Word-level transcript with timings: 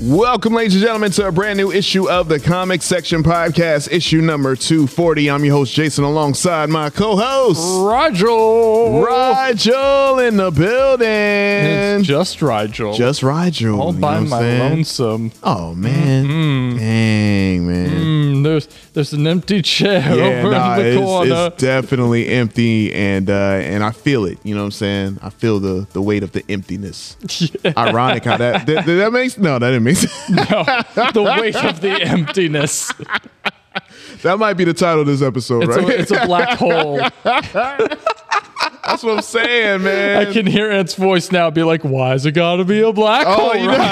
Welcome, 0.00 0.52
ladies 0.54 0.76
and 0.76 0.84
gentlemen, 0.84 1.10
to 1.10 1.26
a 1.26 1.32
brand 1.32 1.56
new 1.56 1.72
issue 1.72 2.08
of 2.08 2.28
the 2.28 2.38
Comic 2.38 2.82
Section 2.82 3.24
Podcast, 3.24 3.90
issue 3.90 4.20
number 4.20 4.54
240. 4.54 5.28
I'm 5.28 5.44
your 5.44 5.56
host, 5.56 5.74
Jason, 5.74 6.04
alongside 6.04 6.68
my 6.68 6.88
co 6.88 7.16
host, 7.16 7.58
Rigel. 7.84 9.02
Rigel 9.02 10.20
in 10.20 10.36
the 10.36 10.52
building. 10.52 11.08
It's 11.08 12.06
just 12.06 12.40
Rigel. 12.40 12.94
Just 12.94 13.24
Rigel. 13.24 13.82
all 13.82 13.92
by 13.92 14.20
my 14.20 14.38
saying? 14.38 14.60
lonesome. 14.60 15.32
Oh, 15.42 15.74
man. 15.74 16.76
Dang, 16.76 17.66
man. 17.66 17.90
Mm, 17.90 18.44
there's 18.44 18.68
there's 18.92 19.12
an 19.12 19.26
empty 19.26 19.62
chair 19.62 20.00
Yeah, 20.16 20.42
over 20.42 20.50
nah, 20.52 20.74
in 20.76 20.80
the 20.82 20.88
it's, 20.90 21.00
corner. 21.00 21.46
it's 21.48 21.56
definitely 21.60 22.28
empty, 22.28 22.94
and 22.94 23.28
uh, 23.28 23.32
and 23.32 23.82
I 23.82 23.90
feel 23.90 24.26
it. 24.26 24.38
You 24.44 24.54
know 24.54 24.60
what 24.60 24.66
I'm 24.66 24.70
saying? 24.70 25.18
I 25.22 25.30
feel 25.30 25.58
the 25.58 25.88
the 25.92 26.00
weight 26.02 26.22
of 26.22 26.30
the 26.30 26.44
emptiness. 26.48 27.16
Ironic 27.76 28.22
how 28.24 28.36
that 28.36 28.64
did, 28.64 28.84
did 28.84 29.00
that 29.00 29.12
makes 29.12 29.36
no, 29.38 29.58
that 29.58 29.68
didn't 29.70 29.87
no, 30.30 30.64
the 31.12 31.22
weight 31.40 31.56
of 31.56 31.80
the 31.80 32.00
emptiness. 32.02 32.92
that 34.22 34.38
might 34.38 34.54
be 34.54 34.64
the 34.64 34.74
title 34.74 35.00
of 35.02 35.06
this 35.06 35.22
episode, 35.22 35.64
It's, 35.64 35.76
right? 35.76 35.88
a, 35.88 35.98
it's 36.00 36.10
a 36.10 36.26
black 36.26 36.58
hole. 36.58 36.98
That's 37.24 39.02
what 39.02 39.16
I'm 39.16 39.22
saying, 39.22 39.82
man. 39.82 40.26
I 40.26 40.32
can 40.32 40.46
hear 40.46 40.70
Ant's 40.70 40.94
voice 40.94 41.30
now 41.30 41.50
be 41.50 41.62
like, 41.62 41.82
why 41.82 42.14
is 42.14 42.24
it 42.26 42.32
got 42.32 42.56
to 42.56 42.64
be 42.64 42.80
a 42.80 42.92
black 42.92 43.26
Oh, 43.28 43.50
hole, 43.50 43.56
you 43.56 43.66
know, 43.66 43.88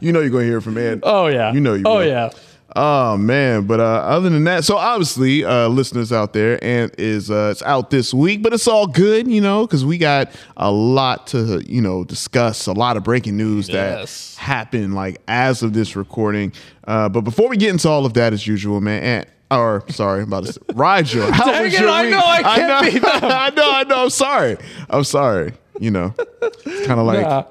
you 0.00 0.12
know 0.12 0.20
you're 0.20 0.30
gonna 0.30 0.44
hear 0.44 0.60
from 0.60 0.76
Ed. 0.78 1.00
Oh, 1.02 1.26
yeah. 1.28 1.52
You 1.52 1.60
know 1.60 1.74
you 1.74 1.82
Oh, 1.86 1.96
will. 1.98 2.06
yeah. 2.06 2.30
Oh 2.78 3.16
man, 3.16 3.66
but 3.66 3.80
uh, 3.80 3.84
other 3.84 4.28
than 4.28 4.44
that, 4.44 4.62
so 4.64 4.76
obviously, 4.76 5.42
uh, 5.44 5.66
listeners 5.68 6.12
out 6.12 6.34
there, 6.34 6.62
and 6.62 6.92
is 6.98 7.30
uh, 7.30 7.48
it's 7.50 7.62
out 7.62 7.88
this 7.88 8.12
week, 8.12 8.42
but 8.42 8.52
it's 8.52 8.68
all 8.68 8.86
good, 8.86 9.26
you 9.26 9.40
know, 9.40 9.66
because 9.66 9.82
we 9.82 9.96
got 9.96 10.30
a 10.58 10.70
lot 10.70 11.26
to 11.28 11.62
you 11.66 11.80
know 11.80 12.04
discuss, 12.04 12.66
a 12.66 12.74
lot 12.74 12.98
of 12.98 13.02
breaking 13.02 13.38
news 13.38 13.70
Yes. 13.70 14.34
that 14.36 14.42
happened 14.42 14.94
like 14.94 15.22
as 15.26 15.62
of 15.62 15.72
this 15.72 15.96
recording. 15.96 16.52
Uh, 16.86 17.08
but 17.08 17.22
before 17.22 17.48
we 17.48 17.56
get 17.56 17.70
into 17.70 17.88
all 17.88 18.04
of 18.04 18.12
that, 18.12 18.34
as 18.34 18.46
usual, 18.46 18.82
man, 18.82 19.02
and 19.02 19.26
or 19.50 19.82
sorry, 19.88 20.20
I'm 20.20 20.28
about 20.28 20.44
to 20.44 20.52
say, 20.52 20.60
Rigel, 20.74 21.32
how 21.32 21.46
Dang 21.46 21.62
was 21.62 21.72
it, 21.72 21.80
your 21.80 21.88
I 21.88 22.02
week? 22.02 22.10
know 22.10 22.22
I 22.22 22.42
can't 22.42 22.94
know, 22.94 23.00
be. 23.00 23.06
I 23.10 23.50
know, 23.56 23.70
I 23.72 23.82
know. 23.84 24.02
I'm 24.04 24.10
sorry. 24.10 24.58
I'm 24.90 25.04
sorry. 25.04 25.54
You 25.80 25.92
know, 25.92 26.14
it's 26.42 26.86
kind 26.86 27.00
of 27.00 27.06
like. 27.06 27.22
Nah. 27.22 27.44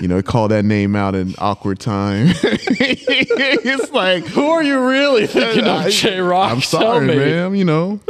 You 0.00 0.08
know, 0.08 0.22
call 0.22 0.48
that 0.48 0.64
name 0.64 0.96
out 0.96 1.14
in 1.14 1.34
awkward 1.38 1.78
time. 1.78 2.28
it's 2.42 3.90
like 3.92 4.24
Who 4.26 4.46
are 4.48 4.62
you 4.62 4.80
really 4.88 5.26
thinking 5.26 5.64
I- 5.64 5.86
of, 5.86 5.92
J 5.92 6.20
Rock? 6.20 6.50
I'm 6.50 6.62
sorry, 6.62 7.06
man. 7.06 7.54
You 7.54 7.64
know, 7.66 8.00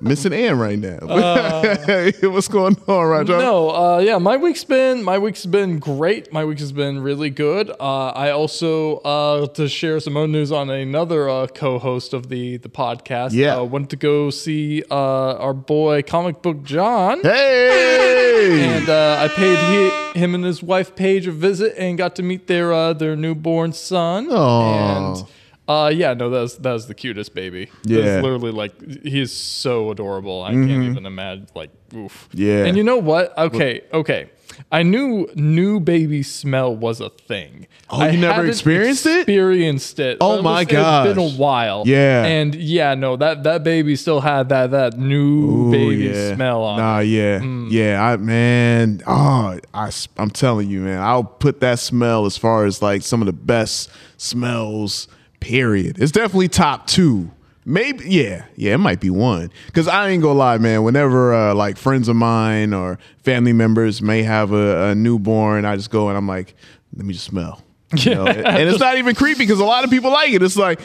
missing 0.00 0.32
Ann 0.32 0.58
right 0.58 0.78
now. 0.78 0.98
What's 2.30 2.48
going 2.48 2.76
on, 2.88 3.06
Roger? 3.06 3.34
Uh, 3.36 3.38
No, 3.40 3.70
uh, 3.70 3.98
yeah, 3.98 4.16
my 4.18 4.36
week's 4.38 4.64
been 4.64 5.02
my 5.02 5.18
week's 5.18 5.44
been 5.44 5.78
great. 5.78 6.32
My 6.32 6.44
week 6.46 6.60
has 6.60 6.72
been 6.72 7.00
really 7.02 7.28
good. 7.30 7.70
Uh, 7.78 8.06
I 8.08 8.30
also 8.30 8.96
uh, 8.98 9.46
to 9.48 9.68
share 9.68 10.00
some 10.00 10.16
own 10.16 10.32
news 10.32 10.50
on 10.50 10.70
another 10.70 11.28
uh, 11.28 11.46
co-host 11.48 12.14
of 12.14 12.28
the 12.30 12.56
the 12.56 12.70
podcast. 12.70 13.32
Yeah. 13.32 13.56
uh, 13.58 13.64
went 13.64 13.90
to 13.90 13.96
go 13.96 14.30
see 14.30 14.82
uh, 14.90 14.94
our 15.36 15.52
boy 15.54 16.02
Comic 16.02 16.40
Book 16.40 16.62
John. 16.62 17.20
Hey, 17.22 18.76
And 18.76 18.88
uh, 18.88 19.18
I 19.20 19.28
paid 19.28 19.58
he, 19.58 19.93
him 20.14 20.34
and 20.34 20.44
his 20.44 20.62
wife 20.62 20.94
Paige 20.96 21.26
a 21.26 21.32
visit 21.32 21.74
and 21.76 21.98
got 21.98 22.16
to 22.16 22.22
meet 22.22 22.46
their 22.46 22.72
uh, 22.72 22.92
their 22.92 23.16
newborn 23.16 23.72
son. 23.72 24.28
Aw. 24.30 25.16
And 25.16 25.26
uh, 25.68 25.90
yeah, 25.94 26.14
no, 26.14 26.30
that's 26.30 26.56
that's 26.56 26.86
the 26.86 26.94
cutest 26.94 27.34
baby. 27.34 27.70
Yeah. 27.84 27.98
Mm-hmm. 27.98 28.06
That's 28.06 28.22
literally 28.22 28.52
like 28.52 29.02
he's 29.02 29.32
so 29.32 29.90
adorable. 29.90 30.42
I 30.42 30.52
can't 30.52 30.70
even 30.70 31.06
imagine. 31.06 31.46
Like, 31.54 31.70
oof. 31.94 32.28
Yeah. 32.32 32.64
And 32.64 32.76
you 32.76 32.84
know 32.84 32.98
what? 32.98 33.36
Okay, 33.38 33.82
okay. 33.92 34.30
I 34.70 34.84
knew 34.84 35.28
new 35.34 35.80
baby 35.80 36.22
smell 36.22 36.76
was 36.76 37.00
a 37.00 37.10
thing. 37.10 37.66
Oh, 37.90 38.00
I 38.00 38.10
you 38.10 38.20
never 38.20 38.34
hadn't 38.34 38.50
experienced 38.50 39.04
it? 39.04 39.20
Experienced 39.20 39.98
it. 39.98 40.18
Oh 40.20 40.38
It 40.38 40.42
my 40.42 40.64
god, 40.64 41.08
It's 41.08 41.16
been 41.16 41.24
a 41.24 41.36
while. 41.36 41.82
Yeah. 41.86 42.24
And 42.24 42.54
yeah, 42.54 42.94
no, 42.94 43.16
that 43.16 43.42
that 43.44 43.64
baby 43.64 43.96
still 43.96 44.20
had 44.20 44.50
that 44.50 44.70
that 44.70 44.96
new 44.98 45.68
Ooh, 45.68 45.70
baby 45.72 46.04
yeah. 46.04 46.34
smell 46.34 46.62
on. 46.62 46.78
Nah, 46.78 46.98
it. 47.00 47.04
yeah, 47.06 47.38
Mm. 47.40 47.68
yeah. 47.70 48.04
I 48.04 48.16
man, 48.16 49.02
oh, 49.08 49.58
I 49.72 49.86
I, 49.88 49.90
am 50.18 50.30
telling 50.30 50.70
you, 50.70 50.82
man. 50.82 51.00
I'll 51.02 51.24
put 51.24 51.58
that 51.60 51.80
smell 51.80 52.24
as 52.26 52.36
far 52.36 52.64
as 52.64 52.80
like 52.80 53.02
some 53.02 53.22
of 53.22 53.26
the 53.26 53.32
best 53.32 53.90
smells. 54.18 55.08
Period. 55.44 56.00
It's 56.00 56.10
definitely 56.12 56.48
top 56.48 56.86
two. 56.86 57.30
Maybe, 57.66 58.04
yeah, 58.08 58.46
yeah. 58.56 58.72
It 58.74 58.78
might 58.78 58.98
be 59.00 59.10
one. 59.10 59.50
Cause 59.74 59.88
I 59.88 60.08
ain't 60.08 60.22
gonna 60.22 60.38
lie, 60.38 60.56
man. 60.56 60.84
Whenever 60.84 61.34
uh, 61.34 61.54
like 61.54 61.76
friends 61.76 62.08
of 62.08 62.16
mine 62.16 62.72
or 62.72 62.98
family 63.24 63.52
members 63.52 64.00
may 64.00 64.22
have 64.22 64.52
a, 64.52 64.90
a 64.90 64.94
newborn, 64.94 65.66
I 65.66 65.76
just 65.76 65.90
go 65.90 66.08
and 66.08 66.16
I'm 66.16 66.26
like, 66.26 66.54
let 66.96 67.04
me 67.04 67.12
just 67.12 67.26
smell. 67.26 67.62
You 67.96 68.14
know? 68.14 68.26
and, 68.26 68.68
it's 68.68 68.80
not 68.80 68.96
even 68.96 69.14
creepy 69.14 69.40
because 69.40 69.60
a 69.60 69.64
lot 69.64 69.84
of 69.84 69.90
people 69.90 70.10
like 70.10 70.30
it. 70.32 70.42
It's 70.42 70.56
like, 70.56 70.80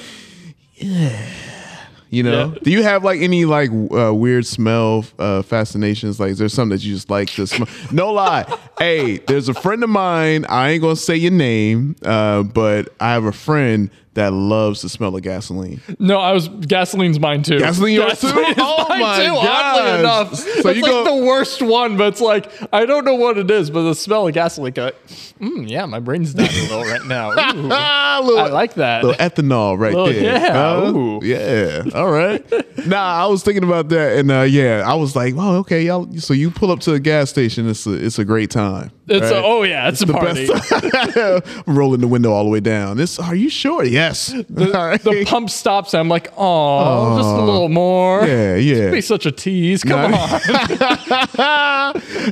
yeah, 0.75 1.25
you 2.09 2.21
know, 2.23 2.51
Yeah. 2.53 2.59
do 2.63 2.71
you 2.71 2.83
have 2.83 3.03
like 3.03 3.19
any 3.21 3.45
like 3.45 3.69
uh, 3.91 4.13
weird 4.13 4.45
smell 4.45 5.05
uh, 5.17 5.41
fascinations? 5.41 6.19
Like, 6.19 6.31
is 6.31 6.37
there 6.37 6.49
something 6.49 6.77
that 6.77 6.83
you 6.83 6.93
just 6.93 7.09
like 7.09 7.29
to 7.31 7.47
smell? 7.47 7.67
No 7.91 8.11
lie. 8.11 8.45
hey, 8.77 9.17
there's 9.19 9.49
a 9.49 9.53
friend 9.53 9.83
of 9.83 9.89
mine. 9.89 10.45
I 10.49 10.69
ain't 10.71 10.81
gonna 10.81 10.95
say 10.95 11.15
your 11.15 11.31
name, 11.31 11.95
uh, 12.03 12.43
but 12.43 12.89
I 12.99 13.11
have 13.13 13.23
a 13.25 13.31
friend 13.31 13.89
that 14.19 14.33
loves 14.33 14.81
the 14.81 14.89
smell 14.89 15.15
of 15.15 15.21
gasoline. 15.21 15.81
No, 15.97 16.19
I 16.19 16.31
was 16.33 16.47
gasoline's 16.49 17.19
mine 17.19 17.41
too. 17.43 17.59
Gasoline 17.59 17.95
yours 17.95 18.19
too? 18.21 18.27
Oh 18.31 18.85
mine 18.89 18.99
my 18.99 19.17
too, 19.17 19.31
gosh. 19.33 19.77
Oddly 19.79 19.99
enough, 19.99 20.35
So 20.35 20.47
it's 20.69 20.77
you 20.77 20.83
like 20.83 20.91
go- 20.91 21.03
the 21.19 21.25
worst 21.25 21.61
one, 21.61 21.97
but 21.97 22.07
it's 22.09 22.21
like 22.21 22.51
I 22.73 22.85
don't 22.85 23.05
know 23.05 23.15
what 23.15 23.37
it 23.37 23.49
is, 23.49 23.69
but 23.69 23.83
the 23.83 23.95
smell 23.95 24.27
of 24.27 24.33
gasoline. 24.33 24.73
Go, 24.73 24.91
mm, 25.39 25.69
yeah, 25.69 25.85
my 25.85 25.99
brain's 25.99 26.33
dying 26.33 26.49
a 26.49 26.61
little 26.63 26.83
right 26.83 27.05
now. 27.05 27.31
Ooh. 27.55 27.61
Little, 28.25 28.39
I 28.39 28.49
like 28.49 28.73
that. 28.75 29.03
little 29.03 29.17
ethanol 29.19 29.77
right 29.79 29.93
Little- 29.93 30.07
there. 30.13 31.21
yeah, 31.23 31.83
yeah. 31.85 31.91
All 31.95 32.11
right. 32.11 32.43
nah, 32.87 33.23
I 33.23 33.27
was 33.27 33.43
thinking 33.43 33.63
about 33.63 33.89
that, 33.89 34.17
and 34.17 34.29
uh, 34.31 34.41
yeah, 34.41 34.83
I 34.85 34.95
was 34.95 35.15
like, 35.15 35.35
"Well, 35.35 35.55
okay, 35.57 35.83
y'all." 35.83 36.11
So 36.17 36.33
you 36.33 36.51
pull 36.51 36.71
up 36.71 36.79
to 36.81 36.93
a 36.93 36.99
gas 36.99 37.29
station. 37.29 37.69
It's 37.69 37.85
a 37.87 37.93
it's 37.93 38.19
a 38.19 38.25
great 38.25 38.51
time. 38.51 38.91
It's 39.11 39.31
a, 39.31 39.43
oh 39.43 39.63
yeah, 39.63 39.87
it's, 39.89 40.01
a 40.01 40.05
the 40.05 40.13
party. 40.13 40.47
best. 40.47 41.67
I'm 41.67 41.75
rolling 41.75 41.99
the 42.01 42.07
window 42.07 42.31
all 42.31 42.43
the 42.43 42.49
way 42.49 42.59
down. 42.59 42.97
This, 42.97 43.17
are 43.19 43.35
you 43.35 43.49
sure? 43.49 43.83
Yes. 43.83 44.33
All 44.57 44.65
right. 44.67 45.01
The 45.01 45.25
pump 45.25 45.49
stops. 45.49 45.93
I'm 45.93 46.09
like, 46.09 46.31
oh, 46.37 47.17
just 47.17 47.29
a 47.29 47.41
little 47.41 47.69
more. 47.69 48.25
Yeah, 48.27 48.55
yeah. 48.57 48.91
Be 48.91 49.01
such 49.01 49.25
a 49.25 49.31
tease. 49.31 49.83
Come 49.83 50.11
No. 50.11 50.17
on. 50.17 50.41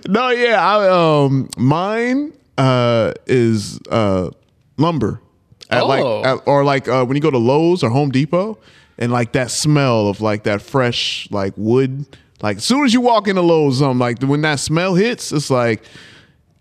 no, 0.08 0.30
yeah. 0.30 0.58
I, 0.62 0.88
um, 1.26 1.50
mine 1.58 2.34
uh, 2.58 3.14
is 3.26 3.80
uh, 3.90 4.30
lumber. 4.78 5.22
At 5.70 5.84
Oh. 5.84 5.88
like, 5.88 6.26
at, 6.26 6.40
or 6.48 6.64
like 6.64 6.88
uh, 6.88 7.06
when 7.06 7.16
you 7.18 7.22
go 7.22 7.32
to 7.32 7.38
Lowe's 7.38 7.84
or 7.84 7.90
Home 7.90 8.10
Depot, 8.12 8.58
and 8.98 9.12
like 9.12 9.34
that 9.34 9.52
smell 9.52 10.08
of 10.08 10.22
like 10.22 10.44
that 10.44 10.62
fresh 10.62 11.28
like 11.32 11.54
wood. 11.58 12.06
Like 12.42 12.58
as 12.58 12.64
soon 12.66 12.86
as 12.86 12.94
you 12.94 13.02
walk 13.02 13.28
into 13.28 13.42
Lowe's, 13.42 13.82
um, 13.82 14.00
like 14.00 14.22
when 14.22 14.42
that 14.42 14.60
smell 14.60 14.96
hits, 14.96 15.32
it's 15.32 15.50
like, 15.50 15.84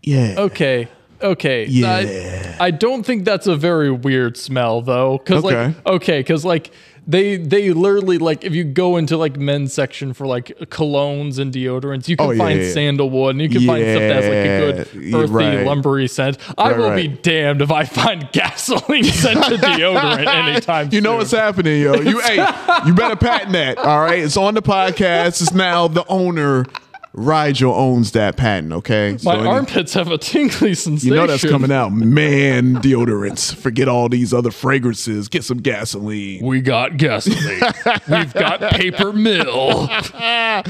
yeah, 0.07 0.35
Okay. 0.39 0.89
Okay. 1.23 1.65
Yeah. 1.67 2.57
I, 2.61 2.67
I 2.67 2.71
don't 2.71 3.03
think 3.03 3.25
that's 3.25 3.47
a 3.47 3.57
very 3.57 3.91
weird 3.91 4.37
smell 4.37 4.81
though. 4.83 5.19
Cause 5.19 5.45
Okay. 5.45 5.67
like 5.69 5.87
okay, 5.87 6.23
cause 6.23 6.45
like 6.45 6.71
they 7.07 7.37
they 7.39 7.71
literally 7.73 8.19
like 8.19 8.45
if 8.45 8.53
you 8.55 8.65
go 8.65 8.99
into 8.99 9.17
like 9.17 9.39
men's 9.39 9.73
section 9.73 10.13
for 10.13 10.27
like 10.27 10.49
colognes 10.69 11.39
and 11.39 11.55
deodorants, 11.55 12.07
you 12.09 12.19
can 12.19 12.27
Oh, 12.33 12.37
find 12.37 12.61
yeah. 12.61 12.71
sandalwood 12.71 13.31
and 13.37 13.41
you 13.41 13.49
can 13.49 13.65
find 13.67 13.83
stuff 13.85 14.01
that 14.01 14.15
has 14.15 14.25
like 14.27 14.35
a 14.35 14.93
good 14.93 15.15
earthy, 15.15 15.33
right. 15.33 15.67
lumbery 15.67 16.11
scent. 16.11 16.37
I 16.59 16.73
Right, 16.73 16.79
will 16.79 16.95
be 16.95 17.09
damned 17.09 17.63
if 17.63 17.71
I 17.71 17.85
find 17.85 18.29
gasoline 18.33 19.05
scented 19.05 19.61
deodorant 19.61 20.27
anytime 20.27 20.87
soon. 20.87 20.95
You 20.95 21.01
know 21.01 21.13
soon. 21.13 21.19
what's 21.19 21.31
happening, 21.31 21.81
yo. 21.81 21.95
You 21.95 22.19
hey, 22.21 22.47
you 22.85 22.93
better 22.93 23.17
patent 23.17 23.53
that. 23.53 23.79
All 23.79 24.01
right. 24.03 24.19
It's 24.23 24.37
on 24.37 24.53
the 24.53 24.61
podcast. 24.63 25.41
It's 25.41 25.55
now 25.55 25.89
the 25.89 26.05
owner 26.09 26.67
Rigel 27.17 27.73
owns 27.73 28.13
that 28.13 28.37
patent. 28.37 28.73
Okay, 28.75 29.13
My 29.13 29.17
So 29.17 29.31
any- 29.31 29.49
armpits 29.49 29.95
have 29.95 30.09
a 30.11 30.19
tingly 30.19 30.75
sensation. 30.75 31.09
You 31.09 31.15
know 31.15 31.27
that's 31.27 31.49
coming 31.49 31.73
out. 31.73 31.91
Man, 31.93 32.77
deodorants. 32.77 33.55
Forget 33.55 33.89
all 33.89 34.11
these 34.11 34.35
other 34.35 34.51
fragrances. 34.51 35.29
Get 35.29 35.43
some 35.43 35.59
gasoline. 35.59 36.45
We 36.45 36.61
got 36.61 36.99
gasoline. 36.99 37.61
We've 38.09 38.35
got 38.35 38.61
paper 38.73 39.15
mill. 39.15 39.89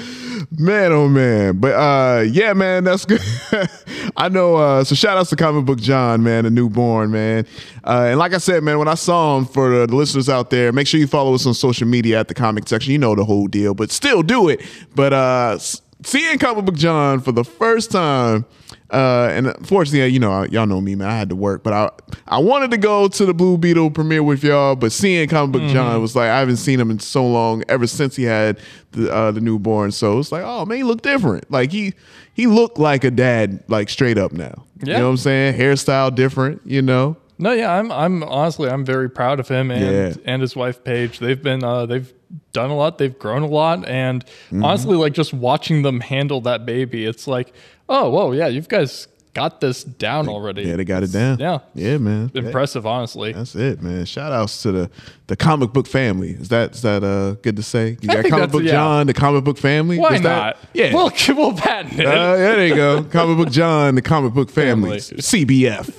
Man, 0.59 0.93
oh 0.93 1.09
man. 1.09 1.59
But 1.59 1.73
uh 1.75 2.21
yeah, 2.23 2.53
man, 2.53 2.85
that's 2.85 3.05
good. 3.05 3.21
I 4.17 4.29
know 4.29 4.57
uh 4.57 4.85
so 4.85 4.95
shout 4.95 5.17
outs 5.19 5.31
to 5.31 5.37
comic 5.37 5.65
book 5.65 5.81
John, 5.81 6.23
man, 6.23 6.45
the 6.45 6.51
newborn, 6.51 7.11
man. 7.11 7.47
Uh 7.85 8.07
and 8.11 8.19
like 8.19 8.33
I 8.33 8.39
said, 8.39 8.63
man, 8.63 8.79
when 8.79 8.87
I 8.89 8.95
saw 8.95 9.37
him 9.39 9.47
for 9.47 9.87
the, 9.87 9.95
listeners 9.95 10.29
out 10.29 10.51
there, 10.51 10.73
make 10.73 10.87
sure 10.87 11.01
you 11.01 11.07
follow 11.07 11.35
us 11.35 11.47
on 11.47 11.55
social 11.55 11.87
media 11.89 12.21
at 12.21 12.29
the 12.29 12.35
comic 12.35 12.69
section. 12.69 12.93
You 12.93 12.99
know 12.99 13.15
the 13.15 13.25
whole 13.25 13.47
deal, 13.49 13.75
but 13.75 13.91
still 13.91 14.23
do 14.23 14.49
it. 14.49 14.61
But 14.95 15.13
uh 15.13 15.59
seeing 16.05 16.39
comic 16.39 16.65
book 16.65 16.75
John 16.77 17.21
for 17.21 17.33
the 17.33 17.45
first 17.45 17.91
time 17.91 18.45
uh, 18.91 19.29
and 19.33 19.49
unfortunately, 19.49 20.07
you 20.13 20.21
know, 20.21 20.45
y'all 20.45 20.67
know 20.67 20.81
me, 20.81 20.95
man. 20.95 21.09
I 21.09 21.19
had 21.19 21.29
to 21.31 21.37
work, 21.37 21.65
but 21.65 21.73
I 21.73 21.91
I 22.29 22.39
wanted 22.39 22.71
to 22.71 22.77
go 22.77 23.09
to 23.09 23.27
the 23.27 23.35
Blue 23.35 23.59
Beetle 23.59 23.91
premiere 23.91 24.23
with 24.23 24.45
y'all, 24.45 24.77
but 24.77 24.93
seeing 24.93 25.29
Comic 25.29 25.61
Book 25.61 25.71
John 25.73 26.01
was 26.01 26.15
like 26.15 26.31
I 26.31 26.39
haven't 26.39 26.59
seen 26.59 26.79
him 26.79 26.93
in 26.93 27.01
so 27.01 27.27
long, 27.27 27.65
ever 27.69 27.89
since 27.89 28.15
he 28.15 28.23
had 28.23 28.61
the 28.93 29.13
uh, 29.13 29.33
the 29.33 29.41
newborn. 29.41 29.91
So 29.91 30.21
it's 30.21 30.31
like, 30.31 30.45
oh 30.45 30.65
man, 30.67 30.79
he 30.79 30.85
looked 30.85 31.03
different. 31.03 31.51
Like 31.51 31.73
he 31.73 31.95
he 32.33 32.47
looked 32.47 32.79
like 32.79 33.03
a 33.03 33.11
dad, 33.11 33.65
like 33.67 33.89
straight 33.89 34.19
up 34.19 34.31
now. 34.33 34.65
You 34.85 34.93
know 34.93 35.05
what 35.05 35.11
I'm 35.11 35.17
saying? 35.17 35.59
Hairstyle 35.59 36.15
different. 36.15 36.63
You 36.65 36.83
know. 36.83 37.17
No, 37.39 37.53
yeah, 37.53 37.73
I'm 37.73 37.91
I'm 37.91 38.23
honestly 38.23 38.71
I'm 38.71 38.85
very 38.85 39.11
proud 39.11 39.41
of 39.41 39.49
him 39.49 39.73
and 39.73 39.83
Yeah. 40.17 40.23
and 40.25 40.41
his 40.41 40.55
wife 40.55 40.85
Paige. 40.85 41.19
They've 41.19 41.43
been 41.43 41.65
uh 41.65 41.87
they've 41.87 42.13
done 42.53 42.71
a 42.71 42.77
lot, 42.77 42.99
they've 42.99 43.19
grown 43.19 43.43
a 43.43 43.47
lot 43.47 43.87
and 43.87 44.25
Mm-hmm. 44.25 44.65
honestly 44.65 44.97
like 44.97 45.13
just 45.13 45.33
watching 45.33 45.83
them 45.83 46.01
handle 46.01 46.41
that 46.43 46.65
baby, 46.67 47.05
it's 47.05 47.27
like, 47.27 47.53
oh, 47.89 48.11
whoa, 48.11 48.33
yeah, 48.33 48.47
you 48.49 48.61
guys 48.63 49.09
got 49.37 49.61
this 49.61 49.85
down 49.85 50.29
already. 50.29 50.63
Yeah, 50.63 50.77
they 50.77 50.85
got 50.85 51.03
it 51.03 51.13
down. 51.13 51.39
Yeah. 51.39 51.59
yeah, 51.75 51.99
man. 51.99 52.31
Impressive, 52.35 52.87
honestly. 52.87 53.33
That's 53.33 53.55
it, 53.55 53.83
man. 53.83 54.07
Shout 54.07 54.33
outs 54.33 54.63
to 54.63 54.73
the 54.73 54.91
the 55.27 55.37
comic 55.37 55.73
book 55.73 55.87
family. 55.87 56.31
Is 56.31 56.49
that 56.49 56.75
is 56.75 56.83
that 56.83 57.05
uh 57.05 57.33
good 57.43 57.57
to 57.57 57.63
say? 57.63 57.99
You 58.01 58.09
got 58.17 58.25
comic 58.25 58.51
book 58.51 58.63
yeah. 58.63 58.73
John, 58.73 59.07
the 59.07 59.13
comic 59.15 59.45
book 59.45 59.59
family. 59.59 59.99
Why 59.99 60.15
Is 60.15 60.23
that- 60.23 60.57
not? 60.57 60.57
yeah. 60.73 60.95
We'll 60.95 61.13
we'll 61.37 61.53
patent 61.53 61.99
it. 62.01 62.07
Uh, 62.07 62.11
yeah, 62.11 62.37
there 62.37 62.67
you 62.67 62.75
go. 62.75 63.03
Comic 63.11 63.37
Book 63.37 63.51
John, 63.53 63.95
the 63.95 64.03
comic 64.03 64.33
book 64.33 64.51
family, 64.51 64.99
Family. 65.01 65.23
CBF. 65.23 65.91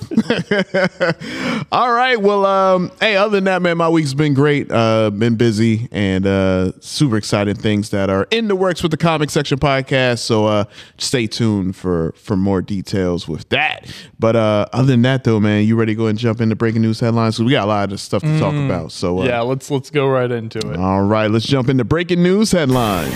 All 1.72 1.92
right. 1.92 2.20
Well, 2.20 2.44
um, 2.46 2.90
hey, 3.00 3.16
other 3.16 3.36
than 3.36 3.44
that, 3.44 3.62
man, 3.62 3.76
my 3.76 3.88
week's 3.88 4.14
been 4.14 4.34
great. 4.34 4.70
Uh, 4.70 5.10
been 5.10 5.36
busy 5.36 5.88
and 5.92 6.26
uh, 6.26 6.72
super 6.80 7.16
exciting 7.16 7.54
things 7.54 7.90
that 7.90 8.10
are 8.10 8.26
in 8.30 8.48
the 8.48 8.56
works 8.56 8.82
with 8.82 8.90
the 8.90 8.96
comic 8.96 9.30
section 9.30 9.58
podcast. 9.58 10.18
So 10.20 10.46
uh, 10.46 10.64
stay 10.98 11.26
tuned 11.26 11.76
for 11.76 12.12
for 12.16 12.36
more 12.36 12.62
details 12.62 13.27
with 13.28 13.48
that. 13.50 13.86
But 14.18 14.36
uh, 14.36 14.66
other 14.72 14.86
than 14.86 15.02
that, 15.02 15.24
though, 15.24 15.40
man, 15.40 15.64
you 15.64 15.76
ready 15.76 15.92
to 15.92 15.96
go 15.96 16.06
and 16.06 16.18
jump 16.18 16.40
into 16.40 16.56
breaking 16.56 16.82
news 16.82 17.00
headlines? 17.00 17.36
So 17.36 17.44
we 17.44 17.52
got 17.52 17.64
a 17.64 17.68
lot 17.68 17.92
of 17.92 18.00
stuff 18.00 18.22
to 18.22 18.38
talk 18.38 18.54
about. 18.54 18.92
So 18.92 19.20
uh, 19.20 19.24
yeah, 19.24 19.40
let's 19.40 19.70
let's 19.70 19.90
go 19.90 20.08
right 20.08 20.30
into 20.30 20.58
it. 20.58 20.76
all 20.78 21.02
right, 21.02 21.30
let's 21.30 21.46
jump 21.46 21.68
into 21.68 21.84
breaking 21.84 22.22
news 22.22 22.52
headlines. 22.52 23.14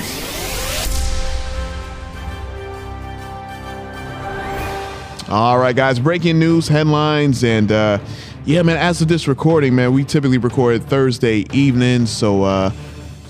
All 5.28 5.58
right, 5.58 5.74
guys, 5.74 5.98
breaking 5.98 6.38
news 6.38 6.68
headlines. 6.68 7.42
And 7.42 7.72
uh, 7.72 7.98
yeah, 8.44 8.60
man, 8.60 8.76
as 8.76 9.00
of 9.00 9.08
this 9.08 9.26
recording, 9.26 9.74
man, 9.74 9.94
we 9.94 10.04
typically 10.04 10.36
record 10.36 10.82
Thursday 10.84 11.46
evening. 11.54 12.04
So 12.04 12.42
uh, 12.42 12.70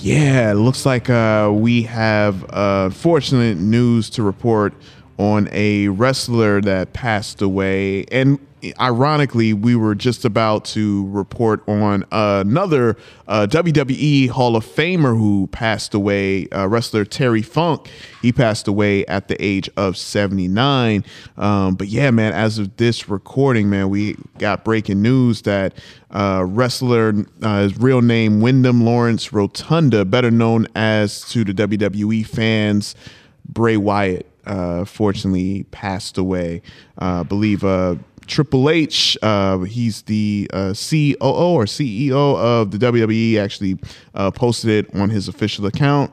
yeah, 0.00 0.50
it 0.50 0.54
looks 0.54 0.84
like 0.84 1.08
uh, 1.08 1.50
we 1.54 1.82
have 1.84 2.44
uh, 2.50 2.90
fortunate 2.90 3.58
news 3.58 4.10
to 4.10 4.24
report 4.24 4.74
on 5.22 5.48
a 5.52 5.86
wrestler 5.86 6.60
that 6.60 6.92
passed 6.92 7.40
away. 7.40 8.04
And 8.10 8.40
ironically, 8.80 9.52
we 9.52 9.76
were 9.76 9.94
just 9.94 10.24
about 10.24 10.64
to 10.64 11.06
report 11.10 11.62
on 11.68 12.04
another 12.10 12.96
uh, 13.28 13.46
WWE 13.48 14.30
Hall 14.30 14.56
of 14.56 14.66
Famer 14.66 15.16
who 15.16 15.46
passed 15.52 15.94
away, 15.94 16.48
uh, 16.48 16.66
wrestler 16.66 17.04
Terry 17.04 17.42
Funk. 17.42 17.88
He 18.20 18.32
passed 18.32 18.66
away 18.66 19.06
at 19.06 19.28
the 19.28 19.40
age 19.42 19.70
of 19.76 19.96
79. 19.96 21.04
Um, 21.36 21.76
but 21.76 21.86
yeah, 21.86 22.10
man, 22.10 22.32
as 22.32 22.58
of 22.58 22.76
this 22.76 23.08
recording, 23.08 23.70
man, 23.70 23.90
we 23.90 24.16
got 24.38 24.64
breaking 24.64 25.02
news 25.02 25.42
that 25.42 25.74
uh, 26.10 26.44
wrestler, 26.44 27.14
uh, 27.42 27.62
his 27.62 27.78
real 27.78 28.02
name, 28.02 28.40
Windham 28.40 28.84
Lawrence 28.84 29.32
Rotunda, 29.32 30.04
better 30.04 30.32
known 30.32 30.66
as 30.74 31.20
to 31.30 31.44
the 31.44 31.52
WWE 31.52 32.26
fans, 32.26 32.96
Bray 33.48 33.76
Wyatt, 33.76 34.26
uh, 34.46 34.84
fortunately 34.84 35.64
passed 35.64 36.18
away. 36.18 36.62
Uh, 37.00 37.20
I 37.20 37.22
believe 37.22 37.64
uh, 37.64 37.96
Triple 38.26 38.70
H, 38.70 39.16
uh, 39.22 39.58
he's 39.60 40.02
the 40.02 40.48
uh, 40.52 40.68
COO 40.68 41.16
or 41.20 41.64
CEO 41.64 42.36
of 42.36 42.70
the 42.70 42.78
WWE, 42.78 43.38
actually 43.38 43.78
uh, 44.14 44.30
posted 44.30 44.70
it 44.70 44.94
on 44.94 45.10
his 45.10 45.28
official 45.28 45.66
account, 45.66 46.12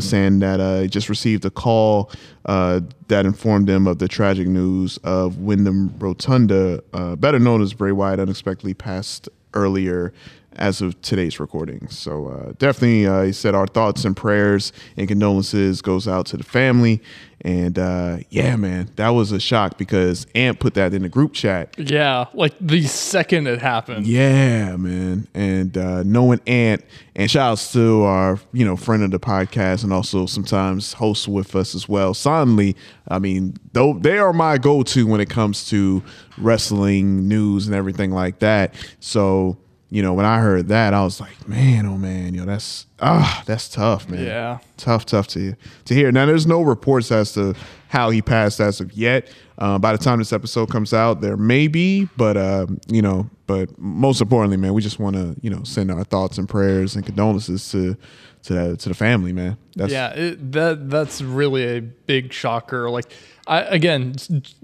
saying 0.00 0.40
that 0.40 0.82
he 0.82 0.88
just 0.88 1.08
received 1.08 1.44
a 1.44 1.50
call 1.50 2.10
uh, 2.46 2.80
that 3.08 3.24
informed 3.24 3.68
him 3.68 3.86
of 3.86 3.98
the 3.98 4.08
tragic 4.08 4.46
news 4.46 4.98
of 4.98 5.38
Windham 5.38 5.94
Rotunda, 5.98 6.82
uh, 6.92 7.16
better 7.16 7.38
known 7.38 7.62
as 7.62 7.72
Bray 7.72 7.92
Wyatt, 7.92 8.20
unexpectedly 8.20 8.74
passed 8.74 9.28
earlier 9.54 10.12
as 10.56 10.80
of 10.80 11.00
today's 11.02 11.40
recording. 11.40 11.88
So 11.88 12.28
uh, 12.28 12.52
definitely, 12.58 13.06
uh, 13.06 13.22
he 13.22 13.32
said 13.32 13.54
our 13.54 13.66
thoughts 13.66 14.04
and 14.04 14.16
prayers 14.16 14.72
and 14.96 15.08
condolences 15.08 15.82
goes 15.82 16.08
out 16.08 16.26
to 16.26 16.36
the 16.36 16.44
family. 16.44 17.02
And 17.40 17.78
uh, 17.78 18.18
yeah, 18.30 18.56
man, 18.56 18.90
that 18.96 19.10
was 19.10 19.30
a 19.30 19.38
shock 19.38 19.76
because 19.76 20.26
Ant 20.34 20.60
put 20.60 20.74
that 20.74 20.94
in 20.94 21.02
the 21.02 21.10
group 21.10 21.34
chat. 21.34 21.74
Yeah, 21.78 22.24
like 22.32 22.54
the 22.58 22.82
second 22.84 23.46
it 23.46 23.60
happened. 23.60 24.06
Yeah, 24.06 24.76
man. 24.76 25.28
And 25.34 25.76
uh, 25.76 26.04
knowing 26.04 26.40
Ant, 26.46 26.82
and 27.14 27.30
shout 27.30 27.52
outs 27.52 27.72
to 27.74 28.02
our, 28.04 28.40
you 28.54 28.64
know, 28.64 28.76
friend 28.76 29.02
of 29.02 29.10
the 29.10 29.20
podcast 29.20 29.84
and 29.84 29.92
also 29.92 30.24
sometimes 30.24 30.94
hosts 30.94 31.28
with 31.28 31.54
us 31.54 31.74
as 31.74 31.86
well. 31.86 32.14
Suddenly, 32.14 32.76
I 33.08 33.18
mean, 33.18 33.58
though 33.74 33.92
they 33.92 34.16
are 34.16 34.32
my 34.32 34.56
go-to 34.56 35.06
when 35.06 35.20
it 35.20 35.28
comes 35.28 35.68
to 35.68 36.02
wrestling 36.38 37.28
news 37.28 37.66
and 37.66 37.76
everything 37.76 38.10
like 38.10 38.38
that. 38.38 38.74
So, 39.00 39.58
you 39.94 40.02
know, 40.02 40.12
when 40.12 40.26
I 40.26 40.40
heard 40.40 40.66
that, 40.68 40.92
I 40.92 41.04
was 41.04 41.20
like, 41.20 41.46
man, 41.46 41.86
oh 41.86 41.96
man, 41.96 42.34
yo, 42.34 42.44
that's 42.44 42.86
ah, 42.98 43.44
that's 43.46 43.68
tough, 43.68 44.08
man. 44.08 44.24
Yeah. 44.24 44.58
tough, 44.76 45.06
tough 45.06 45.28
to 45.28 45.54
to 45.84 45.94
hear. 45.94 46.10
Now, 46.10 46.26
there's 46.26 46.48
no 46.48 46.62
reports 46.62 47.12
as 47.12 47.32
to 47.34 47.54
how 47.90 48.10
he 48.10 48.20
passed 48.20 48.58
as 48.58 48.80
of 48.80 48.92
yet. 48.92 49.28
Uh, 49.56 49.78
by 49.78 49.92
the 49.92 49.98
time 49.98 50.18
this 50.18 50.32
episode 50.32 50.68
comes 50.68 50.92
out, 50.92 51.20
there 51.20 51.36
may 51.36 51.68
be, 51.68 52.08
but 52.16 52.36
um, 52.36 52.80
you 52.88 53.02
know, 53.02 53.30
but 53.46 53.78
most 53.78 54.20
importantly, 54.20 54.56
man, 54.56 54.74
we 54.74 54.82
just 54.82 54.98
want 54.98 55.14
to 55.14 55.36
you 55.42 55.48
know 55.48 55.62
send 55.62 55.92
our 55.92 56.02
thoughts 56.02 56.38
and 56.38 56.48
prayers 56.48 56.96
and 56.96 57.06
condolences 57.06 57.70
to 57.70 57.96
to 58.42 58.52
the, 58.52 58.76
to 58.76 58.88
the 58.88 58.94
family, 58.94 59.32
man. 59.32 59.56
That's, 59.76 59.92
Yeah, 59.92 60.10
it, 60.10 60.52
that 60.52 60.90
that's 60.90 61.22
really 61.22 61.76
a 61.76 61.80
big 61.80 62.32
shocker. 62.32 62.90
Like, 62.90 63.12
I 63.46 63.60
again, 63.60 64.16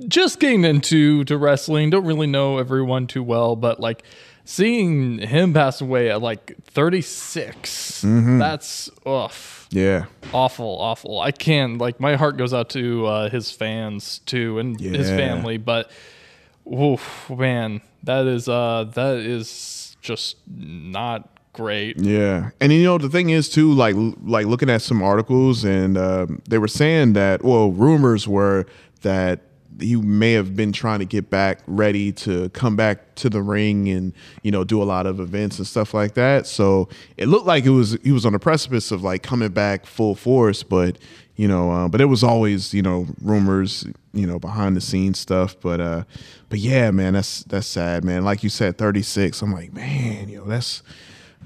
just 0.09 0.41
getting 0.41 0.65
into 0.65 1.23
to 1.27 1.39
wrestling, 1.39 1.91
don't 1.91 2.05
really 2.05 2.27
know 2.27 2.59
everyone 2.59 3.07
too 3.07 3.23
well, 3.23 3.55
but 3.55 3.79
like 3.79 4.03
seeing 4.51 5.19
him 5.19 5.55
pass 5.55 5.81
away 5.81 6.11
at 6.11 6.21
like 6.21 6.57
36, 6.65 8.03
that's 8.03 8.91
ugh, 9.07 9.33
yeah, 9.71 10.07
awful, 10.33 10.77
awful. 10.81 11.21
I 11.21 11.31
can't 11.31 11.79
like 11.79 12.01
my 12.01 12.17
heart 12.17 12.37
goes 12.37 12.53
out 12.53 12.69
to 12.71 13.07
uh, 13.07 13.31
his 13.31 13.53
fans 13.53 14.19
too 14.27 14.59
and 14.59 14.81
his 14.81 15.09
family, 15.09 15.57
but 15.57 15.91
oof, 16.67 17.31
man, 17.31 17.81
that 18.03 18.27
is 18.27 18.49
uh 18.49 18.87
that 18.95 19.19
is 19.19 19.97
just 20.03 20.37
not 20.49 21.29
great. 21.53 21.99
Yeah, 22.01 22.51
and 22.61 22.73
you 22.73 22.83
know 22.83 22.99
the 22.99 23.09
thing 23.09 23.31
is 23.31 23.49
too, 23.49 23.73
like 23.73 23.95
like 24.25 24.47
looking 24.47 24.69
at 24.69 24.83
some 24.83 25.01
articles, 25.01 25.65
and 25.65 25.97
um, 25.97 26.43
they 26.49 26.59
were 26.59 26.69
saying 26.69 27.13
that 27.13 27.45
well, 27.45 27.71
rumors 27.71 28.27
were 28.27 28.67
that 29.03 29.41
he 29.81 29.97
may 29.97 30.33
have 30.33 30.55
been 30.57 30.73
trying 30.73 31.01
to 31.01 31.05
get 31.05 31.31
back 31.31 31.61
ready 31.67 32.13
to 32.13 32.49
come 32.51 32.77
back 32.77 33.15
to 33.17 33.29
the 33.29 33.43
ring 33.43 33.89
and 33.89 34.13
you 34.43 34.51
know 34.51 34.65
do 34.65 34.83
a 34.83 34.85
lot 34.85 35.07
of 35.07 35.21
events 35.21 35.59
and 35.59 35.67
stuff 35.67 35.95
like 35.95 36.15
that. 36.15 36.47
So 36.47 36.89
it 37.17 37.27
looked 37.27 37.47
like 37.47 37.65
it 37.65 37.71
was 37.71 37.99
he 38.03 38.13
was 38.13 38.25
on 38.27 38.33
the 38.33 38.39
precipice 38.39 38.91
of 38.91 39.03
like 39.03 39.23
coming 39.23 39.51
back 39.51 39.87
full 39.87 40.15
force, 40.15 40.63
but 40.63 40.99
you 41.37 41.49
know, 41.49 41.71
uh, 41.71 41.89
but 41.89 42.01
it 42.01 42.07
was 42.07 42.23
always 42.23 42.75
you 42.75 42.83
know 42.83 43.07
rumors, 43.23 43.87
you 44.13 44.27
know, 44.27 44.39
behind 44.39 44.77
the 44.77 44.81
scenes 44.81 45.19
stuff. 45.19 45.57
But 45.61 45.81
uh, 45.81 46.05
but 46.49 46.59
yeah, 46.59 46.91
man, 46.91 47.15
that's 47.15 47.45
that's 47.45 47.67
sad, 47.67 48.05
man. 48.05 48.25
Like 48.25 48.43
you 48.43 48.51
said, 48.51 48.77
thirty 48.77 49.03
six. 49.03 49.41
I'm 49.43 49.53
like, 49.53 49.73
man, 49.73 50.29
yo, 50.29 50.45
that's. 50.45 50.83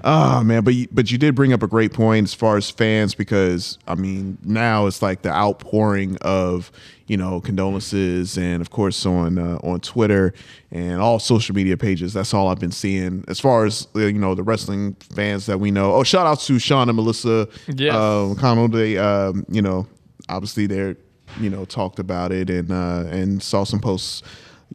Oh 0.02 0.42
man, 0.42 0.64
but 0.64 0.74
you, 0.74 0.88
but 0.92 1.10
you 1.10 1.18
did 1.18 1.34
bring 1.34 1.52
up 1.52 1.62
a 1.62 1.66
great 1.66 1.92
point 1.92 2.24
as 2.24 2.34
far 2.34 2.56
as 2.56 2.68
fans 2.70 3.14
because 3.14 3.78
I 3.86 3.94
mean 3.94 4.36
now 4.42 4.86
it's 4.86 5.00
like 5.00 5.22
the 5.22 5.30
outpouring 5.30 6.18
of 6.20 6.70
you 7.06 7.16
know 7.16 7.40
condolences 7.40 8.36
and 8.36 8.60
of 8.60 8.70
course 8.70 9.06
on 9.06 9.38
uh, 9.38 9.58
on 9.62 9.80
Twitter 9.80 10.34
and 10.70 11.00
all 11.00 11.18
social 11.18 11.54
media 11.54 11.76
pages. 11.76 12.12
That's 12.12 12.34
all 12.34 12.48
I've 12.48 12.60
been 12.60 12.72
seeing 12.72 13.24
as 13.28 13.40
far 13.40 13.64
as 13.64 13.88
uh, 13.94 14.00
you 14.00 14.18
know 14.18 14.34
the 14.34 14.42
wrestling 14.42 14.94
fans 15.14 15.46
that 15.46 15.58
we 15.58 15.70
know. 15.70 15.94
Oh, 15.94 16.02
shout 16.02 16.26
out 16.26 16.40
to 16.40 16.58
Sean 16.58 16.88
and 16.88 16.96
Melissa 16.96 17.48
Yes. 17.68 17.94
uh, 17.94 18.34
McConnell. 18.34 18.70
They 18.72 18.98
um, 18.98 19.46
you 19.48 19.62
know 19.62 19.86
obviously 20.28 20.66
they're 20.66 20.96
you 21.40 21.50
know, 21.50 21.64
talked 21.64 21.98
about 21.98 22.30
it 22.30 22.48
and 22.50 22.70
uh, 22.70 23.04
and 23.10 23.42
saw 23.42 23.64
some 23.64 23.80
posts, 23.80 24.22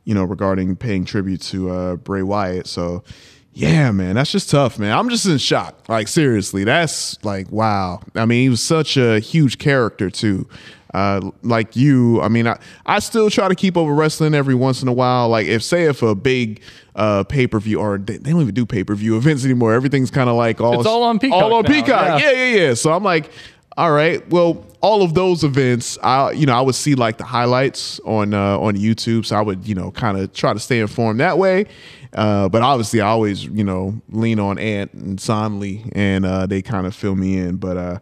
you 0.04 0.14
know, 0.14 0.24
regarding 0.26 0.76
paying 0.76 1.06
tribute 1.06 1.40
to 1.42 1.70
uh, 1.70 1.96
Bray 1.96 2.22
Wyatt. 2.24 2.68
So, 2.68 3.04
yeah, 3.54 3.92
man, 3.92 4.16
that's 4.16 4.32
just 4.32 4.50
tough, 4.50 4.80
man. 4.80 4.98
I'm 4.98 5.10
just 5.10 5.26
in 5.26 5.38
shock. 5.38 5.90
Like 5.90 6.08
seriously, 6.08 6.64
that's 6.64 7.24
like 7.26 7.52
wow. 7.52 8.02
I 8.16 8.26
mean, 8.26 8.44
he 8.44 8.50
was 8.50 8.62
such 8.62 8.96
a 8.98 9.20
huge 9.20 9.58
character 9.58 10.10
too. 10.10 10.48
Uh, 10.94 11.30
like 11.44 11.76
you, 11.76 12.20
I 12.22 12.30
mean, 12.30 12.48
I, 12.48 12.58
I 12.86 12.98
still 13.00 13.30
try 13.30 13.48
to 13.48 13.54
keep 13.54 13.78
over 13.78 13.94
wrestling 13.94 14.34
every 14.34 14.56
once 14.56 14.82
in 14.82 14.88
a 14.88 14.94
while. 14.94 15.30
Like 15.30 15.46
if 15.46 15.62
say 15.62 15.84
if 15.86 16.02
a 16.02 16.16
big 16.16 16.62
uh, 16.96 17.24
pay 17.26 17.46
per 17.48 17.60
view 17.60 17.80
or 17.80 17.98
they, 17.98 18.18
they 18.18 18.32
don't 18.32 18.42
even 18.42 18.56
do 18.56 18.66
pay 18.66 18.84
per 18.84 18.96
view 18.96 19.16
events 19.18 19.46
anymore. 19.46 19.74
Everything's 19.74 20.10
kind 20.10 20.30
of 20.30 20.36
like 20.36 20.60
all 20.62 20.80
It's 20.80 20.88
all 20.88 21.04
on 21.04 21.20
Peacock 21.20 21.44
All 21.44 21.54
on 21.54 21.64
now, 21.64 21.70
Peacock. 21.70 21.90
yeah. 21.90 22.18
Yeah, 22.18 22.32
yeah, 22.32 22.56
yeah. 22.68 22.74
So 22.74 22.92
I'm 22.92 23.04
like, 23.04 23.30
all 23.78 23.92
right, 23.92 24.28
well, 24.30 24.66
all 24.82 25.04
of 25.04 25.14
those 25.14 25.44
events, 25.44 25.98
I 26.02 26.32
you 26.32 26.46
know, 26.46 26.54
I 26.54 26.62
would 26.62 26.76
see 26.76 26.96
like 26.96 27.18
the 27.18 27.24
highlights 27.24 28.00
on 28.00 28.34
uh, 28.34 28.58
on 28.58 28.76
YouTube. 28.76 29.26
So 29.26 29.36
I 29.36 29.42
would 29.42 29.68
you 29.68 29.76
know 29.76 29.92
kind 29.92 30.18
of 30.18 30.34
try 30.34 30.54
to 30.54 30.60
stay 30.60 30.80
informed 30.80 31.20
that 31.20 31.38
way. 31.38 31.66
Uh, 32.14 32.50
but 32.50 32.62
obviously, 32.62 33.02
I 33.02 33.08
always 33.08 33.46
you 33.46 33.64
know 33.64 34.02
lean 34.10 34.40
on 34.40 34.58
Ant 34.58 34.94
and 34.94 35.20
Sonley, 35.20 35.84
and 35.94 36.26
uh, 36.26 36.46
they 36.46 36.62
kind 36.62 36.88
of 36.88 36.96
fill 36.96 37.16
me 37.16 37.38
in. 37.38 37.58
But 37.58 37.78
uh, 37.78 38.00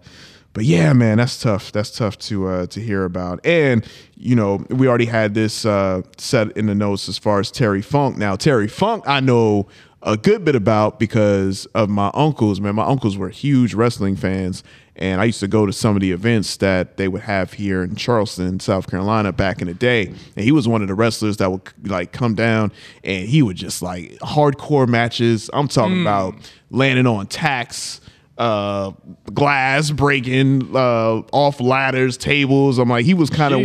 but 0.54 0.66
yeah, 0.66 0.92
man, 0.94 1.18
that's 1.18 1.40
tough. 1.40 1.72
That's 1.72 1.92
tough 1.92 2.18
to 2.20 2.48
uh, 2.48 2.66
to 2.68 2.82
hear 2.82 3.06
about. 3.06 3.46
And 3.46 3.86
you 4.16 4.36
know, 4.36 4.66
we 4.70 4.88
already 4.88 5.06
had 5.06 5.34
this 5.34 5.66
uh, 5.66 6.02
set 6.18 6.56
in 6.58 6.66
the 6.66 6.76
notes 6.76 7.08
as 7.08 7.18
far 7.18 7.40
as 7.40 7.52
Terry 7.52 7.82
Funk. 7.82 8.18
Now, 8.18 8.36
Terry 8.36 8.68
Funk, 8.68 9.04
I 9.08 9.20
know 9.20 9.68
a 10.02 10.16
good 10.16 10.46
bit 10.46 10.56
about 10.56 11.00
because 11.00 11.66
of 11.68 11.90
my 11.90 12.10
uncles. 12.14 12.62
Man, 12.62 12.76
my 12.76 12.86
uncles 12.86 13.18
were 13.18 13.30
huge 13.30 13.74
wrestling 13.74 14.16
fans, 14.16 14.64
and 14.98 15.22
I 15.22 15.25
used 15.25 15.39
to 15.42 15.48
go 15.48 15.66
to 15.66 15.74
some 15.74 15.96
of 15.96 16.01
the 16.01 16.12
events 16.12 16.58
that 16.58 16.98
they 16.98 17.08
would 17.08 17.22
have 17.22 17.54
here 17.54 17.84
in 17.84 17.96
Charleston, 17.96 18.60
South 18.60 18.89
Carolina, 18.89 19.32
back 19.32 19.62
in 19.62 19.68
the 19.68 19.74
day. 19.74 20.08
And 20.08 20.44
he 20.44 20.51
was 20.51 20.68
one 20.68 20.82
of 20.82 20.88
the 20.88 20.96
wrestlers 20.96 21.38
that 21.38 21.51
would 21.51 21.62
like 21.84 22.12
come 22.12 22.36
down, 22.36 22.72
and 23.04 23.27
he 23.27 23.42
would 23.42 23.58
just 23.58 23.82
like 23.82 24.12
hardcore 24.20 24.88
matches. 24.88 25.50
I'm 25.54 25.68
talking 25.68 26.01
about 26.01 26.36
landing 26.70 27.08
on 27.08 27.27
tacks 27.27 28.01
uh 28.38 28.92
glass 29.34 29.89
breaking 29.89 30.75
uh 30.75 31.22
off 31.32 31.60
ladders 31.60 32.18
tables 32.18 32.77
i'm 32.77 32.88
like 32.88 33.04
he 33.04 33.16
was 33.16 33.32
kind 33.32 33.51
of 33.51 33.60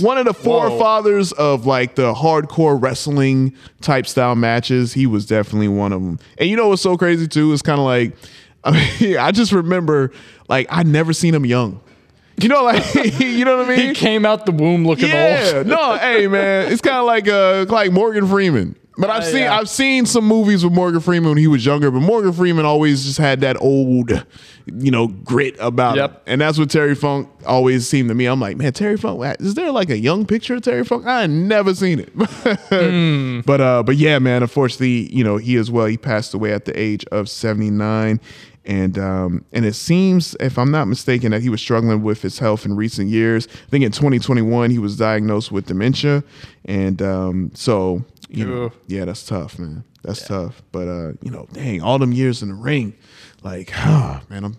one 0.00 0.18
of 0.18 0.24
the 0.24 0.32
Whoa. 0.32 0.68
forefathers 0.70 1.30
of 1.32 1.66
like 1.66 1.94
the 1.94 2.12
hardcore 2.14 2.82
wrestling 2.82 3.54
type 3.80 4.08
style 4.08 4.34
matches 4.34 4.92
he 4.92 5.06
was 5.06 5.24
definitely 5.24 5.68
one 5.68 5.92
of 5.92 6.02
them 6.02 6.18
and 6.36 6.48
you 6.50 6.56
know 6.56 6.66
what's 6.66 6.82
so 6.82 6.96
crazy 6.96 7.28
too 7.28 7.52
it's 7.52 7.62
kind 7.62 7.78
of 7.78 7.84
like 7.84 8.16
I, 8.68 8.96
mean, 9.00 9.16
I 9.18 9.30
just 9.32 9.52
remember 9.52 10.10
like 10.48 10.66
i 10.70 10.82
never 10.82 11.12
seen 11.12 11.34
him 11.34 11.44
young 11.46 11.80
you 12.40 12.48
know 12.48 12.62
like 12.64 12.94
you 13.20 13.44
know 13.44 13.56
what 13.58 13.66
i 13.66 13.76
mean 13.76 13.88
He 13.88 13.94
came 13.94 14.24
out 14.24 14.46
the 14.46 14.52
womb 14.52 14.86
looking 14.86 15.08
yeah, 15.08 15.52
old. 15.56 15.66
no, 15.66 15.96
hey 15.98 16.26
man, 16.28 16.70
it's 16.72 16.80
kind 16.80 16.96
of 16.98 17.04
like 17.06 17.26
uh 17.28 17.66
like 17.68 17.90
Morgan 17.92 18.26
Freeman. 18.28 18.76
But 19.00 19.10
I've 19.10 19.22
Uh, 19.22 19.26
seen 19.26 19.40
yeah. 19.42 19.56
I've 19.56 19.68
seen 19.68 20.06
some 20.06 20.24
movies 20.24 20.64
with 20.64 20.72
Morgan 20.72 20.98
Freeman 21.00 21.28
when 21.30 21.38
he 21.38 21.46
was 21.46 21.64
younger, 21.64 21.88
but 21.90 22.00
Morgan 22.00 22.32
Freeman 22.32 22.64
always 22.64 23.04
just 23.04 23.18
had 23.18 23.42
that 23.42 23.56
old, 23.60 24.10
you 24.66 24.90
know, 24.90 25.06
grit 25.06 25.54
about 25.60 25.96
him. 25.98 26.16
And 26.26 26.40
that's 26.40 26.58
what 26.58 26.68
Terry 26.68 26.96
Funk 26.96 27.28
always 27.46 27.88
seemed 27.88 28.08
to 28.08 28.14
me. 28.16 28.26
I'm 28.26 28.40
like, 28.40 28.56
man, 28.56 28.72
Terry 28.72 28.96
Funk, 28.96 29.22
is 29.38 29.54
there 29.54 29.70
like 29.70 29.90
a 29.90 29.98
young 29.98 30.26
picture 30.26 30.56
of 30.56 30.62
Terry 30.62 30.84
Funk? 30.84 31.06
I 31.06 31.28
never 31.28 31.74
seen 31.76 32.00
it. 32.00 32.10
But 33.46 33.60
uh 33.60 33.82
but 33.84 33.96
yeah, 33.96 34.18
man, 34.18 34.42
unfortunately, 34.42 35.12
you 35.14 35.22
know, 35.22 35.36
he 35.36 35.54
as 35.56 35.70
well, 35.70 35.86
he 35.86 35.96
passed 35.96 36.34
away 36.34 36.52
at 36.52 36.64
the 36.64 36.78
age 36.78 37.04
of 37.12 37.28
79 37.28 38.20
and 38.64 38.98
um, 38.98 39.44
and 39.52 39.64
it 39.64 39.74
seems, 39.74 40.36
if 40.40 40.58
I'm 40.58 40.70
not 40.70 40.86
mistaken, 40.86 41.30
that 41.32 41.42
he 41.42 41.48
was 41.48 41.60
struggling 41.60 42.02
with 42.02 42.22
his 42.22 42.38
health 42.38 42.64
in 42.64 42.76
recent 42.76 43.08
years. 43.08 43.48
I 43.50 43.70
think 43.70 43.84
in 43.84 43.92
2021 43.92 44.70
he 44.70 44.78
was 44.78 44.96
diagnosed 44.96 45.50
with 45.50 45.66
dementia, 45.66 46.22
and 46.64 47.00
um, 47.02 47.50
so 47.54 48.04
you 48.28 48.46
know, 48.46 48.72
yeah, 48.86 49.04
that's 49.04 49.24
tough, 49.24 49.58
man. 49.58 49.84
That's 50.02 50.26
tough. 50.26 50.62
But 50.72 50.88
uh, 50.88 51.12
you 51.22 51.30
know, 51.30 51.46
dang, 51.52 51.82
all 51.82 51.98
them 51.98 52.12
years 52.12 52.42
in 52.42 52.48
the 52.48 52.54
ring, 52.54 52.94
like, 53.42 53.70
ah, 53.74 54.22
man, 54.28 54.44
I'm 54.44 54.56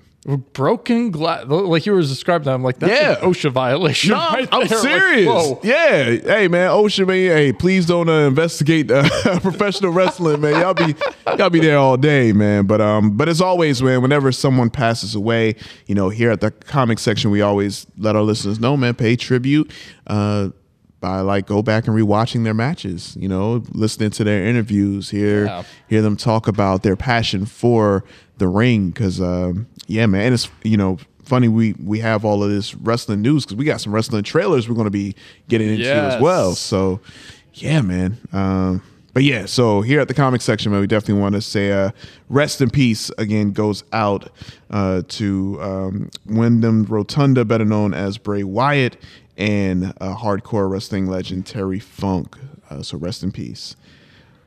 Broken 0.53 1.11
glass, 1.11 1.45
like 1.47 1.85
you 1.85 1.93
were 1.93 2.01
describing 2.01 2.45
that. 2.45 2.53
I'm 2.53 2.61
like, 2.61 2.77
that's 2.77 2.91
Yeah. 2.91 3.11
an 3.25 3.31
OSHA 3.31 3.51
violation. 3.51 4.11
No, 4.11 4.17
right 4.17 4.49
I'm 4.51 4.67
there. 4.67 4.77
Serious. 4.79 5.27
whoa. 5.27 5.59
yeah. 5.63 6.03
Hey, 6.03 6.47
man, 6.49 6.69
OSHA, 6.71 7.07
man. 7.07 7.17
Hey, 7.17 7.53
please 7.53 7.85
don't 7.85 8.09
uh, 8.09 8.27
investigate 8.27 8.91
uh, 8.91 9.07
professional 9.39 9.91
wrestling, 9.91 10.41
man. 10.41 10.59
Y'all 10.59 10.73
be 10.73 10.93
y'all 11.38 11.49
be 11.49 11.61
there 11.61 11.77
all 11.77 11.95
day, 11.95 12.33
man. 12.33 12.65
But 12.67 12.81
um, 12.81 13.15
but 13.15 13.29
as 13.29 13.39
always, 13.39 13.81
man, 13.81 14.01
whenever 14.01 14.31
someone 14.33 14.69
passes 14.69 15.15
away, 15.15 15.55
you 15.88 15.95
know, 15.95 16.09
here 16.09 16.31
at 16.31 16.41
the 16.41 16.51
comic 16.51 16.99
section, 16.99 17.31
we 17.31 17.41
always 17.41 17.88
let 17.97 18.15
our 18.17 18.21
listeners 18.21 18.59
know, 18.59 18.75
man, 18.75 18.95
pay 18.95 19.15
tribute. 19.15 19.71
Uh, 20.05 20.49
by 20.99 21.21
like 21.21 21.45
go 21.45 21.61
back 21.61 21.87
and 21.87 21.95
rewatching 21.95 22.43
their 22.43 22.53
matches, 22.53 23.15
you 23.19 23.27
know, 23.29 23.63
listening 23.73 24.09
to 24.11 24.23
their 24.23 24.43
interviews, 24.45 25.09
hear 25.09 25.45
Yeah. 25.45 25.63
hear 25.87 26.01
them 26.01 26.15
talk 26.17 26.47
about 26.47 26.83
their 26.83 26.95
passion 26.95 27.45
for 27.45 28.03
the 28.37 28.47
ring. 28.47 28.91
Cause 28.91 29.21
um, 29.21 29.67
yeah, 29.87 30.05
man, 30.05 30.33
it's 30.33 30.49
you 30.63 30.77
know 30.77 30.97
funny 31.23 31.47
we 31.47 31.73
we 31.83 31.99
have 31.99 32.25
all 32.25 32.43
of 32.43 32.49
this 32.49 32.73
wrestling 32.75 33.21
news 33.21 33.45
because 33.45 33.55
we 33.57 33.63
got 33.65 33.79
some 33.79 33.93
wrestling 33.93 34.23
trailers 34.23 34.67
we're 34.67 34.75
going 34.75 34.85
to 34.85 34.91
be 34.91 35.15
getting 35.47 35.69
into 35.69 35.83
as 36.15 36.21
well. 36.21 36.53
So 36.55 36.99
yeah, 37.53 37.81
man. 37.81 38.17
Um, 38.33 38.81
but 39.11 39.23
yeah, 39.23 39.47
so 39.47 39.81
here 39.81 39.99
at 39.99 40.07
the 40.07 40.13
comic 40.13 40.39
section, 40.41 40.71
man, 40.71 40.81
we 40.81 40.87
definitely 40.87 41.19
want 41.21 41.33
to 41.35 41.41
say 41.41 41.71
uh, 41.71 41.89
rest 42.29 42.61
in 42.61 42.69
peace 42.69 43.09
again 43.17 43.51
goes 43.51 43.83
out 43.91 44.29
uh, 44.69 45.01
to 45.07 45.57
um, 45.61 46.09
Windham 46.27 46.83
Rotunda, 46.85 47.43
better 47.43 47.65
known 47.65 47.93
as 47.95 48.17
Bray 48.19 48.43
Wyatt, 48.43 48.97
and 49.39 49.86
uh, 50.00 50.15
hardcore 50.15 50.69
wrestling 50.69 51.08
legend 51.08 51.48
Terry 51.48 51.79
Funk. 51.79 52.38
Uh, 52.69 52.84
so 52.84 52.98
rest 52.98 53.24
in 53.24 53.31
peace. 53.31 53.75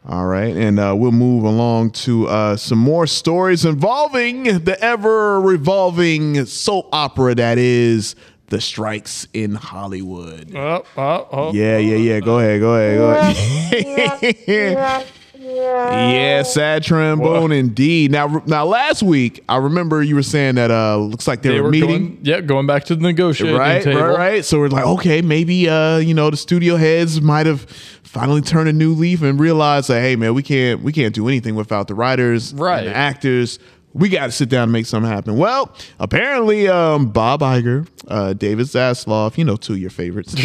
All 0.07 0.27
right, 0.27 0.57
and 0.57 0.81
uh, 0.81 0.95
we'll 0.97 1.13
move 1.13 1.45
along 1.45 1.93
to 1.93 2.27
uh, 2.27 2.57
some 2.57 2.79
more 2.79 3.07
stories 3.07 3.65
involving 3.65 4.43
the 4.65 4.77
ever 4.81 5.41
revolving 5.41 6.45
soap 6.45 6.89
opera 6.93 7.37
that 7.37 7.57
is 7.57 8.17
the 8.49 8.61
strikes 8.61 9.29
in 9.33 9.55
Hollywood. 9.55 10.55
Oh, 10.57 10.85
oh, 10.97 11.29
oh. 11.31 11.53
Yeah, 11.53 11.79
yeah, 11.79 11.97
yeah. 11.97 12.21
Go 12.21 12.41
ahead, 12.41 12.61
go 12.61 12.75
ahead, 12.75 12.99
go 12.99 14.31
ahead. 14.51 15.07
yeah, 15.57 16.43
sad 16.43 16.83
trombone 16.83 17.53
indeed. 17.53 18.11
Now, 18.11 18.43
now, 18.47 18.65
last 18.65 19.03
week 19.03 19.43
I 19.49 19.57
remember 19.57 20.03
you 20.03 20.15
were 20.15 20.23
saying 20.23 20.55
that 20.57 20.71
uh 20.71 20.97
looks 20.99 21.27
like 21.29 21.43
they, 21.43 21.51
They 21.51 21.57
were, 21.61 21.65
were 21.65 21.71
meeting. 21.71 21.89
going, 21.89 22.19
yeah, 22.23 22.41
going 22.41 22.67
back 22.67 22.85
to 22.85 22.95
the 22.97 23.03
negotiating 23.03 23.59
Right, 23.59 23.83
table. 23.83 24.01
right, 24.03 24.17
right. 24.17 24.45
So 24.45 24.59
we're 24.59 24.69
like, 24.69 24.87
okay, 24.87 25.23
maybe 25.23 25.69
uh, 25.69 25.99
you 25.99 26.15
know, 26.15 26.31
the 26.31 26.37
studio 26.37 26.77
heads 26.77 27.21
might 27.21 27.47
have 27.47 27.63
finally 28.03 28.41
turned 28.43 28.69
a 28.69 28.73
new 28.73 28.95
leaf 28.95 29.23
and 29.23 29.39
realized 29.41 29.89
that, 29.89 30.01
hey, 30.01 30.17
man, 30.17 30.35
we 30.35 30.43
can't 30.43 30.83
we 30.83 30.93
can't 30.93 31.15
do 31.15 31.29
anything 31.29 31.55
without 31.55 31.89
the 31.89 31.95
writers, 31.95 32.53
Right. 32.55 32.81
and 32.81 32.89
the 32.89 32.97
actors. 32.97 33.59
We 33.95 34.09
got 34.09 34.27
to 34.27 34.33
sit 34.33 34.49
down 34.49 34.65
and 34.65 34.73
make 34.73 34.87
something 34.87 35.11
happen. 35.11 35.37
Well, 35.37 35.75
apparently, 35.99 36.67
um, 36.69 37.11
Bob 37.11 37.41
Iger, 37.41 37.87
uh, 38.09 38.33
David 38.33 38.67
Zaslav, 38.67 39.37
you 39.37 39.45
know, 39.45 39.57
two 39.57 39.75
of 39.75 39.79
your 39.79 39.91
favorites. 39.91 40.35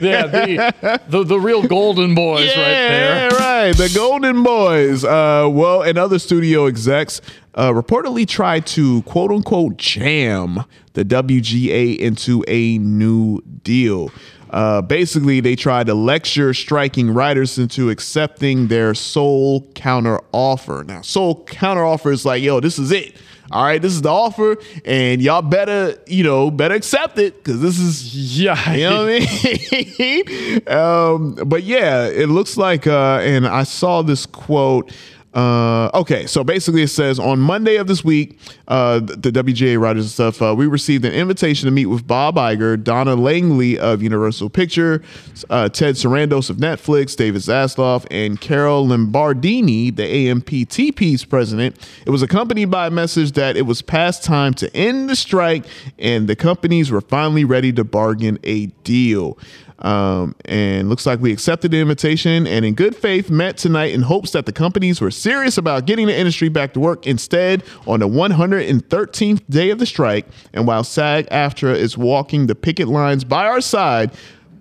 Yeah, 0.00 0.26
the, 0.26 1.00
the 1.08 1.24
the 1.24 1.38
real 1.40 1.62
golden 1.66 2.14
boys 2.14 2.46
right 2.48 2.54
there. 2.56 3.30
right. 3.30 3.72
The 3.76 3.90
Golden 3.94 4.42
Boys. 4.42 5.04
Uh, 5.04 5.48
well, 5.50 5.82
and 5.82 5.98
other 5.98 6.18
studio 6.18 6.66
execs 6.66 7.20
uh, 7.54 7.70
reportedly 7.70 8.26
tried 8.26 8.66
to 8.68 9.02
quote 9.02 9.30
unquote 9.30 9.76
jam 9.76 10.64
the 10.94 11.04
WGA 11.04 11.96
into 11.98 12.44
a 12.48 12.78
new 12.78 13.40
deal. 13.62 14.10
Uh, 14.50 14.82
basically, 14.82 15.40
they 15.40 15.56
tried 15.56 15.86
to 15.86 15.94
lecture 15.94 16.52
striking 16.52 17.10
writers 17.10 17.58
into 17.58 17.90
accepting 17.90 18.68
their 18.68 18.94
sole 18.94 19.62
counter 19.74 20.20
offer. 20.32 20.84
Now, 20.86 21.02
sole 21.02 21.44
counter 21.44 21.84
offer 21.84 22.10
is 22.10 22.24
like, 22.24 22.42
yo, 22.42 22.60
this 22.60 22.78
is 22.78 22.90
it. 22.90 23.16
All 23.52 23.64
right, 23.64 23.82
this 23.82 23.92
is 23.92 24.02
the 24.02 24.10
offer, 24.10 24.58
and 24.84 25.20
y'all 25.20 25.42
better, 25.42 25.98
you 26.06 26.22
know, 26.22 26.52
better 26.52 26.76
accept 26.76 27.18
it 27.18 27.36
because 27.42 27.60
this 27.60 27.80
is 27.80 28.40
Yeah, 28.40 28.74
you 28.74 28.88
know 28.88 29.06
what 29.06 29.28
I 29.28 29.94
mean? 29.98 30.68
um, 30.68 31.48
but 31.48 31.64
yeah, 31.64 32.06
it 32.06 32.28
looks 32.28 32.56
like, 32.56 32.86
uh, 32.86 33.18
and 33.22 33.48
I 33.48 33.64
saw 33.64 34.02
this 34.02 34.24
quote. 34.24 34.92
Uh, 35.32 35.90
okay, 35.94 36.26
so 36.26 36.42
basically 36.42 36.82
it 36.82 36.88
says 36.88 37.20
on 37.20 37.38
Monday 37.38 37.76
of 37.76 37.86
this 37.86 38.02
week, 38.02 38.38
uh, 38.66 38.98
the, 38.98 39.30
WGA 39.30 39.80
writers 39.80 40.04
and 40.04 40.10
stuff, 40.10 40.42
uh, 40.42 40.52
we 40.56 40.66
received 40.66 41.04
an 41.04 41.12
invitation 41.12 41.66
to 41.66 41.70
meet 41.70 41.86
with 41.86 42.04
Bob 42.04 42.34
Iger, 42.34 42.82
Donna 42.82 43.14
Langley 43.14 43.78
of 43.78 44.02
Universal 44.02 44.50
Picture, 44.50 45.02
uh, 45.48 45.68
Ted 45.68 45.94
Sarandos 45.94 46.50
of 46.50 46.56
Netflix, 46.56 47.16
David 47.16 47.42
Zaslav, 47.42 48.06
and 48.10 48.40
Carol 48.40 48.86
Lombardini, 48.88 49.94
the 49.94 50.02
AMPTP's 50.02 51.24
president. 51.24 51.76
It 52.04 52.10
was 52.10 52.22
accompanied 52.22 52.70
by 52.70 52.88
a 52.88 52.90
message 52.90 53.32
that 53.32 53.56
it 53.56 53.62
was 53.62 53.82
past 53.82 54.24
time 54.24 54.52
to 54.54 54.74
end 54.76 55.08
the 55.08 55.16
strike 55.16 55.64
and 55.98 56.28
the 56.28 56.34
companies 56.34 56.90
were 56.90 57.00
finally 57.00 57.44
ready 57.44 57.72
to 57.74 57.84
bargain 57.84 58.40
a 58.42 58.66
deal. 58.82 59.38
Um, 59.82 60.34
and 60.44 60.90
looks 60.90 61.06
like 61.06 61.20
we 61.20 61.32
accepted 61.32 61.70
the 61.70 61.80
invitation 61.80 62.46
and 62.46 62.64
in 62.64 62.74
good 62.74 62.94
faith 62.94 63.30
met 63.30 63.56
tonight 63.56 63.94
in 63.94 64.02
hopes 64.02 64.32
that 64.32 64.44
the 64.44 64.52
companies 64.52 65.00
were 65.00 65.10
serious 65.10 65.56
about 65.56 65.86
getting 65.86 66.06
the 66.06 66.16
industry 66.16 66.50
back 66.50 66.74
to 66.74 66.80
work. 66.80 67.06
Instead, 67.06 67.64
on 67.86 68.00
the 68.00 68.08
113th 68.08 69.42
day 69.48 69.70
of 69.70 69.78
the 69.78 69.86
strike, 69.86 70.26
and 70.52 70.66
while 70.66 70.84
SAG 70.84 71.26
AFTRA 71.30 71.74
is 71.74 71.96
walking 71.96 72.46
the 72.46 72.54
picket 72.54 72.88
lines 72.88 73.24
by 73.24 73.46
our 73.46 73.60
side, 73.60 74.12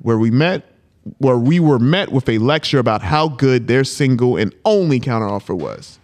where 0.01 0.17
we 0.17 0.31
met 0.31 0.65
where 1.17 1.38
we 1.38 1.59
were 1.59 1.79
met 1.79 2.11
with 2.11 2.29
a 2.29 2.38
lecture 2.38 2.77
about 2.77 3.01
how 3.01 3.27
good 3.27 3.67
their 3.67 3.83
single 3.83 4.38
and 4.38 4.53
only 4.63 4.99
counteroffer 4.99 5.57
was. 5.57 5.97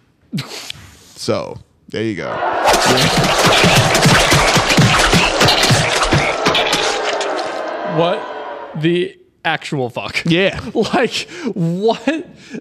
so 1.14 1.58
there 1.88 2.02
you 2.02 2.16
go. 2.16 2.30
What 7.96 8.35
the 8.82 9.18
actual 9.44 9.90
fuck? 9.90 10.22
Yeah. 10.26 10.58
Like 10.74 11.28
what? 11.54 12.04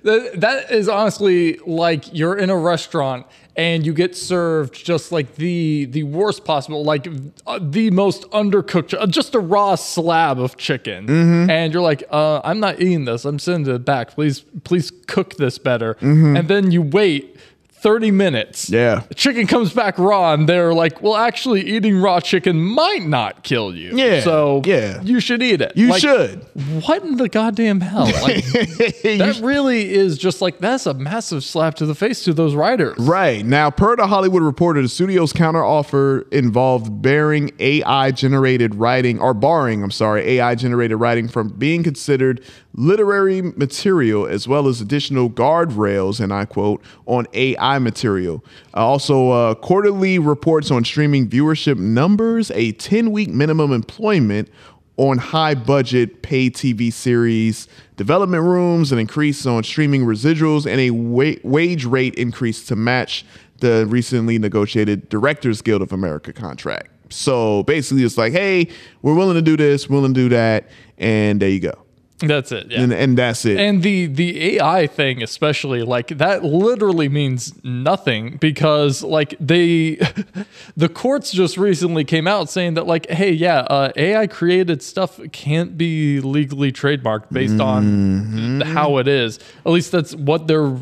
That, 0.03 0.31
that 0.35 0.71
is 0.71 0.87
honestly 0.89 1.57
like 1.65 2.13
you're 2.13 2.37
in 2.37 2.49
a 2.49 2.57
restaurant 2.57 3.25
and 3.57 3.85
you 3.85 3.93
get 3.93 4.15
served 4.17 4.73
just 4.85 5.11
like 5.11 5.35
the 5.35 5.85
the 5.85 6.03
worst 6.03 6.43
possible, 6.43 6.83
like 6.83 7.07
uh, 7.47 7.59
the 7.61 7.89
most 7.91 8.23
undercooked, 8.31 8.93
uh, 8.99 9.07
just 9.07 9.33
a 9.33 9.39
raw 9.39 9.75
slab 9.75 10.39
of 10.39 10.57
chicken, 10.57 11.07
Mm-hmm. 11.07 11.49
and 11.49 11.73
you're 11.73 11.81
like, 11.81 12.03
uh, 12.11 12.41
I'm 12.43 12.59
not 12.59 12.81
eating 12.81 13.05
this. 13.05 13.23
I'm 13.25 13.39
sending 13.39 13.73
it 13.73 13.85
back. 13.85 14.09
Please, 14.11 14.41
please 14.65 14.91
cook 15.07 15.37
this 15.37 15.57
better. 15.57 15.93
Mm-hmm. 15.95 16.35
And 16.37 16.47
then 16.49 16.71
you 16.71 16.81
wait. 16.81 17.37
30 17.85 18.09
minutes. 18.09 18.67
Yeah. 18.67 19.03
Chicken 19.15 19.45
comes 19.45 19.71
back 19.71 19.99
raw, 19.99 20.33
and 20.33 20.49
they're 20.49 20.73
like, 20.73 21.03
well, 21.03 21.15
actually, 21.15 21.61
eating 21.61 22.01
raw 22.01 22.19
chicken 22.19 22.59
might 22.59 23.03
not 23.03 23.43
kill 23.43 23.75
you. 23.75 23.95
Yeah, 23.95 24.21
So, 24.21 24.63
yeah. 24.65 25.03
you 25.03 25.19
should 25.19 25.43
eat 25.43 25.61
it. 25.61 25.73
You 25.75 25.89
Like, 25.89 26.01
should. 26.01 26.39
what 26.87 27.03
in 27.03 27.17
the 27.17 27.29
goddamn 27.29 27.81
hell? 27.81 28.05
Like, 28.25 28.43
that 28.45 29.39
really 29.43 29.93
is 29.93 30.17
just 30.17 30.41
like 30.41 30.57
that's 30.57 30.87
a 30.87 30.95
massive 30.95 31.43
slap 31.43 31.75
to 31.75 31.85
the 31.85 31.93
face 31.93 32.23
to 32.23 32.33
those 32.33 32.55
writers. 32.55 32.97
Right. 32.97 33.45
Now, 33.45 33.69
per 33.69 33.95
the 33.95 34.07
Hollywood 34.07 34.41
Reporter, 34.41 34.81
the 34.81 34.89
studio's 34.89 35.31
counteroffer 35.31 36.27
involved 36.33 37.03
bearing 37.03 37.51
AI 37.59 38.09
generated 38.11 38.73
writing, 38.73 39.19
or 39.19 39.35
barring, 39.35 39.83
I'm 39.83 39.91
sorry, 39.91 40.23
AI 40.39 40.55
generated 40.55 40.99
writing 40.99 41.27
from 41.27 41.49
being 41.49 41.83
considered 41.83 42.43
literary 42.77 43.41
material, 43.41 44.25
as 44.27 44.47
well 44.47 44.67
as 44.67 44.81
additional 44.81 45.29
guardrails, 45.29 46.19
and 46.19 46.33
I 46.33 46.45
quote, 46.45 46.81
on 47.05 47.25
AI 47.33 47.74
material. 47.79 48.43
Uh, 48.73 48.85
also, 48.85 49.29
uh, 49.31 49.55
quarterly 49.55 50.19
reports 50.19 50.71
on 50.71 50.83
streaming 50.83 51.27
viewership 51.27 51.77
numbers, 51.77 52.51
a 52.51 52.71
10 52.73 53.11
week 53.11 53.29
minimum 53.29 53.71
employment 53.71 54.49
on 54.97 55.17
high 55.17 55.55
budget 55.55 56.21
pay 56.21 56.49
TV 56.49 56.91
series, 56.91 57.67
development 57.97 58.43
rooms, 58.43 58.91
an 58.91 58.99
increase 58.99 59.45
on 59.45 59.63
streaming 59.63 60.05
residuals, 60.05 60.65
and 60.65 60.79
a 60.79 60.91
wa- 60.91 61.35
wage 61.43 61.85
rate 61.85 62.15
increase 62.15 62.65
to 62.65 62.75
match 62.75 63.25
the 63.59 63.85
recently 63.87 64.37
negotiated 64.37 65.07
Directors 65.09 65.61
Guild 65.61 65.81
of 65.81 65.91
America 65.91 66.33
contract. 66.33 66.89
So 67.09 67.63
basically, 67.63 68.03
it's 68.03 68.17
like, 68.17 68.33
hey, 68.33 68.69
we're 69.01 69.15
willing 69.15 69.35
to 69.35 69.41
do 69.41 69.55
this, 69.57 69.89
willing 69.89 70.13
to 70.13 70.19
do 70.19 70.29
that, 70.29 70.69
and 70.97 71.41
there 71.41 71.49
you 71.49 71.59
go. 71.59 71.84
That's 72.19 72.51
it. 72.53 72.71
Yeah. 72.71 72.81
And, 72.81 72.93
and 72.93 73.17
that's 73.17 73.43
it. 73.43 73.59
And 73.59 73.83
the 73.83 74.05
the 74.05 74.57
AI 74.57 74.87
thing, 74.87 75.21
especially, 75.21 75.81
like 75.81 76.07
that, 76.17 76.45
literally 76.45 77.09
means 77.09 77.53
nothing 77.63 78.37
because, 78.37 79.03
like, 79.03 79.35
they, 79.39 79.95
the 80.77 80.87
courts 80.87 81.31
just 81.33 81.57
recently 81.57 82.05
came 82.05 82.25
out 82.25 82.49
saying 82.49 82.75
that, 82.75 82.87
like, 82.87 83.09
hey, 83.09 83.31
yeah, 83.31 83.59
uh, 83.59 83.91
AI 83.97 84.27
created 84.27 84.81
stuff 84.81 85.19
can't 85.33 85.77
be 85.77 86.21
legally 86.21 86.71
trademarked 86.71 87.31
based 87.33 87.55
Mm-hmm. 87.55 88.61
on 88.61 88.61
how 88.61 88.97
it 88.97 89.09
is. 89.09 89.37
At 89.65 89.71
least 89.73 89.91
that's 89.91 90.15
what 90.15 90.47
they're. 90.47 90.77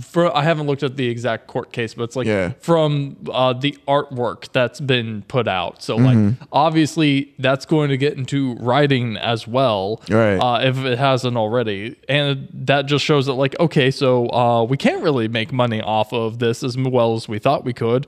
For, 0.00 0.34
I 0.36 0.42
haven't 0.42 0.66
looked 0.66 0.82
at 0.82 0.96
the 0.96 1.08
exact 1.08 1.46
court 1.46 1.72
case, 1.72 1.94
but 1.94 2.04
it's 2.04 2.16
like 2.16 2.26
Yeah. 2.26 2.52
from 2.60 3.16
uh, 3.32 3.52
the 3.52 3.76
artwork 3.86 4.50
that's 4.52 4.80
been 4.80 5.22
put 5.28 5.46
out. 5.48 5.82
So, 5.82 5.96
like, 5.96 6.34
obviously, 6.52 7.34
that's 7.38 7.66
going 7.66 7.90
to 7.90 7.96
get 7.96 8.14
into 8.14 8.54
writing 8.56 9.16
as 9.16 9.46
well 9.46 10.00
Right. 10.08 10.36
uh, 10.38 10.60
if 10.62 10.78
it 10.78 10.98
hasn't 10.98 11.36
already. 11.36 11.96
And 12.08 12.48
that 12.52 12.86
just 12.86 13.04
shows 13.04 13.26
that, 13.26 13.34
like, 13.34 13.58
okay, 13.60 13.90
so 13.90 14.28
uh, 14.30 14.64
we 14.64 14.76
can't 14.76 15.02
really 15.02 15.28
make 15.28 15.52
money 15.52 15.80
off 15.80 16.12
of 16.12 16.38
this 16.38 16.62
as 16.62 16.76
well 16.78 17.14
as 17.14 17.28
we 17.28 17.38
thought 17.38 17.64
we 17.64 17.72
could. 17.72 18.06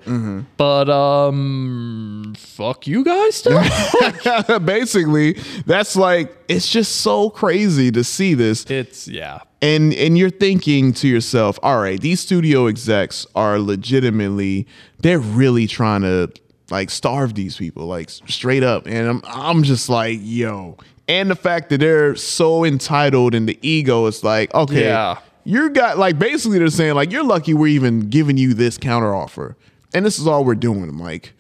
But 0.57 0.89
um, 0.91 2.35
fuck 2.37 2.87
you 2.87 3.05
guys 3.05 3.37
still. 3.37 3.61
basically, 4.65 5.35
that's 5.67 5.97
like, 5.97 6.37
it's 6.49 6.69
just 6.71 6.97
so 6.97 7.31
crazy 7.31 7.91
to 7.93 8.03
see 8.05 8.35
this. 8.35 8.65
it's 8.71 9.07
yeah, 9.09 9.41
and 9.63 9.93
and 9.95 10.17
you're 10.17 10.31
thinking 10.31 10.93
to 10.95 11.09
yourself 11.09 11.59
all 11.63 11.81
right 11.81 12.01
these 12.01 12.21
studio 12.21 12.67
execs 12.67 13.27
are 13.35 13.59
legitimately 13.59 14.67
they're 15.01 15.19
really 15.19 15.67
trying 15.67 16.03
to 16.03 16.31
like 16.71 16.89
starve 16.91 17.35
these 17.35 17.57
people 17.57 17.87
like 17.87 18.09
straight 18.11 18.63
up. 18.63 18.87
And 18.87 19.09
i'm 19.09 19.23
i'm 19.25 19.63
just 19.63 19.89
like 19.89 20.19
yo. 20.23 20.77
And 21.09 21.29
the 21.29 21.35
fact 21.35 21.71
that 21.71 21.81
they're 21.81 22.15
so 22.15 22.65
entitled 22.65 23.35
and 23.35 23.49
the 23.49 23.59
ego 23.63 24.07
is 24.07 24.23
like 24.23 24.55
okay 24.55 24.85
Yeah. 24.85 25.17
you're 25.45 25.69
got 25.71 25.99
like 25.99 26.19
basically 26.19 26.59
they're 26.59 26.69
saying 26.69 26.95
like 26.95 27.11
you're 27.11 27.25
lucky 27.25 27.53
we're 27.55 27.67
even 27.67 28.09
giving 28.09 28.37
you 28.37 28.55
this 28.55 28.79
counter 28.79 29.15
offer. 29.15 29.57
And 29.93 30.07
this 30.07 30.21
is 30.21 30.27
all 30.29 30.45
we're 30.45 30.55
doing. 30.55 30.85
I'm 30.85 31.01
like 31.01 31.33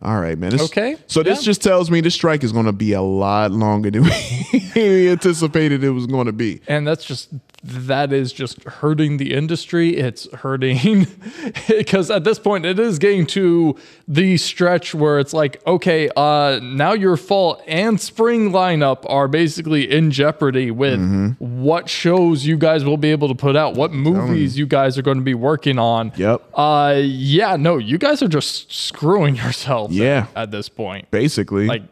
all 0.00 0.18
right 0.18 0.36
man. 0.38 0.50
This- 0.50 0.62
Okay, 0.62 0.96
so 1.06 1.22
this 1.22 1.44
just 1.44 1.62
tells 1.62 1.90
me 1.90 2.00
the 2.00 2.10
strike 2.10 2.42
is 2.42 2.50
going 2.50 2.66
to 2.66 2.72
be 2.72 2.92
a 2.92 3.02
lot 3.02 3.52
longer 3.52 3.88
than 3.90 4.02
we 4.74 5.08
anticipated 5.10 5.84
it 5.84 5.90
was 5.90 6.06
going 6.06 6.26
to 6.26 6.32
be. 6.32 6.60
And 6.66 6.84
that's 6.88 7.04
just 7.04 7.28
that 7.64 8.12
is 8.12 8.32
just 8.32 8.62
hurting 8.64 9.18
the 9.18 9.32
industry. 9.34 9.96
It's 9.96 10.30
hurting 10.32 11.06
because 11.68 12.10
at 12.10 12.24
this 12.24 12.38
point 12.38 12.66
it 12.66 12.78
is 12.78 12.98
getting 12.98 13.26
to 13.26 13.76
the 14.08 14.36
stretch 14.36 14.94
where 14.94 15.20
it's 15.20 15.32
like, 15.32 15.64
okay, 15.66 16.10
uh, 16.16 16.58
now 16.62 16.92
your 16.92 17.16
fall 17.16 17.62
and 17.66 18.00
spring 18.00 18.50
lineup 18.50 19.04
are 19.08 19.28
basically 19.28 19.90
in 19.90 20.10
jeopardy 20.10 20.70
with 20.70 21.36
what 21.38 21.88
shows 21.88 22.44
you 22.44 22.56
guys 22.56 22.84
will 22.84 22.96
be 22.96 23.12
able 23.12 23.28
to 23.28 23.34
put 23.34 23.54
out, 23.54 23.74
what 23.74 23.92
movies 23.92 24.58
you 24.58 24.66
guys 24.66 24.98
are 24.98 25.02
going 25.02 25.18
to 25.18 25.24
be 25.24 25.34
working 25.34 25.78
on. 25.78 26.12
Yep. 26.16 26.42
Uh, 26.54 27.00
yeah, 27.00 27.56
no, 27.56 27.78
you 27.78 27.96
guys 27.98 28.22
are 28.22 28.28
just 28.28 28.72
screwing 28.72 29.36
yourselves. 29.42 29.94
Yeah. 29.94 30.26
At, 30.34 30.42
at 30.42 30.50
this 30.50 30.68
point, 30.68 31.10
basically 31.10 31.66
like. 31.66 31.82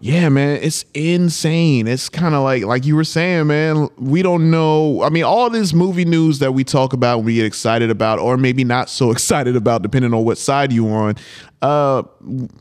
Yeah 0.00 0.28
man 0.28 0.60
it's 0.62 0.84
insane. 0.94 1.86
It's 1.88 2.08
kind 2.08 2.34
of 2.34 2.42
like 2.42 2.64
like 2.64 2.84
you 2.84 2.94
were 2.94 3.04
saying 3.04 3.48
man 3.48 3.88
we 3.96 4.22
don't 4.22 4.50
know 4.50 5.02
i 5.02 5.08
mean 5.08 5.24
all 5.24 5.50
this 5.50 5.72
movie 5.72 6.04
news 6.04 6.38
that 6.38 6.52
we 6.52 6.62
talk 6.62 6.92
about 6.92 7.24
we 7.24 7.34
get 7.34 7.46
excited 7.46 7.90
about 7.90 8.18
or 8.18 8.36
maybe 8.36 8.64
not 8.64 8.88
so 8.88 9.10
excited 9.12 9.56
about 9.56 9.82
depending 9.82 10.14
on 10.14 10.24
what 10.24 10.38
side 10.38 10.72
you 10.72 10.88
on 10.88 11.16
uh 11.62 12.02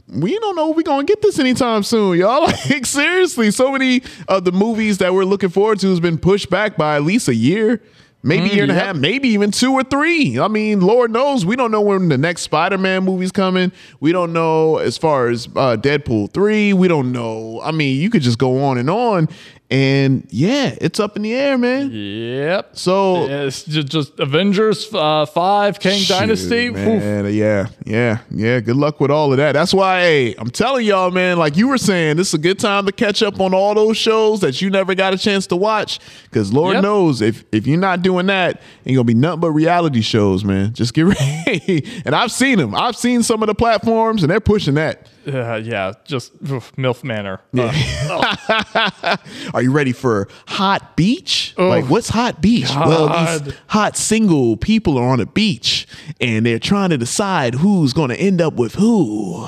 we 0.07 0.37
don't 0.39 0.55
know 0.55 0.71
if 0.71 0.75
we're 0.75 0.81
gonna 0.81 1.03
get 1.03 1.21
this 1.21 1.39
anytime 1.39 1.83
soon 1.83 2.17
y'all. 2.17 2.51
Like 2.69 2.85
seriously 2.85 3.51
so 3.51 3.71
many 3.71 4.01
of 4.27 4.45
the 4.45 4.51
movies 4.51 4.97
that 4.99 5.13
we're 5.13 5.25
looking 5.25 5.49
forward 5.49 5.79
to 5.79 5.89
has 5.89 5.99
been 5.99 6.17
pushed 6.17 6.49
back 6.49 6.77
by 6.77 6.95
at 6.95 7.03
least 7.03 7.27
a 7.27 7.35
year 7.35 7.81
maybe 8.23 8.49
a 8.49 8.53
year 8.53 8.63
and 8.63 8.71
a 8.71 8.75
half 8.75 8.95
maybe 8.95 9.27
even 9.29 9.51
two 9.51 9.73
or 9.73 9.83
three. 9.83 10.39
I 10.39 10.47
mean, 10.47 10.79
Lord 10.79 11.11
knows 11.11 11.45
we 11.45 11.55
don't 11.55 11.71
know 11.71 11.81
when 11.81 12.09
the 12.09 12.17
next 12.17 12.41
Spider-Man 12.41 13.03
movie's 13.03 13.31
coming. 13.31 13.71
We 13.99 14.11
don't 14.11 14.33
know 14.33 14.77
as 14.77 14.97
far 14.97 15.27
as 15.27 15.47
uh, 15.47 15.77
Deadpool 15.79 16.31
three. 16.33 16.73
We 16.73 16.87
don't 16.87 17.11
know. 17.11 17.61
I 17.61 17.71
mean, 17.71 18.01
you 18.01 18.09
could 18.09 18.21
just 18.21 18.39
go 18.39 18.63
on 18.63 18.77
and 18.77 18.89
on, 18.89 19.27
and 19.71 20.27
yeah, 20.29 20.75
it's 20.79 20.99
up 20.99 21.15
in 21.15 21.23
the 21.23 21.33
air, 21.33 21.57
man. 21.57 21.89
Yep. 21.91 22.77
So 22.77 23.25
It's 23.27 23.63
just, 23.63 23.87
just 23.87 24.19
Avengers 24.19 24.87
uh, 24.93 25.25
5, 25.25 25.79
King 25.79 25.97
Shoot, 25.99 26.13
Dynasty. 26.13 26.67
Oof. 26.67 26.75
man. 26.75 27.33
Yeah, 27.33 27.67
yeah, 27.85 28.19
yeah. 28.29 28.59
Good 28.59 28.75
luck 28.75 28.99
with 28.99 29.09
all 29.09 29.31
of 29.31 29.37
that. 29.37 29.53
That's 29.53 29.73
why, 29.73 30.01
hey, 30.01 30.35
I'm 30.37 30.51
telling 30.51 30.85
y'all, 30.85 31.09
man. 31.09 31.37
Like 31.39 31.57
you 31.57 31.67
were 31.69 31.79
saying, 31.79 32.17
this 32.17 32.27
is 32.27 32.33
a 32.35 32.37
good 32.37 32.59
time 32.59 32.85
to 32.85 32.91
catch 32.91 33.23
up 33.23 33.39
on 33.39 33.55
all 33.55 33.73
those 33.73 33.97
shows 33.97 34.41
that 34.41 34.61
you 34.61 34.69
never 34.69 34.93
got 34.93 35.13
a 35.13 35.17
chance 35.17 35.47
to 35.47 35.55
watch. 35.55 35.99
Because 36.25 36.53
Lord 36.53 36.75
Yep. 36.75 36.83
knows, 36.83 37.21
if 37.21 37.43
if 37.51 37.65
you're 37.65 37.79
not 37.79 38.03
doing 38.03 38.27
that, 38.27 38.61
ain't 38.85 38.95
gonna 38.95 39.03
be 39.05 39.13
nothing 39.15 39.39
but 39.39 39.51
reality 39.51 40.01
shows, 40.01 40.43
man. 40.43 40.73
Just 40.73 40.93
get 40.93 41.05
ready. 41.47 41.87
and 42.05 42.13
I've 42.13 42.31
seen 42.31 42.59
them. 42.59 42.75
I've 42.75 42.95
seen 42.95 43.23
some 43.23 43.41
of 43.41 43.47
the 43.47 43.55
platforms, 43.55 44.21
and 44.21 44.29
they're 44.29 44.39
pushing 44.39 44.75
that. 44.75 45.07
Uh, 45.25 45.55
yeah, 45.63 45.93
just 46.03 46.33
oof, 46.51 46.71
MILF 46.75 47.03
Manor. 47.03 47.39
Uh, 47.57 49.17
Are 49.53 49.61
you 49.61 49.71
ready 49.71 49.91
for 49.93 50.27
Hot 50.47 50.95
Beach? 50.97 51.53
like, 51.57 51.85
what's 51.85 52.09
Hot 52.09 52.41
Beach? 52.41 52.69
Well, 52.75 53.07
these 53.43 53.53
hot 53.67 53.95
single 53.97 54.57
people 54.57 54.97
are 54.97 55.07
on 55.07 55.19
a 55.19 55.25
beach 55.25 55.87
and 56.19 56.45
they're 56.45 56.59
trying 56.59 56.89
to 56.89 56.97
decide 56.97 57.55
who's 57.55 57.93
going 57.93 58.09
to 58.09 58.17
end 58.19 58.41
up 58.41 58.55
with 58.55 58.75
who. 58.75 59.47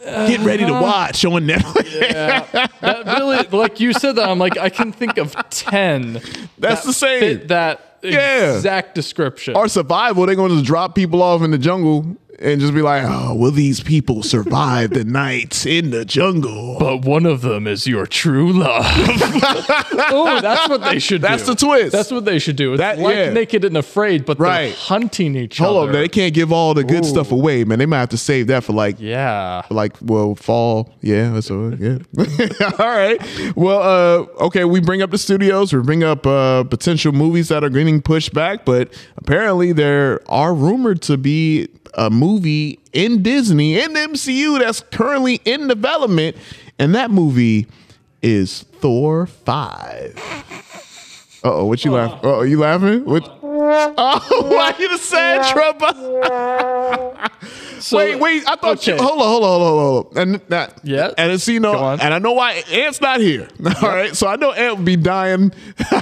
Get 0.00 0.40
ready 0.40 0.62
Uh-huh. 0.64 0.78
to 0.78 0.82
watch 0.82 1.24
on 1.24 1.46
Netflix. 1.46 1.90
that 2.80 3.06
really, 3.06 3.38
like 3.56 3.80
you 3.80 3.92
said 3.92 4.16
that, 4.16 4.28
I'm 4.28 4.38
like, 4.38 4.56
I 4.56 4.68
can 4.68 4.92
think 4.92 5.18
of 5.18 5.34
10. 5.50 6.12
That's 6.14 6.50
that 6.58 6.84
the 6.84 6.92
same. 6.92 7.20
Fit 7.20 7.48
that 7.48 7.98
Yeah. 8.02 8.54
exact 8.54 8.94
description. 8.94 9.56
Or 9.56 9.66
survival, 9.68 10.26
they're 10.26 10.36
going 10.36 10.56
to 10.56 10.62
drop 10.62 10.94
people 10.94 11.22
off 11.22 11.42
in 11.42 11.50
the 11.50 11.58
jungle 11.58 12.16
and 12.38 12.60
just 12.60 12.74
be 12.74 12.82
like, 12.82 13.04
"Oh, 13.06 13.34
will 13.34 13.50
these 13.50 13.80
people 13.80 14.22
survive 14.22 14.90
the 14.90 15.04
nights 15.04 15.64
in 15.66 15.90
the 15.90 16.04
jungle?" 16.04 16.76
But 16.86 17.04
one 17.04 17.26
of 17.26 17.40
them 17.42 17.66
is 17.66 17.86
your 17.86 18.06
true 18.06 18.52
love. 18.52 18.84
oh, 18.86 20.38
that's 20.42 20.68
what 20.68 20.82
they 20.82 20.98
should 20.98 21.20
do. 21.22 21.28
That's 21.28 21.44
do. 21.44 21.54
the 21.54 21.66
twist. 21.66 21.92
That's 21.92 22.10
what 22.10 22.24
they 22.24 22.38
should 22.38 22.56
do. 22.56 22.74
It's 22.74 22.80
That- 22.80 22.98
like 22.98 23.14
yeah. 23.16 23.32
Naked 23.32 23.64
and 23.64 23.76
Afraid, 23.76 24.24
but 24.24 24.38
Right. 24.38 24.66
they're 24.68 24.76
hunting 24.76 25.36
each 25.36 25.58
Hold 25.58 25.76
other. 25.76 25.86
on, 25.88 25.92
man. 25.92 26.02
They 26.02 26.08
can't 26.08 26.34
give 26.34 26.52
all 26.52 26.74
the 26.74 26.84
good 26.84 27.04
stuff 27.04 27.32
away, 27.32 27.64
man. 27.64 27.78
They 27.78 27.86
might 27.86 27.98
have 28.00 28.08
to 28.10 28.18
save 28.18 28.46
that 28.48 28.64
for 28.64 28.72
like 28.72 28.96
yeah. 29.00 29.62
like 29.70 29.94
well 30.02 30.34
fall 30.34 30.92
yeah 31.02 31.30
that's 31.30 31.50
all 31.50 31.74
yeah 31.74 31.98
all 32.78 32.86
right 32.86 33.20
well 33.56 33.82
uh 33.82 34.44
okay 34.44 34.64
we 34.64 34.80
bring 34.80 35.02
up 35.02 35.10
the 35.10 35.18
studios 35.18 35.72
we 35.72 35.80
bring 35.82 36.02
up 36.04 36.26
uh 36.26 36.64
potential 36.64 37.12
movies 37.12 37.48
that 37.48 37.62
are 37.64 37.70
getting 37.70 38.00
pushed 38.02 38.32
back 38.34 38.64
but 38.64 38.92
apparently 39.16 39.72
there 39.72 40.20
are 40.30 40.54
rumored 40.54 41.00
to 41.02 41.16
be 41.16 41.68
a 41.96 42.10
movie 42.10 42.78
in 42.92 43.22
disney 43.22 43.78
in 43.78 43.92
the 43.92 44.00
mcu 44.00 44.58
that's 44.58 44.80
currently 44.80 45.40
in 45.44 45.66
development 45.66 46.36
and 46.78 46.94
that 46.94 47.10
movie 47.10 47.66
is 48.22 48.62
thor 48.80 49.26
5 49.26 51.40
uh-oh 51.44 51.64
what 51.64 51.84
you 51.84 51.92
laugh 51.92 52.20
oh 52.22 52.42
you 52.42 52.58
laughing 52.58 53.04
what 53.04 53.36
Oh, 53.58 54.42
why 54.48 54.74
you 54.78 54.88
the 54.88 54.98
sad 54.98 55.52
Trump? 55.52 55.80
So, 57.80 57.98
wait, 57.98 58.16
wait. 58.16 58.48
I 58.48 58.56
thought 58.56 58.86
you. 58.86 58.96
Hold 58.96 59.20
on, 59.20 59.26
hold 59.26 59.44
on, 59.44 59.60
hold 59.60 59.62
on, 59.62 59.78
hold 59.78 60.16
on. 60.16 60.22
And 60.22 60.40
that. 60.48 60.80
Yeah. 60.82 61.12
And 61.16 61.32
it's 61.32 61.46
you 61.48 61.60
know, 61.60 61.90
and 61.90 62.14
I 62.14 62.18
know 62.18 62.32
why 62.32 62.62
Ant's 62.70 63.00
not 63.00 63.20
here. 63.20 63.48
All 63.82 63.88
right. 63.88 64.16
So 64.16 64.26
I 64.26 64.36
know 64.36 64.52
Ant 64.52 64.76
would 64.76 64.84
be 64.84 64.96
dying. 64.96 65.52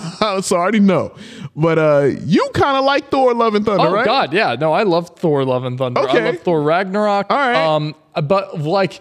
so 0.43 0.57
I 0.57 0.61
already 0.61 0.81
know. 0.81 1.15
But 1.57 1.79
uh 1.79 2.11
you 2.25 2.51
kind 2.55 2.77
of 2.77 2.85
like 2.85 3.11
Thor: 3.11 3.33
Love 3.35 3.55
and 3.55 3.65
Thunder, 3.65 3.85
right? 3.85 3.91
Oh 3.91 3.95
right? 3.95 4.05
God, 4.05 4.33
yeah. 4.33 4.57
No, 4.59 4.73
I 4.73 4.83
love 4.83 5.11
Thor: 5.17 5.45
Love 5.45 5.65
and 5.65 5.79
Thunder. 5.79 6.01
Okay. 6.01 6.23
I 6.23 6.31
love 6.31 6.41
Thor 6.41 6.63
Ragnarok. 6.63 7.27
All 7.31 7.37
right. 7.39 7.65
Um, 7.65 7.95
but 8.25 8.59
like, 8.61 9.01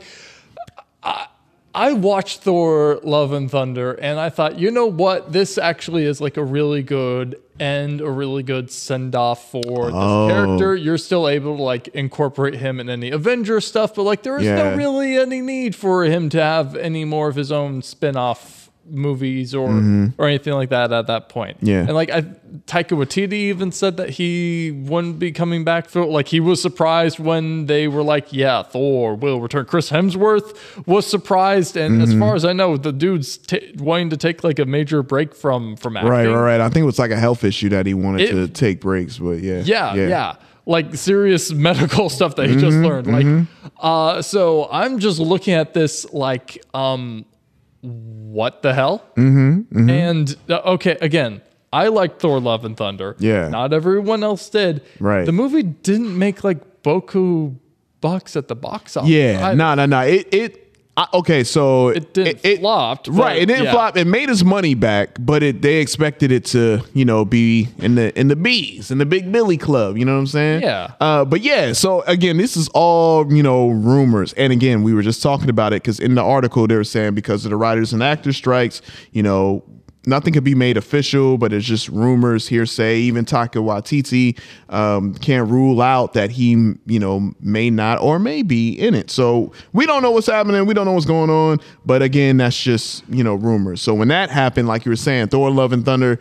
I, 1.01 1.27
I 1.73 1.93
watched 1.93 2.41
Thor: 2.41 2.99
Love 3.03 3.33
and 3.33 3.49
Thunder, 3.49 3.93
and 3.93 4.19
I 4.19 4.29
thought, 4.29 4.59
you 4.59 4.69
know 4.69 4.85
what? 4.85 5.31
This 5.33 5.57
actually 5.57 6.03
is 6.05 6.21
like 6.21 6.37
a 6.37 6.43
really 6.43 6.83
good 6.83 7.41
end, 7.59 8.01
a 8.01 8.09
really 8.09 8.43
good 8.43 8.69
send 8.71 9.15
off 9.15 9.49
for 9.51 9.61
this 9.63 9.93
Oh. 9.95 10.27
character. 10.29 10.75
You're 10.75 10.97
still 10.99 11.27
able 11.27 11.57
to 11.57 11.63
like 11.63 11.87
incorporate 11.89 12.53
him 12.55 12.79
in 12.79 12.89
any 12.89 13.09
Avenger 13.09 13.61
stuff, 13.61 13.95
but 13.95 14.03
like 14.03 14.21
there 14.23 14.37
is 14.37 14.43
Yeah. 14.45 14.55
no 14.71 14.75
really 14.75 15.17
any 15.17 15.41
need 15.41 15.75
for 15.75 16.03
him 16.03 16.29
to 16.29 16.41
have 16.41 16.75
any 16.75 17.05
more 17.05 17.29
of 17.29 17.35
his 17.35 17.51
own 17.51 17.81
spin 17.81 18.15
off 18.15 18.62
movies 18.85 19.55
or 19.55 19.69
or 20.17 20.27
anything 20.27 20.53
like 20.53 20.69
that 20.69 20.91
at 20.91 21.07
that 21.07 21.29
point. 21.29 21.57
Mm-hmm. 21.57 21.67
Yeah. 21.67 21.79
And 21.81 21.93
like 21.93 22.09
I 22.11 22.21
Taika 22.67 22.95
Waititi 22.97 23.33
even 23.33 23.71
said 23.71 23.97
that 23.97 24.11
he 24.11 24.71
wouldn't 24.71 25.17
be 25.19 25.31
coming 25.31 25.63
back 25.63 25.89
for 25.89 26.05
like 26.05 26.27
he 26.27 26.39
was 26.39 26.61
surprised 26.61 27.17
when 27.19 27.65
they 27.65 27.87
were 27.87 28.03
like, 28.03 28.31
yeah, 28.31 28.61
Thor 28.63 29.15
will 29.15 29.41
return. 29.41 29.65
Chris 29.65 29.89
Hemsworth 29.89 30.85
was 30.87 31.07
surprised, 31.07 31.75
and 31.77 31.93
Mm-hmm. 32.01 32.13
as 32.13 32.19
far 32.19 32.35
as 32.35 32.45
I 32.45 32.53
know, 32.53 32.77
the 32.77 32.91
dude's 32.91 33.37
t- 33.37 33.73
wanting 33.79 34.09
to 34.11 34.17
take 34.17 34.43
like 34.43 34.59
a 34.59 34.65
major 34.65 35.01
break 35.03 35.33
from 35.35 35.75
from 35.77 35.97
acting. 35.97 36.11
Right, 36.11 36.27
right, 36.27 36.35
right. 36.41 36.61
I 36.61 36.69
think 36.69 36.83
it 36.83 36.85
was 36.87 36.99
like 36.99 37.11
a 37.11 37.17
health 37.19 37.43
issue 37.43 37.69
that 37.69 37.85
he 37.85 37.93
wanted 37.93 38.21
It- 38.21 38.31
to 38.33 38.47
take 38.47 38.81
breaks, 38.81 39.17
but 39.17 39.39
yeah. 39.39 39.61
Yeah, 39.65 39.93
yeah. 39.95 40.35
Like 40.65 40.95
serious 40.95 41.51
medical 41.69 42.09
stuff 42.09 42.35
that 42.37 42.47
he 42.49 42.55
just 42.55 42.77
Mm-hmm, 42.77 42.85
learned. 42.85 43.07
Like, 43.07 43.47
uh, 43.81 44.21
so 44.21 44.69
I'm 44.71 44.99
just 44.99 45.19
looking 45.19 45.53
at 45.55 45.73
this 45.73 46.05
like, 46.13 46.63
um, 46.73 47.25
what 47.83 48.61
the 48.61 48.73
hell? 48.73 49.03
Mm-hmm, 49.15 49.89
And 49.89 50.35
uh, 50.49 50.61
okay, 50.75 50.97
again, 51.01 51.41
I 51.71 51.87
like 51.89 52.19
Thor: 52.19 52.39
Love 52.39 52.63
and 52.65 52.77
Thunder. 52.77 53.15
Yeah. 53.19 53.49
not 53.49 53.73
everyone 53.73 54.23
else 54.23 54.49
did. 54.49 54.81
Right. 54.99 55.25
The 55.25 55.31
movie 55.31 55.63
didn't 55.63 56.17
make 56.17 56.43
like 56.43 56.83
boku 56.83 57.55
bucks 57.99 58.35
at 58.35 58.47
the 58.47 58.55
box 58.55 58.95
office. 58.97 59.09
Yeah, 59.09 59.53
no, 59.53 59.75
no, 59.75 59.85
no. 59.85 60.01
It 60.01 60.33
it 60.33 60.62
I, 60.95 61.07
okay. 61.15 61.43
So 61.43 61.89
It 61.89 62.13
didn't 62.13 62.59
flopped, 62.59 63.07
but 63.07 63.17
right? 63.17 63.41
It 63.41 63.47
didn't 63.47 63.65
yeah. 63.65 63.71
flop. 63.71 63.97
It 63.97 64.05
made 64.05 64.29
its 64.29 64.43
money 64.43 64.75
back, 64.75 65.17
but 65.19 65.41
it 65.41 65.61
they 65.63 65.77
expected 65.77 66.31
it 66.31 66.45
to 66.45 66.81
you 66.93 67.03
know 67.03 67.25
be 67.25 67.67
in 67.79 67.95
the 67.95 68.17
in 68.19 68.27
the 68.27 68.35
bees 68.35 68.91
in 68.91 68.99
the 68.99 69.05
big 69.05 69.31
Billy 69.31 69.57
Club. 69.57 69.97
You 69.97 70.05
know 70.05 70.13
what 70.13 70.19
I'm 70.19 70.27
saying? 70.27 70.61
Yeah. 70.61 70.91
Uh, 70.99 71.25
but 71.25 71.41
yeah. 71.41 71.73
So 71.73 72.01
again, 72.01 72.37
this 72.37 72.55
is 72.55 72.69
all 72.69 73.31
you 73.33 73.41
know 73.41 73.69
rumors, 73.69 74.33
and 74.33 74.53
again, 74.53 74.83
we 74.83 74.93
were 74.93 75.01
just 75.01 75.23
talking 75.23 75.49
about 75.49 75.73
it 75.73 75.81
because 75.81 75.99
in 75.99 76.13
the 76.13 76.23
article 76.23 76.67
they 76.67 76.75
were 76.75 76.83
saying 76.83 77.15
because 77.15 77.43
of 77.43 77.49
the 77.49 77.57
writers 77.57 77.91
and 77.91 78.03
actors 78.03 78.37
strikes, 78.37 78.81
you 79.11 79.23
know. 79.23 79.63
Nothing 80.05 80.33
could 80.33 80.43
be 80.43 80.55
made 80.55 80.75
official, 80.75 81.37
but 81.37 81.53
it's 81.53 81.65
just 81.65 81.87
rumors, 81.87 82.47
hearsay. 82.47 82.99
Even 82.99 83.23
Taika 83.23 83.63
Waititi 83.63 84.37
um, 84.67 85.13
can't 85.15 85.49
rule 85.49 85.81
out 85.81 86.13
that 86.13 86.29
he, 86.29 86.51
you 86.85 86.99
know, 86.99 87.33
may 87.39 87.69
not 87.69 88.01
or 88.01 88.19
may 88.19 88.43
be 88.43 88.73
in 88.73 88.95
it. 88.95 89.09
So 89.09 89.53
we 89.71 89.85
don't 89.85 90.01
know 90.01 90.11
what's 90.11 90.27
happening. 90.27 90.65
We 90.65 90.73
don't 90.73 90.85
know 90.85 90.91
what's 90.91 91.05
going 91.05 91.29
on. 91.29 91.59
But 91.85 92.01
again, 92.01 92.37
that's 92.37 92.61
just 92.61 93.03
you 93.07 93.23
know 93.23 93.35
rumors. 93.35 93.81
So 93.81 93.93
when 93.93 94.09
that 94.09 94.29
happened, 94.29 94.67
like 94.67 94.85
you 94.85 94.91
were 94.91 94.97
saying, 94.97 95.29
Thor: 95.29 95.49
Love 95.49 95.71
and 95.71 95.85
Thunder, 95.85 96.19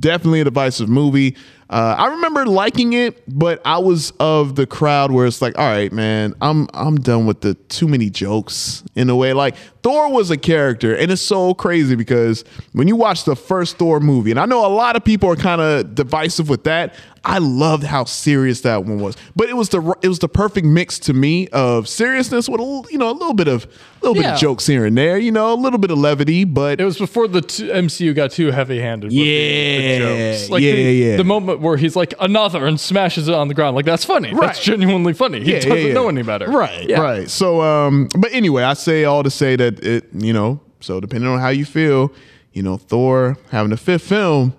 definitely 0.00 0.40
a 0.40 0.44
divisive 0.44 0.88
movie. 0.88 1.36
Uh, 1.70 1.94
I 1.96 2.06
remember 2.08 2.46
liking 2.46 2.94
it, 2.94 3.22
but 3.28 3.62
I 3.64 3.78
was 3.78 4.12
of 4.18 4.56
the 4.56 4.66
crowd 4.66 5.12
where 5.12 5.24
it's 5.24 5.40
like, 5.40 5.56
all 5.56 5.70
right, 5.70 5.92
man, 5.92 6.34
I'm 6.40 6.66
I'm 6.74 6.96
done 6.96 7.26
with 7.26 7.42
the 7.42 7.54
too 7.54 7.86
many 7.86 8.10
jokes 8.10 8.82
in 8.96 9.08
a 9.08 9.14
way. 9.14 9.32
Like 9.34 9.54
Thor 9.84 10.10
was 10.10 10.32
a 10.32 10.36
character, 10.36 10.96
and 10.96 11.12
it's 11.12 11.22
so 11.22 11.54
crazy 11.54 11.94
because 11.94 12.44
when 12.72 12.88
you 12.88 12.96
watch 12.96 13.22
the 13.22 13.36
first 13.36 13.78
Thor 13.78 14.00
movie, 14.00 14.32
and 14.32 14.40
I 14.40 14.46
know 14.46 14.66
a 14.66 14.68
lot 14.68 14.96
of 14.96 15.04
people 15.04 15.30
are 15.30 15.36
kind 15.36 15.60
of 15.60 15.94
divisive 15.94 16.48
with 16.48 16.64
that. 16.64 16.92
I 17.22 17.36
loved 17.38 17.82
how 17.84 18.04
serious 18.04 18.62
that 18.62 18.84
one 18.84 18.98
was, 19.00 19.14
but 19.36 19.50
it 19.50 19.56
was 19.56 19.68
the 19.68 19.94
it 20.00 20.08
was 20.08 20.20
the 20.20 20.28
perfect 20.28 20.66
mix 20.66 20.98
to 21.00 21.12
me 21.12 21.48
of 21.48 21.86
seriousness 21.86 22.48
with 22.48 22.60
a 22.60 22.62
little, 22.62 22.90
you 22.90 22.96
know 22.96 23.10
a 23.10 23.12
little 23.12 23.34
bit 23.34 23.46
of 23.48 23.64
a 23.64 24.06
little 24.06 24.14
bit 24.22 24.30
of 24.32 24.38
jokes 24.38 24.66
here 24.66 24.86
and 24.86 24.96
there, 24.96 25.18
you 25.18 25.30
know, 25.30 25.52
a 25.52 25.54
little 25.54 25.78
bit 25.78 25.90
of 25.90 25.98
levity, 25.98 26.44
but 26.44 26.80
It 26.80 26.84
was 26.86 26.96
before 26.96 27.28
the 27.28 27.42
t- 27.42 27.68
MCU 27.68 28.14
got 28.14 28.30
too 28.30 28.50
heavy-handed. 28.50 29.08
With 29.08 29.12
the, 29.12 29.18
the 29.18 29.24
Yeah, 29.24 29.98
jokes. 30.32 30.48
Like 30.50 30.62
yeah, 30.62 30.72
the, 30.72 30.80
yeah. 30.94 31.16
The 31.18 31.24
moment 31.24 31.60
where 31.60 31.76
he's 31.76 31.94
like 31.96 32.14
another 32.20 32.64
and 32.66 32.80
smashes 32.80 33.28
it 33.28 33.34
on 33.34 33.48
the 33.48 33.54
ground, 33.54 33.76
like 33.76 33.84
that's 33.84 34.04
funny. 34.06 34.32
Right. 34.32 34.40
That's 34.46 34.62
genuinely 34.64 35.12
funny. 35.12 35.44
He 35.44 35.52
Yeah, 35.52 35.58
doesn't 35.58 35.76
yeah, 35.78 35.84
yeah. 35.88 35.92
know 35.92 36.08
any 36.08 36.22
better. 36.22 36.48
Right, 36.50 36.88
Yeah. 36.88 37.00
right. 37.00 37.28
So, 37.28 37.60
um, 37.60 38.08
but 38.16 38.32
anyway, 38.32 38.62
I 38.62 38.72
say 38.72 39.04
all 39.04 39.22
to 39.22 39.30
say 39.30 39.56
that 39.56 39.84
it, 39.84 40.06
you 40.14 40.32
know, 40.32 40.60
so 40.80 40.98
depending 41.00 41.28
on 41.28 41.38
how 41.38 41.50
you 41.50 41.66
feel, 41.66 42.10
you 42.54 42.62
know, 42.62 42.78
Thor 42.78 43.36
having 43.50 43.72
a 43.72 43.76
fifth 43.76 44.04
film, 44.08 44.54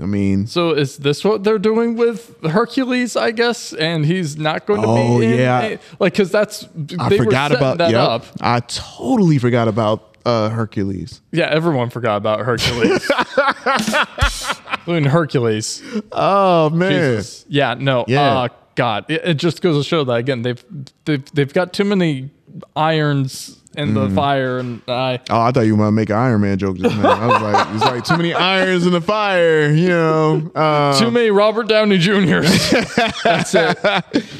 I 0.00 0.06
mean, 0.06 0.46
So 0.46 0.70
is 0.70 0.96
this 0.96 1.22
what 1.24 1.44
they're 1.44 1.58
doing 1.58 1.96
with 1.96 2.34
Hercules? 2.44 3.14
I 3.16 3.30
guess, 3.30 3.72
and 3.74 4.04
he's 4.04 4.36
not 4.36 4.66
going 4.66 4.82
to 4.82 4.88
Oh, 4.88 5.18
be. 5.20 5.26
in 5.26 5.38
yeah. 5.38 5.60
a- 5.62 5.78
like 6.00 6.12
because 6.14 6.30
that's 6.30 6.66
I 6.98 7.08
they 7.08 7.18
were 7.18 7.24
forgot 7.24 7.52
about 7.52 7.78
that 7.78 7.90
yep, 7.92 8.00
up. 8.00 8.26
I 8.40 8.60
totally 8.60 9.38
forgot 9.38 9.68
about 9.68 10.16
uh, 10.24 10.48
Hercules. 10.50 11.20
Yeah, 11.30 11.46
everyone 11.50 11.90
forgot 11.90 12.16
about 12.16 12.40
Hercules, 12.40 13.08
including 14.72 15.04
Hercules. 15.10 15.82
Oh 16.10 16.70
man, 16.70 16.90
Jesus. 17.16 17.44
Yeah, 17.48 17.74
no. 17.74 18.04
Yeah. 18.08 18.38
Uh, 18.38 18.48
God, 18.74 19.04
it, 19.08 19.20
it 19.24 19.34
just 19.34 19.60
goes 19.62 19.82
to 19.84 19.88
show 19.88 20.04
that 20.04 20.14
again 20.14 20.42
they've 20.42 20.64
they've 21.04 21.24
they've 21.32 21.52
got 21.52 21.72
too 21.72 21.84
many 21.84 22.30
irons 22.76 23.58
in 23.76 23.94
the 23.94 24.10
fire, 24.10 24.58
and 24.58 24.82
I. 24.86 25.20
Oh, 25.30 25.40
I 25.40 25.50
thought 25.52 25.62
you 25.62 25.74
were 25.74 25.84
gonna 25.84 25.92
make 25.92 26.10
an 26.10 26.16
Iron 26.16 26.40
Man 26.42 26.58
joke 26.58 26.76
just 26.76 26.96
now. 26.96 27.10
I 27.10 27.26
was 27.26 27.42
like, 27.42 27.66
it's 27.74 27.84
like 27.84 28.04
too 28.04 28.16
many 28.16 28.34
irons 28.34 28.86
in 28.86 28.92
the 28.92 29.00
fire, 29.00 29.70
you 29.70 29.88
know. 29.88 30.50
Uh, 30.54 30.98
Too 30.98 31.10
many 31.10 31.30
Robert 31.30 31.68
Downey 31.68 31.98
Jr.'s. 31.98 32.70
That's 33.24 33.54
it. 33.54 33.78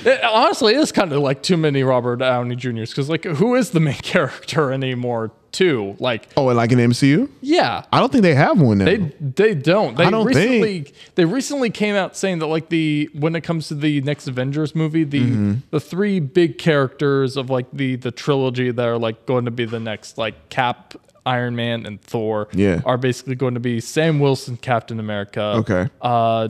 It 0.05 0.25
honestly 0.25 0.75
it 0.75 0.81
is 0.81 0.93
kind 0.93 1.13
of 1.13 1.23
like 1.23 1.43
too 1.43 1.57
many 1.57 1.83
Robert 1.83 2.17
Downey 2.17 2.57
Jr.'s 2.57 2.91
because, 2.91 3.09
like, 3.09 3.25
who 3.25 3.55
is 3.55 3.71
the 3.71 3.81
main 3.81 3.95
character 4.03 4.73
anymore? 4.73 5.33
Too 5.53 5.97
like, 5.99 6.29
oh, 6.37 6.49
and 6.49 6.57
like 6.57 6.73
an 6.73 6.79
MCU? 6.79 7.29
yeah, 7.43 7.85
I 7.93 8.01
don't 8.01 8.11
think 8.11 8.23
they 8.23 8.35
have 8.35 8.59
one 8.59 8.79
now. 8.79 8.87
They 8.87 8.97
they 9.21 9.55
don't. 9.55 9.97
They 9.99 10.05
I 10.05 10.11
don't 10.11 10.25
recently 10.27 10.93
they 11.15 11.27
recently 11.27 11.69
came 11.69 11.95
out 11.95 12.17
saying 12.17 12.39
that 12.39 12.47
like 12.47 12.71
the 12.71 13.11
when 13.13 13.37
it 13.37 13.43
comes 13.43 13.69
to 13.69 13.75
the 13.75 14.01
next 14.01 14.27
Avengers 14.29 14.75
movie, 14.75 15.05
the 15.05 15.21
Mm-hmm. 15.21 15.53
the 15.71 15.79
three 15.79 16.21
big 16.21 16.57
characters 16.57 17.37
of 17.37 17.51
like 17.51 17.67
the 17.71 17.97
the 17.97 18.11
trilogy 18.11 18.71
that 18.71 18.87
are 18.89 18.97
like 18.99 19.27
going 19.27 19.45
to 19.45 19.51
be 19.51 19.67
the 19.67 19.79
next 19.79 20.17
like 20.17 20.49
Cap, 20.49 20.95
Iron 21.27 21.55
Man, 21.55 21.85
and 21.85 22.01
Thor 22.01 22.49
Yeah. 22.55 22.81
are 22.87 22.97
basically 22.97 23.35
going 23.35 23.53
to 23.55 23.61
be 23.61 23.79
Sam 23.81 24.21
Wilson, 24.21 24.57
Captain 24.57 24.99
America. 24.99 25.43
Okay. 25.59 25.89
Uh 26.01 26.49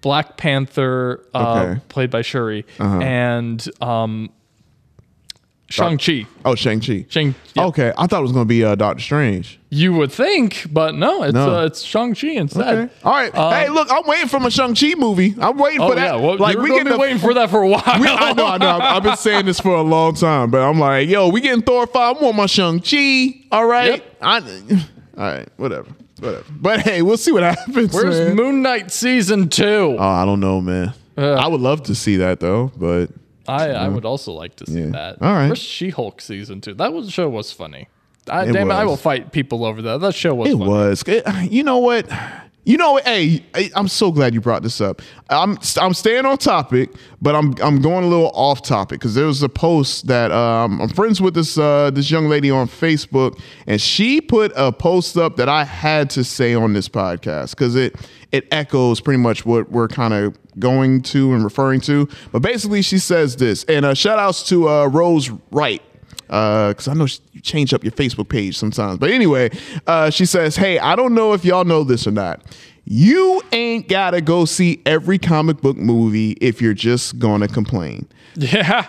Black 0.00 0.36
Panther, 0.36 1.24
uh, 1.34 1.38
Okay. 1.38 1.70
Uh-huh. 1.72 1.80
played 1.88 2.10
by 2.10 2.22
Shuri, 2.22 2.64
and 2.78 3.68
um 3.80 4.30
Shang-Chi. 5.72 6.26
oh, 6.44 6.54
Shang 6.54 6.80
Chi. 6.80 7.06
Shang, 7.08 7.34
yeah. 7.54 7.64
Okay, 7.66 7.92
I 7.96 8.06
thought 8.06 8.20
it 8.20 8.22
was 8.22 8.32
gonna 8.32 8.44
be 8.44 8.62
uh, 8.64 8.74
Doctor 8.74 9.02
Strange. 9.02 9.58
You 9.70 9.94
would 9.94 10.12
think, 10.12 10.66
but 10.70 10.94
no, 10.94 11.22
it's 11.22 11.32
No. 11.34 11.58
Uh, 11.58 11.64
it's 11.66 11.82
Shang-Chi 11.82 12.28
instead. 12.28 12.78
Okay. 12.78 12.94
All 13.04 13.12
right. 13.12 13.34
hey, 13.34 13.68
look, 13.70 13.88
I'm 13.90 14.02
waiting 14.06 14.28
for 14.28 14.38
my 14.38 14.48
Shang 14.50 14.74
Chi 14.74 14.92
movie. 14.96 15.34
I'm 15.40 15.56
waiting 15.56 15.80
Oh 15.80 15.88
for 15.88 15.94
that. 15.94 16.04
yeah, 16.04 16.20
well, 16.20 16.36
like 16.36 16.56
we 16.58 16.68
gonna 16.68 16.78
getting 16.80 16.84
be 16.84 16.90
the- 16.92 16.98
waiting 16.98 17.18
for 17.18 17.32
that 17.34 17.48
for 17.50 17.62
a 17.62 17.68
while. 17.68 17.82
We, 18.00 18.06
I 18.08 18.32
know, 18.34 18.46
I 18.46 18.58
know. 18.58 18.68
I've, 18.68 18.82
I've 18.96 19.02
been 19.02 19.16
saying 19.16 19.46
this 19.46 19.60
for 19.60 19.74
a 19.74 19.82
long 19.82 20.14
time, 20.14 20.50
but 20.50 20.60
I'm 20.60 20.78
like, 20.78 21.08
yo, 21.08 21.28
we 21.28 21.40
getting 21.40 21.62
Thor 21.62 21.86
five. 21.86 22.16
I 22.18 22.20
want 22.22 22.36
my 22.36 22.46
Shang 22.46 22.80
Chi. 22.80 23.44
All 23.50 23.66
right. 23.66 23.92
Yep. 23.92 24.16
I, 24.20 24.36
all 25.16 25.24
right. 25.24 25.48
Whatever. 25.56 25.88
Whatever. 26.20 26.44
But 26.50 26.80
hey, 26.80 27.02
we'll 27.02 27.16
see 27.16 27.32
what 27.32 27.42
happens. 27.56 27.92
Where's 27.94 28.18
man. 28.18 28.36
Moon 28.36 28.62
Knight 28.62 28.90
season 28.92 29.48
two? 29.48 29.96
Oh, 29.98 30.02
I 30.02 30.24
don't 30.24 30.40
know, 30.40 30.60
man. 30.60 30.92
I 31.16 31.46
would 31.48 31.60
love 31.60 31.82
to 31.84 31.94
see 31.94 32.16
that 32.16 32.40
though, 32.40 32.70
but 32.76 33.10
I, 33.48 33.70
I 33.70 33.88
would 33.88 34.04
also 34.04 34.32
like 34.32 34.56
to 34.56 34.66
see 34.66 34.80
Yeah. 34.80 34.86
that. 34.90 35.22
All 35.22 35.32
right. 35.32 35.46
Where's 35.46 35.58
She-Hulk 35.58 36.20
season 36.20 36.60
two? 36.60 36.74
That 36.74 36.92
was 36.92 37.10
show 37.12 37.28
was 37.28 37.52
funny. 37.52 37.88
I, 38.30 38.44
It 38.44 38.52
damn 38.52 38.70
it, 38.70 38.74
I 38.74 38.84
was. 38.84 38.90
will 38.90 38.96
fight 38.98 39.32
people 39.32 39.64
over 39.64 39.82
that. 39.82 40.00
That 40.00 40.14
show 40.14 40.34
was 40.34 40.48
It 40.50 40.52
funny. 40.58 40.68
was. 40.70 41.02
It- 41.06 41.50
you 41.52 41.64
know 41.64 41.78
what? 41.78 42.06
You 42.64 42.76
know, 42.76 43.00
hey, 43.04 43.44
I'm 43.74 43.88
so 43.88 44.12
glad 44.12 44.34
you 44.34 44.40
brought 44.40 44.62
this 44.62 44.80
up. 44.80 45.02
I'm 45.28 45.58
I'm 45.80 45.94
staying 45.94 46.26
on 46.26 46.38
topic, 46.38 46.90
but 47.20 47.34
I'm 47.34 47.54
I'm 47.60 47.82
going 47.82 48.04
a 48.04 48.06
little 48.06 48.30
off 48.34 48.62
topic 48.62 49.00
because 49.00 49.16
there 49.16 49.26
was 49.26 49.42
a 49.42 49.48
post 49.48 50.06
that 50.06 50.30
um, 50.30 50.80
I'm 50.80 50.88
friends 50.88 51.20
with 51.20 51.34
this 51.34 51.58
uh, 51.58 51.90
this 51.90 52.08
young 52.08 52.28
lady 52.28 52.52
on 52.52 52.68
Facebook, 52.68 53.40
and 53.66 53.80
she 53.80 54.20
put 54.20 54.52
a 54.54 54.70
post 54.70 55.16
up 55.16 55.34
that 55.36 55.48
I 55.48 55.64
had 55.64 56.08
to 56.10 56.22
say 56.22 56.54
on 56.54 56.72
this 56.72 56.88
podcast 56.88 57.50
because 57.50 57.74
it 57.74 57.96
it 58.30 58.46
echoes 58.52 59.00
pretty 59.00 59.18
much 59.18 59.44
what 59.44 59.68
we're 59.72 59.88
kind 59.88 60.14
of 60.14 60.38
going 60.60 61.02
to 61.02 61.34
and 61.34 61.42
referring 61.42 61.80
to. 61.80 62.08
But 62.30 62.42
basically, 62.42 62.82
she 62.82 62.98
says 62.98 63.34
this, 63.34 63.64
and 63.64 63.84
uh, 63.84 63.94
shout 63.94 64.20
outs 64.20 64.46
to 64.50 64.68
uh, 64.68 64.86
Rose 64.86 65.30
Wright 65.50 65.82
because 66.32 66.88
I 66.88 66.94
know 66.94 67.06
you 67.32 67.40
change 67.42 67.74
up 67.74 67.84
your 67.84 67.92
Facebook 67.92 68.28
page 68.30 68.56
sometimes. 68.56 68.98
But 68.98 69.10
anyway, 69.10 69.50
uh, 69.86 70.08
she 70.08 70.24
says, 70.24 70.56
"Hey, 70.56 70.78
I 70.78 70.96
don't 70.96 71.14
know 71.14 71.34
if 71.34 71.44
y'all 71.44 71.64
know 71.64 71.84
this 71.84 72.06
or 72.06 72.10
not. 72.10 72.40
You 72.84 73.42
ain't 73.52 73.86
gotta 73.86 74.20
go 74.22 74.44
see 74.46 74.80
every 74.86 75.18
comic 75.18 75.60
book 75.60 75.76
movie 75.76 76.32
if 76.40 76.62
you're 76.62 76.72
just 76.74 77.18
gonna 77.18 77.48
complain." 77.48 78.06
Yeah, 78.34 78.86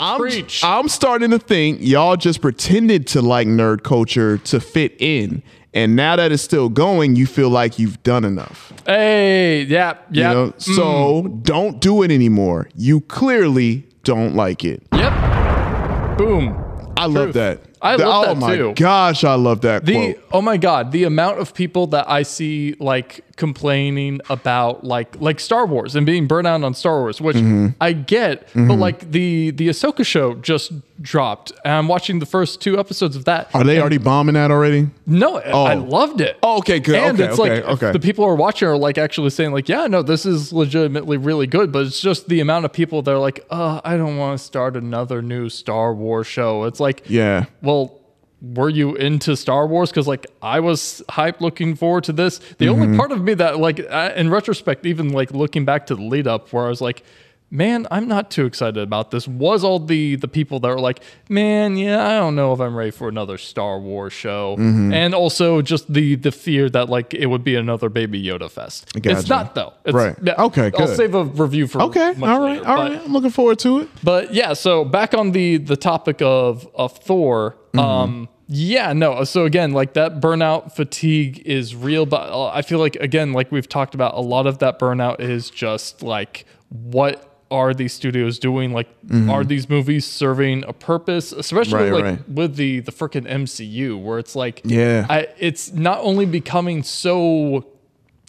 I'm, 0.00 0.18
preach. 0.18 0.64
I'm 0.64 0.88
starting 0.88 1.30
to 1.32 1.38
think 1.38 1.80
y'all 1.82 2.16
just 2.16 2.40
pretended 2.40 3.06
to 3.08 3.20
like 3.20 3.46
nerd 3.46 3.82
culture 3.82 4.38
to 4.38 4.58
fit 4.58 4.96
in. 4.98 5.42
And 5.74 5.94
now 5.94 6.16
that 6.16 6.32
it's 6.32 6.42
still 6.42 6.70
going, 6.70 7.14
you 7.14 7.26
feel 7.26 7.50
like 7.50 7.78
you've 7.78 8.02
done 8.02 8.24
enough. 8.24 8.72
hey, 8.86 9.64
yeah, 9.64 9.98
You 10.10 10.22
yeah, 10.22 10.32
know? 10.32 10.54
So 10.56 11.28
don't 11.42 11.78
do 11.78 12.02
it 12.04 12.10
anymore. 12.10 12.70
You 12.74 13.02
clearly 13.02 13.86
don't 14.02 14.34
like 14.34 14.64
it. 14.64 14.82
yep. 14.94 16.16
Boom. 16.16 16.56
I 16.96 17.06
love 17.06 17.32
that. 17.34 17.60
I 17.82 17.96
The- 17.96 18.06
love 18.06 18.24
oh 18.24 18.34
that 18.34 18.36
my 18.66 18.72
gosh, 18.72 19.22
I 19.24 19.34
love 19.34 19.60
that 19.62 19.84
The 19.84 19.94
quote. 20.14 20.20
oh 20.32 20.40
my 20.42 20.56
god, 20.56 20.92
the 20.92 21.04
amount 21.04 21.38
of 21.38 21.52
people 21.54 21.86
that 21.88 22.08
I 22.10 22.22
see 22.22 22.74
like 22.80 23.20
complaining 23.36 24.20
about 24.30 24.82
like 24.84 25.20
like 25.20 25.40
Star 25.40 25.66
Wars 25.66 25.94
and 25.94 26.04
being 26.06 26.26
burnt 26.26 26.46
out 26.46 26.62
on 26.64 26.74
Star 26.74 27.00
Wars, 27.00 27.20
which 27.20 27.36
Mm-hmm. 27.36 27.68
I 27.80 27.92
get, 27.92 28.48
but 28.54 28.76
like 28.76 29.10
the 29.10 29.50
the 29.50 29.68
Ahsoka 29.68 30.04
show 30.06 30.34
just 30.34 30.72
dropped, 31.02 31.52
and 31.64 31.74
I'm 31.74 31.88
watching 31.88 32.18
the 32.18 32.26
first 32.26 32.60
two 32.62 32.78
episodes 32.78 33.14
of 33.16 33.26
that. 33.26 33.50
Are 33.54 33.62
they 33.62 33.78
already 33.78 33.98
bombing 33.98 34.34
that 34.34 34.50
already? 34.50 34.88
No, 35.06 35.40
oh. 35.44 35.64
I 35.64 35.74
loved 35.74 36.20
it. 36.22 36.38
Oh, 36.42 36.58
okay, 36.58 36.80
good. 36.80 36.94
And 36.96 37.20
Okay, 37.20 37.30
it's 37.30 37.38
okay, 37.38 37.62
like 37.62 37.64
okay. 37.82 37.92
the 37.92 38.00
people 38.00 38.24
who 38.24 38.30
are 38.30 38.34
watching 38.36 38.66
are 38.68 38.76
like 38.78 38.96
actually 38.96 39.30
saying 39.30 39.52
like, 39.52 39.68
yeah, 39.68 39.86
no, 39.86 40.02
this 40.02 40.24
is 40.24 40.52
legitimately 40.52 41.18
really 41.18 41.46
good. 41.46 41.70
But 41.72 41.86
it's 41.86 42.00
just 42.00 42.28
the 42.28 42.40
amount 42.40 42.64
of 42.64 42.72
people 42.72 43.02
that 43.02 43.10
are 43.12 43.18
like, 43.18 43.44
uh, 43.50 43.80
I 43.84 43.96
don't 43.98 44.16
want 44.16 44.38
to 44.38 44.44
start 44.44 44.76
another 44.76 45.20
new 45.20 45.50
Star 45.50 45.92
Wars 45.94 46.26
show. 46.26 46.64
It's 46.64 46.80
like, 46.80 47.02
Yeah. 47.06 47.44
well, 47.62 47.95
were 48.42 48.68
you 48.68 48.94
into 48.96 49.36
Star 49.36 49.66
Wars? 49.66 49.90
Because 49.90 50.06
like 50.06 50.26
I 50.42 50.60
was 50.60 51.02
hyped, 51.08 51.40
looking 51.40 51.74
forward 51.74 52.04
to 52.04 52.12
this. 52.12 52.38
The 52.38 52.66
Mm-hmm. 52.66 52.82
only 52.82 52.96
part 52.98 53.12
of 53.12 53.22
me 53.22 53.34
that 53.34 53.58
like, 53.58 53.80
uh, 53.80 54.12
in 54.16 54.28
retrospect, 54.30 54.84
even 54.86 55.10
like 55.10 55.30
looking 55.32 55.64
back 55.64 55.86
to 55.86 55.94
the 55.94 56.02
lead 56.02 56.26
up, 56.26 56.52
where 56.52 56.66
I 56.66 56.68
was 56.68 56.80
like. 56.80 57.02
Man, 57.48 57.86
I'm 57.92 58.08
not 58.08 58.32
too 58.32 58.44
excited 58.44 58.76
about 58.82 59.12
this. 59.12 59.28
Was 59.28 59.62
all 59.62 59.78
the 59.78 60.16
the 60.16 60.26
people 60.26 60.58
that 60.58 60.68
were 60.68 60.80
like, 60.80 60.98
man, 61.28 61.76
yeah, 61.76 62.04
I 62.04 62.18
don't 62.18 62.34
know 62.34 62.52
if 62.52 62.58
I'm 62.58 62.74
ready 62.74 62.90
for 62.90 63.08
another 63.08 63.38
Star 63.38 63.78
Wars 63.78 64.12
show, 64.12 64.56
Mm-hmm. 64.58 64.92
and 64.92 65.14
also 65.14 65.62
just 65.62 65.90
the 65.90 66.16
the 66.16 66.32
fear 66.32 66.68
that 66.70 66.88
like 66.88 67.14
it 67.14 67.26
would 67.26 67.44
be 67.44 67.54
another 67.54 67.88
Baby 67.88 68.20
Yoda 68.20 68.50
fest. 68.50 68.90
It's 68.96 69.28
not 69.28 69.54
though. 69.54 69.74
It's, 69.84 69.94
Right. 69.94 70.16
yeah, 70.20 70.42
Okay, 70.46 70.72
I'll 70.76 70.88
save 70.88 71.14
a 71.14 71.22
review 71.22 71.68
for 71.68 71.82
Okay. 71.82 72.14
much 72.16 72.28
All 72.28 72.40
right. 72.40 72.56
later, 72.56 72.68
All 72.68 72.76
but- 72.78 72.90
right. 72.90 73.02
I'm 73.04 73.12
looking 73.12 73.30
forward 73.30 73.60
to 73.60 73.78
it. 73.82 73.88
but 74.02 74.34
yeah, 74.34 74.52
so 74.54 74.84
back 74.84 75.14
on 75.14 75.30
the 75.30 75.58
the 75.58 75.76
topic 75.76 76.20
of 76.22 76.66
of 76.74 76.98
Thor, 76.98 77.54
Mm-hmm. 77.76 77.80
um 77.80 78.28
yeah, 78.48 78.92
no. 78.92 79.24
So 79.24 79.44
again, 79.44 79.72
like 79.72 79.94
that 79.94 80.20
burnout 80.20 80.72
fatigue 80.76 81.42
is 81.44 81.74
real, 81.74 82.06
but 82.06 82.30
uh, 82.30 82.46
I 82.46 82.62
feel 82.62 82.78
like 82.78 82.94
again, 82.96 83.32
like 83.32 83.50
we've 83.50 83.68
talked 83.68 83.92
about, 83.96 84.14
a 84.14 84.20
lot 84.20 84.46
of 84.46 84.58
that 84.58 84.78
burnout 84.78 85.18
is 85.20 85.50
just 85.50 86.00
like 86.02 86.46
what 86.68 87.32
are 87.50 87.72
these 87.74 87.92
studios 87.92 88.38
doing? 88.40 88.72
Like, 88.72 88.88
are 89.28 89.44
these 89.44 89.68
movies 89.68 90.04
serving 90.04 90.64
a 90.64 90.72
purpose? 90.72 91.30
Especially 91.32 91.74
Mm-hmm. 91.80 91.92
Right, 91.92 92.04
like 92.04 92.18
right. 92.18 92.28
with 92.28 92.56
the 92.56 92.80
the 92.80 92.92
freaking 92.92 93.28
MCU, 93.28 94.00
where 94.02 94.18
it's 94.18 94.34
like, 94.36 94.62
Yeah. 94.64 95.06
I, 95.08 95.28
it's 95.38 95.72
not 95.72 95.98
only 96.00 96.26
becoming 96.26 96.82
so 96.82 97.66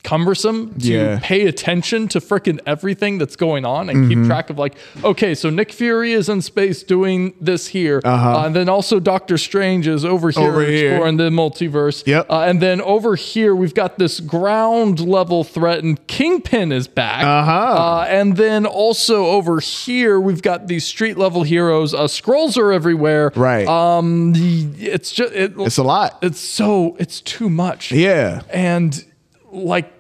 cumbersome 0.08 0.74
to 0.80 0.88
Yeah. 0.88 1.20
pay 1.22 1.42
attention 1.48 2.08
to 2.14 2.20
freaking 2.20 2.60
everything 2.66 3.18
that's 3.18 3.36
going 3.36 3.66
on 3.66 3.90
and 3.90 4.08
keep 4.10 4.24
track 4.26 4.50
of 4.50 4.58
like 4.58 4.76
okay 5.04 5.36
so 5.36 5.50
nick 5.50 5.72
fury 5.74 6.14
is 6.14 6.30
in 6.30 6.42
space 6.42 6.82
doing 6.82 7.34
this 7.42 7.68
here 7.68 8.00
uh 8.06 8.44
and 8.46 8.56
then 8.56 8.70
also 8.70 9.00
doctor 9.02 9.38
strange 9.38 9.86
is 9.86 10.06
over 10.06 10.30
here 10.32 10.48
Over 10.50 10.64
here. 10.66 10.92
exploring 10.94 11.18
the 11.18 11.30
multiverse 11.30 12.08
Yep. 12.08 12.32
uh, 12.32 12.42
and 12.50 12.62
then 12.62 12.80
over 12.82 13.16
here 13.16 13.54
we've 13.54 13.74
got 13.74 13.98
this 14.00 14.22
ground 14.22 15.02
level 15.02 15.44
threat 15.44 15.84
and 15.84 15.96
kingpin 16.08 16.72
is 16.72 16.88
back 16.88 17.24
Uh-huh. 17.26 17.52
uh, 17.52 18.06
and 18.10 18.38
then 18.38 18.66
also 18.66 19.26
over 19.26 19.60
here 19.60 20.20
we've 20.22 20.42
got 20.42 20.68
these 20.68 20.86
street 20.86 21.18
level 21.18 21.44
heroes 21.44 21.94
uh, 21.94 22.08
Skrulls 22.08 22.58
are 22.58 22.72
everywhere 22.72 23.34
Right. 23.36 23.68
um 23.68 24.34
it's 24.80 25.12
just 25.12 25.34
it, 25.34 25.54
It's 25.58 25.78
a 25.78 25.84
lot. 25.84 26.18
it's 26.22 26.40
so 26.40 26.96
it's 26.98 27.20
too 27.20 27.50
much 27.50 27.92
Yeah. 27.92 28.42
and 28.54 29.04
like 29.52 29.92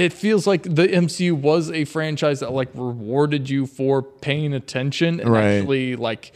it 0.00 0.12
feels 0.12 0.46
like 0.46 0.62
the 0.62 0.86
MCU 0.88 1.32
was 1.32 1.70
a 1.70 1.84
franchise 1.84 2.40
that 2.40 2.52
like 2.52 2.68
rewarded 2.74 3.48
you 3.50 3.66
for 3.66 4.02
paying 4.02 4.52
attention 4.54 5.20
and 5.20 5.30
Right. 5.30 5.44
actually 5.58 5.96
like 5.96 6.32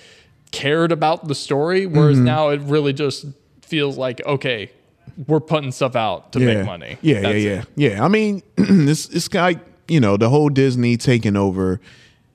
cared 0.53 0.93
about 0.93 1.27
the 1.27 1.35
story 1.35 1.87
whereas 1.87 2.17
Mm-hmm. 2.17 2.25
now 2.27 2.49
it 2.51 2.61
really 2.63 2.93
just 2.93 3.27
feels 3.63 3.97
like 3.99 4.25
okay 4.27 4.71
we're 5.27 5.41
putting 5.41 5.73
stuff 5.73 5.97
out 5.97 6.33
to 6.33 6.41
yeah. 6.41 6.47
make 6.55 6.67
money 6.67 6.99
Yeah, 7.03 7.21
That's 7.21 7.43
yeah, 7.43 7.51
it. 7.61 7.67
yeah, 7.77 7.89
yeah. 7.91 8.05
I 8.05 8.09
mean, 8.09 8.43
this 8.57 9.09
it's 9.11 9.33
like 9.33 9.59
you 9.89 10.01
know 10.01 10.17
the 10.17 10.29
whole 10.29 10.49
Disney 10.49 10.97
taking 10.97 11.37
over. 11.37 11.81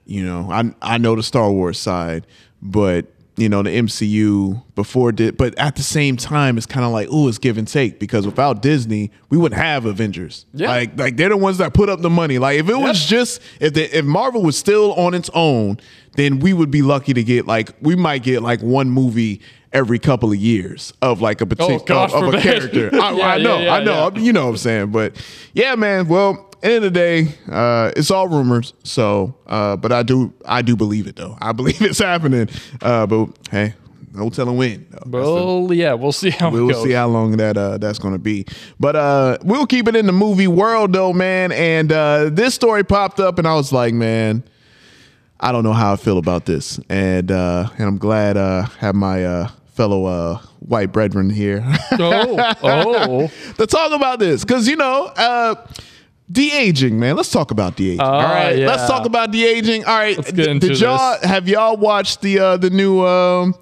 You 0.06 0.24
know, 0.26 0.50
I 0.52 0.72
I 0.82 0.98
know 0.98 1.15
the 1.15 1.24
Star 1.24 1.52
Wars 1.52 1.78
side, 1.80 2.26
but 2.62 3.06
you 3.39 3.49
know 3.49 3.63
the 3.63 3.69
MCU 3.69 4.62
before 4.75 5.12
did, 5.12 5.38
but 5.38 5.58
at 5.58 5.75
the 5.75 5.84
same 5.84 6.17
time, 6.17 6.58
it's 6.58 6.65
kind 6.65 6.86
of 6.86 6.91
like 6.91 7.08
oh, 7.12 7.28
it's 7.28 7.38
give 7.38 7.58
and 7.58 7.67
take 7.67 7.99
because 7.99 8.25
without 8.25 8.62
Disney, 8.62 9.12
we 9.30 9.38
wouldn't 9.38 9.60
have 9.60 9.86
Avengers. 9.86 10.45
Yeah. 10.54 10.67
Like 10.67 10.97
like 10.97 11.17
they're 11.17 11.30
the 11.30 11.38
ones 11.38 11.58
that 11.60 11.73
put 11.73 11.89
up 11.89 12.02
the 12.02 12.10
money. 12.10 12.38
Like 12.39 12.60
if 12.60 12.69
it 12.69 12.78
was 12.78 13.06
just 13.06 13.41
if 13.60 13.73
the, 13.73 13.97
if 13.97 14.06
Marvel 14.06 14.43
was 14.43 14.58
still 14.58 14.93
on 14.93 15.13
its 15.13 15.30
own, 15.34 15.80
then 16.15 16.39
we 16.39 16.54
would 16.54 16.71
be 16.71 16.82
lucky 16.82 17.13
to 17.13 17.23
get 17.23 17.47
like 17.47 17.71
we 17.82 17.95
might 17.95 18.23
get 18.23 18.41
like 18.41 18.62
one 18.62 18.89
movie 18.89 19.41
every 19.74 20.00
couple 20.00 20.32
of 20.32 20.38
years 20.38 20.94
of 21.02 21.22
like 21.22 21.42
a 21.42 21.46
particular 21.46 21.80
God 21.86 22.12
of, 22.14 22.24
of 22.24 22.34
a 22.34 22.42
character. 22.42 22.90
I, 22.94 23.12
Yeah, 23.12 23.28
I 23.28 23.38
know, 23.38 23.60
yeah, 23.60 23.74
I 23.76 23.84
know. 23.84 24.12
You 24.16 24.34
know 24.34 24.46
what 24.46 24.52
I'm 24.52 24.58
saying? 24.58 24.92
But 24.92 25.16
yeah, 25.54 25.76
man. 25.76 26.08
Well, 26.08 26.50
end 26.64 26.84
of 26.84 26.94
the 26.94 27.00
day, 27.00 27.28
uh, 27.52 27.92
it's 27.96 28.12
all 28.12 28.28
rumors. 28.28 28.74
So, 28.84 29.36
uh, 29.48 29.76
but 29.78 29.92
I 29.92 30.04
do, 30.04 30.34
I 30.46 30.62
do 30.62 30.76
believe 30.76 31.08
it 31.08 31.16
though. 31.16 31.38
I 31.42 31.52
believe 31.54 31.82
it's 31.82 32.00
happening. 32.00 32.50
Uh, 32.82 33.06
but 33.06 33.30
hey, 33.52 33.74
no 34.14 34.30
telling 34.30 34.58
when. 34.58 34.88
That's 34.92 35.06
the- 35.68 35.76
yeah 35.76 35.94
we'll 35.94 36.12
see 36.12 36.32
how 36.32 36.50
We'll 36.50 36.70
goes 36.70 36.84
see 36.84 36.92
how 36.92 37.08
long 37.08 37.38
that 37.38 37.58
uh, 37.58 37.78
that's 37.78 38.00
going 38.00 38.14
to 38.14 38.20
be. 38.20 38.46
But 38.80 38.96
uh, 38.96 39.38
we'll 39.44 39.68
keep 39.68 39.88
it 39.88 39.96
in 39.96 40.06
the 40.08 40.12
movie 40.12 40.48
world, 40.48 40.94
though, 40.94 41.14
man. 41.14 41.52
And 41.52 41.92
uh, 41.92 42.30
this 42.32 42.56
story 42.56 42.84
popped 42.84 43.20
up, 43.20 43.38
and 43.38 43.48
I 43.48 43.54
was 43.54 43.72
like, 43.72 43.94
man, 43.94 44.44
I 45.40 45.52
don't 45.52 45.64
know 45.64 45.74
how 45.74 45.94
I 45.94 45.96
feel 45.96 46.18
about 46.18 46.46
this. 46.46 46.80
And 46.90 47.32
uh, 47.32 47.70
and 47.78 47.88
I'm 47.88 47.98
glad 47.98 48.36
uh, 48.36 48.64
have 48.80 48.96
my 48.96 49.24
uh, 49.26 49.50
fellow 49.80 50.04
uh, 50.04 50.38
white 50.60 50.92
brethren 50.92 51.30
here 51.30 51.63
oh 51.94 52.54
oh 52.63 53.28
to 53.58 53.65
talk 53.65 53.94
about 53.94 54.20
this, 54.20 54.44
because 54.44 54.68
you 54.68 54.76
know. 54.76 55.06
Uh, 55.06 55.56
De 56.32 56.52
aging, 56.52 57.00
man. 57.00 57.15
Let's 57.15 57.32
talk 57.32 57.50
about 57.50 57.76
de 57.76 57.88
aging. 57.94 58.02
all 58.02 58.22
right, 58.22 58.56
yeah. 58.56 58.68
let's 58.68 58.86
talk 58.86 59.08
about 59.08 59.32
de 59.32 59.44
aging. 59.48 59.84
All 59.86 59.98
right, 59.98 60.15
Let's 60.15 60.32
get 60.32 60.46
into 60.46 60.68
did 60.68 60.80
y'all 60.80 61.18
this. 61.20 61.28
have 61.28 61.50
y'all 61.50 61.76
watched 61.76 62.22
the 62.22 62.38
uh, 62.38 62.58
the 62.58 62.70
new 62.70 63.04
um, 63.04 63.56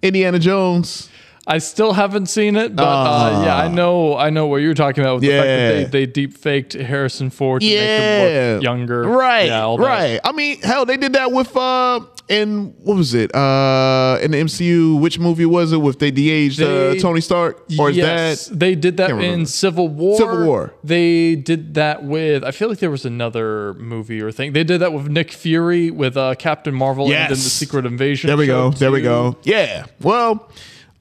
Indiana 0.00 0.38
Jones? 0.38 1.10
I 1.46 1.58
still 1.58 1.92
haven't 1.92 2.26
seen 2.26 2.56
it, 2.56 2.74
but 2.74 2.82
uh, 2.84 3.42
yeah, 3.44 3.56
I 3.56 3.68
know 3.68 4.16
I 4.16 4.30
know 4.30 4.46
what 4.46 4.56
you're 4.62 4.72
talking 4.74 5.04
about 5.04 5.16
with 5.16 5.22
the 5.24 5.28
fact 5.30 5.44
that 5.44 5.74
Yeah. 5.74 5.84
they, 5.84 5.84
they 5.84 6.06
deep 6.06 6.36
faked 6.38 6.72
Harrison 6.72 7.28
Ford 7.30 7.60
to 7.60 7.66
make 7.68 7.76
him 7.76 8.54
look 8.54 8.62
younger. 8.62 9.02
Right. 9.08 9.46
Yeah, 9.46 9.76
right. 9.78 10.20
I 10.24 10.32
mean, 10.32 10.60
hell, 10.62 10.86
they 10.86 10.96
did 10.96 11.12
that 11.12 11.32
with 11.32 11.54
uh 11.56 12.00
in 12.30 12.74
what 12.82 12.96
was 12.96 13.12
it? 13.12 13.34
Uh 13.34 14.18
in 14.22 14.30
the 14.30 14.38
MCU, 14.38 14.98
which 14.98 15.18
movie 15.18 15.44
was 15.44 15.72
it 15.72 15.76
with 15.76 15.98
they 15.98 16.10
de-aged 16.10 16.62
uh, 16.62 16.94
Tony 16.94 17.20
Stark? 17.20 17.62
Or 17.78 17.90
is 17.90 17.96
yes, 17.98 18.46
that 18.46 18.58
they 18.58 18.74
did 18.74 18.96
that 18.96 19.10
in. 19.10 19.44
Civil 19.44 19.88
War. 19.88 20.16
Civil 20.16 20.46
War. 20.46 20.72
They 20.82 21.34
did 21.36 21.74
that 21.74 22.02
with. 22.04 22.42
I 22.42 22.52
feel 22.52 22.70
like 22.70 22.78
there 22.78 22.90
was 22.90 23.04
another 23.04 23.74
movie 23.74 24.22
or 24.22 24.32
thing. 24.32 24.54
They 24.54 24.64
did 24.64 24.78
that 24.80 24.94
with 24.94 25.08
Nick 25.08 25.30
Fury 25.32 25.90
with 25.90 26.16
uh, 26.16 26.34
Captain 26.36 26.74
Marvel 26.74 27.04
and 27.04 27.12
then 27.12 27.28
the 27.28 27.36
Secret 27.36 27.84
Invasion. 27.84 28.28
There 28.28 28.38
we 28.38 28.46
go. 28.46 28.70
There 28.70 28.90
we 28.90 29.02
go. 29.02 29.36
Yeah. 29.42 29.84
Well, 30.00 30.48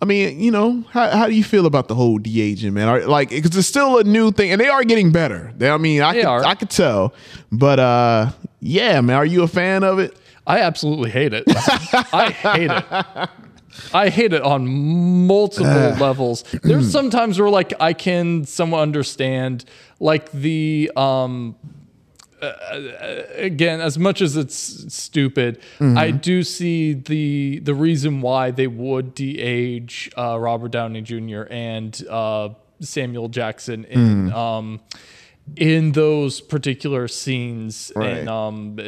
I 0.04 0.06
mean, 0.06 0.42
you 0.42 0.52
know, 0.52 0.84
how, 0.90 1.10
how 1.12 1.28
do 1.28 1.34
you 1.34 1.46
feel 1.46 1.66
about 1.66 1.88
the 1.88 1.96
whole 1.96 2.18
de-aging, 2.18 2.74
man? 2.74 2.90
Are, 2.90 3.06
like, 3.08 3.30
because 3.30 3.56
it's 3.56 3.70
still 3.70 4.00
a 4.00 4.04
new 4.04 4.34
thing, 4.34 4.52
and 4.52 4.60
they 4.60 4.68
are 4.68 4.84
getting 4.84 5.14
better. 5.14 5.54
They, 5.56 5.70
I 5.70 5.78
mean, 5.78 6.02
I 6.02 6.12
They 6.12 6.20
could, 6.20 6.28
are. 6.28 6.44
I 6.44 6.56
could 6.56 6.70
tell, 6.70 7.14
but 7.54 7.80
uh, 7.80 8.32
yeah, 8.60 9.00
man, 9.00 9.16
are 9.16 9.26
you 9.26 9.44
a 9.44 9.48
fan 9.48 9.86
of 9.86 10.00
it? 10.00 10.18
I 10.46 10.60
absolutely 10.60 11.10
hate 11.10 11.32
it. 11.34 11.46
I 11.48 12.32
hate 12.32 12.70
it. 12.70 13.30
I 13.94 14.10
hate 14.10 14.34
it 14.34 14.42
on 14.42 14.68
multiple 14.68 15.68
levels. 15.98 16.44
There's 16.64 16.92
sometimes 16.92 17.40
where 17.40 17.50
like 17.50 17.74
I 17.80 17.94
can 17.94 18.44
somewhat 18.44 18.82
understand 18.82 19.64
like 20.02 20.34
the 20.34 20.92
um 20.98 21.56
uh, 22.44 23.24
again 23.36 23.82
as 23.82 23.98
much 23.98 24.22
as 24.22 24.36
it's 24.38 24.94
stupid 24.94 25.60
I 25.80 26.12
do 26.12 26.44
see 26.44 26.94
the 26.94 27.60
the 27.60 27.74
reason 27.74 28.22
why 28.22 28.52
they 28.52 28.68
would 28.68 29.16
de-age 29.16 30.12
uh, 30.18 30.38
Robert 30.40 30.72
Downey 30.72 31.02
Jr. 31.02 31.44
and 31.50 32.02
uh, 32.10 32.50
Samuel 32.82 33.30
Jackson 33.30 33.86
in 33.86 34.32
um 34.34 34.82
in 35.58 35.92
those 35.94 36.42
particular 36.42 37.08
scenes 37.08 37.92
Right. 37.96 38.18
in 38.18 38.28
um 38.28 38.80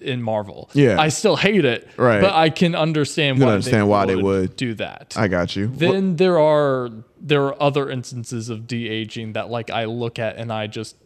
in 0.00 0.22
Marvel. 0.22 0.68
Yeah. 0.74 1.00
I 1.00 1.08
still 1.08 1.34
hate 1.36 1.64
it. 1.64 1.88
Right. 1.96 2.20
But 2.20 2.34
I 2.34 2.50
can 2.50 2.74
understand 2.74 3.40
why 3.40 3.52
understand 3.52 3.78
they 3.78 3.82
why 3.84 4.04
they 4.04 4.16
would 4.16 4.24
would. 4.50 4.56
do 4.56 4.74
that. 4.74 5.14
I 5.16 5.28
got 5.28 5.56
you. 5.56 5.66
then 5.68 6.16
there 6.16 6.38
are 6.38 6.90
there 7.20 7.42
are 7.44 7.62
other 7.62 7.88
instances 7.90 8.50
of 8.50 8.66
de-aging 8.66 9.32
that 9.32 9.48
like 9.48 9.70
I 9.70 9.84
look 9.86 10.18
at 10.18 10.36
and 10.36 10.52
I 10.52 10.66
just 10.66 10.96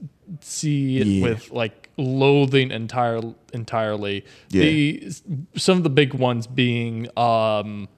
see 0.40 0.98
it 0.98 1.06
Yeah. 1.06 1.22
with 1.22 1.50
like 1.52 1.87
loathing 1.98 2.70
entire 2.70 3.20
entirely. 3.52 4.24
Yeah. 4.50 4.62
The 4.62 5.12
some 5.56 5.76
of 5.78 5.82
the 5.82 5.90
big 5.90 6.14
ones 6.14 6.46
being 6.46 7.08
um 7.16 7.88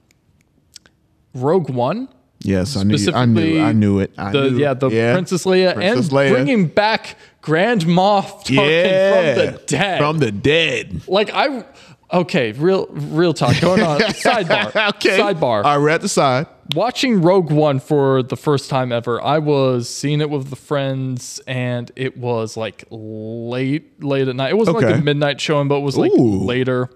Rogue 1.33 1.69
One. 1.69 2.09
yes, 2.39 2.75
I 2.75 2.83
knew. 2.83 2.97
I 3.13 3.25
knew. 3.25 3.61
I 3.61 3.71
knew 3.71 3.99
it. 3.99 4.11
I 4.17 4.31
the 4.31 4.49
knew. 4.49 4.57
yeah 4.57 4.73
the 4.73 4.89
Princess 4.89 5.45
Leia 5.45 5.75
Princess 5.75 6.07
and 6.07 6.17
Leia. 6.17 6.31
bringing 6.31 6.67
back 6.67 7.15
Grand 7.41 7.83
Moff 7.85 8.43
Tarkin 8.45 8.69
yeah, 8.69 9.35
from 9.35 9.45
the 9.45 9.61
dead. 9.65 9.97
From 9.99 10.19
the 10.19 10.31
dead. 10.31 11.07
like 11.07 11.29
I 11.33 11.63
okay, 12.11 12.51
real 12.53 12.87
real 12.87 13.33
talk 13.33 13.59
going 13.61 13.81
on. 13.81 13.99
Sidebar. 14.01 14.89
okay. 14.95 15.17
Sidebar. 15.17 15.43
All 15.43 15.61
right, 15.63 15.77
we're 15.77 15.89
at 15.89 16.01
the 16.01 16.09
side. 16.09 16.47
Watching 16.73 17.21
Rogue 17.21 17.51
One 17.51 17.79
for 17.79 18.23
the 18.23 18.37
first 18.37 18.69
time 18.69 18.91
ever, 18.91 19.21
I 19.21 19.39
was 19.39 19.89
seeing 19.89 20.21
it 20.21 20.29
with 20.29 20.49
the 20.49 20.55
friends, 20.55 21.41
and 21.45 21.91
it 21.95 22.17
was 22.17 22.55
like 22.55 22.85
late, 22.89 24.01
late 24.03 24.27
at 24.27 24.35
night. 24.35 24.51
It 24.51 24.57
wasn't 24.57 24.77
like 24.77 24.95
a 24.95 25.01
midnight 25.01 25.41
showing, 25.41 25.67
but 25.67 25.77
it 25.77 25.83
was 25.83 25.97
like 25.97 26.11
Ooh. 26.11 26.45
later. 26.45 26.89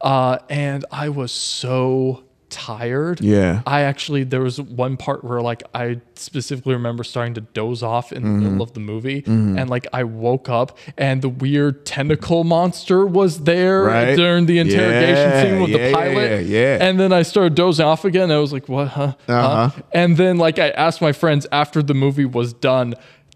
Uh, 0.00 0.38
and 0.50 0.84
I 0.90 1.08
was 1.08 1.32
so 1.32 2.25
tired. 2.56 3.20
Yeah. 3.20 3.60
I 3.66 3.82
actually 3.82 4.24
there 4.24 4.40
was 4.40 4.58
one 4.60 4.96
part 4.96 5.22
where 5.22 5.42
like 5.42 5.62
I 5.74 6.00
specifically 6.14 6.72
remember 6.72 7.04
starting 7.04 7.34
to 7.34 7.42
doze 7.42 7.82
off 7.82 8.12
in 8.12 8.22
Mm-hmm. 8.22 8.32
the 8.44 8.50
middle 8.50 8.62
of 8.62 8.72
the 8.72 8.80
movie, 8.80 9.22
and 9.26 9.68
like 9.68 9.86
I 9.92 10.04
woke 10.04 10.48
up 10.48 10.78
and 10.96 11.20
the 11.20 11.28
weird 11.28 11.84
tentacle 11.84 12.44
monster 12.44 13.04
was 13.06 13.44
there 13.44 13.82
Right. 13.82 14.16
during 14.16 14.46
the 14.46 14.58
interrogation 14.58 15.30
Yeah, 15.30 15.42
scene 15.42 15.60
with 15.60 15.70
yeah, 15.70 15.86
the 15.88 15.92
pilot. 15.92 16.30
yeah, 16.46 16.58
yeah. 16.60 16.78
And 16.80 16.98
then 16.98 17.12
I 17.12 17.22
started 17.22 17.54
dozing 17.54 17.84
off 17.84 18.04
again. 18.04 18.30
I 18.30 18.38
was 18.38 18.52
like, 18.52 18.68
"What? 18.68 18.88
Huh? 18.88 19.12
Uh-huh. 19.28 19.68
Huh?" 19.68 19.82
And 19.92 20.16
then 20.16 20.38
like 20.38 20.58
I 20.58 20.70
asked 20.70 21.00
my 21.02 21.12
friends 21.12 21.46
after 21.52 21.82
the 21.82 21.94
movie 21.94 22.24
was 22.24 22.52
done, 22.54 22.94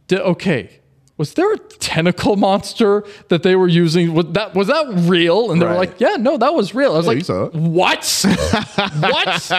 "Di- 0.09 0.17
"Okay, 0.33 0.71
was 1.21 1.35
there 1.35 1.53
a 1.53 1.59
tentacle 1.59 2.37
monster 2.37 3.05
that 3.29 3.43
they 3.43 3.55
were 3.55 3.69
using? 3.69 4.15
Was 4.15 4.27
that 4.33 4.55
was 4.55 4.69
that 4.69 4.87
real?" 5.09 5.51
And 5.51 5.61
they 5.61 5.67
were 5.67 5.75
like, 5.85 6.01
"Yeah, 6.01 6.17
no, 6.19 6.39
that 6.39 6.55
was 6.55 6.75
real." 6.75 6.95
I 6.95 6.97
was 7.03 7.07
you 7.29 7.35
like, 7.35 7.53
"What? 7.53 8.25
what?" 9.01 9.53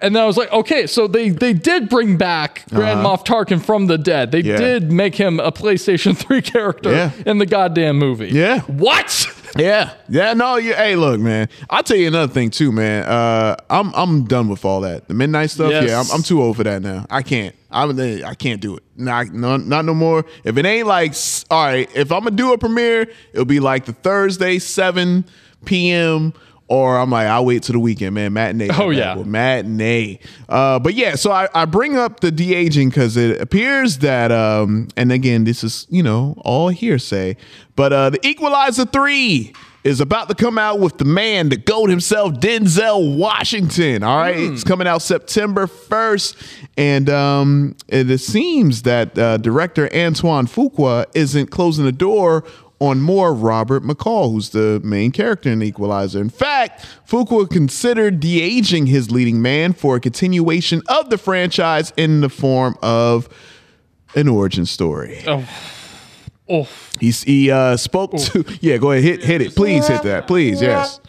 And 0.00 0.14
then 0.14 0.22
I 0.22 0.26
was 0.26 0.36
like, 0.36 0.52
"Okay, 0.52 0.86
so 0.86 1.06
they 1.06 1.30
they 1.30 1.52
did 1.52 1.88
bring 1.88 2.16
back 2.16 2.64
Grand 2.70 3.00
Moff 3.00 3.24
Tarkin 3.26 3.60
from 3.60 3.86
the 3.86 3.98
dead. 3.98 4.30
They 4.32 4.38
Uh-huh. 4.40 4.48
Yeah. 4.52 4.56
did 4.58 4.92
make 4.92 5.14
him 5.16 5.40
a 5.40 5.50
PlayStation 5.52 6.16
3 6.26 6.40
character 6.42 6.90
Yeah. 6.92 7.10
in 7.26 7.38
the 7.38 7.46
goddamn 7.46 7.98
movie." 7.98 8.28
Yeah. 8.28 8.60
What? 8.62 9.26
Yeah, 9.56 9.94
yeah. 10.08 10.34
No, 10.34 10.56
you. 10.56 10.74
Hey, 10.74 10.94
look, 10.94 11.18
man. 11.20 11.48
I'll 11.70 11.82
tell 11.82 11.96
you 11.96 12.06
another 12.08 12.32
thing 12.32 12.50
too, 12.50 12.70
man. 12.70 13.04
Uh, 13.04 13.56
I'm 13.70 13.92
I'm 13.94 14.24
done 14.24 14.48
with 14.48 14.64
all 14.64 14.82
that. 14.82 15.08
The 15.08 15.14
midnight 15.14 15.50
stuff. 15.50 15.70
Yes. 15.72 15.88
Yeah, 15.88 15.98
I'm, 16.00 16.06
I'm 16.12 16.22
too 16.22 16.40
old 16.42 16.56
for 16.58 16.64
that 16.64 16.82
now. 16.82 17.06
I 17.10 17.22
can't. 17.22 17.54
I'm 17.70 17.98
I 18.24 18.34
can't 18.34 18.60
do 18.60 18.76
it. 18.76 18.82
Not 18.96 19.28
no, 19.28 19.56
not 19.56 19.84
no 19.84 19.94
more. 19.94 20.24
If 20.44 20.56
it 20.56 20.64
ain't 20.64 20.86
like, 20.86 21.14
all 21.50 21.64
right. 21.64 21.88
If 21.94 22.10
I'm 22.10 22.24
gonna 22.24 22.36
do 22.36 22.52
a 22.52 22.58
premiere, 22.58 23.10
it'll 23.32 23.44
be 23.44 23.60
like 23.60 23.84
the 23.84 23.92
Thursday 23.92 24.58
7 24.58 25.24
p.m. 25.64 26.32
Or 26.70 26.98
I'm 26.98 27.10
like, 27.10 27.26
I'll 27.26 27.46
wait 27.46 27.62
till 27.62 27.72
the 27.72 27.80
weekend, 27.80 28.14
man. 28.14 28.34
Matinee. 28.34 28.68
Oh, 28.70 28.90
yeah. 28.90 29.14
Matinee. 29.14 30.20
Uh, 30.50 30.78
but 30.78 30.92
yeah, 30.92 31.14
so 31.14 31.32
I, 31.32 31.48
I 31.54 31.64
bring 31.64 31.96
up 31.96 32.20
the 32.20 32.30
de 32.30 32.54
aging 32.54 32.90
because 32.90 33.16
it 33.16 33.40
appears 33.40 33.98
that, 33.98 34.30
um, 34.30 34.88
and 34.94 35.10
again, 35.10 35.44
this 35.44 35.64
is 35.64 35.86
you 35.88 36.02
know 36.02 36.34
all 36.44 36.68
hearsay, 36.68 37.36
but 37.74 37.92
uh, 37.92 38.10
the 38.10 38.26
Equalizer 38.26 38.84
three 38.84 39.54
is 39.84 40.00
about 40.00 40.28
to 40.28 40.34
come 40.34 40.58
out 40.58 40.80
with 40.80 40.98
the 40.98 41.04
man, 41.04 41.48
the 41.48 41.56
goat 41.56 41.88
himself, 41.88 42.34
Denzel 42.34 43.16
Washington. 43.16 44.02
All 44.02 44.18
right, 44.18 44.36
it's 44.36 44.64
coming 44.64 44.86
out 44.86 45.02
September 45.02 45.66
first, 45.66 46.36
and 46.76 47.08
um, 47.08 47.76
it, 47.86 48.10
it 48.10 48.18
seems 48.18 48.82
that 48.82 49.18
uh, 49.18 49.36
director 49.36 49.88
Antoine 49.94 50.46
Fuqua 50.46 51.06
isn't 51.14 51.48
closing 51.48 51.84
the 51.84 51.92
door 51.92 52.44
on 52.80 53.00
more 53.00 53.34
Robert 53.34 53.82
McCall, 53.82 54.32
who's 54.32 54.50
the 54.50 54.80
main 54.84 55.10
character 55.10 55.50
in 55.50 55.62
Equalizer. 55.62 56.20
In 56.20 56.30
fact, 56.30 56.86
Fuqua 57.08 57.48
considered 57.48 58.20
de-aging 58.20 58.86
his 58.86 59.10
leading 59.10 59.42
man 59.42 59.72
for 59.72 59.96
a 59.96 60.00
continuation 60.00 60.82
of 60.88 61.10
the 61.10 61.18
franchise 61.18 61.92
in 61.96 62.20
the 62.20 62.28
form 62.28 62.76
of 62.82 63.28
an 64.14 64.28
origin 64.28 64.64
story. 64.64 65.22
Oh, 65.26 65.44
He's, 66.98 67.22
he 67.22 67.50
uh, 67.50 67.76
spoke 67.76 68.16
to 68.16 68.44
yeah. 68.60 68.78
Go 68.78 68.92
ahead, 68.92 69.04
hit 69.04 69.24
hit 69.24 69.42
it. 69.42 69.54
Please 69.54 69.86
hit 69.86 70.02
that. 70.02 70.26
Please, 70.26 70.60
yes. 70.60 71.00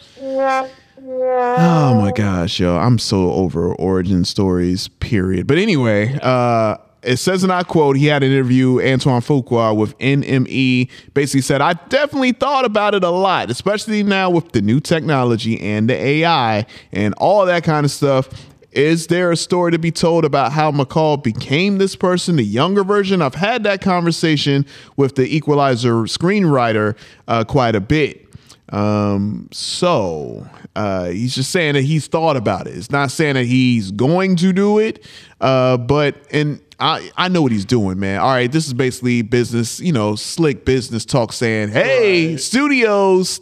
Oh 1.02 2.00
my 2.00 2.12
gosh, 2.12 2.60
yo, 2.60 2.76
I'm 2.76 2.98
so 2.98 3.32
over 3.32 3.74
origin 3.74 4.24
stories. 4.24 4.88
Period. 4.88 5.46
But 5.46 5.58
anyway, 5.58 6.18
uh, 6.22 6.76
it 7.02 7.16
says, 7.16 7.42
and 7.42 7.52
I 7.52 7.62
quote, 7.62 7.96
he 7.96 8.06
had 8.06 8.22
an 8.22 8.30
interview, 8.30 8.80
Antoine 8.80 9.22
Fuqua 9.22 9.74
with 9.76 9.96
NME, 9.98 10.90
basically 11.14 11.40
said, 11.40 11.60
I 11.60 11.72
definitely 11.72 12.32
thought 12.32 12.64
about 12.64 12.94
it 12.94 13.04
a 13.04 13.10
lot, 13.10 13.50
especially 13.50 14.02
now 14.02 14.30
with 14.30 14.52
the 14.52 14.60
new 14.60 14.80
technology 14.80 15.60
and 15.60 15.88
the 15.88 15.94
AI 15.94 16.66
and 16.92 17.14
all 17.14 17.46
that 17.46 17.64
kind 17.64 17.84
of 17.84 17.90
stuff. 17.90 18.28
Is 18.72 19.08
there 19.08 19.32
a 19.32 19.36
story 19.36 19.72
to 19.72 19.78
be 19.78 19.90
told 19.90 20.24
about 20.24 20.52
how 20.52 20.70
McCall 20.70 21.22
became 21.22 21.78
this 21.78 21.96
person, 21.96 22.36
the 22.36 22.44
younger 22.44 22.84
version? 22.84 23.20
I've 23.20 23.34
had 23.34 23.64
that 23.64 23.80
conversation 23.80 24.64
with 24.96 25.16
the 25.16 25.34
Equalizer 25.34 25.94
screenwriter 26.04 26.96
uh, 27.26 27.44
quite 27.44 27.74
a 27.74 27.80
bit. 27.80 28.28
Um, 28.68 29.48
so 29.50 30.48
uh, 30.76 31.06
he's 31.06 31.34
just 31.34 31.50
saying 31.50 31.74
that 31.74 31.82
he's 31.82 32.06
thought 32.06 32.36
about 32.36 32.68
it. 32.68 32.76
It's 32.76 32.90
not 32.90 33.10
saying 33.10 33.34
that 33.34 33.46
he's 33.46 33.90
going 33.90 34.36
to 34.36 34.52
do 34.52 34.78
it, 34.78 35.04
uh, 35.40 35.76
but 35.76 36.14
and 36.30 36.60
I 36.78 37.10
I 37.16 37.28
know 37.28 37.42
what 37.42 37.50
he's 37.50 37.64
doing, 37.64 37.98
man. 37.98 38.20
All 38.20 38.28
right, 38.28 38.50
this 38.50 38.68
is 38.68 38.74
basically 38.74 39.22
business, 39.22 39.80
you 39.80 39.92
know, 39.92 40.14
slick 40.14 40.64
business 40.64 41.04
talk, 41.04 41.32
saying, 41.32 41.70
"Hey, 41.70 42.36
studios." 42.36 43.40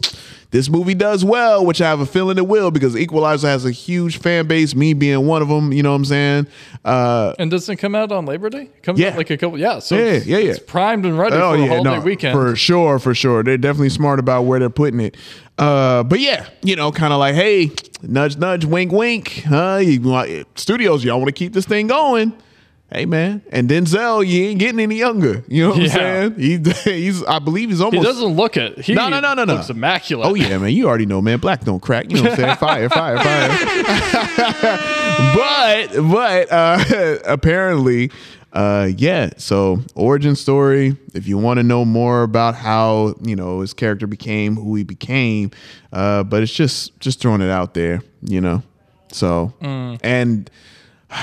This 0.51 0.67
movie 0.67 0.95
does 0.95 1.23
well, 1.23 1.63
which 1.63 1.79
I 1.79 1.87
have 1.89 1.99
a 1.99 2.07
feeling 2.07 2.39
it 2.39 2.47
will 2.47 2.71
because 2.71 2.97
Equalizer 2.97 3.47
has 3.47 3.65
a 3.65 3.71
huge 3.71 4.17
fan 4.17 4.47
base, 4.47 4.73
me 4.73 4.93
being 4.93 5.27
one 5.27 5.43
of 5.43 5.47
them. 5.47 5.71
You 5.71 5.83
know 5.83 5.91
what 5.91 5.97
I'm 5.97 6.05
saying? 6.05 6.47
Uh, 6.83 7.35
and 7.37 7.51
doesn't 7.51 7.73
it 7.73 7.77
come 7.77 7.93
out 7.93 8.11
on 8.11 8.25
Labor 8.25 8.49
Day? 8.49 8.63
It 8.63 8.81
comes 8.81 8.99
Yeah. 8.99 9.09
out 9.09 9.17
like 9.17 9.29
a 9.29 9.37
couple. 9.37 9.59
Yeah, 9.59 9.77
so 9.77 9.95
Yeah, 9.95 10.01
it's, 10.05 10.25
yeah, 10.25 10.37
yeah. 10.39 10.49
it's 10.51 10.59
primed 10.59 11.05
and 11.05 11.19
ready 11.19 11.35
for 11.35 11.55
the 11.55 11.67
holiday 11.67 11.99
weekend. 11.99 12.33
For 12.35 12.55
sure, 12.55 12.97
for 12.97 13.13
sure. 13.13 13.43
They're 13.43 13.57
definitely 13.57 13.89
smart 13.89 14.17
about 14.17 14.43
where 14.45 14.57
they're 14.59 14.71
putting 14.71 15.01
it. 15.01 15.17
Uh, 15.59 16.01
but 16.01 16.19
yeah, 16.19 16.47
you 16.63 16.75
know, 16.75 16.91
kind 16.91 17.13
of 17.13 17.19
like, 17.19 17.35
hey, 17.35 17.69
nudge, 18.01 18.37
nudge, 18.37 18.65
wink, 18.65 18.91
wink. 18.91 19.43
Huh? 19.47 19.81
You 19.83 20.45
studios, 20.55 21.03
y'all 21.03 21.17
want 21.17 21.27
to 21.27 21.31
keep 21.31 21.53
this 21.53 21.65
thing 21.65 21.85
going. 21.85 22.33
Hey 22.91 23.05
man, 23.05 23.43
and 23.51 23.69
Denzel, 23.69 24.25
you 24.27 24.45
ain't 24.45 24.59
getting 24.59 24.79
any 24.79 24.95
younger. 24.95 25.43
You 25.47 25.63
know 25.65 25.69
what 25.75 25.77
Yeah. 25.77 25.83
I'm 25.83 26.35
saying? 26.35 26.63
He, 26.83 26.91
he's, 27.03 27.23
I 27.23 27.37
believe 27.37 27.69
he's 27.69 27.81
almost. 27.81 27.99
he 27.99 28.03
doesn't 28.03 28.35
look 28.35 28.57
it. 28.57 28.79
He 28.79 28.95
No, 28.95 29.09
no, 29.09 29.19
no, 29.19 29.35
no, 29.35 29.45
no. 29.45 29.53
looks 29.55 29.69
immaculate. 29.69 30.27
Oh 30.27 30.33
yeah, 30.33 30.57
man. 30.57 30.71
You 30.71 30.87
already 30.87 31.05
know, 31.05 31.21
man. 31.21 31.37
Black 31.39 31.63
don't 31.63 31.79
crack. 31.81 32.09
You 32.09 32.17
know 32.17 32.23
what 32.23 32.31
I'm 32.31 32.37
saying? 32.37 32.55
Fire, 32.57 32.89
fire, 32.89 33.19
fire. 33.19 33.49
but 35.35 35.87
but 36.11 36.51
uh 36.51 37.19
apparently 37.25 38.11
uh 38.53 38.89
yeah, 38.97 39.29
so 39.37 39.79
origin 39.93 40.35
story, 40.35 40.97
if 41.13 41.27
you 41.27 41.37
want 41.37 41.59
to 41.59 41.63
know 41.63 41.85
more 41.85 42.23
about 42.23 42.55
how, 42.55 43.13
you 43.21 43.35
know, 43.35 43.59
his 43.61 43.73
character 43.75 44.07
became 44.07 44.55
who 44.55 44.73
he 44.75 44.83
became, 44.83 45.51
uh 45.93 46.23
but 46.23 46.41
it's 46.41 46.53
just 46.53 46.99
just 46.99 47.19
throwing 47.21 47.41
it 47.41 47.51
out 47.51 47.75
there, 47.75 48.01
you 48.23 48.41
know. 48.41 48.63
So 49.11 49.53
and 49.61 50.49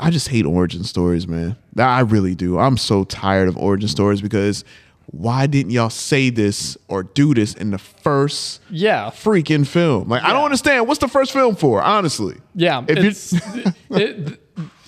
I 0.00 0.10
just 0.10 0.28
hate 0.28 0.46
origin 0.46 0.82
stories, 0.84 1.28
man. 1.28 1.56
I 1.78 2.00
really 2.00 2.34
do. 2.34 2.58
I'm 2.58 2.76
so 2.76 3.04
tired 3.04 3.48
of 3.48 3.56
origin 3.56 3.88
stories 3.88 4.20
because 4.22 4.64
why 5.06 5.46
didn't 5.46 5.72
y'all 5.72 5.90
say 5.90 6.30
this 6.30 6.76
or 6.88 7.02
do 7.02 7.34
this 7.34 7.54
in 7.54 7.70
the 7.70 7.78
first 7.78 8.60
Yeah. 8.70 9.10
freaking 9.10 9.66
film? 9.66 10.08
Like, 10.08 10.22
I 10.22 10.32
don't 10.32 10.44
understand. 10.44 10.86
What's 10.88 11.00
the 11.00 11.08
first 11.08 11.32
film 11.32 11.54
for? 11.56 11.82
Honestly, 11.82 12.36
Yeah, 12.54 12.84
If 12.88 12.98
it's 12.98 13.32
it, 13.90 14.40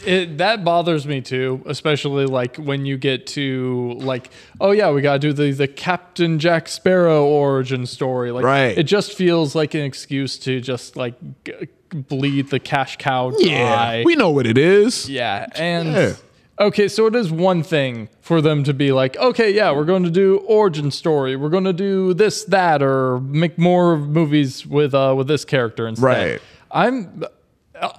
It, 0.05 0.39
that 0.39 0.65
bothers 0.65 1.07
me 1.07 1.21
too, 1.21 1.63
especially 1.65 2.27
like 2.27 2.57
when 2.57 2.85
you 2.87 2.97
get 2.97 3.25
to 3.29 3.95
like, 3.99 4.31
oh 4.61 4.73
yeah, 4.73 4.91
we 4.91 5.01
gotta 5.01 5.21
do 5.21 5.33
the 5.33 5.53
the 5.53 5.69
Captain 5.69 6.41
Jack 6.41 6.67
Sparrow 6.69 7.25
origin 7.25 7.87
story. 7.87 8.33
Like, 8.33 8.45
Right. 8.45 8.77
it 8.77 8.83
just 8.85 9.13
feels 9.15 9.55
like 9.55 9.75
an 9.75 9.83
excuse 9.83 10.39
to 10.39 10.61
just 10.61 10.97
like 10.97 11.15
g- 11.45 11.69
bleed 11.95 12.49
the 12.51 12.59
cash 12.61 12.97
cow 12.99 13.31
dry. 13.31 13.39
Yeah, 13.41 14.03
we 14.05 14.15
know 14.17 14.31
what 14.31 14.47
it 14.47 14.59
is. 14.59 15.09
Yeah, 15.09 15.47
and 15.57 15.89
Yeah. 15.93 16.13
okay, 16.61 16.89
so 16.89 17.07
it 17.07 17.15
is 17.15 17.31
one 17.31 17.63
thing 17.63 18.09
for 18.21 18.41
them 18.41 18.65
to 18.65 18.73
be 18.75 18.93
like, 18.93 19.17
okay, 19.17 19.51
yeah, 19.53 19.71
we're 19.73 19.85
going 19.85 20.05
to 20.05 20.11
do 20.11 20.39
origin 20.47 20.91
story, 20.91 21.37
we're 21.37 21.49
going 21.51 21.65
to 21.65 21.73
do 21.73 22.15
this, 22.15 22.45
that, 22.45 22.83
or 22.83 23.21
make 23.21 23.59
more 23.59 23.97
movies 23.99 24.67
with 24.67 24.95
uh 24.95 25.15
with 25.17 25.29
this 25.29 25.45
character 25.45 25.87
instead. 25.87 26.05
Right. 26.07 26.41
I'm 26.71 27.25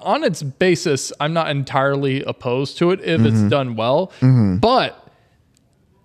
on 0.01 0.23
its 0.23 0.41
basis, 0.43 1.11
I'm 1.19 1.33
not 1.33 1.49
entirely 1.49 2.23
opposed 2.23 2.77
to 2.77 2.91
it 2.91 3.01
if 3.01 3.19
Mm-hmm. 3.19 3.25
it's 3.27 3.49
done 3.49 3.75
well, 3.75 4.11
but 4.61 5.07